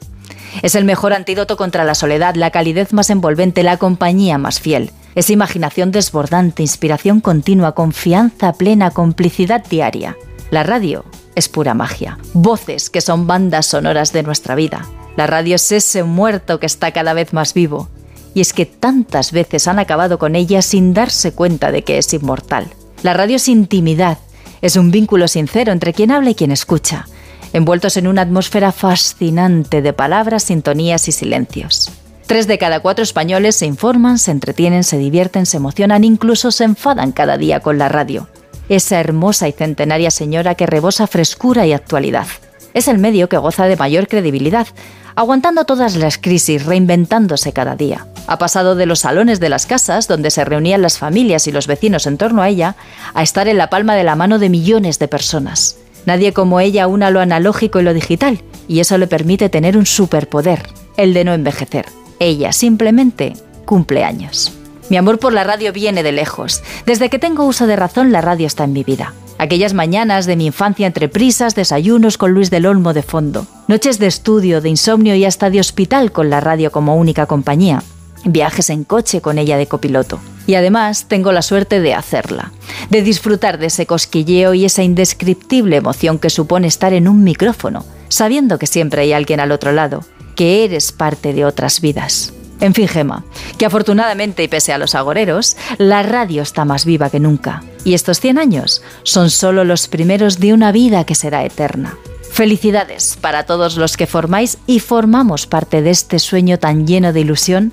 [0.61, 4.91] Es el mejor antídoto contra la soledad, la calidez más envolvente, la compañía más fiel.
[5.15, 10.15] Es imaginación desbordante, inspiración continua, confianza plena, complicidad diaria.
[10.53, 12.19] La radio es pura magia.
[12.35, 14.87] Voces que son bandas sonoras de nuestra vida.
[15.17, 17.89] La radio es ese muerto que está cada vez más vivo.
[18.35, 22.13] Y es que tantas veces han acabado con ella sin darse cuenta de que es
[22.13, 22.67] inmortal.
[23.03, 24.19] La radio es intimidad.
[24.61, 27.07] Es un vínculo sincero entre quien habla y quien escucha,
[27.55, 31.91] envueltos en una atmósfera fascinante de palabras, sintonías y silencios.
[32.27, 36.65] Tres de cada cuatro españoles se informan, se entretienen, se divierten, se emocionan, incluso se
[36.65, 38.29] enfadan cada día con la radio.
[38.69, 42.27] Esa hermosa y centenaria señora que rebosa frescura y actualidad.
[42.75, 44.67] Es el medio que goza de mayor credibilidad,
[45.15, 48.07] aguantando todas las crisis, reinventándose cada día.
[48.27, 51.67] Ha pasado de los salones de las casas, donde se reunían las familias y los
[51.67, 52.77] vecinos en torno a ella,
[53.15, 55.77] a estar en la palma de la mano de millones de personas.
[56.07, 59.87] Nadie como ella una lo analógico y lo digital, y eso le permite tener un
[59.87, 60.63] superpoder,
[60.97, 61.87] el de no envejecer.
[62.19, 63.35] Ella simplemente
[63.67, 64.53] cumple años.
[64.93, 66.63] Mi amor por la radio viene de lejos.
[66.85, 69.15] Desde que tengo uso de razón, la radio está en mi vida.
[69.39, 73.99] Aquellas mañanas de mi infancia entre prisas, desayunos con Luis del Olmo de fondo, noches
[73.99, 77.83] de estudio, de insomnio y hasta de hospital con la radio como única compañía,
[78.27, 80.21] viajes en coche con ella de copiloto.
[80.47, 82.53] Y además tengo la suerte de hacerla,
[82.91, 87.87] de disfrutar de ese cosquilleo y esa indescriptible emoción que supone estar en un micrófono,
[88.11, 90.05] sabiendo que siempre hay alguien al otro lado,
[90.37, 92.35] que eres parte de otras vidas.
[92.63, 93.25] En fin, Gema,
[93.59, 97.65] que afortunadamente y pese a los agoreros, la radio está más viva que nunca.
[97.85, 101.99] Y estos 100 años son solo los primeros de una vida que será eterna.
[102.31, 107.21] Felicidades para todos los que formáis y formamos parte de este sueño tan lleno de
[107.21, 107.73] ilusión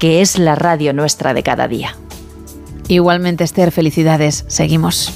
[0.00, 1.96] que es la radio nuestra de cada día.
[2.88, 4.44] Igualmente, Esther, felicidades.
[4.48, 5.12] Seguimos.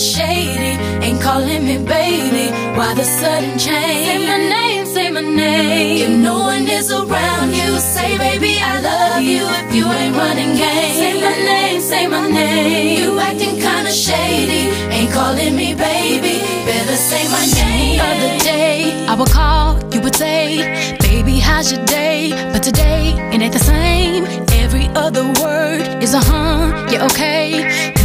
[0.00, 2.50] Shady, ain't calling me baby.
[2.76, 4.06] Why the sudden change?
[4.08, 6.10] Say my name, say my name.
[6.10, 9.44] If no one is around you, say baby I love you.
[9.44, 13.02] If you ain't running game, say my name, say my name.
[13.02, 16.40] You acting kinda shady, ain't calling me baby.
[16.64, 18.00] Better say my name.
[18.00, 22.30] Other day I would call, you would say, baby how's your day?
[22.52, 24.24] But today it ain't the same.
[24.64, 27.99] Every other word is a huh, yeah okay.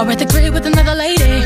[0.00, 1.44] Are at the crib with another lady?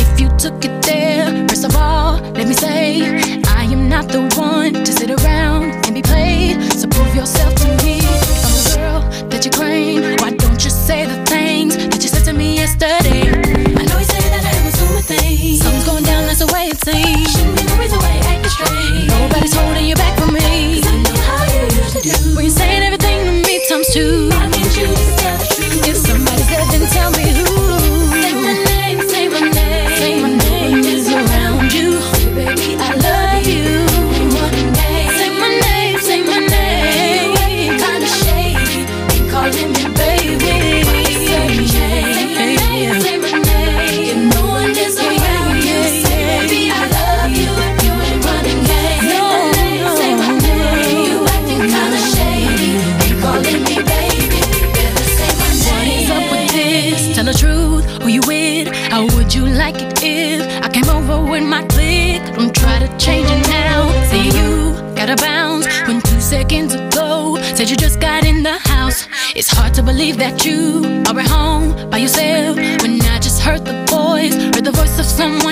[0.00, 4.22] If you took it there, first of all, let me say, I am not the
[4.36, 6.56] one to sit around and be played.
[6.72, 8.00] So prove yourself to me.
[8.00, 12.24] I'm the girl that you claim, why don't you say the things that you said
[12.24, 13.28] to me yesterday?
[13.28, 15.60] I know you say that I am assuming things.
[15.60, 17.28] Something's going down, that's the way it seems.
[17.32, 19.08] Shouldn't be no reason why you're acting strange.
[19.12, 20.80] Nobody's holding you back from me.
[20.80, 22.36] I know how you usually do.
[22.36, 24.21] When you're saying everything to me times two.
[69.92, 72.56] Believe that you are at home by yourself.
[72.82, 75.51] When I just heard the voice, heard the voice of someone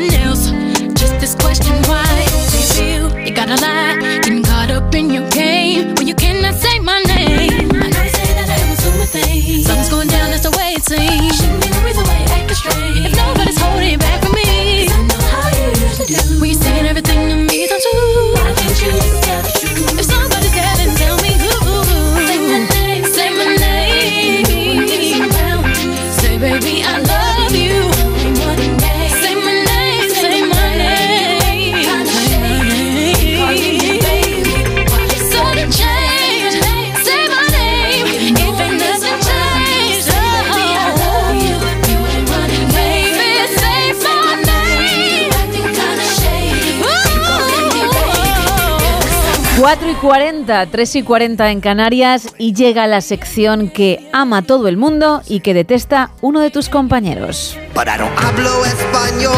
[49.71, 54.43] 4 y 40, 3 y 40 en Canarias y llega la sección que ama a
[54.43, 57.57] todo el mundo y que detesta uno de tus compañeros.
[57.77, 59.31] I don't hablo español.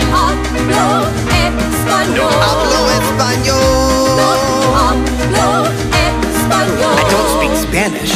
[0.00, 2.16] No hablo español.
[2.16, 3.58] No hablo español.
[4.16, 5.66] No hablo
[6.32, 6.96] español.
[6.96, 8.14] I don't speak Spanish.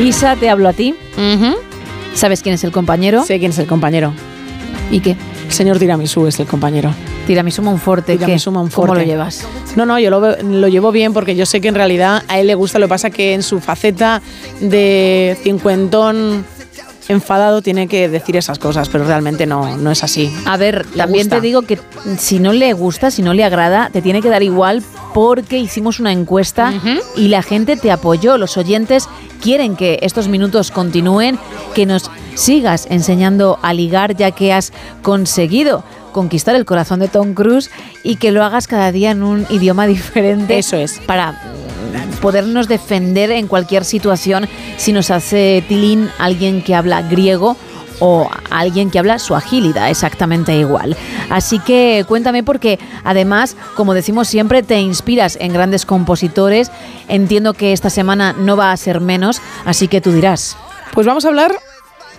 [0.00, 0.94] Isa, te hablo a ti.
[2.14, 3.24] ¿Sabes quién es el compañero?
[3.24, 4.14] Sé quién es el compañero.
[4.90, 5.16] ¿Y qué?
[5.48, 6.94] Señor Tiramisú es el compañero.
[7.26, 8.16] Tiramisú Monforte.
[8.16, 8.88] Tiramisú Monforte.
[8.88, 9.46] ¿Cómo lo llevas?
[9.74, 12.46] No, no, yo lo, lo llevo bien porque yo sé que en realidad a él
[12.46, 14.22] le gusta, lo que pasa que en su faceta
[14.60, 16.44] de cincuentón
[17.08, 20.32] enfadado tiene que decir esas cosas, pero realmente no, no es así.
[20.44, 21.36] A ver, Le también gusta.
[21.36, 21.78] te digo que
[22.18, 24.82] si no le gusta, si no le agrada, te tiene que dar igual
[25.14, 26.72] porque hicimos una encuesta
[27.16, 28.38] y la gente te apoyó.
[28.38, 31.38] Los oyentes quieren que estos minutos continúen,
[31.74, 37.34] que nos sigas enseñando a ligar ya que has conseguido conquistar el corazón de Tom
[37.34, 37.70] Cruise
[38.02, 40.58] y que lo hagas cada día en un idioma diferente.
[40.58, 40.98] Eso es.
[41.00, 44.48] Para mm, podernos defender en cualquier situación
[44.78, 47.56] si nos hace tilín alguien que habla griego
[47.98, 50.96] o alguien que habla suajili, da exactamente igual.
[51.30, 56.70] Así que cuéntame porque además, como decimos siempre, te inspiras en grandes compositores.
[57.08, 60.56] Entiendo que esta semana no va a ser menos, así que tú dirás.
[60.92, 61.52] Pues vamos a hablar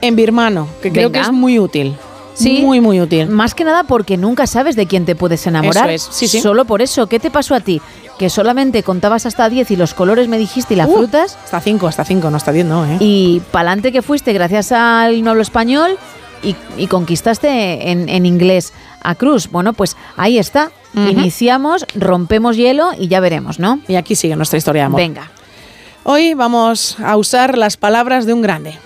[0.01, 1.21] en birmano, que creo Venga.
[1.21, 1.95] que es muy útil.
[2.37, 2.59] Sí.
[2.61, 3.27] Muy, muy útil.
[3.29, 5.89] Más que nada porque nunca sabes de quién te puedes enamorar.
[5.89, 6.39] Eso es, sí, sí.
[6.39, 7.07] Solo por eso.
[7.07, 7.81] ¿Qué te pasó a ti?
[8.19, 11.37] Que solamente contabas hasta 10 y los colores me dijiste y las Uh, frutas.
[11.43, 12.97] Hasta 5, hasta 5, no hasta 10, no, ¿eh?
[12.99, 15.97] Y pa'lante que fuiste gracias al no hablo español
[16.43, 19.49] y, y conquistaste en, en inglés a Cruz.
[19.49, 20.71] Bueno, pues ahí está.
[20.95, 23.79] Iniciamos, rompemos hielo y ya veremos, ¿no?
[23.87, 24.99] Y aquí sigue nuestra historia de amor.
[25.01, 25.29] Venga.
[26.03, 28.77] Hoy vamos a usar las palabras de un grande,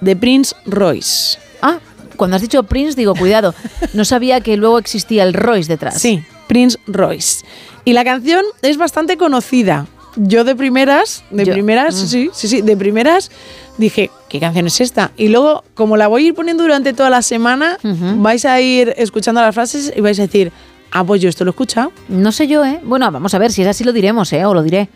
[0.00, 1.38] de Prince Royce.
[1.60, 1.78] Ah,
[2.22, 3.54] cuando has dicho Prince, digo, cuidado.
[3.94, 6.00] No sabía que luego existía el Royce detrás.
[6.00, 7.44] Sí, Prince Royce.
[7.84, 9.86] Y la canción es bastante conocida.
[10.16, 12.06] Yo de primeras, de Yo- primeras, Mm.
[12.06, 13.30] sí, sí, sí, de primeras
[13.78, 15.10] dije, ¿qué canción es esta?
[15.16, 17.78] Y luego, como la voy a ir poniendo durante toda la semana,
[18.18, 20.52] vais a ir escuchando las frases y vais a decir,
[20.90, 21.92] ah, pues yo esto lo he escuchado.
[22.08, 22.78] No sé yo, ¿eh?
[22.84, 24.44] Bueno, vamos a ver, si es así lo diremos, ¿eh?
[24.44, 24.88] O lo diré.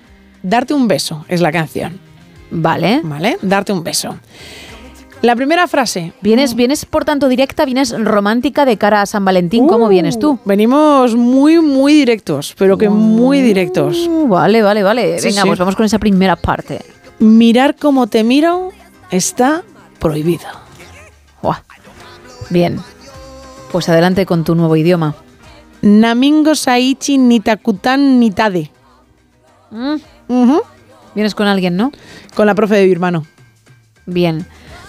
[0.43, 1.99] Darte un beso es la canción.
[2.51, 3.01] Vale.
[3.03, 3.39] ¿Vale?
[3.43, 4.17] Darte un beso.
[5.23, 6.13] La primera frase.
[6.21, 9.67] Vienes, vienes por tanto directa, vienes romántica de cara a San Valentín.
[9.67, 10.39] ¿Cómo Uh, vienes tú?
[10.45, 14.07] Venimos muy, muy directos, pero que muy directos.
[14.09, 15.19] Uh, vale, vale, vale.
[15.19, 15.49] Sí, Venga, sí.
[15.49, 16.85] pues vamos con esa primera parte.
[17.19, 18.71] Mirar como te miro
[19.11, 19.63] está
[19.99, 20.45] prohibido.
[22.51, 22.79] Bien.
[23.73, 25.17] Pues adelante con tu nuevo idioma.
[25.83, 28.71] Namingo Saichi Nitakutan Nitade.
[29.73, 29.97] Mm.
[31.15, 31.91] Vienes con alguien, ¿no?
[32.37, 33.27] Con la profe de birmano.
[34.05, 34.47] Bien.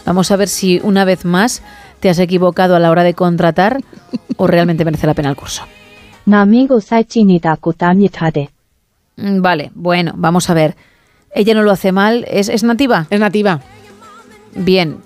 [0.08, 1.62] Vamos a ver si una vez más
[2.00, 3.82] te has equivocado a la hora de contratar
[4.38, 5.64] o realmente merece la pena el curso.
[9.18, 10.76] Mm, Vale, bueno, vamos a ver.
[11.34, 13.08] Ella no lo hace mal, ¿es, es nativa?
[13.10, 13.62] Es nativa.
[14.56, 14.98] Bien.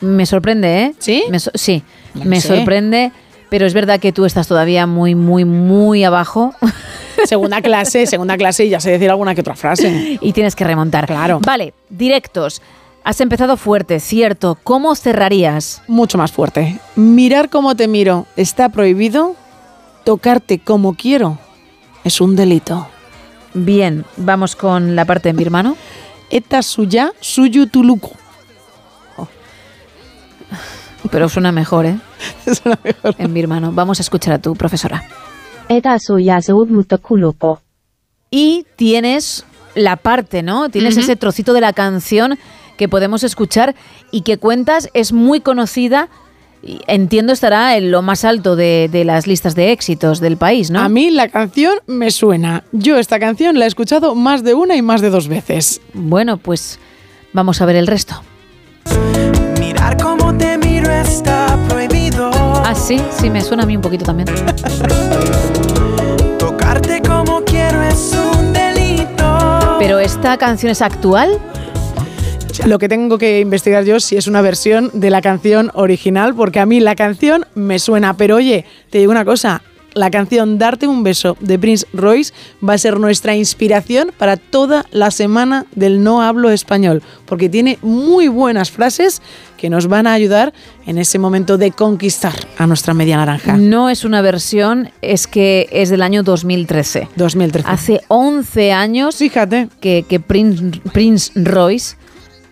[0.00, 0.94] Me sorprende, ¿eh?
[0.98, 1.24] ¿Sí?
[1.30, 1.82] Me so- sí,
[2.14, 2.56] No me sé.
[2.56, 3.12] sorprende,
[3.50, 6.54] pero es verdad que tú estás todavía muy, muy, muy abajo
[7.24, 10.18] Segunda clase, segunda clase y ya sé decir alguna que otra frase.
[10.22, 11.06] y tienes que remontar.
[11.06, 11.40] Claro.
[11.44, 12.62] Vale, directos.
[13.08, 14.58] Has empezado fuerte, cierto.
[14.62, 15.80] ¿Cómo cerrarías?
[15.88, 16.78] Mucho más fuerte.
[16.94, 19.34] Mirar como te miro está prohibido.
[20.04, 21.38] Tocarte como quiero
[22.04, 22.86] es un delito.
[23.54, 25.78] Bien, vamos con la parte en birmano.
[26.30, 28.10] Eta suya suyu tuluku.
[31.10, 31.98] Pero suena mejor, ¿eh?
[32.44, 33.14] Suena mejor.
[33.16, 33.72] En birmano.
[33.72, 35.02] Vamos a escuchar a tu profesora.
[35.70, 37.62] Yazud Mutakulupo.
[38.30, 40.68] Y tienes la parte, ¿no?
[40.68, 42.38] Tienes ese trocito de la canción
[42.78, 43.74] que podemos escuchar
[44.10, 46.08] y que cuentas es muy conocida
[46.62, 50.70] y entiendo estará en lo más alto de, de las listas de éxitos del país,
[50.70, 50.80] ¿no?
[50.80, 52.64] A mí la canción me suena.
[52.72, 55.80] Yo esta canción la he escuchado más de una y más de dos veces.
[55.92, 56.78] Bueno, pues
[57.32, 58.22] vamos a ver el resto.
[59.60, 62.30] Mirar cómo te miro está prohibido.
[62.34, 64.28] Ah, sí, sí, me suena a mí un poquito también.
[66.38, 69.76] Tocarte como quiero es un delito.
[69.78, 71.38] Pero esta canción es actual.
[72.66, 76.60] Lo que tengo que investigar yo si es una versión de la canción original, porque
[76.60, 78.16] a mí la canción me suena.
[78.16, 79.62] Pero oye, te digo una cosa.
[79.94, 82.32] La canción Darte un beso de Prince Royce
[82.66, 87.78] va a ser nuestra inspiración para toda la semana del no hablo español, porque tiene
[87.82, 89.22] muy buenas frases
[89.56, 90.52] que nos van a ayudar
[90.86, 93.56] en ese momento de conquistar a nuestra media naranja.
[93.56, 97.08] No es una versión, es que es del año 2013.
[97.16, 97.68] 2013.
[97.68, 99.68] Hace 11 años Fíjate.
[99.80, 101.96] que, que Prince, Prince Royce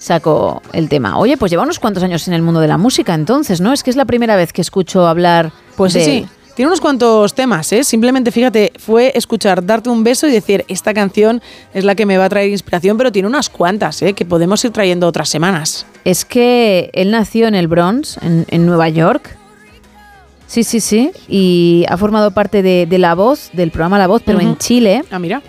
[0.07, 1.19] sacó el tema.
[1.19, 3.73] Oye, pues lleva unos cuantos años en el mundo de la música entonces, ¿no?
[3.73, 6.29] Es que es la primera vez que escucho hablar Pues sí, de sí.
[6.55, 7.83] Tiene unos cuantos temas, ¿eh?
[7.83, 11.43] Simplemente fíjate, fue escuchar Darte un beso y decir, esta canción
[11.75, 14.13] es la que me va a traer inspiración, pero tiene unas cuantas, ¿eh?
[14.13, 15.87] Que podemos ir trayendo otras semanas.
[16.05, 19.37] Es que él nació en el Bronx, en, en Nueva York.
[20.47, 21.11] Sí, sí, sí.
[21.29, 24.57] Y ha formado parte de, de La Voz, del programa La Voz, pero en.
[24.57, 25.03] Chile.
[25.11, 25.43] Ah, mira.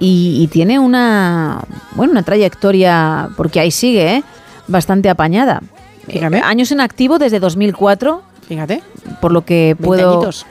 [0.00, 1.60] Y, y tiene una,
[1.94, 4.24] bueno, una trayectoria, porque ahí sigue, ¿eh?
[4.66, 5.60] bastante apañada.
[6.08, 6.38] Fíjate.
[6.38, 8.82] Eh, Años en activo desde 2004, Fíjate.
[9.20, 10.14] por lo que puedo...
[10.14, 10.46] añitos.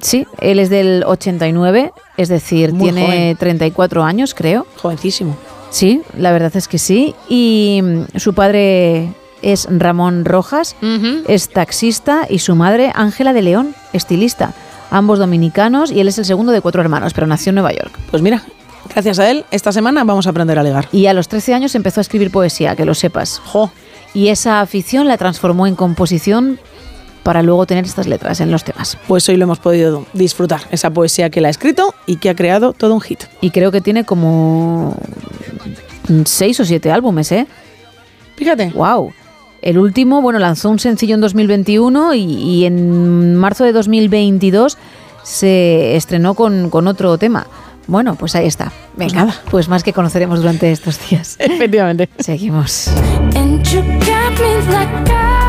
[0.00, 3.36] Sí, él es del 89, es decir, Muy tiene joven.
[3.36, 4.66] 34 años, creo.
[4.80, 5.36] Jovencísimo.
[5.70, 7.14] Sí, la verdad es que sí.
[7.28, 10.76] Y mm, su padre es Ramón Rojas,
[11.26, 14.54] es taxista, y su madre Ángela de León, estilista.
[14.90, 17.90] Ambos dominicanos, y él es el segundo de cuatro hermanos, pero nació en Nueva York.
[18.10, 18.44] Pues mira,
[18.88, 20.88] gracias a él, esta semana vamos a aprender a legar.
[20.92, 23.40] Y a los 13 años empezó a escribir poesía, que lo sepas.
[23.44, 23.70] Jo.
[24.14, 26.58] Y esa afición la transformó en composición
[27.22, 28.98] para luego tener estas letras en los temas.
[29.06, 32.34] Pues hoy lo hemos podido disfrutar, esa poesía que él ha escrito y que ha
[32.34, 33.24] creado todo un hit.
[33.40, 34.96] Y creo que tiene como
[36.24, 37.46] seis o siete álbumes, ¿eh?
[38.36, 38.70] Fíjate.
[38.74, 39.12] ¡Wow!
[39.62, 44.76] El último, bueno, lanzó un sencillo en 2021 y, y en marzo de 2022
[45.22, 47.46] se estrenó con, con otro tema.
[47.86, 48.72] Bueno, pues ahí está.
[48.96, 49.34] Venga, nada.
[49.50, 51.36] pues más que conoceremos durante estos días.
[51.38, 52.08] Efectivamente.
[52.18, 52.88] Seguimos.
[53.34, 55.42] And you got me like, girl,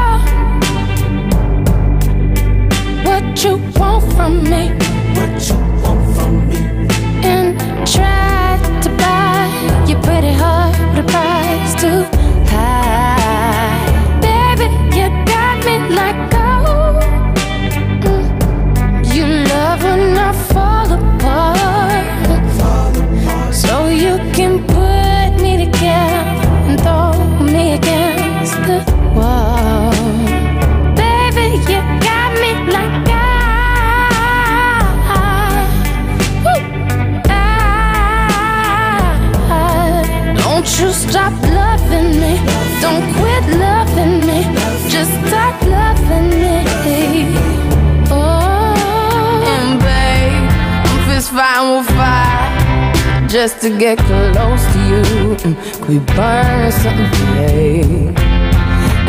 [51.34, 55.02] Fighting with fire just to get close to you.
[55.42, 57.82] Mm, Could we burn something today?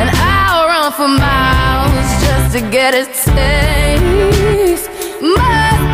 [0.01, 4.89] And I'll run for miles just to get a taste.
[5.20, 5.93] Must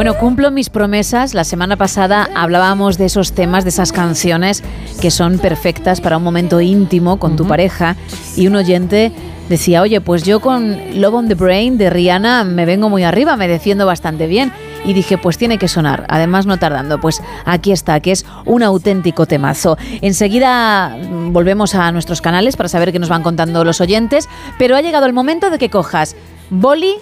[0.00, 1.34] Bueno, cumplo mis promesas.
[1.34, 4.64] La semana pasada hablábamos de esos temas, de esas canciones
[5.02, 7.96] que son perfectas para un momento íntimo con tu pareja
[8.34, 9.12] y un oyente
[9.50, 13.36] decía, oye, pues yo con Love on the Brain de Rihanna me vengo muy arriba,
[13.36, 14.52] me defiendo bastante bien.
[14.86, 16.98] Y dije, pues tiene que sonar, además no tardando.
[16.98, 19.76] Pues aquí está, que es un auténtico temazo.
[20.00, 20.96] Enseguida
[21.30, 25.04] volvemos a nuestros canales para saber qué nos van contando los oyentes, pero ha llegado
[25.04, 26.16] el momento de que cojas
[26.48, 26.94] boli,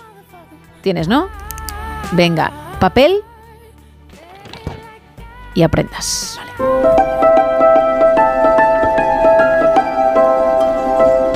[0.83, 1.29] tienes, ¿no?
[2.11, 3.23] Venga, papel
[5.55, 6.39] y aprendas.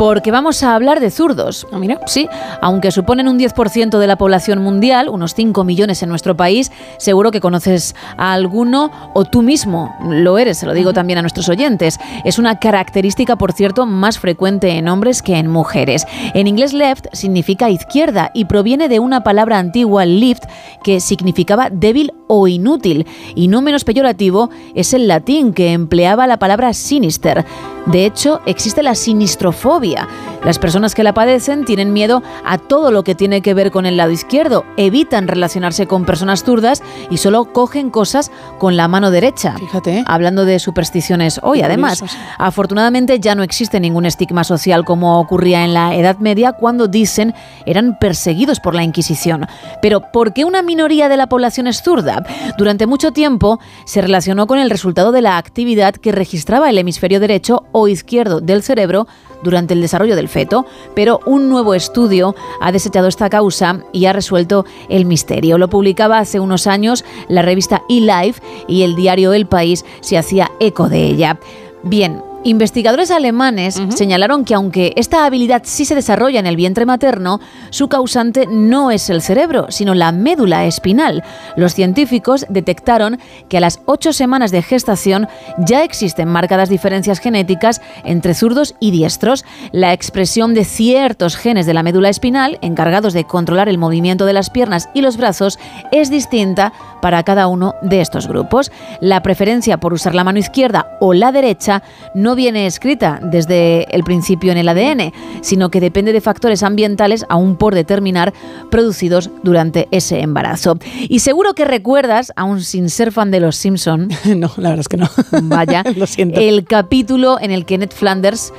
[0.03, 1.65] Porque vamos a hablar de zurdos.
[1.71, 2.01] Ah, mira.
[2.07, 2.29] Sí,
[2.61, 7.31] aunque suponen un 10% de la población mundial, unos 5 millones en nuestro país, seguro
[7.31, 11.49] que conoces a alguno o tú mismo lo eres, se lo digo también a nuestros
[11.49, 12.01] oyentes.
[12.25, 16.05] Es una característica, por cierto, más frecuente en hombres que en mujeres.
[16.35, 20.43] En inglés left significa izquierda y proviene de una palabra antigua, lift,
[20.83, 23.07] que significaba débil o inútil.
[23.35, 27.45] Y no menos peyorativo es el latín que empleaba la palabra sinister.
[27.87, 30.09] De hecho, existe la sinistrofobia.
[30.45, 33.87] Las personas que la padecen tienen miedo a todo lo que tiene que ver con
[33.87, 39.11] el lado izquierdo, evitan relacionarse con personas zurdas y solo cogen cosas con la mano
[39.11, 39.55] derecha.
[39.59, 40.05] Fíjate.
[40.07, 42.03] Hablando de supersticiones hoy, además,
[42.39, 47.35] afortunadamente ya no existe ningún estigma social como ocurría en la Edad Media cuando dicen
[47.67, 49.47] eran perseguidos por la Inquisición.
[49.81, 52.22] Pero ¿por qué una minoría de la población es zurda?
[52.59, 57.21] Durante mucho tiempo se relacionó con el resultado de la actividad que registraba el hemisferio
[57.21, 59.07] derecho o izquierdo del cerebro
[59.43, 64.13] durante el desarrollo del feto, pero un nuevo estudio ha desechado esta causa y ha
[64.13, 65.59] resuelto el misterio.
[65.59, 70.51] Lo publicaba hace unos años la revista eLife y el diario El País se hacía
[70.61, 71.39] eco de ella.
[71.83, 77.41] Bien, Investigadores alemanes señalaron que aunque esta habilidad sí se desarrolla en el vientre materno,
[77.71, 81.23] su causante no es el cerebro, sino la médula espinal.
[81.57, 87.81] Los científicos detectaron que a las ocho semanas de gestación ya existen marcadas diferencias genéticas
[88.05, 89.45] entre zurdos y diestros.
[89.71, 94.33] La expresión de ciertos genes de la médula espinal, encargados de controlar el movimiento de
[94.33, 95.61] las piernas y los brazos,
[95.93, 98.73] es distinta para cada uno de estos grupos.
[99.01, 104.05] La preferencia por usar la mano izquierda o la derecha no viene escrita desde el
[104.05, 108.33] principio en el ADN, sino que depende de factores ambientales aún por determinar
[108.71, 110.79] producidos durante ese embarazo.
[111.09, 114.89] Y seguro que recuerdas, aún sin ser fan de los Simpson, no, la verdad es
[114.89, 115.09] que no.
[115.43, 116.41] Vaya, Lo siento.
[116.41, 118.53] el capítulo en el que Ned Flanders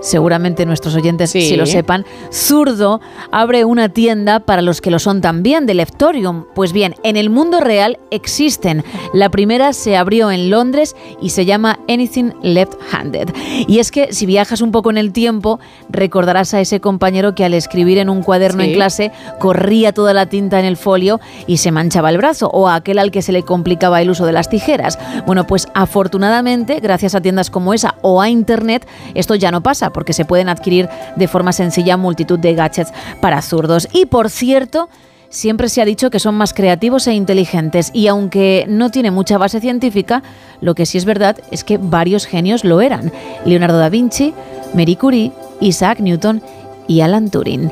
[0.00, 1.42] seguramente nuestros oyentes Sí.
[1.42, 3.00] si lo sepan, zurdo
[3.32, 6.44] abre una tienda para los que lo son también de Leftorium.
[6.54, 8.84] Pues bien, en el mundo real existen.
[9.12, 13.30] La primera se abrió en Londres y se llama Anything Left Handed.
[13.66, 17.44] Y es que si viajas un poco en el tiempo, recordarás a ese compañero que
[17.44, 18.68] al escribir en un cuaderno Sí.
[18.70, 22.68] en clase corría toda la tinta en el folio y se manchaba el brazo, o
[22.68, 24.98] a aquel al que se le complicaba el uso de las tijeras.
[25.26, 29.87] Bueno, pues afortunadamente, gracias a tiendas como esa o a Internet, esto ya no pasa
[29.90, 33.88] porque se pueden adquirir de forma sencilla multitud de gadgets para zurdos.
[33.92, 34.88] Y por cierto,
[35.30, 39.38] siempre se ha dicho que son más creativos e inteligentes y aunque no tiene mucha
[39.38, 40.22] base científica,
[40.60, 43.12] lo que sí es verdad es que varios genios lo eran.
[43.44, 44.34] Leonardo da Vinci,
[44.74, 46.42] Marie Curie, Isaac Newton
[46.86, 47.70] y Alan Turing.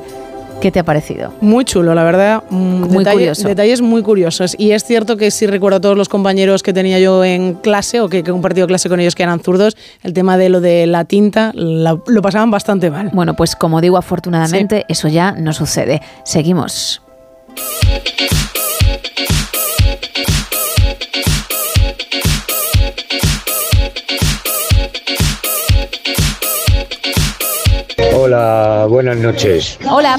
[0.61, 1.33] ¿Qué te ha parecido?
[1.41, 2.43] Muy chulo, la verdad.
[2.51, 3.47] Mm, Muy detalle- curioso.
[3.47, 4.57] Detalles muy curiosos.
[4.59, 8.01] Y es cierto que sí recuerdo a todos los compañeros que tenía yo en clase
[8.01, 10.61] o que, que he compartido clase con ellos que eran zurdos, el tema de lo
[10.61, 13.11] de la tinta la- lo pasaban bastante mal.
[13.13, 16.01] Bueno, pues como digo, afortunadamente eso ya no sucede.
[16.25, 17.03] Seguimos.
[28.27, 29.79] Hola, buenas noches.
[29.89, 30.19] Hola.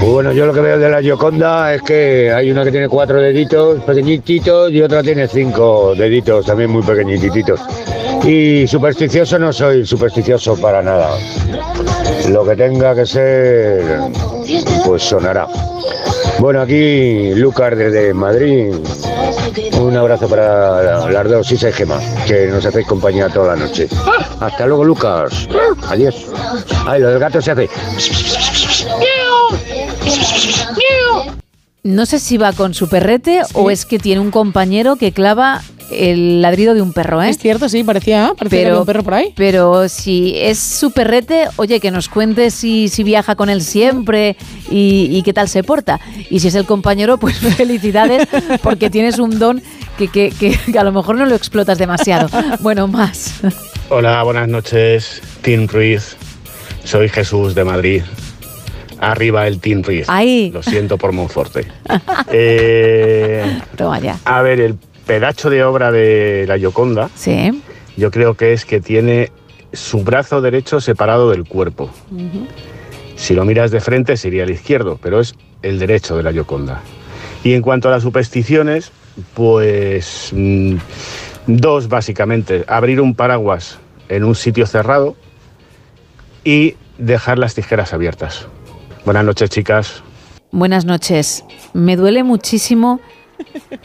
[0.00, 3.20] Bueno, yo lo que veo de la Gioconda es que hay una que tiene cuatro
[3.20, 7.60] deditos pequeñititos y otra tiene cinco deditos también muy pequeñititos.
[8.24, 11.10] Y supersticioso no soy supersticioso para nada.
[12.28, 14.00] Lo que tenga que ser,
[14.84, 15.46] pues sonará.
[16.40, 18.74] Bueno, aquí Lucas desde Madrid.
[19.78, 23.88] Un abrazo para las dos, y Gema, que nos hacéis compañía toda la noche.
[24.40, 25.48] Hasta luego, Lucas.
[25.88, 26.26] Adiós.
[26.86, 27.68] Ay, lo del gato se hace.
[31.82, 35.62] No sé si va con su perrete o es que tiene un compañero que clava
[35.94, 37.28] el ladrido de un perro, ¿eh?
[37.30, 39.32] Es cierto, sí, parecía, parecía que había un perro por ahí.
[39.36, 44.36] Pero si es su perrete, oye, que nos cuente si, si viaja con él siempre
[44.70, 46.00] y, y qué tal se porta.
[46.30, 48.26] Y si es el compañero, pues felicidades,
[48.62, 49.62] porque tienes un don
[49.98, 52.28] que, que- que- que a lo mejor no lo explotas demasiado.
[52.60, 53.34] Bueno, más.
[53.88, 56.16] Hola, buenas noches, Team Ruiz.
[56.84, 58.02] Soy Jesús de Madrid.
[58.98, 60.04] Arriba el Team Ruiz.
[60.08, 60.50] Ahí.
[60.52, 61.66] Lo siento por Monforte.
[62.34, 64.18] Eh, Toma ya.
[64.24, 67.62] a ver, el pedacho de obra de la Gioconda, Sí.
[67.96, 69.30] yo creo que es que tiene
[69.72, 71.90] su brazo derecho separado del cuerpo.
[73.16, 76.80] Si lo miras de frente sería el izquierdo, pero es el derecho de la Gioconda.
[77.44, 78.92] Y en cuanto a las supersticiones,
[79.34, 80.76] pues mm,
[81.46, 82.64] dos básicamente.
[82.68, 85.16] Abrir un paraguas en un sitio cerrado
[86.44, 88.46] y dejar las tijeras abiertas.
[89.04, 90.02] Buenas noches, chicas.
[90.50, 91.44] Buenas noches.
[91.72, 93.00] Me duele muchísimo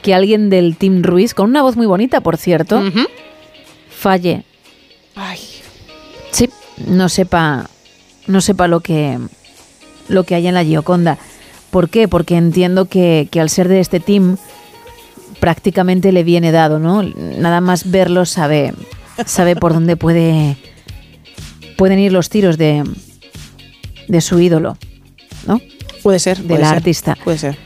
[0.02, 2.82] que alguien del Team Ruiz, con una voz muy bonita, por cierto,
[3.90, 4.44] falle.
[6.32, 6.50] Sí,
[6.88, 7.70] no sepa
[8.28, 9.18] no sepa lo que,
[10.08, 11.18] lo que hay en la Gioconda.
[11.72, 12.08] ¿Por qué?
[12.08, 14.38] Porque entiendo que, que al ser de este team
[15.40, 17.04] prácticamente le viene dado, ¿no?
[17.04, 18.74] Nada más verlo sabe,
[19.26, 20.58] sabe por dónde puede,
[21.78, 22.84] pueden ir los tiros de,
[24.08, 24.78] de su ídolo,
[25.46, 25.62] ¿no?
[26.04, 26.38] Puede ser.
[26.38, 27.18] Del puede ser, artista.
[27.24, 27.58] Puede ser.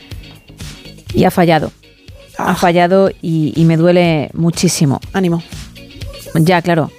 [1.14, 1.72] Y ha fallado.
[2.48, 5.00] Ha fallado y, y me duele muchísimo.
[5.14, 5.42] Ánimo.
[6.36, 6.92] Ya, claro.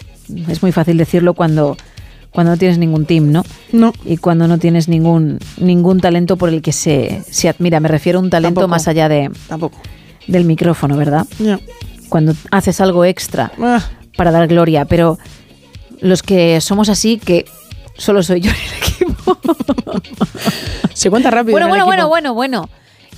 [0.48, 1.76] Es muy fácil decirlo cuando,
[2.30, 3.44] cuando no tienes ningún team, ¿no?
[3.72, 3.92] No.
[4.04, 7.80] Y cuando no tienes ningún, ningún talento por el que se, se admira.
[7.80, 8.68] Me refiero a un talento Tampoco.
[8.68, 9.78] más allá de, Tampoco.
[10.26, 11.26] del micrófono, ¿verdad?
[11.38, 11.58] Ya.
[12.08, 13.82] Cuando haces algo extra Ah.
[14.16, 14.84] para dar gloria.
[14.84, 15.18] Pero
[16.00, 17.46] los que somos así, que
[17.96, 19.38] solo soy yo en el equipo.
[20.94, 21.52] Se cuenta rápido.
[21.52, 22.68] Bueno, bueno, bueno, bueno, bueno.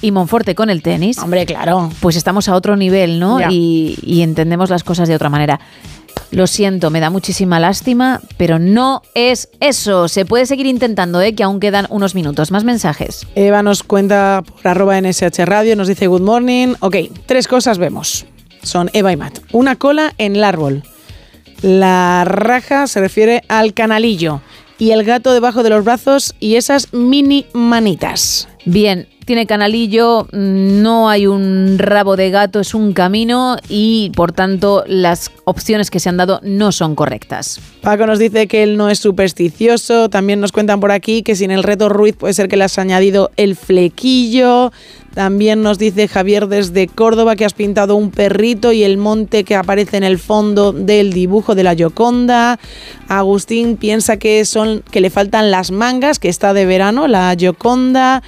[0.05, 1.17] Y Monforte con el tenis.
[1.17, 1.91] Hombre, claro.
[2.01, 3.39] Pues estamos a otro nivel, ¿no?
[3.51, 5.59] Y entendemos las cosas de otra manera.
[6.31, 10.09] Lo siento, me da muchísima lástima, pero no es eso.
[10.09, 11.35] Se puede seguir intentando, ¿eh?
[11.35, 12.51] Que aún quedan unos minutos.
[12.51, 13.27] Más mensajes.
[13.35, 16.75] Eva nos cuenta por arroba NSH Radio, nos dice good morning.
[16.81, 18.27] Ok, tres cosas vemos.
[18.63, 19.39] Son Eva y Matt.
[19.53, 20.83] Una cola en el árbol.
[21.63, 24.43] La raja se refiere al canalillo.
[24.79, 28.49] Y el gato debajo de los brazos y esas mini manitas.
[28.67, 34.85] Bien, tiene canalillo, no hay un rabo de gato, es un camino y por tanto
[34.87, 37.61] las opciones que se han dado no son correctas.
[37.83, 40.09] Paco nos dice que él no es supersticioso.
[40.09, 42.79] También nos cuentan por aquí que sin el reto Ruiz puede ser que le has
[42.79, 44.73] añadido el flequillo.
[45.15, 49.55] También nos dice Javier desde Córdoba que has pintado un perrito y el monte que
[49.55, 52.59] aparece en el fondo del dibujo de la Gioconda.
[53.09, 58.23] Agustín piensa que son que le faltan las mangas, que está de verano la Gioconda.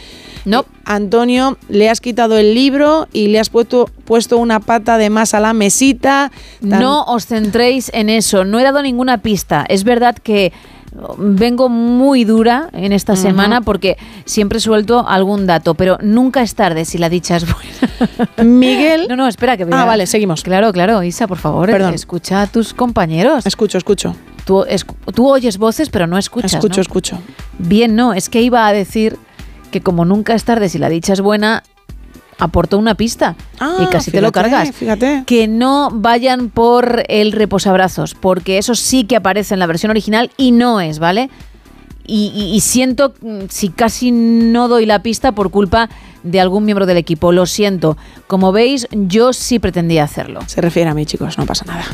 [0.44, 0.64] No.
[0.84, 5.34] Antonio, le has quitado el libro y le has puesto, puesto una pata de más
[5.34, 6.30] a la mesita.
[6.60, 9.64] Tan- No os centréis en eso, no he dado ninguna pista.
[9.68, 10.52] Es verdad que
[11.18, 16.84] vengo muy dura en esta semana porque siempre suelto algún dato, pero nunca es tarde
[16.84, 18.26] si la dicha es buena.
[18.44, 19.06] Miguel.
[19.08, 20.42] No, no, espera que voy Ah, vale, seguimos.
[20.42, 21.94] Claro, claro, Isa, por favor, Perdón.
[21.94, 23.46] escucha a tus compañeros.
[23.46, 24.14] Escucho, escucho.
[24.44, 24.64] Tú,
[25.14, 26.54] tú oyes voces, pero no escuchas.
[26.54, 26.82] Escucho, ¿no?
[26.82, 27.18] escucho.
[27.58, 29.18] Bien, no, es que iba a decir
[29.70, 31.62] que como nunca es tarde si la dicha es buena,
[32.38, 34.70] aportó una pista Ah, y casi te lo cargas.
[34.72, 35.24] Fíjate.
[35.26, 40.30] Que no vayan por el reposabrazos, porque eso sí que aparece en la versión original
[40.36, 41.30] y no es, ¿vale?
[42.06, 45.88] Y, y- y siento mm, si casi no doy la pista por culpa
[46.22, 47.32] de algún miembro del equipo.
[47.32, 47.96] Lo siento.
[48.26, 50.40] Como veis, yo sí pretendía hacerlo.
[50.46, 51.84] Se refiere a mí, chicos, no pasa nada.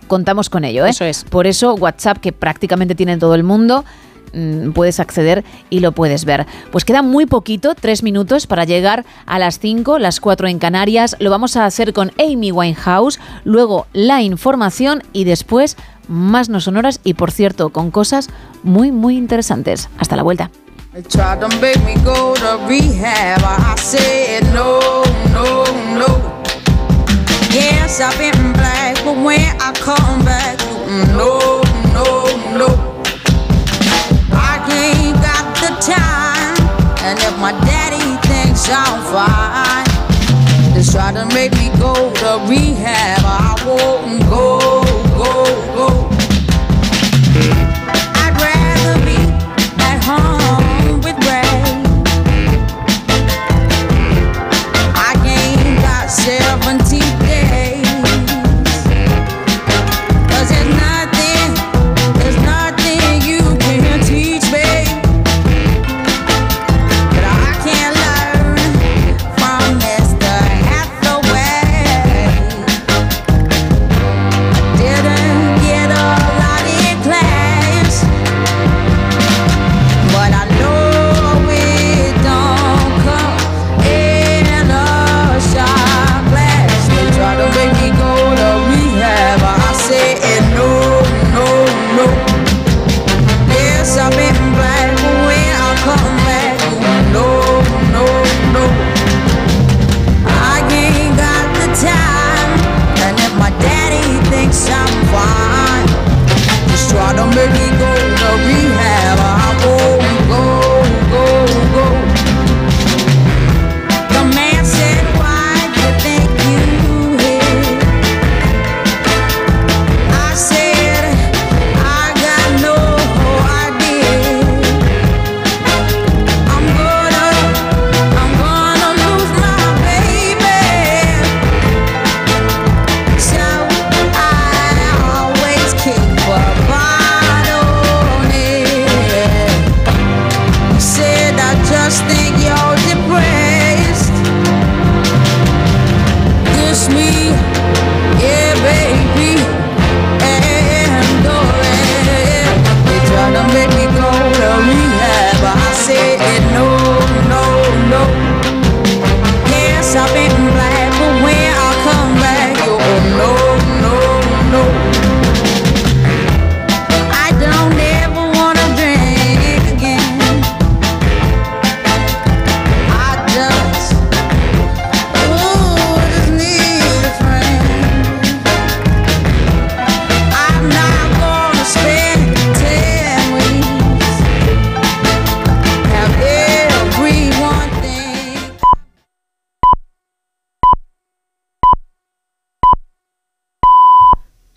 [0.08, 0.92] Contamos con ello, ¿eh?
[0.92, 1.24] Eso es.
[1.24, 3.86] Por eso WhatsApp, que prácticamente tiene todo el mundo,
[4.34, 6.46] mm, puedes acceder y lo puedes ver.
[6.72, 11.16] Pues queda muy poquito, tres minutos para llegar a las 5, las 4 en Canarias.
[11.20, 15.76] Lo vamos a hacer con Amy Winehouse, luego la información y después
[16.08, 18.30] más no sonoras y por cierto con cosas
[18.64, 19.90] muy muy interesantes.
[19.98, 20.52] Hasta la vuelta.
[29.06, 30.60] But when I come back,
[37.06, 38.66] and if my daddy thinks
[39.14, 39.86] fine,
[40.92, 41.94] try to make me go
[42.50, 43.22] rehab.
[43.24, 44.65] I won't go,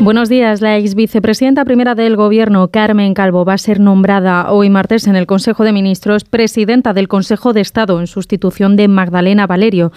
[0.00, 0.60] Buenos días.
[0.60, 5.16] La ex vicepresidenta primera del Gobierno, Carmen Calvo, va a ser nombrada hoy martes en
[5.16, 9.90] el Consejo de Ministros presidenta del Consejo de Estado en sustitución de Magdalena Valerio.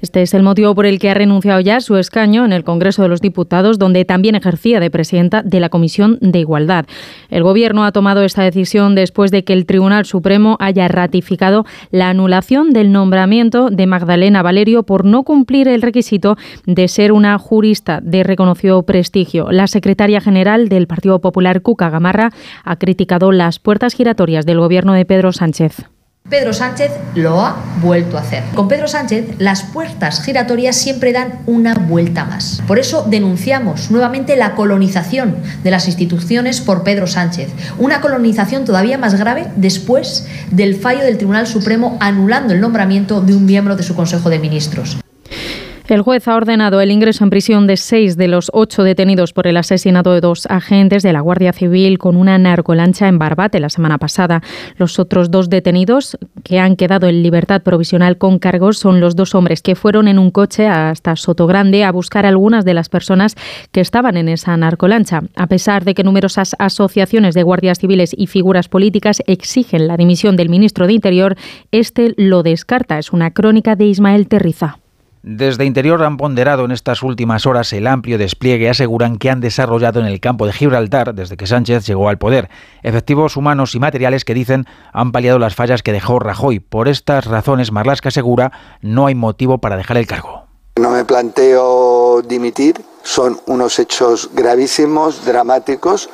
[0.00, 2.62] Este es el motivo por el que ha renunciado ya a su escaño en el
[2.62, 6.86] Congreso de los Diputados, donde también ejercía de presidenta de la Comisión de Igualdad.
[7.28, 12.10] El Gobierno ha tomado esta decisión después de que el Tribunal Supremo haya ratificado la
[12.10, 18.00] anulación del nombramiento de Magdalena Valerio por no cumplir el requisito de ser una jurista
[18.00, 19.47] de reconocido prestigio.
[19.50, 22.30] La secretaria general del Partido Popular, Cuca Gamarra,
[22.64, 25.84] ha criticado las puertas giratorias del gobierno de Pedro Sánchez.
[26.28, 28.42] Pedro Sánchez lo ha vuelto a hacer.
[28.54, 32.62] Con Pedro Sánchez las puertas giratorias siempre dan una vuelta más.
[32.66, 37.50] Por eso denunciamos nuevamente la colonización de las instituciones por Pedro Sánchez.
[37.78, 43.34] Una colonización todavía más grave después del fallo del Tribunal Supremo anulando el nombramiento de
[43.34, 44.98] un miembro de su Consejo de Ministros.
[45.88, 49.46] El juez ha ordenado el ingreso en prisión de seis de los ocho detenidos por
[49.46, 53.70] el asesinato de dos agentes de la Guardia Civil con una narcolancha en Barbate la
[53.70, 54.42] semana pasada.
[54.76, 59.34] Los otros dos detenidos que han quedado en libertad provisional con cargos son los dos
[59.34, 63.34] hombres que fueron en un coche hasta Sotogrande a buscar a algunas de las personas
[63.72, 65.22] que estaban en esa narcolancha.
[65.36, 70.36] A pesar de que numerosas asociaciones de guardias civiles y figuras políticas exigen la dimisión
[70.36, 71.36] del ministro de Interior,
[71.72, 72.98] este lo descarta.
[72.98, 74.80] Es una crónica de Ismael Terriza.
[75.22, 80.00] Desde Interior han ponderado en estas últimas horas el amplio despliegue aseguran que han desarrollado
[80.00, 82.48] en el campo de Gibraltar desde que Sánchez llegó al poder.
[82.82, 86.60] Efectivos humanos y materiales que dicen han paliado las fallas que dejó Rajoy.
[86.60, 90.44] Por estas razones, Marlasca asegura no hay motivo para dejar el cargo.
[90.76, 96.08] No me planteo dimitir, son unos hechos gravísimos, dramáticos,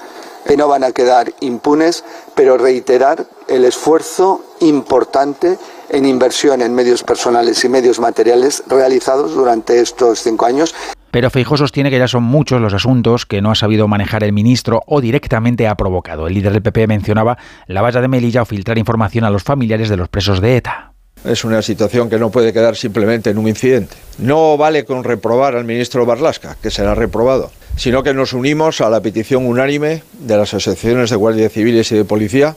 [0.46, 5.58] que no van a quedar impunes, pero reiterar el esfuerzo importante
[5.90, 10.74] en inversión en medios personales y medios materiales realizados durante estos cinco años.
[11.10, 14.32] Pero Feijóo sostiene que ya son muchos los asuntos que no ha sabido manejar el
[14.32, 16.26] ministro o directamente ha provocado.
[16.26, 17.38] El líder del PP mencionaba
[17.68, 20.92] la valla de Melilla o filtrar información a los familiares de los presos de ETA.
[21.24, 23.96] Es una situación que no puede quedar simplemente en un incidente.
[24.18, 28.90] No vale con reprobar al ministro Barlasca, que será reprobado, sino que nos unimos a
[28.90, 32.56] la petición unánime de las asociaciones de guardias civiles y de policía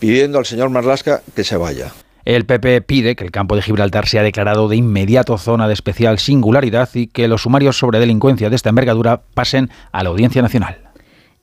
[0.00, 1.92] pidiendo al señor Marlasca que se vaya.
[2.30, 6.20] El PP pide que el campo de Gibraltar sea declarado de inmediato zona de especial
[6.20, 10.78] singularidad y que los sumarios sobre delincuencia de esta envergadura pasen a la Audiencia Nacional.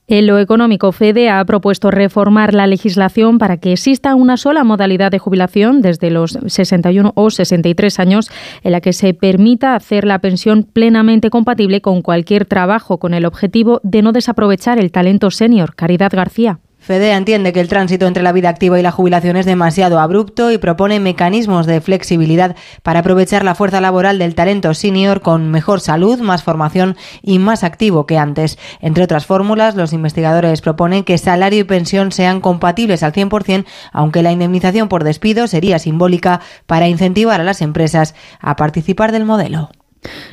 [0.06, 5.10] En lo económico, FEDE ha propuesto reformar la legislación para que exista una sola modalidad
[5.10, 8.30] de jubilación desde los 61 o 63 años
[8.62, 13.26] en la que se permita hacer la pensión plenamente compatible con cualquier trabajo con el
[13.26, 15.74] objetivo de no desaprovechar el talento senior.
[15.74, 16.60] Caridad García.
[16.88, 20.50] FEDEA entiende que el tránsito entre la vida activa y la jubilación es demasiado abrupto
[20.50, 25.80] y propone mecanismos de flexibilidad para aprovechar la fuerza laboral del talento senior con mejor
[25.80, 28.58] salud, más formación y más activo que antes.
[28.80, 34.22] Entre otras fórmulas, los investigadores proponen que salario y pensión sean compatibles al 100%, aunque
[34.22, 39.68] la indemnización por despido sería simbólica para incentivar a las empresas a participar del modelo.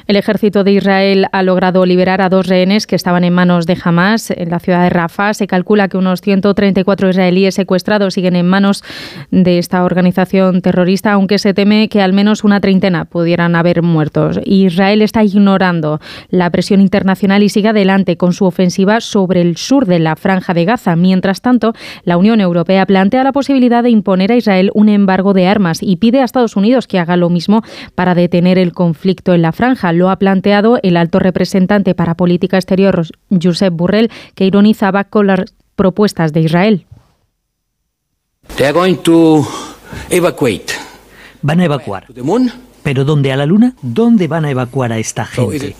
[0.07, 3.77] El ejército de Israel ha logrado liberar a dos rehenes que estaban en manos de
[3.83, 5.33] Hamas en la ciudad de Rafah.
[5.33, 8.83] Se calcula que unos 134 israelíes secuestrados siguen en manos
[9.31, 14.39] de esta organización terrorista, aunque se teme que al menos una treintena pudieran haber muertos.
[14.45, 19.87] Israel está ignorando la presión internacional y sigue adelante con su ofensiva sobre el sur
[19.87, 20.95] de la franja de Gaza.
[20.95, 25.47] Mientras tanto, la Unión Europea plantea la posibilidad de imponer a Israel un embargo de
[25.47, 27.63] armas y pide a Estados Unidos que haga lo mismo
[27.95, 29.91] para detener el conflicto en la franja.
[29.93, 35.55] Lo ha planteado el alto representante para política exterior, Josep Burrell, que ironizaba con las
[35.75, 36.85] propuestas de Israel.
[41.41, 42.05] Van a evacuar.
[42.83, 43.31] ¿Pero dónde?
[43.31, 43.73] ¿A la Luna?
[43.81, 45.75] ¿Dónde van a evacuar a esta gente?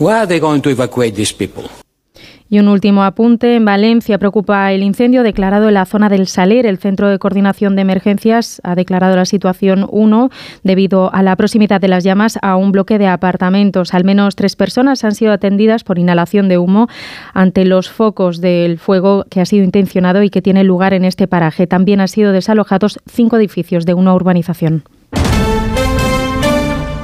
[2.48, 3.56] Y un último apunte.
[3.56, 6.66] En Valencia preocupa el incendio declarado en la zona del Saler.
[6.66, 10.30] El Centro de Coordinación de Emergencias ha declarado la situación 1
[10.64, 13.94] debido a la proximidad de las llamas a un bloque de apartamentos.
[13.96, 16.88] Al menos tres personas han sido atendidas por inhalación de humo
[17.34, 21.28] ante los focos del fuego que ha sido intencionado y que tiene lugar en este
[21.28, 21.66] paraje.
[21.66, 24.84] También han sido desalojados cinco edificios de una urbanización.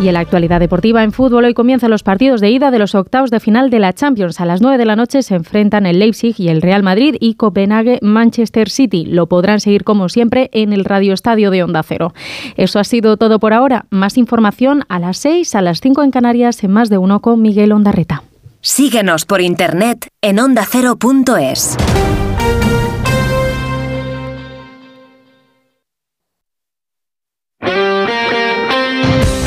[0.02, 2.96] Y en la actualidad deportiva en fútbol, hoy comienzan los partidos de ida de los
[2.96, 4.42] octavos de final de la Champions.
[4.42, 7.36] A las 9 de la noche se enfrentan el Leipzig y el Real Madrid y
[7.36, 9.06] Copenhague Manchester City.
[9.06, 12.16] Lo podrán seguir como siempre en el Radio Estadio de Onda Cero.
[12.58, 13.86] Eso ha sido todo por ahora.
[13.92, 17.40] Más información a las 6, a las 5 en Canarias, en más de uno con
[17.40, 18.24] Miguel Ondarreta.
[18.60, 21.78] Síguenos por internet en ondacero.es.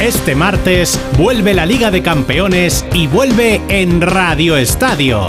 [0.05, 5.29] Este martes vuelve la Liga de Campeones y vuelve en Radio Estadio.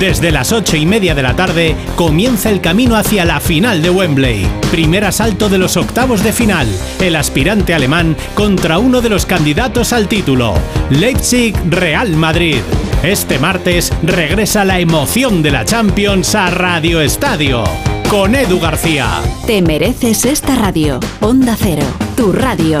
[0.00, 3.90] Desde las ocho y media de la tarde comienza el camino hacia la final de
[3.90, 4.44] Wembley.
[4.72, 6.66] Primer asalto de los octavos de final.
[6.98, 10.54] El aspirante alemán contra uno de los candidatos al título.
[10.90, 12.62] Leipzig-Real Madrid.
[13.04, 17.62] Este martes regresa la emoción de la Champions a Radio Estadio.
[18.10, 19.22] Con Edu García.
[19.46, 20.98] Te mereces esta radio.
[21.20, 21.84] Onda Cero,
[22.16, 22.80] tu radio.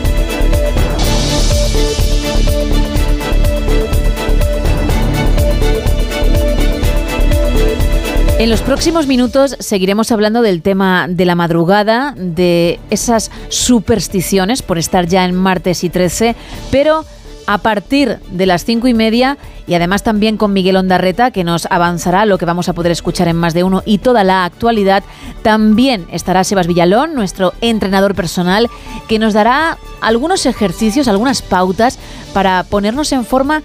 [8.41, 14.79] En los próximos minutos seguiremos hablando del tema de la madrugada, de esas supersticiones por
[14.79, 16.35] estar ya en martes y 13,
[16.71, 17.05] pero
[17.45, 19.37] a partir de las cinco y media
[19.67, 23.27] y además también con Miguel Ondarreta que nos avanzará lo que vamos a poder escuchar
[23.27, 25.03] en más de uno y toda la actualidad.
[25.43, 28.69] También estará Sebas Villalón, nuestro entrenador personal,
[29.07, 31.99] que nos dará algunos ejercicios, algunas pautas
[32.33, 33.61] para ponernos en forma,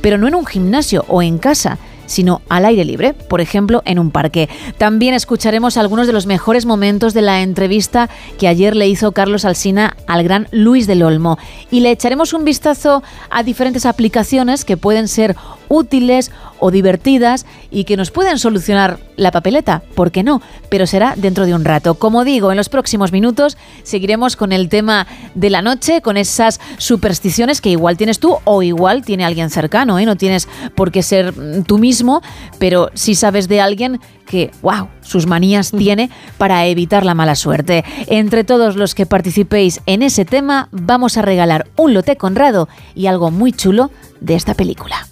[0.00, 1.78] pero no en un gimnasio o en casa
[2.10, 4.48] sino al aire libre, por ejemplo, en un parque.
[4.78, 9.44] También escucharemos algunos de los mejores momentos de la entrevista que ayer le hizo Carlos
[9.44, 11.38] Alsina al gran Luis del Olmo
[11.70, 15.36] y le echaremos un vistazo a diferentes aplicaciones que pueden ser
[15.70, 20.42] útiles o divertidas y que nos pueden solucionar la papeleta, ¿por qué no?
[20.68, 21.94] Pero será dentro de un rato.
[21.94, 26.60] Como digo, en los próximos minutos seguiremos con el tema de la noche, con esas
[26.76, 30.04] supersticiones que igual tienes tú o igual tiene alguien cercano, ¿eh?
[30.04, 32.20] no tienes por qué ser mm, tú mismo,
[32.58, 37.84] pero si sabes de alguien que, wow, sus manías tiene para evitar la mala suerte.
[38.06, 43.06] Entre todos los que participéis en ese tema, vamos a regalar un lote Conrado y
[43.06, 43.90] algo muy chulo
[44.20, 45.09] de esta película.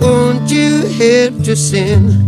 [0.00, 2.24] Won't you help to sing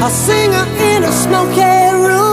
[0.07, 2.26] A singer in a smoky room.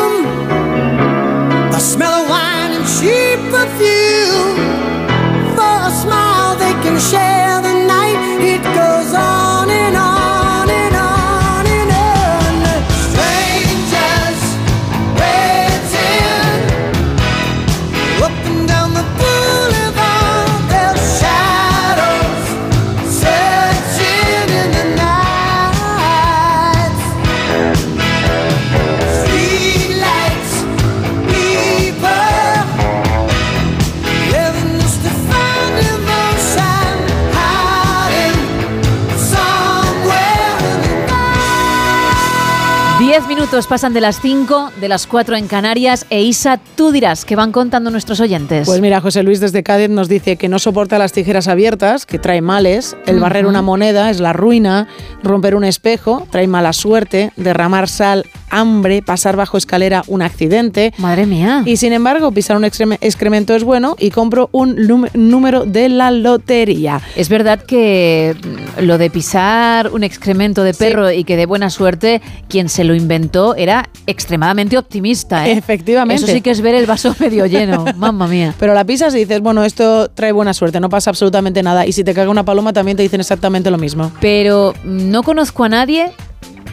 [43.44, 46.06] Minutos pasan de las 5, de las 4 en Canarias.
[46.08, 48.66] E Isa, tú dirás, ¿qué van contando nuestros oyentes?
[48.66, 52.18] Pues mira, José Luis desde Cádiz nos dice que no soporta las tijeras abiertas, que
[52.18, 54.88] trae males, el barrer una moneda es la ruina,
[55.22, 60.94] romper un espejo trae mala suerte, derramar sal, hambre, pasar bajo escalera un accidente.
[60.96, 61.62] Madre mía.
[61.66, 64.76] Y sin embargo, pisar un excreme- excremento es bueno y compro un
[65.12, 67.02] número de la lotería.
[67.14, 68.34] Es verdad que
[68.80, 72.94] lo de pisar un excremento de perro y que de buena suerte quien se lo
[72.94, 75.48] inventó era extremadamente optimista.
[75.48, 75.52] ¿eh?
[75.52, 76.24] Efectivamente.
[76.24, 77.84] Eso sí que es ver el vaso medio lleno.
[77.96, 78.54] Mamma mía.
[78.58, 81.86] Pero la pisas y dices, bueno, esto trae buena suerte, no pasa absolutamente nada.
[81.86, 84.12] Y si te caga una paloma también te dicen exactamente lo mismo.
[84.20, 86.12] Pero no conozco a nadie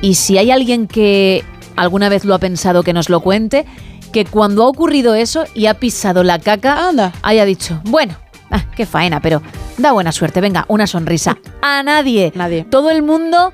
[0.02, 1.44] y si hay alguien que
[1.76, 3.66] alguna vez lo ha pensado que nos lo cuente,
[4.12, 6.90] que cuando ha ocurrido eso y ha pisado la caca,
[7.22, 8.16] haya dicho, bueno,
[8.50, 9.42] ah, qué faena, pero
[9.78, 11.38] da buena suerte, venga, una sonrisa.
[11.62, 12.32] A nadie.
[12.36, 12.66] Nadie.
[12.70, 13.54] Todo el mundo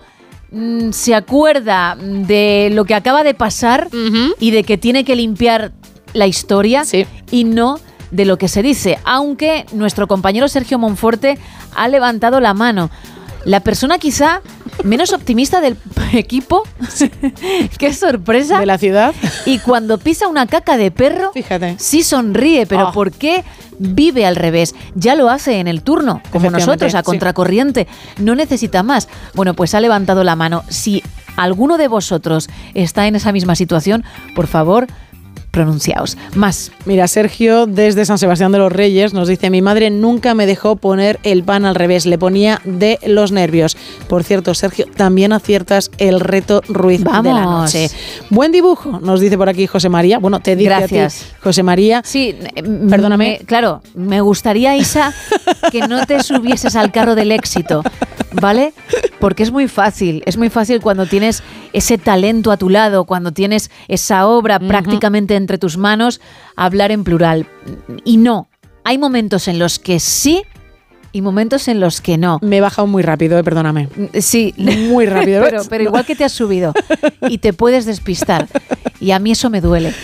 [0.52, 3.90] mm, se acuerda de lo que acaba de pasar
[4.40, 5.72] y de que tiene que limpiar
[6.14, 6.84] la historia
[7.32, 7.80] y no
[8.12, 11.38] de lo que se dice, aunque nuestro compañero Sergio Monforte
[11.76, 12.90] ha levantado la mano.
[13.48, 14.42] La persona quizá
[14.84, 15.78] menos optimista del
[16.14, 16.64] equipo.
[17.80, 18.60] Qué sorpresa.
[18.60, 19.14] De la ciudad.
[19.46, 21.76] Y cuando pisa una caca de perro, Fíjate.
[21.80, 22.92] sí sonríe, pero Ah.
[22.92, 23.44] ¿por qué
[23.80, 24.76] vive al revés?
[24.96, 27.04] Ya lo hace en el turno, como nosotros, a sí.
[27.06, 27.88] contracorriente.
[28.18, 29.08] No necesita más.
[29.34, 30.64] Bueno, pues ha levantado la mano.
[30.68, 31.02] Si
[31.38, 34.04] alguno de vosotros está en esa misma situación,
[34.36, 34.88] por favor,
[35.58, 36.18] pronunciaos.
[36.36, 36.72] Más.
[36.86, 40.76] Mira, Sergio desde San Sebastián de los Reyes nos dice, mi madre nunca me dejó
[40.76, 43.76] poner el pan al revés, le ponía de los nervios.
[44.08, 47.74] Por cierto, Sergio, también aciertas el reto Ruiz de la Vamos.
[47.74, 47.90] noche.
[48.30, 50.20] Buen dibujo, nos dice por aquí José María.
[50.20, 51.16] Bueno, te dice a Gracias.
[51.16, 52.02] ti, José María.
[52.06, 52.36] Sí,
[52.90, 53.38] Perdóname.
[53.40, 55.12] me- claro, me gustaría, Isa,
[55.72, 57.82] que no te subieses al carro del éxito,
[58.34, 58.74] ¿vale?
[59.20, 61.42] Porque es muy fácil, es muy fácil cuando tienes
[61.74, 66.20] ese talento a tu lado, cuando tienes esa obra prácticamente entre tus manos,
[66.58, 67.48] hablar en plural.
[68.04, 68.50] Y no,
[68.84, 70.44] hay momentos en los que sí
[71.14, 72.38] y momentos en los que no.
[72.42, 73.88] Me he bajado muy rápido, eh, perdóname.
[74.20, 75.42] Sí, Muy rápido.
[75.70, 76.74] pero, igual que te has subido
[77.30, 78.46] y te puedes despistar.
[79.00, 79.94] Y a mí eso me duele.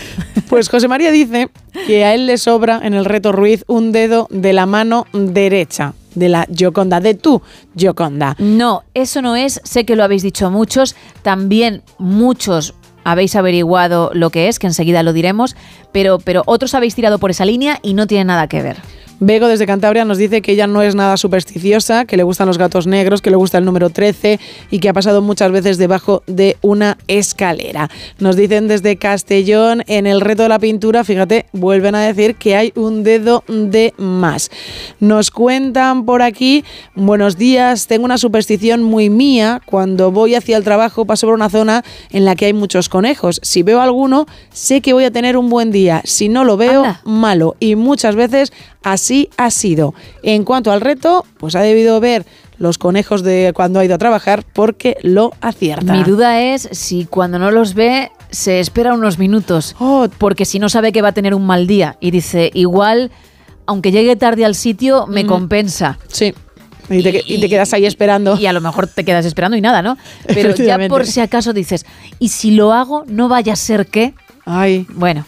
[0.49, 1.49] Pues José María dice
[1.87, 5.95] que a él le sobra en el reto Ruiz un dedo de la mano derecha,
[6.13, 7.41] de la Gioconda, de tu
[7.75, 8.35] Gioconda.
[8.37, 14.29] No, eso no es, sé que lo habéis dicho muchos, también muchos habéis averiguado lo
[14.29, 15.55] que es, que enseguida lo diremos,
[15.91, 18.77] pero, pero otros habéis tirado por esa línea y no tiene nada que ver.
[19.19, 22.57] Bego desde Cantabria nos dice que ella no es nada supersticiosa, que le gustan los
[22.57, 24.39] gatos negros, que le gusta el número 13
[24.71, 27.89] y que ha pasado muchas veces debajo de una escalera.
[28.19, 32.55] Nos dicen desde Castellón, en el reto de la pintura, fíjate, vuelven a decir que
[32.55, 34.49] hay un dedo de más.
[34.99, 40.63] Nos cuentan por aquí, buenos días, tengo una superstición muy mía, cuando voy hacia el
[40.63, 43.39] trabajo paso por una zona en la que hay muchos conejos.
[43.43, 46.01] Si veo alguno, sé que voy a tener un buen día.
[46.03, 47.55] Si no lo veo, malo.
[47.59, 48.51] Y muchas veces
[48.83, 49.02] así
[49.37, 49.93] ha sido.
[50.21, 52.25] En cuanto al reto, pues ha debido ver
[52.57, 55.93] los conejos de cuando ha ido a trabajar porque lo acierta.
[55.93, 60.07] Mi duda es si cuando no los ve se espera unos minutos, Oh.
[60.17, 63.11] porque si no sabe que va a tener un mal día y dice, igual,
[63.65, 65.97] aunque llegue tarde al sitio, me compensa.
[66.07, 66.33] Sí.
[66.89, 68.37] Y te, y te quedas ahí esperando.
[68.37, 69.97] Y a lo mejor te quedas esperando y nada, ¿no?
[70.27, 71.85] Pero ya por si acaso dices,
[72.19, 74.13] y si lo hago, no vaya a ser que...
[74.45, 74.85] Ay.
[74.89, 75.25] Bueno.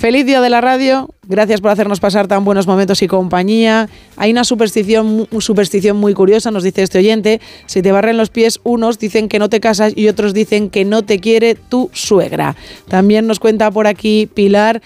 [0.00, 1.10] Feliz día de la radio.
[1.28, 3.90] Gracias por hacernos pasar tan buenos momentos y compañía.
[4.16, 7.42] Hay una superstición, superstición muy curiosa, nos dice este oyente.
[7.66, 10.86] Si te barren los pies, unos dicen que no te casas y otros dicen que
[10.86, 12.56] no te quiere tu suegra.
[12.88, 14.80] También nos cuenta por aquí Pilar.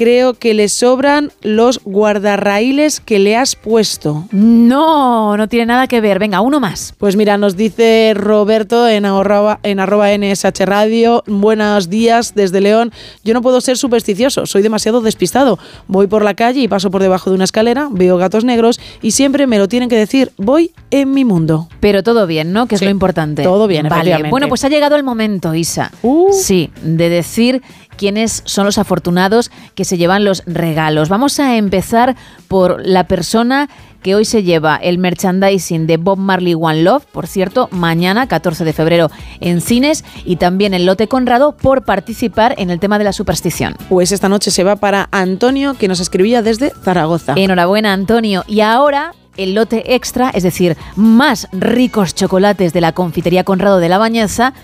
[0.00, 4.24] Creo que le sobran los guardarraíles que le has puesto.
[4.32, 6.18] No, no tiene nada que ver.
[6.18, 6.94] Venga, uno más.
[6.96, 12.92] Pues mira, nos dice Roberto en arroba, en arroba NSH Radio, buenos días desde León.
[13.24, 15.58] Yo no puedo ser supersticioso, soy demasiado despistado.
[15.86, 19.10] Voy por la calle y paso por debajo de una escalera, veo gatos negros y
[19.10, 21.68] siempre me lo tienen que decir, voy en mi mundo.
[21.80, 22.66] Pero todo bien, ¿no?
[22.68, 23.42] Que es Sí, lo importante.
[23.42, 24.16] todo bien, Vale.
[24.16, 24.30] Uh.
[24.30, 25.92] bueno, pues ha llegado el momento, Isa.
[26.32, 27.60] Sí, de decir
[28.00, 31.10] quiénes son los afortunados que se llevan los regalos.
[31.10, 32.16] Vamos a empezar
[32.48, 33.68] por la persona
[34.00, 38.64] que hoy se lleva el merchandising de Bob Marley One Love, por cierto, mañana 14
[38.64, 43.04] de febrero en cines y también en Lote Conrado por participar en el tema de
[43.04, 43.76] la superstición.
[43.90, 47.34] Pues esta noche se va para Antonio, que nos escribía desde Zaragoza.
[47.36, 48.44] Enhorabuena, Antonio.
[48.48, 53.90] Y ahora el lote extra, es decir, más ricos chocolates de la confitería Conrado de
[53.90, 54.54] la Bañeza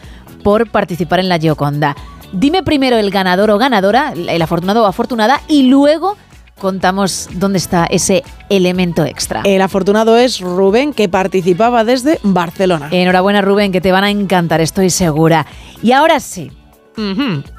[0.42, 1.96] por participar en la Gioconda.
[2.32, 6.16] Dime primero el ganador o ganadora, el afortunado o afortunada, y luego
[6.58, 9.42] contamos dónde está ese elemento extra.
[9.44, 12.88] El afortunado es Rubén, que participaba desde Barcelona.
[12.90, 15.46] Enhorabuena, Rubén, que te van a encantar, estoy segura.
[15.82, 16.50] Y ahora sí,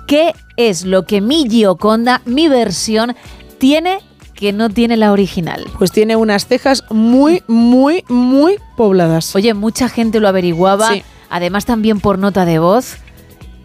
[0.07, 3.15] ¿Qué es lo que mi Gioconda, mi versión,
[3.59, 3.99] tiene
[4.33, 5.63] que no tiene la original?
[5.77, 9.35] Pues tiene unas cejas muy, muy, muy pobladas.
[9.35, 11.03] Oye, mucha gente lo averiguaba, Sí.
[11.29, 12.97] además también por nota de voz,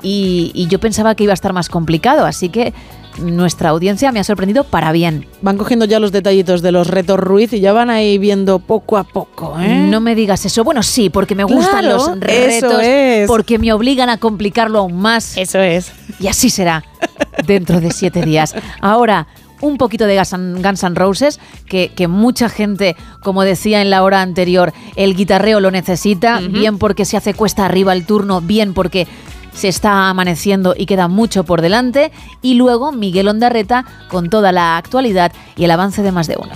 [0.02, 2.72] y, y yo pensaba que iba a estar más complicado, así que
[3.18, 5.26] nuestra audiencia me ha sorprendido para bien.
[5.42, 8.96] Van cogiendo ya los detallitos de los retos Ruiz y ya van ahí viendo poco
[8.96, 9.86] a poco, ¿eh?
[9.90, 10.64] No me digas eso.
[10.64, 13.28] Bueno, sí, porque me gustan Claro, los eso retos, es.
[13.28, 15.36] porque me obligan a complicarlo aún más.
[15.36, 15.92] Eso es.
[16.20, 16.84] Y así será
[17.46, 18.54] dentro de siete días.
[18.80, 19.26] Ahora,
[19.60, 24.22] un poquito de Guns N' Roses, que, que mucha gente, como decía en la hora
[24.22, 29.06] anterior, el guitarreo lo necesita, bien porque se hace cuesta arriba el turno, bien porque
[29.54, 32.12] se está amaneciendo y queda mucho por delante.
[32.40, 36.52] Y luego Miguel Ondarreta con toda la actualidad y el avance de más de uno.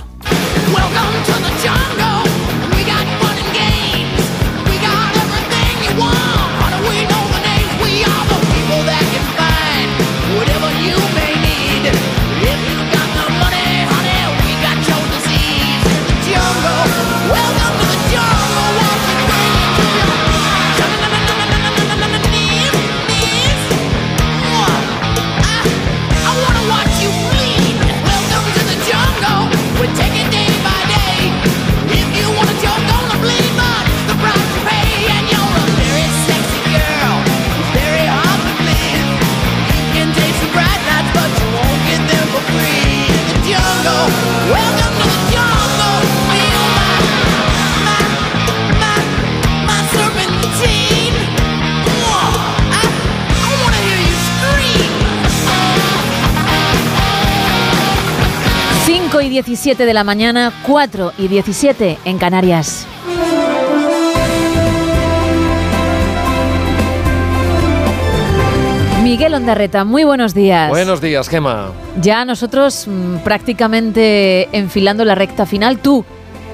[59.37, 62.87] 17 de la mañana, 4 y 17 en Canarias.
[69.03, 70.71] Miguel Ondarreta, muy buenos días.
[70.71, 71.73] Buenos días, Gema.
[72.01, 76.07] Ya nosotros mm, prácticamente enfilando la recta final, tú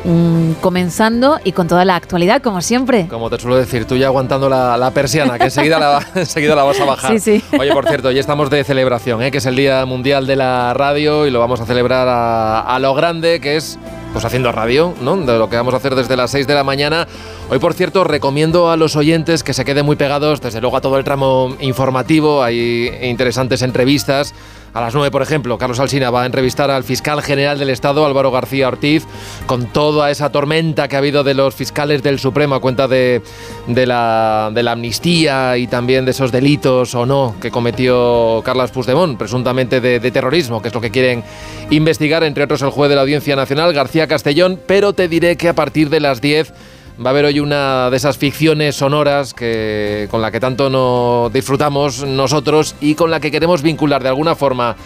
[0.04, 3.06] mm, comenzando y con toda la actualidad, como siempre.
[3.08, 6.64] Como te suelo decir, tú ya aguantando la, la persiana, que enseguida la, enseguida la
[6.64, 7.18] vas a bajar.
[7.18, 7.56] Sí, sí.
[7.58, 9.30] Oye, por cierto, ya estamos de celebración, ¿eh?
[9.30, 12.78] que es el Día Mundial de la Radio y lo vamos a celebrar a, a
[12.78, 13.78] lo grande, que es
[14.12, 15.16] pues haciendo radio, ¿no?
[15.16, 17.06] De lo que vamos a hacer desde las 6 de la mañana.
[17.48, 20.80] Hoy, por cierto, recomiendo a los oyentes que se queden muy pegados, desde luego a
[20.80, 24.34] todo el tramo informativo, hay interesantes entrevistas.
[24.74, 28.06] A las 9, por ejemplo, Carlos Alsina va a entrevistar al fiscal general del Estado,
[28.06, 29.04] Álvaro García Ortiz,
[29.44, 33.20] con toda esa tormenta que ha habido de los fiscales del Supremo a cuenta de,
[33.66, 38.70] de la, de la amnistía y también de esos delitos o no que cometió Carlos
[38.70, 41.22] Puigdemont, presuntamente de, terrorismo, que es lo que quieren
[41.68, 45.50] investigar, entre otros el juez de la Audiencia Nacional, García Castellón, pero te diré que
[45.50, 46.52] a partir de las 10
[47.04, 51.30] va a haber hoy una de esas ficciones sonoras que, con la que tanto no
[51.32, 54.76] disfrutamos nosotros y con la que queremos vincular de alguna forma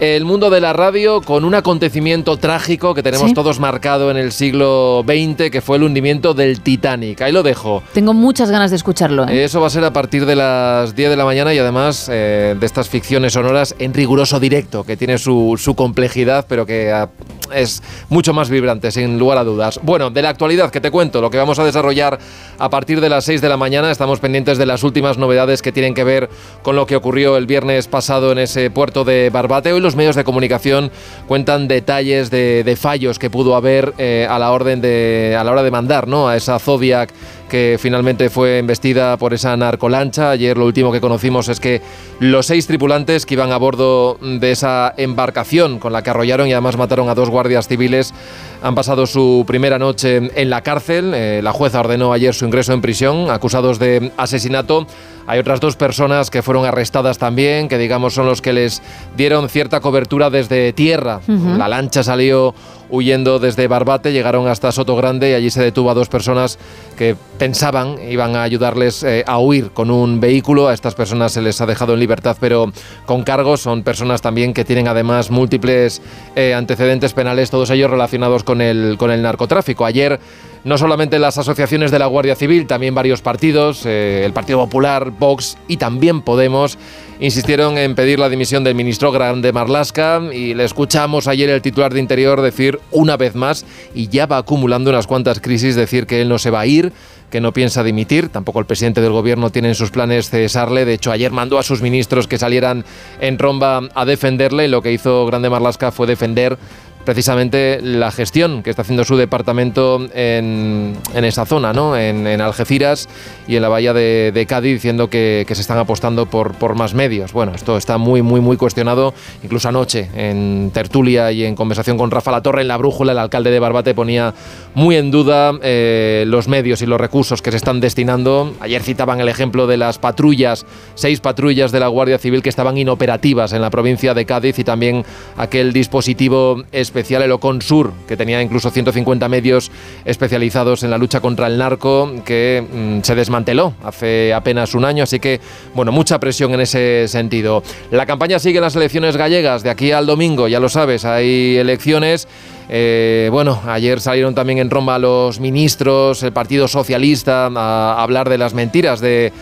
[0.00, 3.34] el mundo de la radio con un acontecimiento trágico que tenemos Sí.
[3.34, 7.20] todos marcado en el siglo XX, que fue el hundimiento del Titanic.
[7.22, 7.82] Ahí lo dejo.
[7.92, 9.26] Tengo muchas ganas de escucharlo.
[9.28, 9.44] ¿eh?
[9.44, 12.56] Eso va a ser a partir de las 10 de la mañana y además eh,
[12.58, 17.08] de estas ficciones sonoras en riguroso directo, que tiene su, su complejidad, pero que ah,
[17.54, 19.78] es mucho más vibrante, sin lugar a dudas.
[19.82, 22.18] Bueno, de la actualidad que te cuento, lo que vamos a desarrollar
[22.58, 25.70] a partir de las 6 de la mañana, estamos pendientes de las últimas novedades que
[25.72, 26.28] tienen que ver
[26.62, 29.72] con lo que ocurrió el viernes pasado en ese puerto de Barbate.
[29.72, 30.90] Hoy los medios de comunicación
[31.28, 35.52] cuentan detalles de, de fallos que pudo haber eh, a la orden de a la
[35.52, 36.28] hora de mandar, ¿no?
[36.28, 37.12] A esa Zodiac
[37.48, 40.30] que finalmente fue embestida por esa narcolancha.
[40.30, 41.82] Ayer lo último que conocimos es que
[42.20, 46.52] los seis tripulantes que iban a bordo de esa embarcación con la que arrollaron y
[46.52, 48.14] además mataron a dos guardias civiles
[48.62, 51.12] han pasado su primera noche en la cárcel.
[51.14, 54.86] Eh, la jueza ordenó ayer su ingreso en prisión, acusados de asesinato.
[55.26, 58.82] Hay otras dos personas que fueron arrestadas también, que digamos son los que les
[59.16, 61.20] dieron cierta cobertura desde tierra.
[61.26, 62.54] La lancha salió
[62.94, 66.58] huyendo desde Barbate, llegaron hasta Soto Grande y allí se detuvo a dos personas
[66.96, 70.68] que pensaban iban a ayudarles eh, a huir con un vehículo.
[70.68, 72.72] A estas personas se les ha dejado en libertad, pero
[73.06, 73.60] con cargos.
[73.60, 76.00] Son personas también que tienen además múltiples
[76.36, 79.84] eh, antecedentes penales, todos ellos relacionados con el, con el narcotráfico.
[79.84, 80.20] Ayer
[80.64, 85.10] no solamente las asociaciones de la Guardia Civil, también varios partidos, eh, el Partido Popular,
[85.10, 86.78] Vox y también Podemos,
[87.20, 91.92] insistieron en pedir la dimisión del ministro Grande Marlasca y le escuchamos ayer el titular
[91.92, 96.20] de Interior decir una vez más, y ya va acumulando unas cuantas crisis, decir que
[96.20, 96.92] él no se va a ir,
[97.30, 100.94] que no piensa dimitir, tampoco el presidente del gobierno tiene en sus planes cesarle, de
[100.94, 102.84] hecho ayer mandó a sus ministros que salieran
[103.20, 106.58] en romba a defenderle, lo que hizo Grande Marlasca fue defender
[107.04, 111.96] precisamente la gestión que está haciendo su departamento en, en esa zona, ¿no?
[111.96, 113.08] En, en Algeciras
[113.46, 116.94] y en la bahía de, Cádiz, diciendo que, que se están apostando por, por más
[116.94, 117.32] medios.
[117.32, 119.14] Bueno, esto está muy, muy, muy cuestionado.
[119.42, 123.50] Incluso anoche, en tertulia y en conversación con Rafa Latorre en la brújula, el alcalde
[123.50, 124.34] de Barbate ponía
[124.74, 128.54] muy en duda eh, los medios y los recursos que se están destinando.
[128.60, 132.76] Ayer citaban el ejemplo de las patrullas, seis patrullas de la Guardia Civil que estaban
[132.76, 135.04] inoperativas en la provincia de Cádiz y también
[135.36, 139.72] aquel dispositivo especial, el Oconsur, que tenía incluso 150 medios
[140.04, 145.02] especializados en la lucha contra el narco, que mm, se desmanteló hace apenas un año.
[145.02, 145.40] Así que,
[145.74, 147.64] bueno, mucha presión en ese sentido.
[147.90, 149.64] La campaña sigue en las elecciones gallegas.
[149.64, 152.28] De aquí al domingo, ya lo sabes, hay elecciones.
[152.68, 158.38] Eh, bueno, ayer salieron también en Roma los ministros, el Partido Socialista, a hablar de
[158.38, 159.32] las mentiras de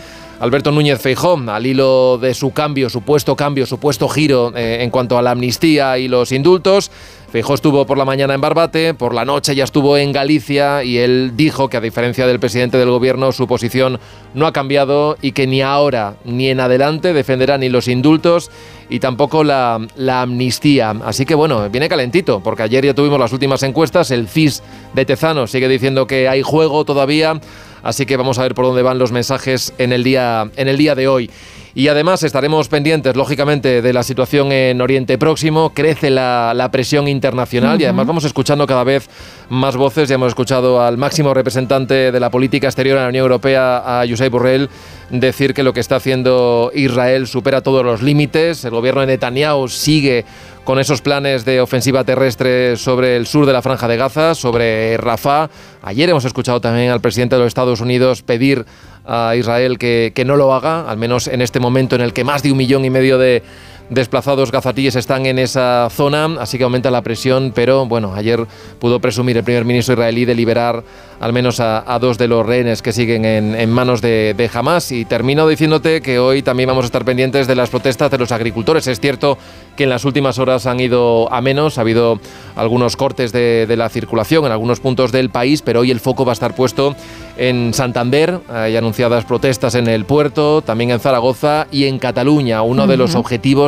[0.43, 5.17] Alberto Núñez Feijón, al hilo de su cambio, supuesto cambio, supuesto giro eh, en cuanto
[5.17, 6.91] a la amnistía y los indultos.
[7.33, 10.99] Feijó estuvo por la mañana en Barbate, por la noche ya estuvo en Galicia y
[10.99, 13.99] él dijo que a diferencia del presidente del gobierno su posición
[14.35, 18.51] no ha cambiado y que ni ahora ni en adelante defenderá ni los indultos
[18.87, 20.91] y tampoco la, la amnistía.
[21.03, 24.61] Así que bueno, viene calentito, porque ayer ya tuvimos las últimas encuestas, el CIS
[24.93, 27.41] de Tezano sigue diciendo que hay juego todavía,
[27.81, 30.77] así que vamos a ver por dónde van los mensajes en el día, en el
[30.77, 31.31] día de hoy.
[31.75, 35.71] Y además estaremos pendientes, lógicamente, de la situación en Oriente Próximo.
[35.73, 39.09] Crece la, la presión internacional y además vamos escuchando cada vez
[39.49, 40.07] más voces.
[40.07, 44.07] Ya hemos escuchado al máximo representante de la política exterior en la Unión Europea, a
[44.07, 44.69] Josep Borrell,
[45.09, 48.63] decir que lo que está haciendo Israel supera todos los límites.
[48.65, 50.25] El gobierno de Netanyahu sigue
[50.63, 54.97] con esos planes de ofensiva terrestre sobre el sur de la Franja de Gaza, sobre
[54.97, 55.49] Rafah.
[55.81, 58.65] Ayer hemos escuchado también al presidente de los Estados Unidos pedir
[59.05, 62.23] a Israel que, que no lo haga, al menos en este momento en el que
[62.23, 63.43] más de un millón y medio de
[63.89, 68.45] desplazados gazatíes están en esa zona, así que aumenta la presión, pero bueno, ayer
[68.79, 70.83] pudo presumir el primer ministro israelí de liberar
[71.19, 74.49] al menos a, a dos de los rehenes que siguen en, en manos de, de
[74.53, 74.91] Hamas.
[74.91, 78.33] Y termino diciéndote que hoy también vamos a estar pendientes de las protestas de los
[78.33, 78.87] agricultores.
[78.87, 79.37] Es cierto
[79.77, 82.19] que en las últimas horas han ido a menos, ha habido
[82.57, 86.25] algunos cortes de, de la circulación en algunos puntos del país, pero hoy el foco
[86.25, 86.93] va a estar puesto
[87.37, 92.61] en Santander, hay anunciadas protestas en el puerto, también en Zaragoza y en Cataluña.
[92.63, 93.19] Uno de los Ujú.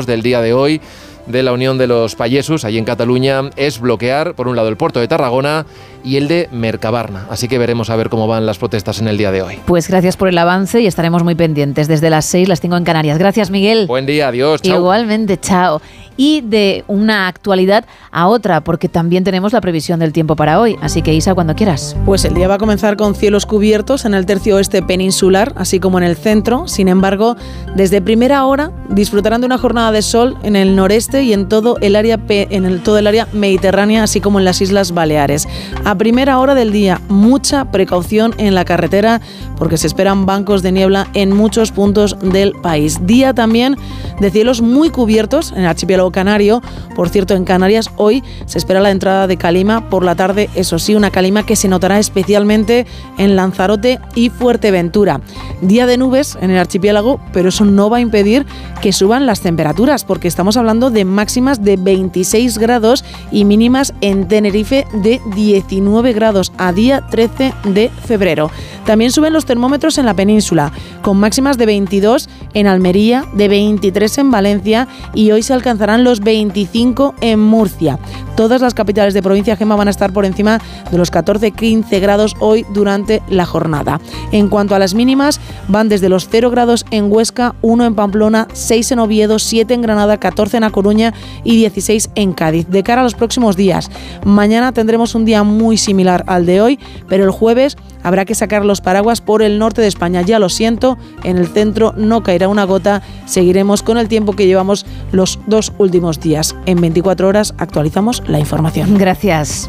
[0.06, 0.82] Del día de hoy
[1.28, 4.78] de la Unión de los Payesos, allí en Cataluña, es bloquear, por un lado, el
[4.78, 5.66] puerto de Tarragona
[6.04, 7.26] y el de Mercabarna.
[7.30, 9.60] Así que veremos a ver cómo van las protestas en el día de hoy.
[9.66, 12.84] Pues gracias por el avance y estaremos muy pendientes desde las 6, las 5 en
[12.84, 13.18] Canarias.
[13.18, 13.88] Gracias, Miguel.
[13.88, 14.78] Buen día, adiós, chao.
[14.78, 15.82] Igualmente, chao.
[16.18, 20.78] Y de una actualidad a otra, porque también tenemos la previsión del tiempo para hoy.
[20.82, 21.96] Así que, Isa, cuando quieras.
[22.06, 25.80] Pues el día va a comenzar con cielos cubiertos en el tercio oeste peninsular, así
[25.80, 26.68] como en el centro.
[26.68, 27.36] Sin embargo,
[27.76, 31.78] desde primera hora disfrutarán de una jornada de sol en el noreste y en todo
[31.82, 35.48] el área en el- todo el área mediterránea, así como en las Islas Baleares.
[35.84, 39.22] A primera hora del día, mucha precaución en la carretera
[39.58, 43.00] porque se esperan bancos de niebla en muchos puntos del país.
[43.06, 43.76] Día también
[44.20, 46.62] de cielos muy cubiertos en el archipiélago canario.
[46.96, 50.80] Por cierto, en Canarias hoy se espera la entrada de calima por la tarde, eso
[50.80, 52.86] sí, una calima que se notará especialmente
[53.18, 55.22] en Lanzarote y Fuerteventura.
[55.62, 58.46] Día de nubes en el archipiélago, pero eso no va a impedir
[58.82, 64.28] que suban las temperaturas, porque estamos hablando de máximas de 26 grados y mínimas en
[64.28, 68.52] Tenerife de 19 grados a día 13 de febrero.
[68.86, 74.18] También suben los termómetros en la península, con máximas de 22 en Almería, de 23
[74.20, 78.00] en Valencia y hoy se alcanzarán los 25 en Murcia.
[78.36, 80.60] Todas las capitales de provincia Gema van a estar por encima
[80.92, 84.02] de los 14-15 grados hoy durante la jornada.
[84.32, 88.48] En cuanto a las mínimas, van desde los 0 grados en Huesca, 1 en Pamplona,
[88.52, 92.68] 6 en Oviedo, 7 en Granada, 14 en A Coruña y 16 en Cádiz.
[92.68, 93.90] De cara a los próximos días,
[94.26, 98.64] mañana tendremos un día muy similar al de hoy, pero el jueves habrá que sacar
[98.64, 100.22] los paraguas por el norte de España.
[100.22, 103.02] Ya lo siento, en el centro no caerá una gota.
[103.26, 106.56] Seguiremos con el tiempo que llevamos los dos últimos días.
[106.68, 108.98] En 24 horas actualizamos la información.
[108.98, 109.68] Gracias.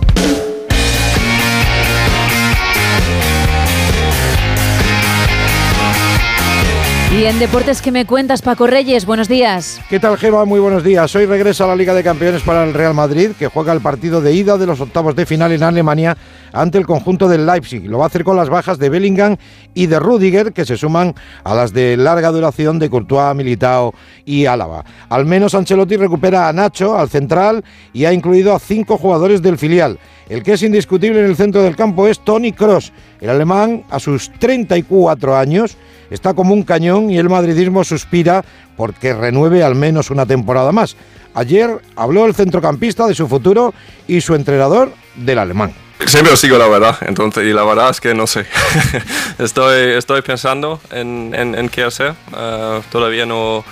[7.16, 9.06] Y en deportes, ¿qué me cuentas, Paco Reyes?
[9.06, 9.80] Buenos días.
[9.88, 10.44] ¿Qué tal, Gema?
[10.44, 11.16] Muy buenos días.
[11.16, 14.20] Hoy regresa a la Liga de Campeones para el Real Madrid, que juega el partido
[14.20, 16.14] de ida de los octavos de final en Alemania
[16.52, 17.88] ante el conjunto del Leipzig.
[17.88, 19.38] Lo va a hacer con las bajas de Bellingham
[19.72, 23.94] y de Rudiger, que se suman a las de larga duración de Courtois, Militao
[24.26, 24.84] y Álava.
[25.08, 27.64] Al menos Ancelotti recupera a Nacho, al central,
[27.94, 29.98] y ha incluido a cinco jugadores del filial.
[30.28, 32.92] El que es indiscutible en el centro del campo es Tony Cross.
[33.22, 35.78] El alemán, a sus 34 años,
[36.10, 38.44] está como un cañón y el madridismo suspira
[38.76, 40.96] porque renueve al menos una temporada más.
[41.34, 43.74] Ayer habló el centrocampista de su futuro
[44.08, 45.74] y su entrenador del alemán.
[46.04, 48.46] Siempre lo sigo la verdad, entonces, y la verdad es que no sé.
[49.38, 52.14] estoy, estoy pensando en, en, en qué hacer.
[52.36, 53.64] Eh, todavía no,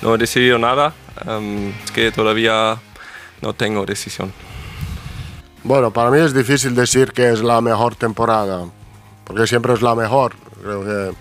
[0.00, 0.94] no he decidido nada.
[1.26, 2.76] Em, es que todavía
[3.40, 4.32] no tengo decisión.
[5.64, 8.64] Bueno, para mí es difícil decir que es la mejor temporada,
[9.24, 10.34] porque siempre es la mejor.
[10.60, 11.14] Creo que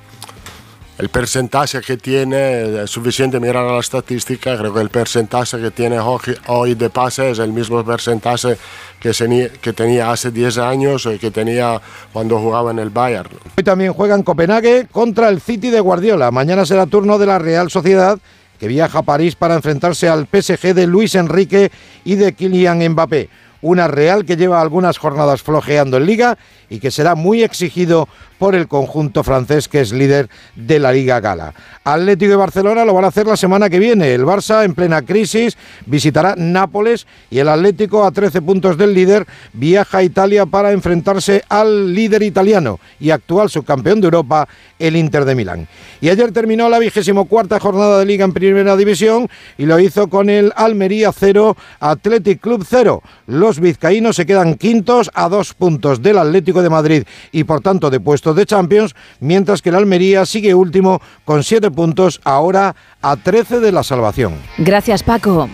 [1.02, 4.56] el porcentaje que tiene es suficiente mirar a la estadística.
[4.56, 8.56] Creo que el porcentaje que tiene hoy, de pase es el mismo porcentaje
[9.00, 11.82] que, tenía hace 10 años y que tenía
[12.14, 13.32] cuando jugaba en el Bayern.
[13.58, 16.30] Hoy también juega en Copenhague contra el City de Guardiola.
[16.30, 18.20] Mañana será turno de la Real Sociedad,
[18.60, 21.72] que viaja a París para enfrentarse al PSG de Luis Enrique
[22.06, 23.28] y de Kylian Mbappé.
[23.64, 26.38] Una Real que lleva algunas jornadas flojeando en Liga
[26.70, 28.08] y que será muy exigido
[28.42, 31.54] por el conjunto francés que es líder de la Liga Gala.
[31.84, 34.16] Atlético y Barcelona lo van a hacer la semana que viene.
[34.16, 35.56] El Barça en plena crisis
[35.86, 41.44] visitará Nápoles y el Atlético a 13 puntos del líder viaja a Italia para enfrentarse
[41.50, 44.48] al líder italiano y actual subcampeón de Europa,
[44.80, 45.68] el Inter de Milán.
[46.02, 49.30] Y ayer terminó la vigésimo cuarta jornada de Liga en Primera División
[49.60, 53.04] y lo hizo con el Almería 0, Athletic Club 0.
[53.28, 57.92] Los vizcaínos se quedan quintos a dos puntos del Atlético de Madrid y por tanto
[57.92, 63.16] de puestos de Champions, mientras que el Almería sigue último con siete puntos, ahora a
[63.16, 64.34] 13 de la salvación.
[64.58, 65.50] Gracias, Paco.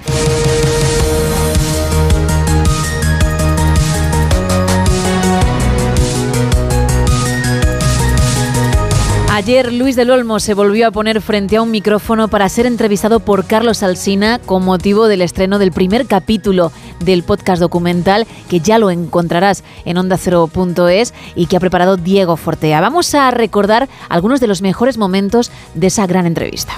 [9.38, 13.20] Ayer Luis del Olmo se volvió a poner frente a un micrófono para ser entrevistado
[13.20, 18.80] por Carlos Alsina con motivo del estreno del primer capítulo del podcast documental que ya
[18.80, 22.82] lo encontrarás en ondacero.es y que ha preparado Diego Fortea.
[22.82, 26.74] Vamos a recordar algunos de los mejores momentos de esa gran entrevista.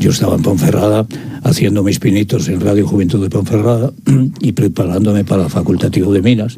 [0.00, 1.06] Yo estaba en Ponferrada
[1.42, 3.92] haciendo mis pinitos en Radio Juventud de Ponferrada
[4.40, 6.56] y preparándome para el facultativo de Minas.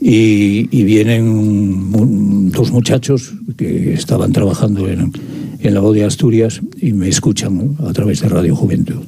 [0.00, 5.12] Y, y vienen un- dos muchachos que estaban trabajando en,
[5.60, 9.02] en la voz de Asturias y me escuchan a través de Radio Juventud.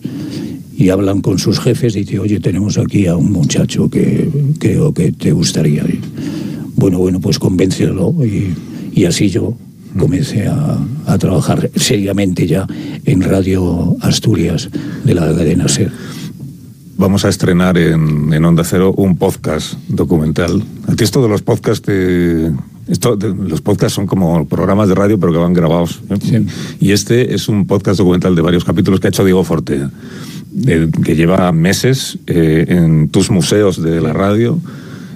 [0.77, 4.95] Y hablan con sus jefes y dicen, oye, tenemos aquí a un muchacho que creo
[4.95, 5.83] que te gustaría.
[5.85, 6.01] Y,
[6.77, 8.15] bueno, bueno, pues convéncelo.
[8.25, 8.55] Y,
[8.99, 9.55] y así yo
[9.99, 12.67] comencé a, a trabajar seriamente ya
[13.05, 14.69] en Radio Asturias
[15.05, 15.91] de la cadena SER.
[16.97, 20.63] Vamos a estrenar en, en Onda Cero un podcast documental.
[20.87, 22.53] A ti esto de los podcasts, te-
[22.89, 26.01] esto de- los podcasts son como programas de radio pero que van grabados.
[26.11, 26.45] ¿eh?
[26.79, 29.91] Y este es un podcast documental de varios capítulos que ha hecho Diego Fortea,
[30.53, 34.59] de- que lleva meses eh, en tus museos de la radio.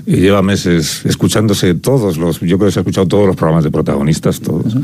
[0.07, 3.65] Y lleva meses escuchándose todos los, yo creo que se ha escuchado todos los programas
[3.65, 4.77] de protagonistas, todos.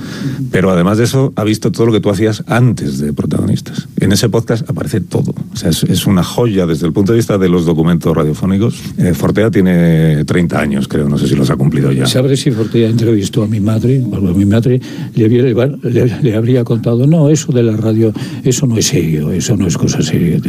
[0.50, 3.86] Pero además de eso, ha visto todo lo que tú hacías antes de protagonistas.
[4.00, 5.34] En ese podcast aparece todo.
[5.52, 8.80] O sea, es, es una joya desde el punto de vista de los documentos radiofónicos.
[8.96, 12.06] Eh, Fortea tiene 30 años, creo, no sé si los ha cumplido ya.
[12.06, 14.00] ¿Sabes si Fortea entrevistó a mi madre?
[14.00, 14.80] Bueno, a mi madre
[15.14, 19.30] le, habría- le- le habría contado, no, eso de la radio, eso no es serio,
[19.32, 20.40] eso no es cosa seria.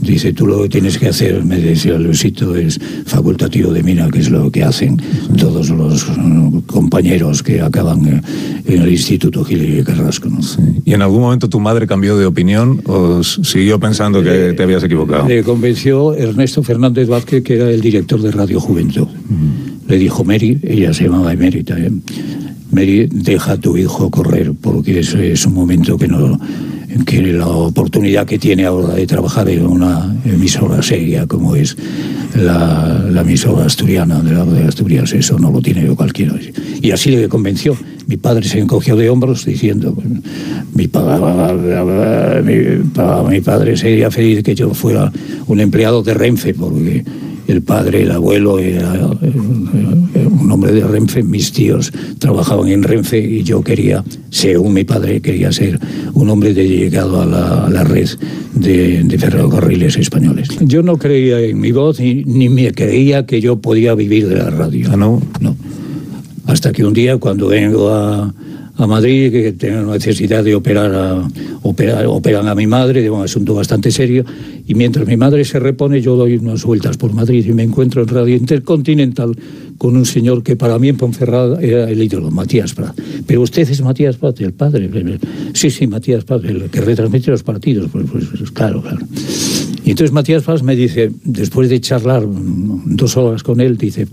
[0.00, 4.18] Dice, tú lo que tienes que hacer, me decía Luisito, es facultativo de mina, que
[4.20, 5.00] es lo que hacen
[5.38, 8.22] todos los eh, compañeros que acaban eh,
[8.66, 10.28] en el Instituto Gil y Carrasco.
[10.28, 10.40] ¿no?
[10.84, 14.82] ¿Y en algún momento tu madre cambió de opinión o siguió pensando que te habías
[14.84, 15.28] equivocado?
[15.28, 19.08] Le convenció Ernesto Fernández Vázquez, que era el director de Radio Juventud.
[19.88, 21.92] Le dijo, Mary, ella se llamaba Emérita, ¿eh?
[22.76, 26.38] Deja a tu hijo correr, porque es, es un momento que no
[27.04, 31.76] que la oportunidad que tiene ahora de trabajar en una emisora seria como es
[32.34, 36.34] la, la emisora asturiana de la de Asturias, eso no lo tiene cualquiera.
[36.80, 37.76] Y así le convenció.
[38.06, 40.22] Mi padre se encogió de hombros diciendo, "Bueno,
[40.74, 40.88] mi,
[43.30, 45.12] mi padre sería feliz que yo fuera
[45.46, 47.04] un empleado de Renfe, porque
[47.48, 53.18] el padre, el abuelo era eh, un hombre de Renfe, mis tíos trabajaban en Renfe
[53.18, 55.78] y yo quería, según mi padre, quería ser
[56.14, 58.08] un hombre dedicado a la, a la red
[58.54, 60.48] de, de ferrocarriles españoles.
[60.60, 64.36] Yo no creía en mi voz ni, ni me creía que yo podía vivir de
[64.36, 64.96] la radio.
[64.96, 65.22] no?
[65.40, 65.56] No.
[66.46, 68.32] Hasta que un día, cuando vengo a,
[68.76, 71.28] a Madrid, que tengo necesidad de operar a,
[71.62, 74.24] operan a mi madre, de un asunto bastante serio,
[74.66, 78.02] y mientras mi madre se repone, yo doy unas vueltas por Madrid y me encuentro
[78.02, 79.36] en Radio Intercontinental
[79.78, 82.98] con un señor que para mí en Ponferrada era el ídolo, Matías Prat.
[83.26, 84.90] Pero usted es Matías Prat, el padre.
[85.52, 87.90] Sí, sí, Matías Prat, el que retransmite los partidos.
[87.90, 89.06] Pues, pues, pues, claro, claro.
[89.84, 94.08] Y entonces Matías Paz me dice, después de charlar dos horas con él, dice,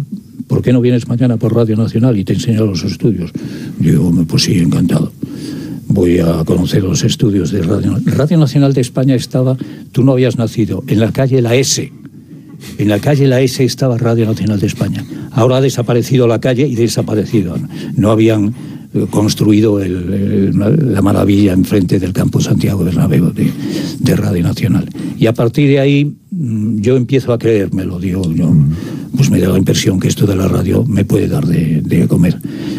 [0.48, 3.32] ¿por qué no vienes mañana por Radio Nacional y te enseño los estudios?
[3.80, 5.12] Digo, "Hombre, pues sí, encantado.
[5.88, 9.14] voy a conocer los estudios de Radio, Radio Nacional de España.
[9.14, 9.56] Estaba,
[9.92, 11.92] tú no habías nacido, en la calle La S.
[12.78, 15.06] En la calle La S estaba Radio Nacional de España.
[15.32, 17.56] Ahora ha desaparecido la calle y desaparecido.
[17.96, 18.54] No habían
[18.94, 24.88] eh, construido la maravilla enfrente del campo Santiago Bernabéu de, Radio Nacional.
[25.18, 28.54] Y a partir de ahí mm, yo empiezo a creérmelo, digo, yo,
[29.16, 32.38] pues me da la impresión que esto de la radio me puede dar de, comer.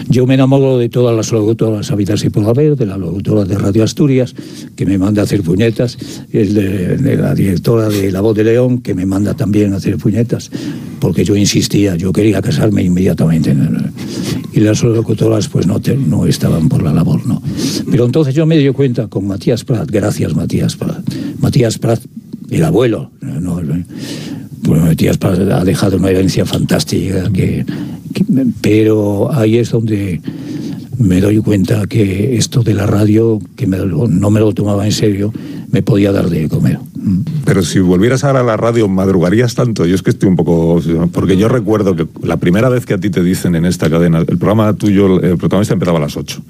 [0.08, 3.56] Yo me enamoro de todas las locutoras habidas y por haber, de la locutora de
[3.56, 4.34] Radio Asturias,
[4.76, 5.96] que me manda a hacer puñetas,
[6.32, 9.76] el de, de la directora de La Voz de León, que me manda también a
[9.76, 10.50] hacer puñetas,
[11.00, 13.54] porque yo insistía, yo quería casarme inmediatamente.
[14.52, 17.42] Y las locutoras pues no, te- no estaban por la labor, ¿no?
[17.90, 21.02] Pero entonces yo me di cuenta con Matías Prat, gracias Matías Prat.
[21.38, 22.00] Matías Prat,
[22.50, 23.60] el abuelo, no,
[24.68, 27.64] Matías Prat ha dejado una herencia fantástica, que,
[28.14, 28.24] que-
[28.60, 30.20] pero ahí es donde
[30.98, 34.92] me doy cuenta que esto de la radio, que me no me lo tomaba en
[34.92, 35.32] serio,
[35.70, 36.78] me podía dar de comer.
[37.44, 39.84] Pero si volvieras ahora a la radio, ¿madrugarías tanto?
[39.84, 40.80] Yo es que estoy un poco...
[41.12, 44.20] Porque yo recuerdo que la primera vez que a ti te dicen en esta cadena,
[44.20, 46.40] el programa tuyo, el protagonista empezaba a las 8.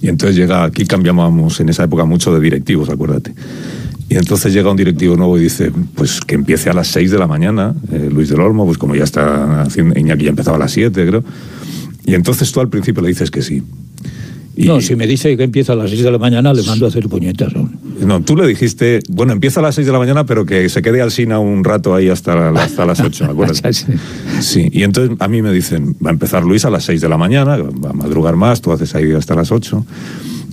[0.00, 3.34] Y entonces llega, aquí cambiábamos en esa época mucho de directivos, acuérdate.
[4.08, 7.18] Y entonces llega un directivo nuevo y dice, pues que empiece a las 6 de
[7.18, 10.60] la mañana, eh, Luis del Olmo, pues como ya está haciendo, Iñaki ya empezaba a
[10.60, 11.24] las 7, creo.
[12.06, 13.62] Y entonces tú al principio le dices que sí.
[14.56, 16.88] No, si me dice que empieza a las 6 de la mañana, le mando a
[16.88, 17.52] hacer puñetas.
[17.56, 17.68] ¿no?
[18.06, 20.80] No, tú le dijiste, bueno, empieza a las 6 de la mañana, pero que se
[20.80, 23.62] quede al Sina un rato ahí hasta, la- hasta las 8, ¿me acuerdas?
[24.40, 27.08] Sí, y entonces a mí me dicen, va a empezar Luis a las 6 de
[27.08, 29.84] la mañana, va a madrugar más, tú haces ahí hasta las 8.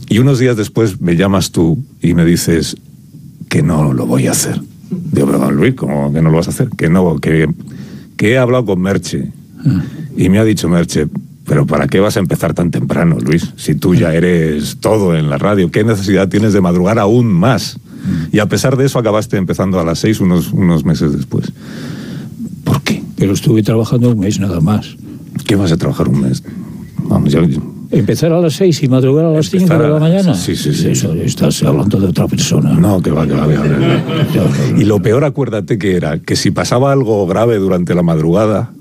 [0.09, 2.77] Y unos días después me llamas tú y me dices
[3.51, 4.61] que no lo voy a hacer.
[5.11, 6.69] Digo, pero don Luis, ¿cómo que no lo vas a hacer?
[6.69, 7.49] Que no, que,
[8.15, 9.30] que he hablado con Merche.
[10.15, 11.07] Y me ha dicho Merche,
[11.45, 13.51] pero ¿para qué vas a empezar tan temprano, Luis?
[13.57, 17.77] Si tú ya eres todo en la radio, ¿qué necesidad tienes de madrugar aún más?
[18.31, 21.51] Y a pesar de eso acabaste empezando a las seis unos, unos meses después.
[23.17, 24.95] Pero estuve trabajando un mes nada más.
[25.45, 26.41] ¿Qué vas a trabajar un mes?
[27.03, 27.41] Vamos, ya...
[27.91, 30.33] Empezar a las 6 y madrugar a las 5 Empezar de la mañana.
[30.33, 30.89] Sí, sí, sí.
[30.89, 32.71] Eso, estás hablando de otra persona.
[32.73, 34.77] No, que va, que va, que va.
[34.77, 38.71] Y lo peor, acuérdate que era que si pasaba algo grave durante la madrugada,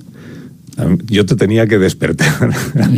[1.07, 2.51] yo te tenía que despertar.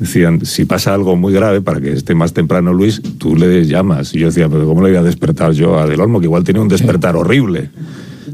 [0.00, 4.14] Decían, si pasa algo muy grave, para que esté más temprano Luis, tú le llamas.
[4.14, 6.42] Y yo decía, pero ¿cómo le voy a despertar yo a Del Olmo, que igual
[6.42, 7.70] tiene un despertar horrible?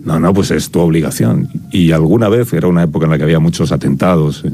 [0.04, 1.48] No, no, pues es tu obligación.
[1.72, 4.52] Y alguna vez, era una época en la que había muchos atentados eh,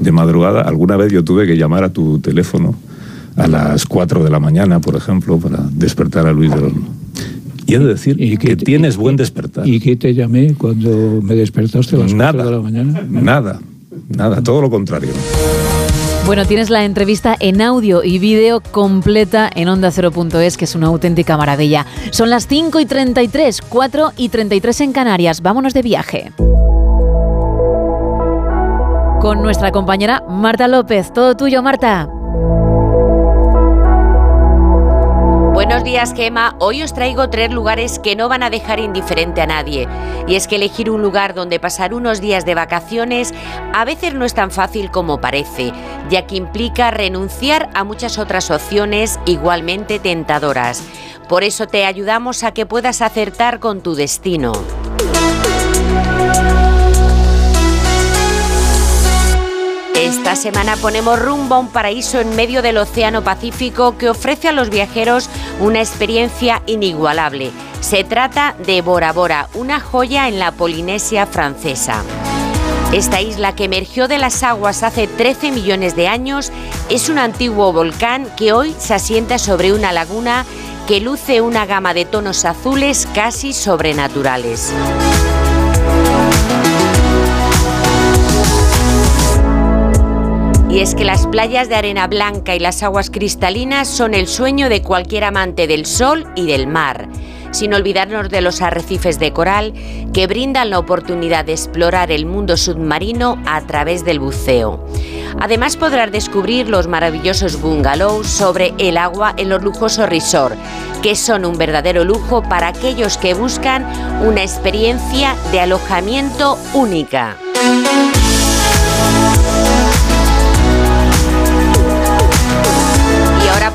[0.00, 2.74] de madrugada, alguna vez yo tuve que llamar a tu teléfono
[3.36, 6.88] a las 4 de la mañana, por ejemplo, para despertar a Luis del Olmo.
[7.66, 9.68] Y he de decir que tienes buen despertar.
[9.68, 13.06] ¿Y qué te llamé cuando me despertaste a las 4 de la mañana?
[13.08, 13.60] Nada,
[14.08, 15.10] nada, todo lo contrario.
[16.28, 21.38] Bueno, tienes la entrevista en audio y vídeo completa en onda0.es, que es una auténtica
[21.38, 21.86] maravilla.
[22.10, 25.40] Son las 5 y 33, 4 y 33 en Canarias.
[25.40, 26.32] Vámonos de viaje.
[29.20, 31.12] Con nuestra compañera Marta López.
[31.12, 32.08] Todo tuyo, Marta.
[35.52, 36.54] Buenos días, Gema.
[36.60, 39.88] Hoy os traigo tres lugares que no van a dejar indiferente a nadie.
[40.28, 43.34] Y es que elegir un lugar donde pasar unos días de vacaciones
[43.74, 45.72] a veces no es tan fácil como parece,
[46.08, 50.84] ya que implica renunciar a muchas otras opciones igualmente tentadoras.
[51.28, 54.52] Por eso te ayudamos a que puedas acertar con tu destino.
[60.08, 64.52] Esta semana ponemos rumbo a un paraíso en medio del Océano Pacífico que ofrece a
[64.52, 65.28] los viajeros
[65.60, 67.50] una experiencia inigualable.
[67.80, 72.02] Se trata de Bora Bora, una joya en la Polinesia francesa.
[72.90, 76.52] Esta isla que emergió de las aguas hace 13 millones de años
[76.88, 80.46] es un antiguo volcán que hoy se asienta sobre una laguna
[80.86, 84.72] que luce una gama de tonos azules casi sobrenaturales.
[90.70, 94.68] Y es que las playas de arena blanca y las aguas cristalinas son el sueño
[94.68, 97.08] de cualquier amante del sol y del mar,
[97.52, 99.72] sin olvidarnos de los arrecifes de coral
[100.12, 104.86] que brindan la oportunidad de explorar el mundo submarino a través del buceo.
[105.40, 110.56] Además podrás descubrir los maravillosos bungalows sobre el agua en los lujosos resort,
[111.02, 113.86] que son un verdadero lujo para aquellos que buscan
[114.22, 117.36] una experiencia de alojamiento única.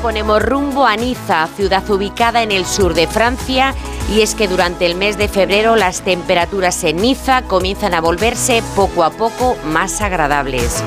[0.04, 3.74] Ponemos rumbo a Niza, ciudad ubicada en el sur de Francia,
[4.14, 8.62] y es que durante el mes de febrero las temperaturas en Niza comienzan a volverse
[8.76, 10.84] poco a poco más agradables.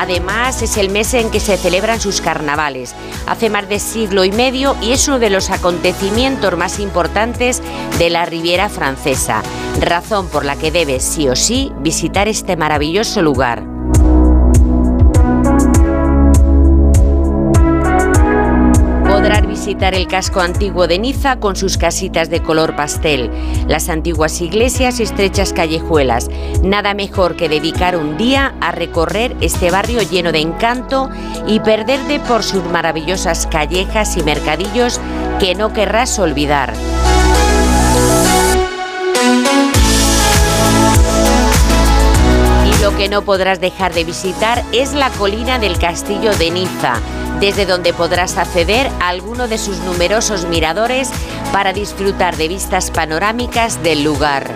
[0.00, 2.96] Además, es el mes en que se celebran sus carnavales.
[3.28, 7.62] Hace más de siglo y medio y es uno de los acontecimientos más importantes
[7.96, 9.40] de la Riviera Francesa,
[9.78, 13.62] razón por la que debes sí o sí visitar este maravilloso lugar.
[19.68, 23.30] Visitar el casco antiguo de Niza con sus casitas de color pastel,
[23.66, 26.30] las antiguas iglesias y estrechas callejuelas.
[26.62, 31.10] Nada mejor que dedicar un día a recorrer este barrio lleno de encanto
[31.46, 35.02] y perderte por sus maravillosas callejas y mercadillos
[35.38, 36.72] que no querrás olvidar.
[42.80, 46.94] Lo que no podrás dejar de visitar es la colina del castillo de Niza,
[47.40, 51.10] desde donde podrás acceder a alguno de sus numerosos miradores
[51.52, 54.50] para disfrutar de vistas panorámicas del lugar.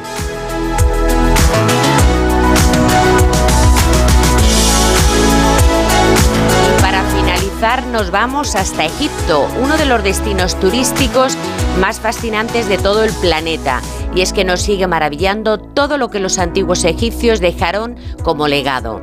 [6.81, 11.37] Para finalizar nos vamos hasta Egipto, uno de los destinos turísticos
[11.79, 13.81] más fascinantes de todo el planeta.
[14.15, 19.01] Y es que nos sigue maravillando todo lo que los antiguos egipcios dejaron como legado.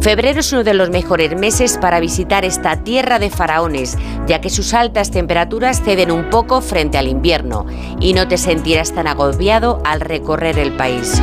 [0.00, 4.50] Febrero es uno de los mejores meses para visitar esta tierra de faraones, ya que
[4.50, 7.66] sus altas temperaturas ceden un poco frente al invierno
[7.98, 11.20] y no te sentirás tan agobiado al recorrer el país.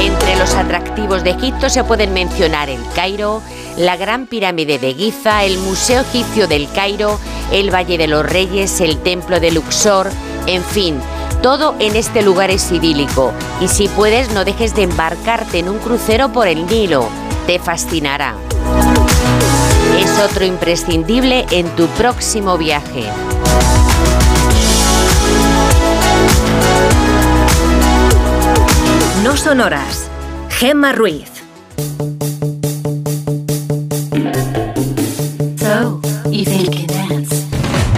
[0.00, 3.42] Entre los atractivos de Egipto se pueden mencionar el Cairo,
[3.76, 7.18] la Gran Pirámide de Giza, el Museo Egipcio del Cairo,
[7.52, 10.08] el Valle de los Reyes, el Templo de Luxor,
[10.46, 11.00] en fin,
[11.44, 15.78] todo en este lugar es idílico y si puedes no dejes de embarcarte en un
[15.78, 17.06] crucero por el Nilo,
[17.46, 18.34] te fascinará.
[19.98, 23.04] Es otro imprescindible en tu próximo viaje.
[29.22, 30.08] No son horas.
[30.48, 31.33] Gemma Ruiz.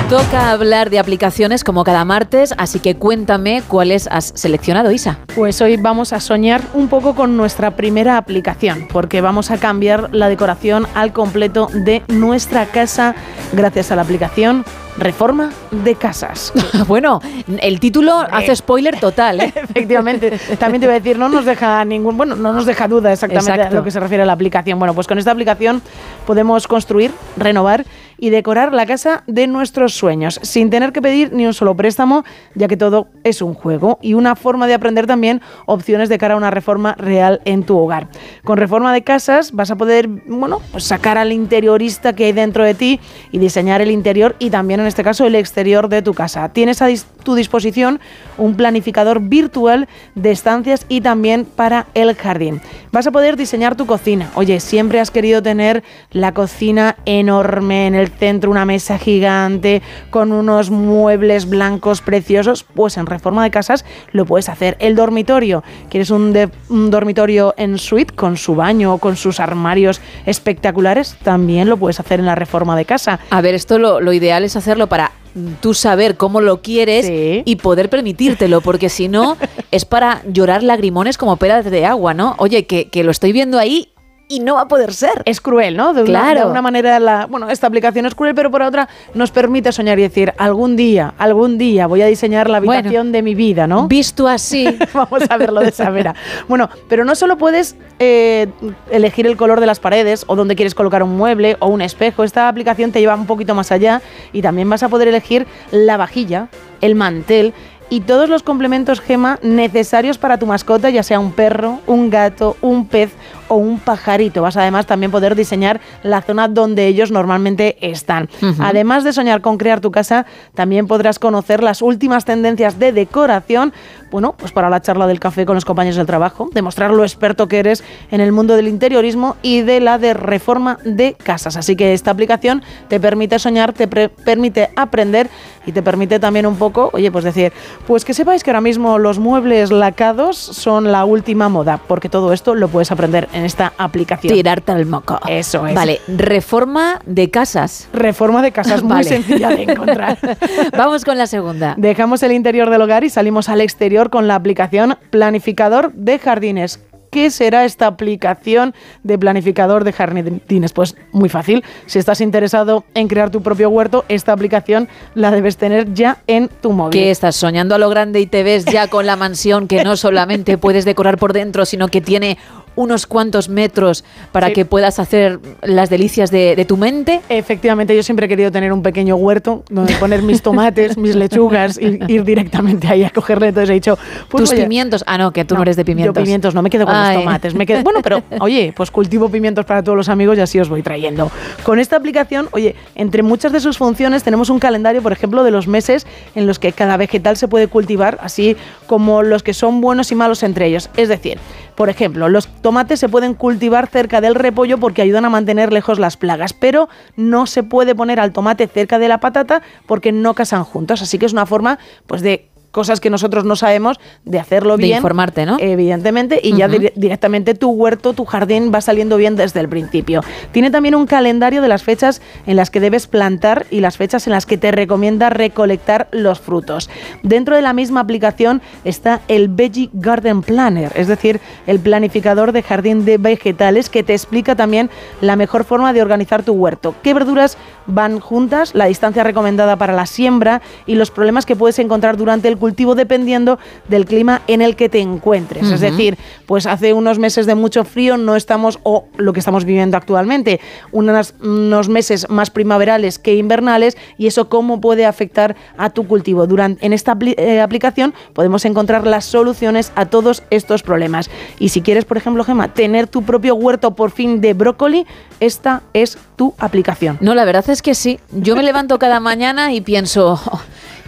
[0.09, 5.19] Toca hablar de aplicaciones como cada martes, así que cuéntame cuáles has seleccionado, Isa.
[5.35, 10.15] Pues hoy vamos a soñar un poco con nuestra primera aplicación, porque vamos a cambiar
[10.15, 13.17] la decoración al completo de nuestra casa
[13.53, 14.65] gracias a la aplicación
[14.97, 16.53] Reforma de Casas.
[16.87, 17.21] bueno,
[17.59, 19.41] el título hace spoiler total.
[19.41, 19.53] ¿eh?
[19.57, 20.39] Efectivamente.
[20.59, 23.51] También te voy a decir, no nos deja ningún, bueno, no nos deja duda exactamente
[23.51, 23.77] Exacto.
[23.77, 24.79] a lo que se refiere a la aplicación.
[24.79, 25.83] Bueno, pues con esta aplicación
[26.27, 27.85] podemos construir, renovar
[28.19, 32.25] y decorar la casa de nuestros sueños, sin tener que pedir ni un solo préstamo,
[32.55, 36.35] ya que todo es un juego y una forma de aprender también opciones de cara
[36.35, 38.09] a una reforma real en tu hogar.
[38.45, 42.65] Con reforma de casas vas a poder, bueno, pues sacar al interiorista que hay dentro
[42.65, 43.01] de ti
[43.33, 46.49] y diseñar el interior y también en este caso el exterior de tu casa.
[46.51, 46.89] Tienes a
[47.23, 48.01] tu disposición
[48.39, 52.61] un planificador virtual de estancias y también para el jardín.
[52.93, 54.31] Vas a poder diseñar tu cocina.
[54.35, 60.33] Oye, siempre has querido tener la cocina enorme en el centro, una mesa gigante con
[60.33, 64.77] unos muebles blancos preciosos, pues en Reforma de Casas lo puedes hacer.
[64.81, 69.41] El dormitorio, ¿quieres un, de- un dormitorio en suite con su baño o con sus
[69.41, 71.17] armarios espectaculares?
[71.23, 73.19] También lo puedes hacer en la Reforma de Casa.
[73.31, 75.13] A ver, esto lo, lo ideal es hacerlo para
[75.61, 77.07] tú saber cómo lo quieres
[77.45, 79.37] y poder permitírtelo, porque si no,
[79.71, 82.35] es para llorar lagrimones como peras de agua, ¿no?
[82.39, 83.89] Oye, que, que lo estoy viendo ahí
[84.29, 85.23] y no va a poder ser.
[85.25, 85.95] Es cruel, ¿no?
[85.95, 89.31] De una, de una manera, la, bueno, esta aplicación es cruel, pero por otra nos
[89.31, 93.23] permite soñar y decir, algún día, algún día voy a diseñar la Bueno, habitación de
[93.23, 93.87] mi vida, ¿no?
[93.87, 94.77] Visto así.
[94.95, 96.15] Vamos a verlo de esa manera.
[96.49, 98.49] Bueno, pero no solo puedes eh,
[98.91, 102.25] elegir el color de las paredes o donde quieres colocar un mueble o un espejo.
[102.25, 105.97] Esta aplicación te lleva un poquito más allá y también vas a poder elegir la
[105.97, 106.49] vajilla,
[106.81, 107.55] el mantel
[107.89, 112.57] y todos los complementos gema necesarios para tu mascota, ya sea un perro, un gato,
[112.61, 113.13] un pez
[113.49, 114.43] o un pajarito.
[114.43, 118.29] Vas además también poder diseñar la zona donde ellos normalmente están.
[118.59, 123.73] Además de soñar con crear tu casa, también podrás conocer las últimas tendencias de decoración,
[124.11, 127.49] bueno, pues para la charla del café con los compañeros del trabajo, demostrar lo experto
[127.49, 131.57] que eres en el mundo del interiorismo y de la de reforma de casas.
[131.57, 135.29] Así que esta aplicación te permite soñar, te permite aprender
[135.67, 137.53] y te permite también un poco, oye, pues decir,
[137.87, 142.33] pues que sepáis que ahora mismo los muebles lacados son la última moda, porque todo
[142.33, 144.33] esto lo puedes aprender en esta aplicación.
[144.33, 145.21] Tirarte al moco.
[145.29, 145.75] Eso es.
[145.75, 147.89] Vale, reforma de casas.
[147.93, 149.09] Reforma de casas muy Vale.
[149.09, 150.19] sencilla de encontrar.
[150.77, 151.75] Vamos con la segunda.
[151.77, 156.81] Dejamos el interior del hogar y salimos al exterior con la aplicación Planificador de Jardines.
[157.17, 160.75] ¿Qué será esta aplicación de planificador de jardines?
[160.75, 161.65] Pues muy fácil.
[161.87, 166.49] Si estás interesado en crear tu propio huerto, esta aplicación la debes tener ya en
[166.49, 166.91] tu móvil.
[166.91, 169.97] ¿Qué estás soñando a lo grande y te ves ya con la mansión que no
[169.97, 172.37] solamente puedes decorar por dentro, sino que tiene
[172.77, 174.53] unos cuantos metros para Sí.
[174.53, 177.21] que puedas hacer las delicias de, de tu mente?
[177.29, 181.79] Efectivamente, yo siempre he querido tener un pequeño huerto donde poner mis tomates, mis lechugas
[181.81, 183.49] y ir directamente ahí a cogerle.
[183.49, 183.99] Entonces he dicho,
[184.29, 185.03] pues Tus oye, pimientos.
[185.07, 186.15] Ah, no, que tú no, eres de pimientos.
[186.15, 187.17] Yo pimientos, no me quedo con Ay.
[187.17, 187.55] los tomates.
[187.55, 190.69] Me quedo, bueno, pero oye, pues cultivo pimientos para todos los amigos y así os
[190.69, 191.31] voy trayendo.
[191.65, 195.51] Con esta aplicación, oye, entre muchas de sus funciones tenemos un calendario, por ejemplo, de
[195.51, 198.57] los meses en los que cada vegetal se puede cultivar, así
[198.87, 200.91] como los que son buenos y malos entre ellos.
[200.97, 201.39] Es decir,
[201.77, 205.99] por ejemplo, los tomates se pueden cultivar cerca del repollo porque ayudan a mantener lejos
[205.99, 210.35] las plagas, pero no se puede poner al tomate cerca de la patata porque no
[210.35, 211.03] casan juntos.
[211.03, 214.83] Así que es una forma, pues, de cosas que nosotros no sabemos de hacerlo De
[214.85, 214.99] bien.
[214.99, 215.57] informarte, ¿no?
[215.59, 220.21] Evidentemente, y ya directamente tu huerto, tu jardín va saliendo bien desde el principio.
[220.53, 224.27] Tiene también un calendario de las fechas en las que debes plantar y las fechas
[224.27, 226.91] en las que te recomienda recolectar los frutos.
[227.23, 232.63] Dentro de la misma aplicación está el Veggie Garden Planner, es decir, el planificador de
[232.63, 234.91] jardín de vegetales que te explica también
[235.23, 236.95] la mejor forma de organizar tu huerto.
[237.03, 237.57] ¿Qué verduras
[237.87, 238.75] van juntas?
[238.75, 242.66] La distancia recomendada para la siembra y los problemas que puedes encontrar durante el cultivo
[242.75, 245.71] dependiendo del clima en el que te encuentres.
[245.71, 249.65] Es decir, pues hace unos meses de mucho frío no estamos, o lo que estamos
[249.65, 250.61] viviendo actualmente,
[250.93, 256.47] unas- unos meses más primaverales que invernales y eso cómo puede afectar a tu cultivo.
[256.47, 261.31] Durante, en esta apli- eh, aplicación podemos encontrar las soluciones a todos estos problemas.
[261.59, 265.07] Y si quieres, por ejemplo, Gema, tener tu propio huerto por fin de brócoli,
[265.41, 267.19] esta es tu aplicación.
[267.21, 268.19] No, la verdad es que sí.
[268.33, 270.61] Yo me levanto cada mañana y pienso, "Oh,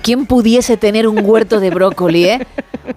[0.02, 2.46] ¿quién pudiese tener un huerto de brócoli, eh?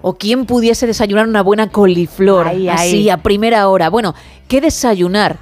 [0.00, 3.10] O quién pudiese desayunar una buena coliflor, Ay, así ay.
[3.10, 3.90] a primera hora.
[3.90, 4.14] Bueno,
[4.48, 5.38] ¿qué desayunar?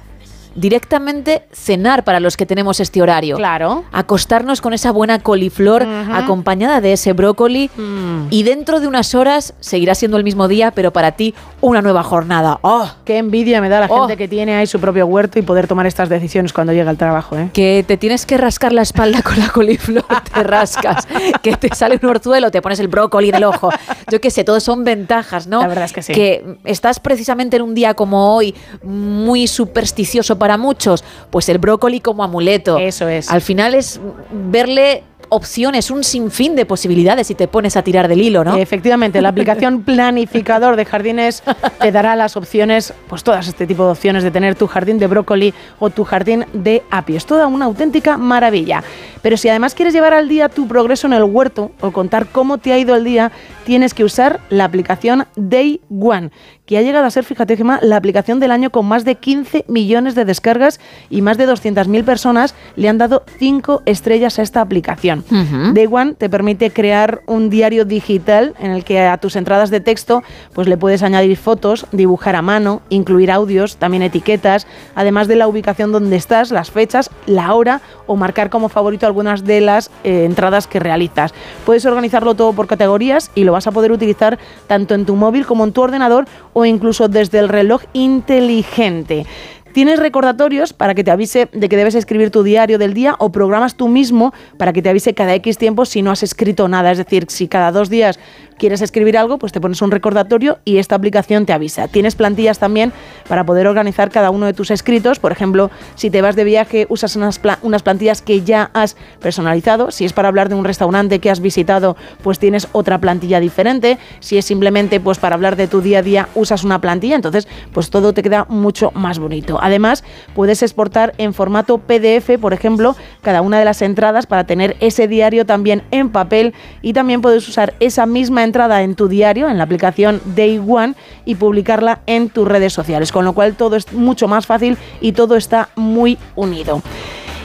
[0.55, 3.37] Directamente cenar para los que tenemos este horario.
[3.37, 3.83] Claro.
[3.91, 8.27] Acostarnos con esa buena coliflor acompañada de ese brócoli Mm.
[8.29, 12.03] y dentro de unas horas seguirá siendo el mismo día, pero para ti una nueva
[12.03, 12.59] jornada.
[12.61, 12.89] ¡Oh!
[13.05, 14.01] Qué envidia me da la Oh.
[14.01, 16.97] gente que tiene ahí su propio huerto y poder tomar estas decisiones cuando llega al
[16.97, 17.49] trabajo, ¿eh?
[17.53, 21.07] que te tienes que rascar la espalda con la coliflor, te rascas,
[21.41, 23.69] que te sale un orzuelo, te pones el brócoli en el ojo.
[24.11, 25.61] Yo qué sé, todo son ventajas, ¿no?
[25.61, 26.13] La verdad es que sí.
[26.13, 31.99] Que estás precisamente en un día como hoy, muy supersticioso para muchos, pues el brócoli
[31.99, 32.79] como amuleto.
[32.79, 33.29] Eso es.
[33.29, 38.23] Al final es verle opciones, un sinfín de posibilidades si te pones a tirar del
[38.23, 38.57] hilo, ¿no?
[38.57, 41.43] Efectivamente, la aplicación planificador de jardines
[41.79, 45.05] te dará las opciones, pues todas este tipo de opciones de tener tu jardín de
[45.05, 47.17] brócoli o tu jardín de apio.
[47.17, 48.83] Es toda una auténtica maravilla.
[49.21, 52.57] Pero si además quieres llevar al día tu progreso en el huerto o contar cómo
[52.57, 53.31] te ha ido el día,
[53.63, 56.31] tienes que usar la aplicación Day One,
[56.71, 59.65] que ha llegado a ser, fíjate Gemma, la aplicación del año con más de 15
[59.67, 64.61] millones de descargas y más de 200.000 personas le han dado 5 estrellas a esta
[64.61, 65.25] aplicación.
[65.29, 65.73] Ujú.
[65.73, 69.81] Day One te permite crear un diario digital en el que a tus entradas de
[69.81, 75.35] texto pues le puedes añadir fotos, dibujar a mano, incluir audios, también etiquetas, además de
[75.35, 79.91] la ubicación donde estás, las fechas, la hora o marcar como favorito algunas de las
[80.05, 81.33] eh, entradas que realizas.
[81.65, 85.45] Puedes organizarlo todo por categorías y lo vas a poder utilizar tanto en tu móvil
[85.45, 89.25] como en tu ordenador o incluso desde el reloj inteligente.
[89.73, 93.31] Tienes recordatorios para que te avise de que debes escribir tu diario del día o
[93.31, 96.91] programas tú mismo para que te avise cada X tiempo si no has escrito nada.
[96.91, 98.19] Es decir, si cada dos días
[98.61, 101.87] quieres escribir algo, pues te pones un recordatorio y esta aplicación te avisa.
[101.87, 102.93] Tienes plantillas también
[103.27, 105.17] para poder organizar cada uno de tus escritos.
[105.17, 109.89] Por ejemplo, si te vas de viaje, usas unas, unas plantillas que ya has personalizado.
[109.89, 113.97] Si es para hablar de un restaurante que has visitado, pues tienes otra plantilla diferente.
[114.19, 117.15] Si es simplemente pues para hablar de tu día a día, usas una plantilla.
[117.15, 119.57] Entonces, pues todo te queda mucho más bonito.
[119.59, 120.03] Además,
[120.35, 125.07] puedes exportar en formato PDF, por ejemplo, cada una de las entradas para tener ese
[125.07, 129.57] diario también en papel y también puedes usar esa misma entrada en tu diario, en
[129.57, 133.91] la aplicación Day One y publicarla en tus redes sociales, con lo cual todo es
[133.93, 136.81] mucho más fácil y todo está muy unido.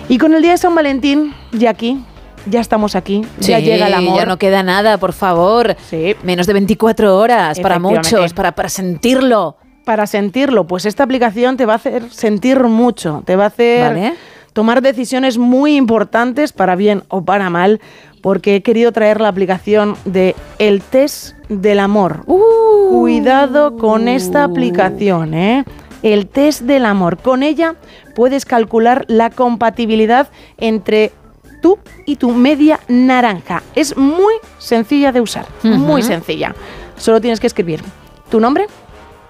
[0.09, 2.05] Y con el día de San Valentín, ya aquí,
[2.49, 4.19] ya estamos aquí, ya Sí, llega el amor.
[4.19, 5.77] Ya no queda nada, por favor.
[6.23, 9.57] Menos de 24 horas para muchos, para, para sentirlo.
[9.85, 13.95] para sentirlo, pues esta aplicación te va a hacer sentir mucho, te va a hacer
[13.95, 14.15] Vale.
[14.57, 17.79] Tomar decisiones muy importantes para bien o para mal,
[18.23, 22.25] porque he querido traer la aplicación de el test del amor.
[22.25, 25.67] Cuidado con esta aplicación, ¿eh?
[26.03, 27.19] El test del amor.
[27.19, 27.75] Con ella
[28.15, 31.13] puedes calcular la compatibilidad entre
[31.61, 33.63] tú y tu media naranja.
[33.75, 36.55] Es muy sencilla de usar, muy sencilla.
[36.97, 37.83] Solo tienes que escribir
[38.31, 38.69] tu nombre,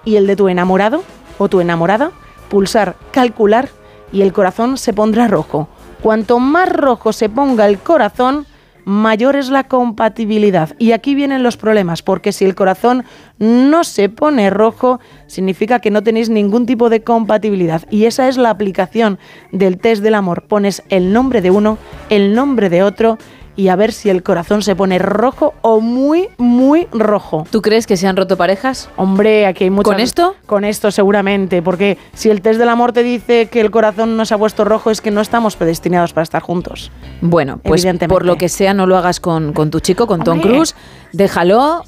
[0.05, 1.03] y el de tu enamorado
[1.37, 2.11] o tu enamorada,
[2.47, 3.67] pulsar calcular
[4.11, 5.67] y el corazón se pondrá rojo.
[6.01, 8.45] Cuanto más rojo se ponga el corazón,
[8.87, 10.73] mayor es la compatibilidad.
[10.79, 13.03] Y aquí vienen los problemas, porque si el corazón
[13.37, 17.83] no se pone rojo, significa que no tenéis ningún tipo de compatibilidad.
[17.89, 19.19] Y esa es la aplicación
[19.51, 20.43] del test del amor.
[20.43, 21.77] Pones el nombre de uno,
[22.09, 23.17] el nombre de otro
[23.57, 27.45] y a ver si el corazón se pone rojo o muy, muy rojo.
[27.51, 28.89] ¿Tú crees que se han roto parejas?
[28.95, 29.91] Hombre, aquí hay muchas...
[29.91, 30.35] ¿Con esto?
[30.45, 34.25] Con esto seguramente, porque si el test del amor te dice que el corazón no
[34.25, 36.91] se ha puesto rojo es que no estamos predestinados para estar juntos.
[37.19, 40.37] Bueno, pues por lo que sea, no lo hagas con, con tu chico, con Tom
[40.37, 40.53] Hombre.
[40.53, 40.75] Cruise.
[41.11, 41.83] Déjalo.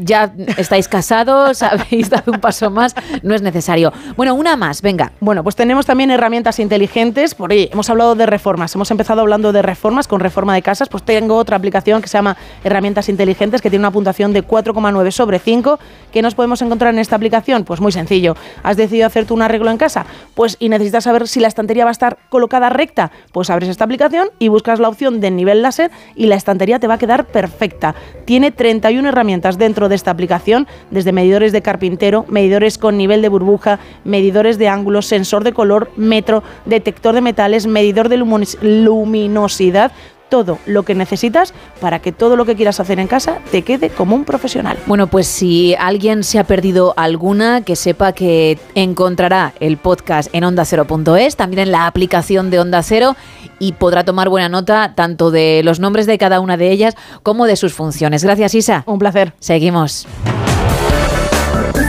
[0.00, 3.92] Ya estáis casados, habéis dado un paso más, no es necesario.
[4.16, 5.12] Bueno, una más, venga.
[5.20, 7.34] Bueno, pues tenemos también herramientas inteligentes.
[7.34, 8.74] Por ahí hemos hablado de reformas.
[8.74, 10.88] Hemos empezado hablando de reformas con reforma de casas.
[10.88, 15.10] Pues tengo otra aplicación que se llama Herramientas Inteligentes, que tiene una puntuación de 4,9
[15.10, 15.78] sobre 5.
[16.12, 17.64] ¿Qué nos podemos encontrar en esta aplicación?
[17.64, 18.36] Pues muy sencillo.
[18.62, 20.06] ¿Has decidido hacerte un arreglo en casa?
[20.34, 23.10] Pues y necesitas saber si la estantería va a estar colocada recta.
[23.32, 26.86] Pues abres esta aplicación y buscas la opción de nivel láser y la estantería te
[26.86, 27.94] va a quedar perfecta.
[28.24, 33.28] Tiene 31 herramientas dentro de esta aplicación, desde medidores de carpintero, medidores con nivel de
[33.28, 39.92] burbuja, medidores de ángulos, sensor de color, metro, detector de metales, medidor de luminos- luminosidad,
[40.28, 43.90] todo lo que necesitas para que todo lo que quieras hacer en casa te quede
[43.90, 44.78] como un profesional.
[44.86, 50.44] Bueno, pues si alguien se ha perdido alguna, que sepa que encontrará el podcast en
[50.44, 53.16] ondacero.es, también en la aplicación de Onda Cero
[53.58, 57.46] y podrá tomar buena nota tanto de los nombres de cada una de ellas como
[57.46, 58.24] de sus funciones.
[58.24, 58.82] Gracias, Isa.
[58.86, 59.32] Un placer.
[59.40, 60.06] Seguimos.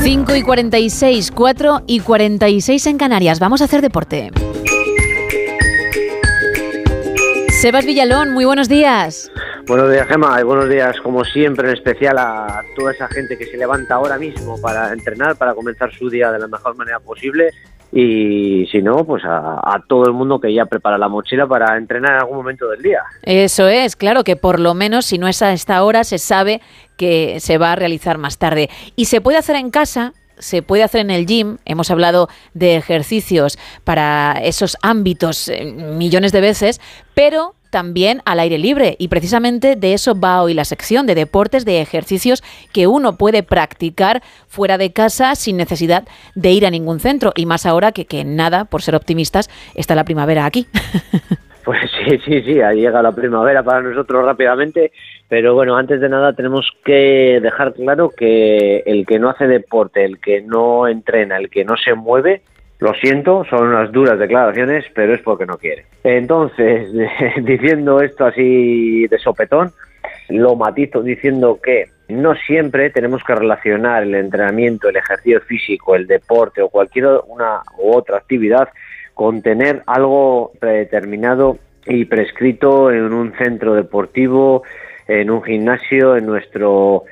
[0.01, 3.39] 5 y 46, 4 y 46 en Canarias.
[3.39, 4.31] Vamos a hacer deporte.
[7.59, 9.29] Sebas Villalón, muy buenos días.
[9.67, 13.47] Buenos días, Gema, y buenos días, como siempre, en especial a toda esa gente que
[13.47, 17.49] se levanta ahora mismo para entrenar, para comenzar su día de la mejor manera posible.
[17.91, 21.75] Y si no, pues a, a todo el mundo que ya prepara la mochila para
[21.75, 23.01] entrenar en algún momento del día.
[23.23, 26.61] Eso es, claro que por lo menos si no es a esta hora se sabe
[26.95, 28.69] que se va a realizar más tarde.
[28.95, 32.75] Y se puede hacer en casa, se puede hacer en el gym, hemos hablado de
[32.75, 36.81] ejercicios para esos ámbitos eh, millones de veces,
[37.13, 41.65] pero también al aire libre y precisamente de eso va hoy la sección de deportes,
[41.65, 46.99] de ejercicios que uno puede practicar fuera de casa sin necesidad de ir a ningún
[46.99, 50.67] centro y más ahora que, que nada, por ser optimistas, está la primavera aquí.
[51.69, 54.91] Pues sí, sí, sí, ahí llega la primavera para nosotros rápidamente,
[55.27, 60.03] pero bueno, antes de nada tenemos que dejar claro que el que no hace deporte,
[60.03, 62.41] el que no entrena, el que no se mueve,
[62.79, 65.85] lo siento, son unas duras declaraciones, pero es porque no quiere.
[66.03, 66.91] Entonces,
[67.43, 69.71] diciendo esto así de sopetón,
[70.29, 76.07] lo matizo diciendo que no siempre tenemos que relacionar el entrenamiento, el ejercicio físico, el
[76.07, 78.69] deporte o cualquier una u otra actividad
[79.19, 84.63] con tener algo predeterminado y prescrito en un centro deportivo,
[85.09, 87.03] en un gimnasio, en nuestro,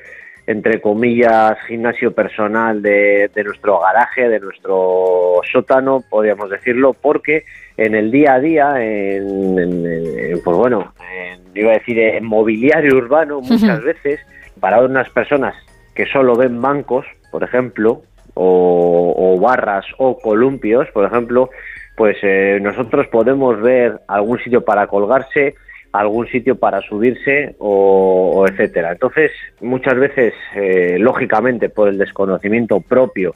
[0.46, 7.44] entre comillas, gimnasio personal de, de nuestro garaje, de nuestro sótano, podríamos decirlo, porque
[7.76, 12.24] en el día a día, en, en- en- pues bueno, en- iba a decir en
[12.24, 14.22] mobiliario urbano, muchas veces,
[14.62, 15.56] para unas personas
[15.94, 18.02] que solo ven bancos, por ejemplo,
[18.34, 21.50] o, o barras o columpios, por ejemplo,
[21.98, 25.56] pues eh, nosotros podemos ver algún sitio para colgarse,
[25.92, 28.92] algún sitio para subirse o, o etcétera.
[28.92, 33.34] Entonces, muchas veces, eh, lógicamente, por el desconocimiento propio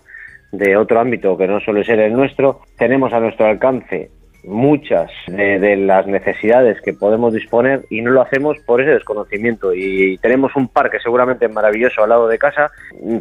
[0.51, 4.11] de otro ámbito que no suele ser el nuestro, tenemos a nuestro alcance
[4.43, 10.17] muchas de, las necesidades que podemos disponer y no lo hacemos por ese desconocimiento y
[10.17, 12.71] tenemos un parque seguramente maravilloso al lado de casa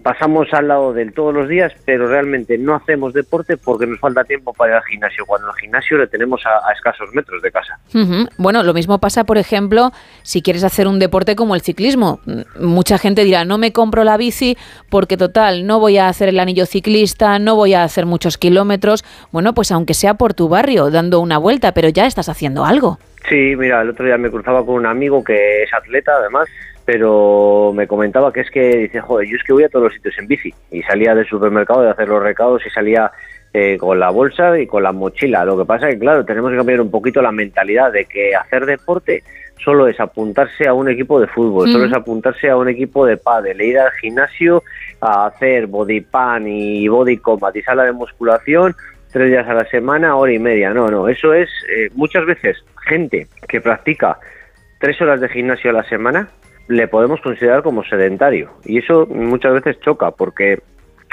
[0.02, 4.24] pasamos al lado del todos los días pero realmente no hacemos deporte porque nos falta
[4.24, 7.78] tiempo para ir al gimnasio cuando el gimnasio le tenemos a, escasos metros de casa.
[8.36, 9.90] Bueno, lo mismo pasa, por ejemplo,
[10.22, 12.20] si quieres hacer un deporte como el ciclismo.
[12.58, 14.56] Mucha gente dirá, no me compro la bici
[14.88, 19.04] porque total, no voy a hacer el anillo ciclista, no voy a hacer muchos kilómetros.
[19.32, 22.98] Bueno, pues aunque sea por tu barrio, dando una vuelta, pero ya estás haciendo algo.
[23.28, 26.48] Sí, mira, el otro día me cruzaba con un amigo que es atleta además,
[26.84, 29.94] pero me comentaba que es que dice, joder, yo es que voy a todos los
[29.94, 33.10] sitios en bici y salía del supermercado de hacer los recados y salía
[33.52, 35.44] eh, con la bolsa y con la mochila.
[35.44, 38.34] Lo que pasa es que, claro, tenemos que cambiar un poquito la mentalidad de que
[38.34, 39.22] hacer deporte
[39.62, 41.88] solo es apuntarse a un equipo de fútbol, solo Mm.
[41.88, 44.62] es apuntarse a un equipo de pádel, ir al gimnasio
[45.00, 48.74] a hacer body pan y body combat y sala de musculación
[49.12, 50.70] tres días a la semana, hora y media.
[50.70, 52.56] No, no, eso es eh, muchas veces
[52.86, 54.18] gente que practica
[54.78, 56.28] tres horas de gimnasio a la semana
[56.68, 60.60] le podemos considerar como sedentario y eso muchas veces choca porque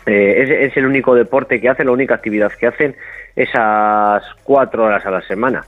[0.08, 2.96] Eh, es, el único deporte que hacen, la única actividad que hacen
[3.36, 5.66] esas cuatro horas a la semana.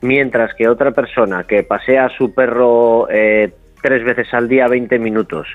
[0.00, 4.98] Mientras que otra persona que pasea a su perro eh, tres veces al día 20
[4.98, 5.46] minutos,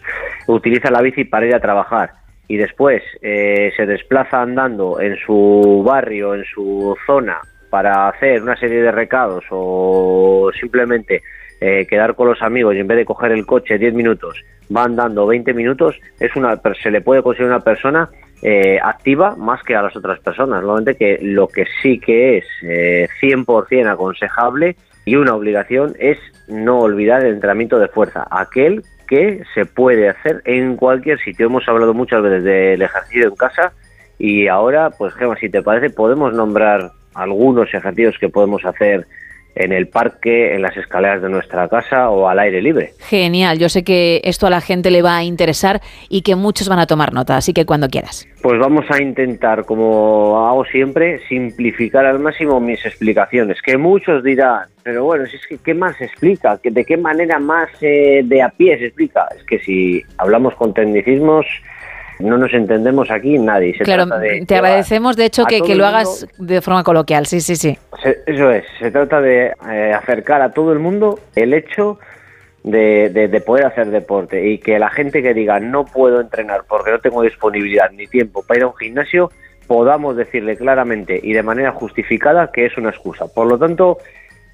[0.46, 2.12] utiliza la bici para ir a trabajar
[2.50, 8.58] y después eh, se desplaza andando en su barrio, en su zona, para hacer una
[8.58, 11.22] serie de recados o simplemente
[11.62, 14.44] eh, quedar con los amigos y en vez de coger el coche 10 minutos
[14.76, 18.10] va andando 20 minutos, es una, se le puede considerar una persona
[18.42, 20.62] eh, activa más que a las otras personas.
[20.62, 26.80] Normalmente que lo que sí que es eh, 100% aconsejable y una obligación es no
[26.80, 31.48] olvidar el entrenamiento de fuerza, aquel que se puede hacer en cualquier sitio.
[31.48, 33.74] Hemos hablado muchas veces del ejercicio en casa
[34.20, 39.08] y ahora, pues Gemma, si te parece, podemos nombrar algunos ejercicios que podemos hacer
[39.56, 42.94] en el parque, en las escaleras de nuestra casa o al aire libre.
[43.00, 46.70] Genial, yo sé que esto a la gente le va a interesar y que muchos
[46.70, 48.28] van a tomar nota, así que cuando quieras.
[48.42, 54.68] Pues vamos a intentar, como hago siempre, simplificar al máximo mis explicaciones, que muchos dirán,
[54.84, 56.58] pero bueno, si es que ¿qué más se explica?
[56.62, 59.28] ¿Que ¿De qué manera más eh, de a pie se explica?
[59.36, 61.46] Es que si hablamos con tecnicismos,
[62.20, 63.78] no nos entendemos aquí nadie.
[63.78, 66.84] Se claro, trata de te agradecemos de hecho que, que lo mundo- hagas de forma
[66.84, 67.78] coloquial, sí, sí, sí.
[68.04, 72.00] Se- Eso es, se trata de eh, acercar a todo el mundo el hecho
[72.64, 76.62] de, de- de poder hacer deporte y que la gente que diga no puedo entrenar
[76.68, 79.32] porque no tengo disponibilidad ni tiempo para ir a un gimnasio,
[79.68, 83.28] podamos decirle claramente y de manera justificada que es una excusa.
[83.34, 84.00] Por lo tanto,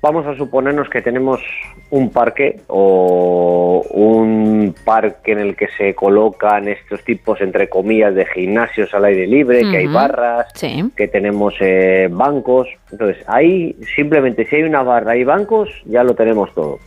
[0.05, 1.41] vamos a suponernos que tenemos
[1.89, 8.27] un parque o un parque en el que se colocan estos tipos, entre comillas, de
[8.27, 10.53] gimnasios al aire libre, que hay barras,
[10.95, 12.67] que tenemos eh, bancos.
[12.91, 16.77] Entonces, ahí simplemente si hay una barra y bancos, ya lo tenemos todo.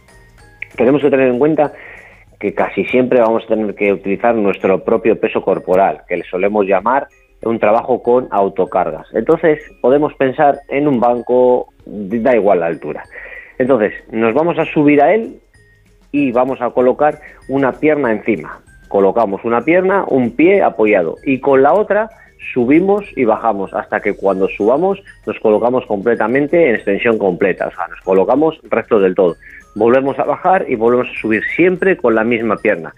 [0.77, 1.73] Tenemos que tener en cuenta
[2.39, 6.67] que casi siempre vamos a tener que utilizar nuestro propio peso corporal, que le solemos
[6.67, 7.09] llamar
[7.43, 9.07] un trabajo con autocargas.
[9.13, 13.05] Entonces, podemos pensar en un banco, da igual la altura.
[13.58, 15.41] Entonces, nos vamos a subir a él
[16.12, 18.60] y vamos a colocar una pierna encima.
[18.89, 22.08] Colocamos una pierna, un pie apoyado y con la otra
[22.55, 27.89] subimos y bajamos hasta que cuando subamos nos colocamos completamente en extensión completa, o sea,
[27.89, 29.36] nos colocamos recto del todo.
[29.75, 32.94] Volvemos a bajar y volvemos a subir siempre con la misma pierna.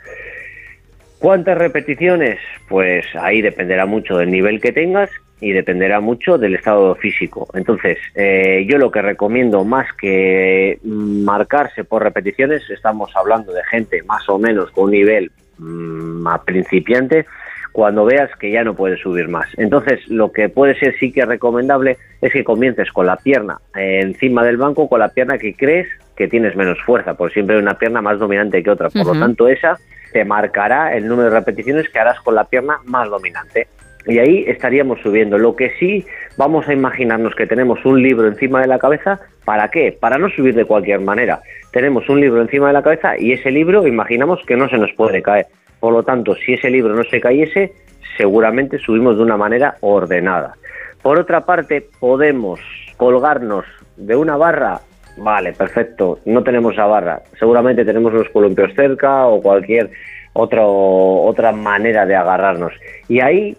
[1.18, 2.38] ¿Cuántas repeticiones?
[2.68, 5.10] Pues ahí dependerá mucho del nivel que tengas
[5.40, 7.48] y dependerá mucho del estado físico.
[7.54, 14.02] Entonces, eh, yo lo que recomiendo más que marcarse por repeticiones, estamos hablando de gente
[14.02, 17.26] más o menos con un nivel mm, a principiante,
[17.72, 19.48] cuando veas que ya no puedes subir más.
[19.56, 24.00] Entonces, lo que puede ser sí que recomendable es que comiences con la pierna eh,
[24.02, 25.86] encima del banco, con la pierna que crees
[26.16, 28.90] que tienes menos fuerza, porque siempre hay una pierna más dominante que otra.
[28.90, 29.78] Por lo tanto, esa
[30.12, 33.68] te marcará el número de repeticiones que harás con la pierna más dominante.
[34.06, 35.38] Y ahí estaríamos subiendo.
[35.38, 36.04] Lo que sí
[36.36, 39.96] vamos a imaginarnos que tenemos un libro encima de la cabeza, ¿para qué?
[39.98, 41.40] Para no subir de cualquier manera.
[41.72, 44.92] Tenemos un libro encima de la cabeza y ese libro imaginamos que no se nos
[44.94, 45.46] puede caer.
[45.78, 47.72] Por lo tanto, si ese libro no se cayese,
[48.16, 50.54] seguramente subimos de una manera ordenada.
[51.02, 52.60] Por otra parte, podemos
[52.96, 53.64] colgarnos
[53.96, 54.80] de una barra.
[55.16, 56.18] Vale, perfecto.
[56.26, 57.22] No tenemos esa barra.
[57.38, 59.90] Seguramente tenemos unos columpios cerca o cualquier
[60.34, 62.72] otro, otra manera de agarrarnos.
[63.08, 63.56] Y ahí,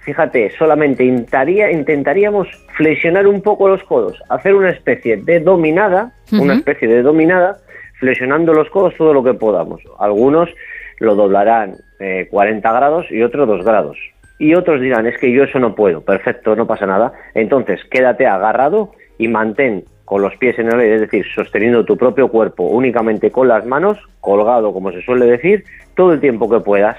[0.00, 6.54] fíjate, solamente intentaría, intentaríamos flexionar un poco los codos, hacer una especie de dominada, una
[6.54, 7.58] especie de dominada,
[7.98, 9.82] flexionando los codos todo lo que podamos.
[9.98, 10.48] Algunos
[10.98, 13.98] lo doblarán eh, 40 grados y otros 2 grados.
[14.38, 16.00] Y otros dirán, es que yo eso no puedo.
[16.00, 17.12] Perfecto, no pasa nada.
[17.34, 21.96] Entonces, quédate agarrado y mantén con los pies en el aire, es decir, sosteniendo tu
[21.96, 25.64] propio cuerpo únicamente con las manos, colgado, como se suele decir,
[25.94, 26.96] todo el tiempo que puedas,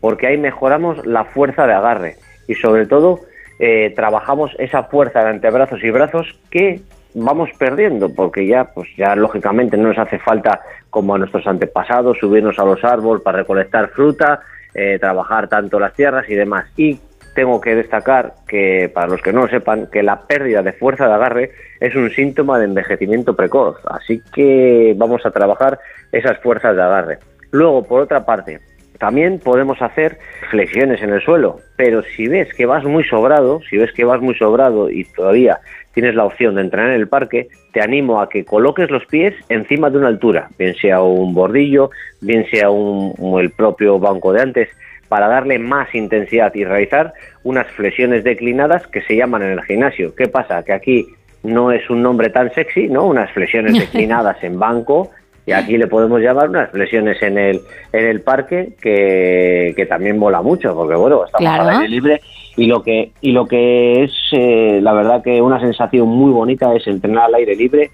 [0.00, 2.16] porque ahí mejoramos la fuerza de agarre
[2.48, 3.20] y sobre todo
[3.58, 6.80] eh, trabajamos esa fuerza de antebrazos y brazos que
[7.14, 10.60] vamos perdiendo porque ya pues ya lógicamente no nos hace falta
[10.90, 14.40] como a nuestros antepasados subirnos a los árboles para recolectar fruta
[14.78, 16.66] eh, trabajar tanto las tierras y demás.
[16.76, 17.00] Y
[17.34, 21.06] tengo que destacar que para los que no lo sepan que la pérdida de fuerza
[21.06, 21.50] de agarre
[21.80, 23.78] es un síntoma de envejecimiento precoz.
[23.86, 25.78] Así que vamos a trabajar
[26.12, 27.18] esas fuerzas de agarre.
[27.52, 28.60] Luego por otra parte
[28.98, 30.18] también podemos hacer
[30.50, 34.20] flexiones en el suelo, pero si ves que vas muy sobrado, si ves que vas
[34.20, 35.58] muy sobrado y todavía
[35.92, 39.34] tienes la opción de entrenar en el parque, te animo a que coloques los pies
[39.48, 44.42] encima de una altura, bien sea un bordillo, bien sea un, el propio banco de
[44.42, 44.68] antes,
[45.08, 50.14] para darle más intensidad y realizar unas flexiones declinadas que se llaman en el gimnasio.
[50.14, 50.62] ¿Qué pasa?
[50.64, 51.06] Que aquí
[51.42, 53.06] no es un nombre tan sexy, ¿no?
[53.06, 55.10] Unas flexiones declinadas en banco,
[55.46, 57.60] Y aquí le podemos llamar unas flexiones en el,
[57.92, 61.62] en el parque que, que también mola mucho, porque bueno, estamos Claro.
[61.68, 62.20] al aire libre
[62.56, 66.74] y lo que, y lo que es, eh, la verdad que una sensación muy bonita
[66.74, 67.90] es entrenar al aire libre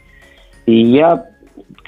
[0.64, 1.24] y ya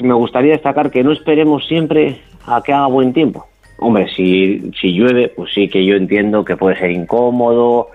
[0.01, 3.47] me gustaría destacar que no esperemos siempre a que haga buen tiempo.
[3.78, 7.89] Hombre, si, si llueve, pues sí que yo entiendo que puede ser incómodo.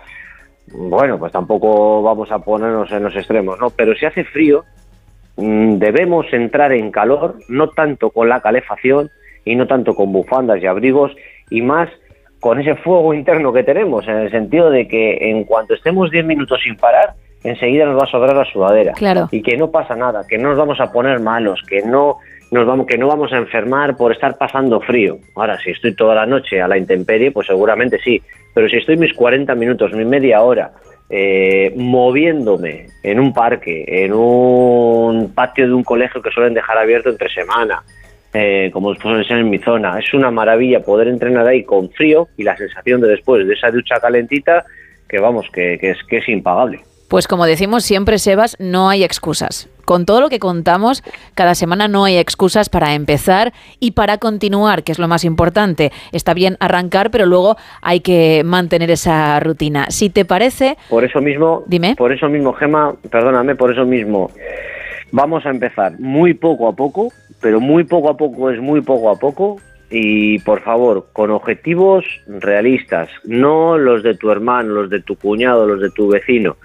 [0.73, 3.69] Bueno, pues tampoco vamos a ponernos en los extremos, ¿no?
[3.69, 4.64] Pero si hace frío,
[5.39, 9.09] debemos entrar en calor, no tanto con la calefacción
[9.45, 11.15] y no tanto con bufandas y abrigos,
[11.49, 11.89] y más
[12.39, 16.25] con ese fuego interno que tenemos, en el sentido de que en cuanto estemos 10
[16.25, 18.93] minutos sin parar, enseguida nos va a sobrar la sudadera.
[18.93, 19.29] Claro.
[19.31, 22.17] Y que no pasa nada, que no nos vamos a poner malos, que no
[22.51, 25.17] nos vamos, que no vamos a enfermar por estar pasando frío.
[25.35, 28.21] Ahora, si estoy toda la noche a la intemperie, pues seguramente sí.
[28.53, 30.71] Pero si estoy mis 40 minutos, mi media hora,
[31.09, 37.09] eh, moviéndome en un parque, en un patio de un colegio que suelen dejar abierto
[37.09, 37.83] entre semana,
[38.33, 42.27] eh, como suele ser en mi zona, es una maravilla poder entrenar ahí con frío
[42.38, 44.65] y la sensación de después de esa ducha calentita,
[45.07, 46.81] que vamos, que es, que es impagable.
[47.07, 49.67] Pues como decimos siempre, Sebas, no hay excusas.
[49.89, 51.03] Con todo lo que contamos,
[51.33, 55.91] cada semana no hay excusas para empezar y para continuar, que es lo más importante.
[56.11, 59.87] Está bien arrancar, pero luego hay que mantener esa rutina.
[59.89, 61.95] Si te parece, Por eso mismo, Dime.
[61.95, 64.29] por eso mismo, Gema, perdóname, por eso mismo,
[65.11, 67.11] vamos a empezar muy poco a poco,
[67.41, 69.55] pero muy poco a poco es muy poco a poco.
[69.89, 75.65] Y por favor, con objetivos realistas, no los de tu hermano, los de tu cuñado,
[75.65, 76.57] los de tu vecino.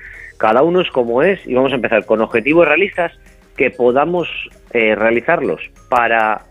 [0.44, 3.12] Cada uno es como es y vamos a empezar con objetivos realistas
[3.56, 4.28] que podamos
[4.74, 6.42] eh, realizarlos para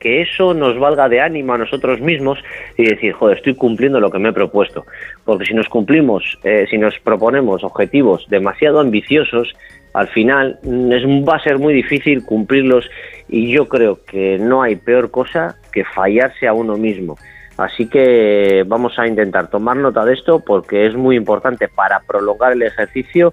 [0.00, 2.38] que eso nos valga de ánimo a nosotros mismos
[2.78, 4.86] y decir, joder, estoy cumpliendo lo que me he propuesto.
[5.26, 9.54] Porque si nos cumplimos, eh, si nos proponemos objetivos demasiado ambiciosos,
[9.92, 12.88] al final mm, es, va a ser muy difícil cumplirlos
[13.28, 17.18] y yo creo que no hay peor cosa que fallarse a uno mismo.
[17.56, 22.52] Así que vamos a intentar tomar nota de esto porque es muy importante para prolongar
[22.52, 23.32] el ejercicio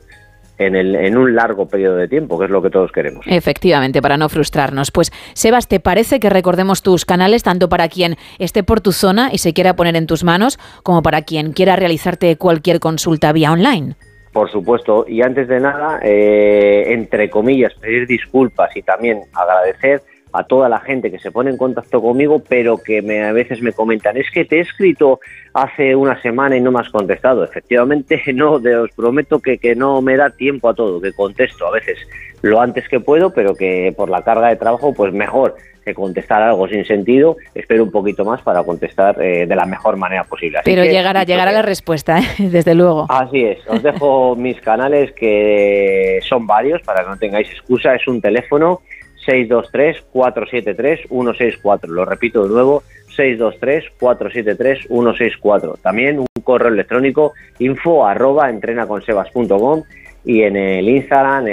[0.57, 3.25] en, el, en un largo periodo de tiempo, que es lo que todos queremos.
[3.27, 4.91] efectivamente, para no frustrarnos.
[4.91, 9.29] Pues, Sebas, ¿te parece que recordemos tus canales tanto para quien esté por tu zona
[9.31, 13.51] y se quiera poner en tus manos, como para quien quiera realizarte cualquier consulta vía
[13.51, 13.95] online?
[14.31, 20.03] Por supuesto, y antes de nada, eh, entre comillas, pedir disculpas y también agradecer
[20.33, 23.61] a toda la gente que se pone en contacto conmigo, pero que me, a veces
[23.61, 25.19] me comentan, es que te he escrito
[25.53, 27.43] hace una semana y no me has contestado.
[27.43, 31.67] Efectivamente, no, de- os prometo que, que no me da tiempo a todo, que contesto
[31.67, 31.97] a veces
[32.41, 36.43] lo antes que puedo, pero que por la carga de trabajo, pues mejor que contestar
[36.43, 40.59] algo sin sentido, espero un poquito más para contestar eh, de la mejor manera posible.
[40.59, 42.23] Así Pero que- llegará, llegará la respuesta, ¿eh?
[42.37, 43.07] desde luego.
[43.09, 47.95] Así es, os dejo mis canales que son varios para que no tengáis excusa.
[47.95, 48.81] Es un teléfono
[49.25, 51.87] 623-473-164.
[51.87, 52.83] Lo repito de nuevo,
[53.15, 55.79] 623-473-164.
[55.81, 59.83] También un correo electrónico info arroba entrenaconsebas.com
[60.23, 61.45] y en el Instagram,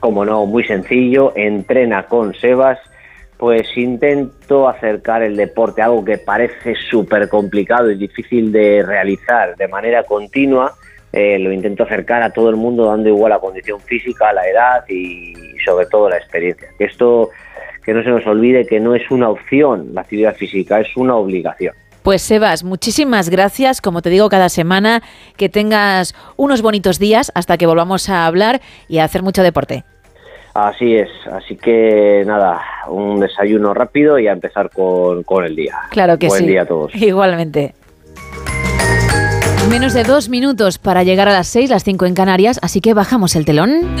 [0.00, 2.06] como no, muy sencillo, entrena.
[3.38, 9.66] Pues intento acercar el deporte, algo que parece súper complicado y difícil de realizar de
[9.66, 10.74] manera continua,
[11.10, 14.84] eh, lo intento acercar a todo el mundo dando igual la condición física, la edad
[14.88, 15.32] y
[15.64, 16.68] sobre todo la experiencia.
[16.78, 17.30] Que esto,
[17.84, 21.16] que no se nos olvide que no es una opción la actividad física, es una
[21.16, 21.74] obligación.
[22.02, 25.02] Pues Sebas, muchísimas gracias, como te digo cada semana,
[25.36, 29.84] que tengas unos bonitos días hasta que volvamos a hablar y a hacer mucho deporte.
[30.54, 35.74] Así es, así que nada, un desayuno rápido y a empezar con, con el día.
[35.90, 36.46] Claro que Buen sí.
[36.48, 36.94] día a todos.
[36.94, 37.74] Igualmente.
[39.68, 42.94] Menos de dos minutos para llegar a las seis, las cinco en Canarias, así que
[42.94, 43.94] bajamos el telón.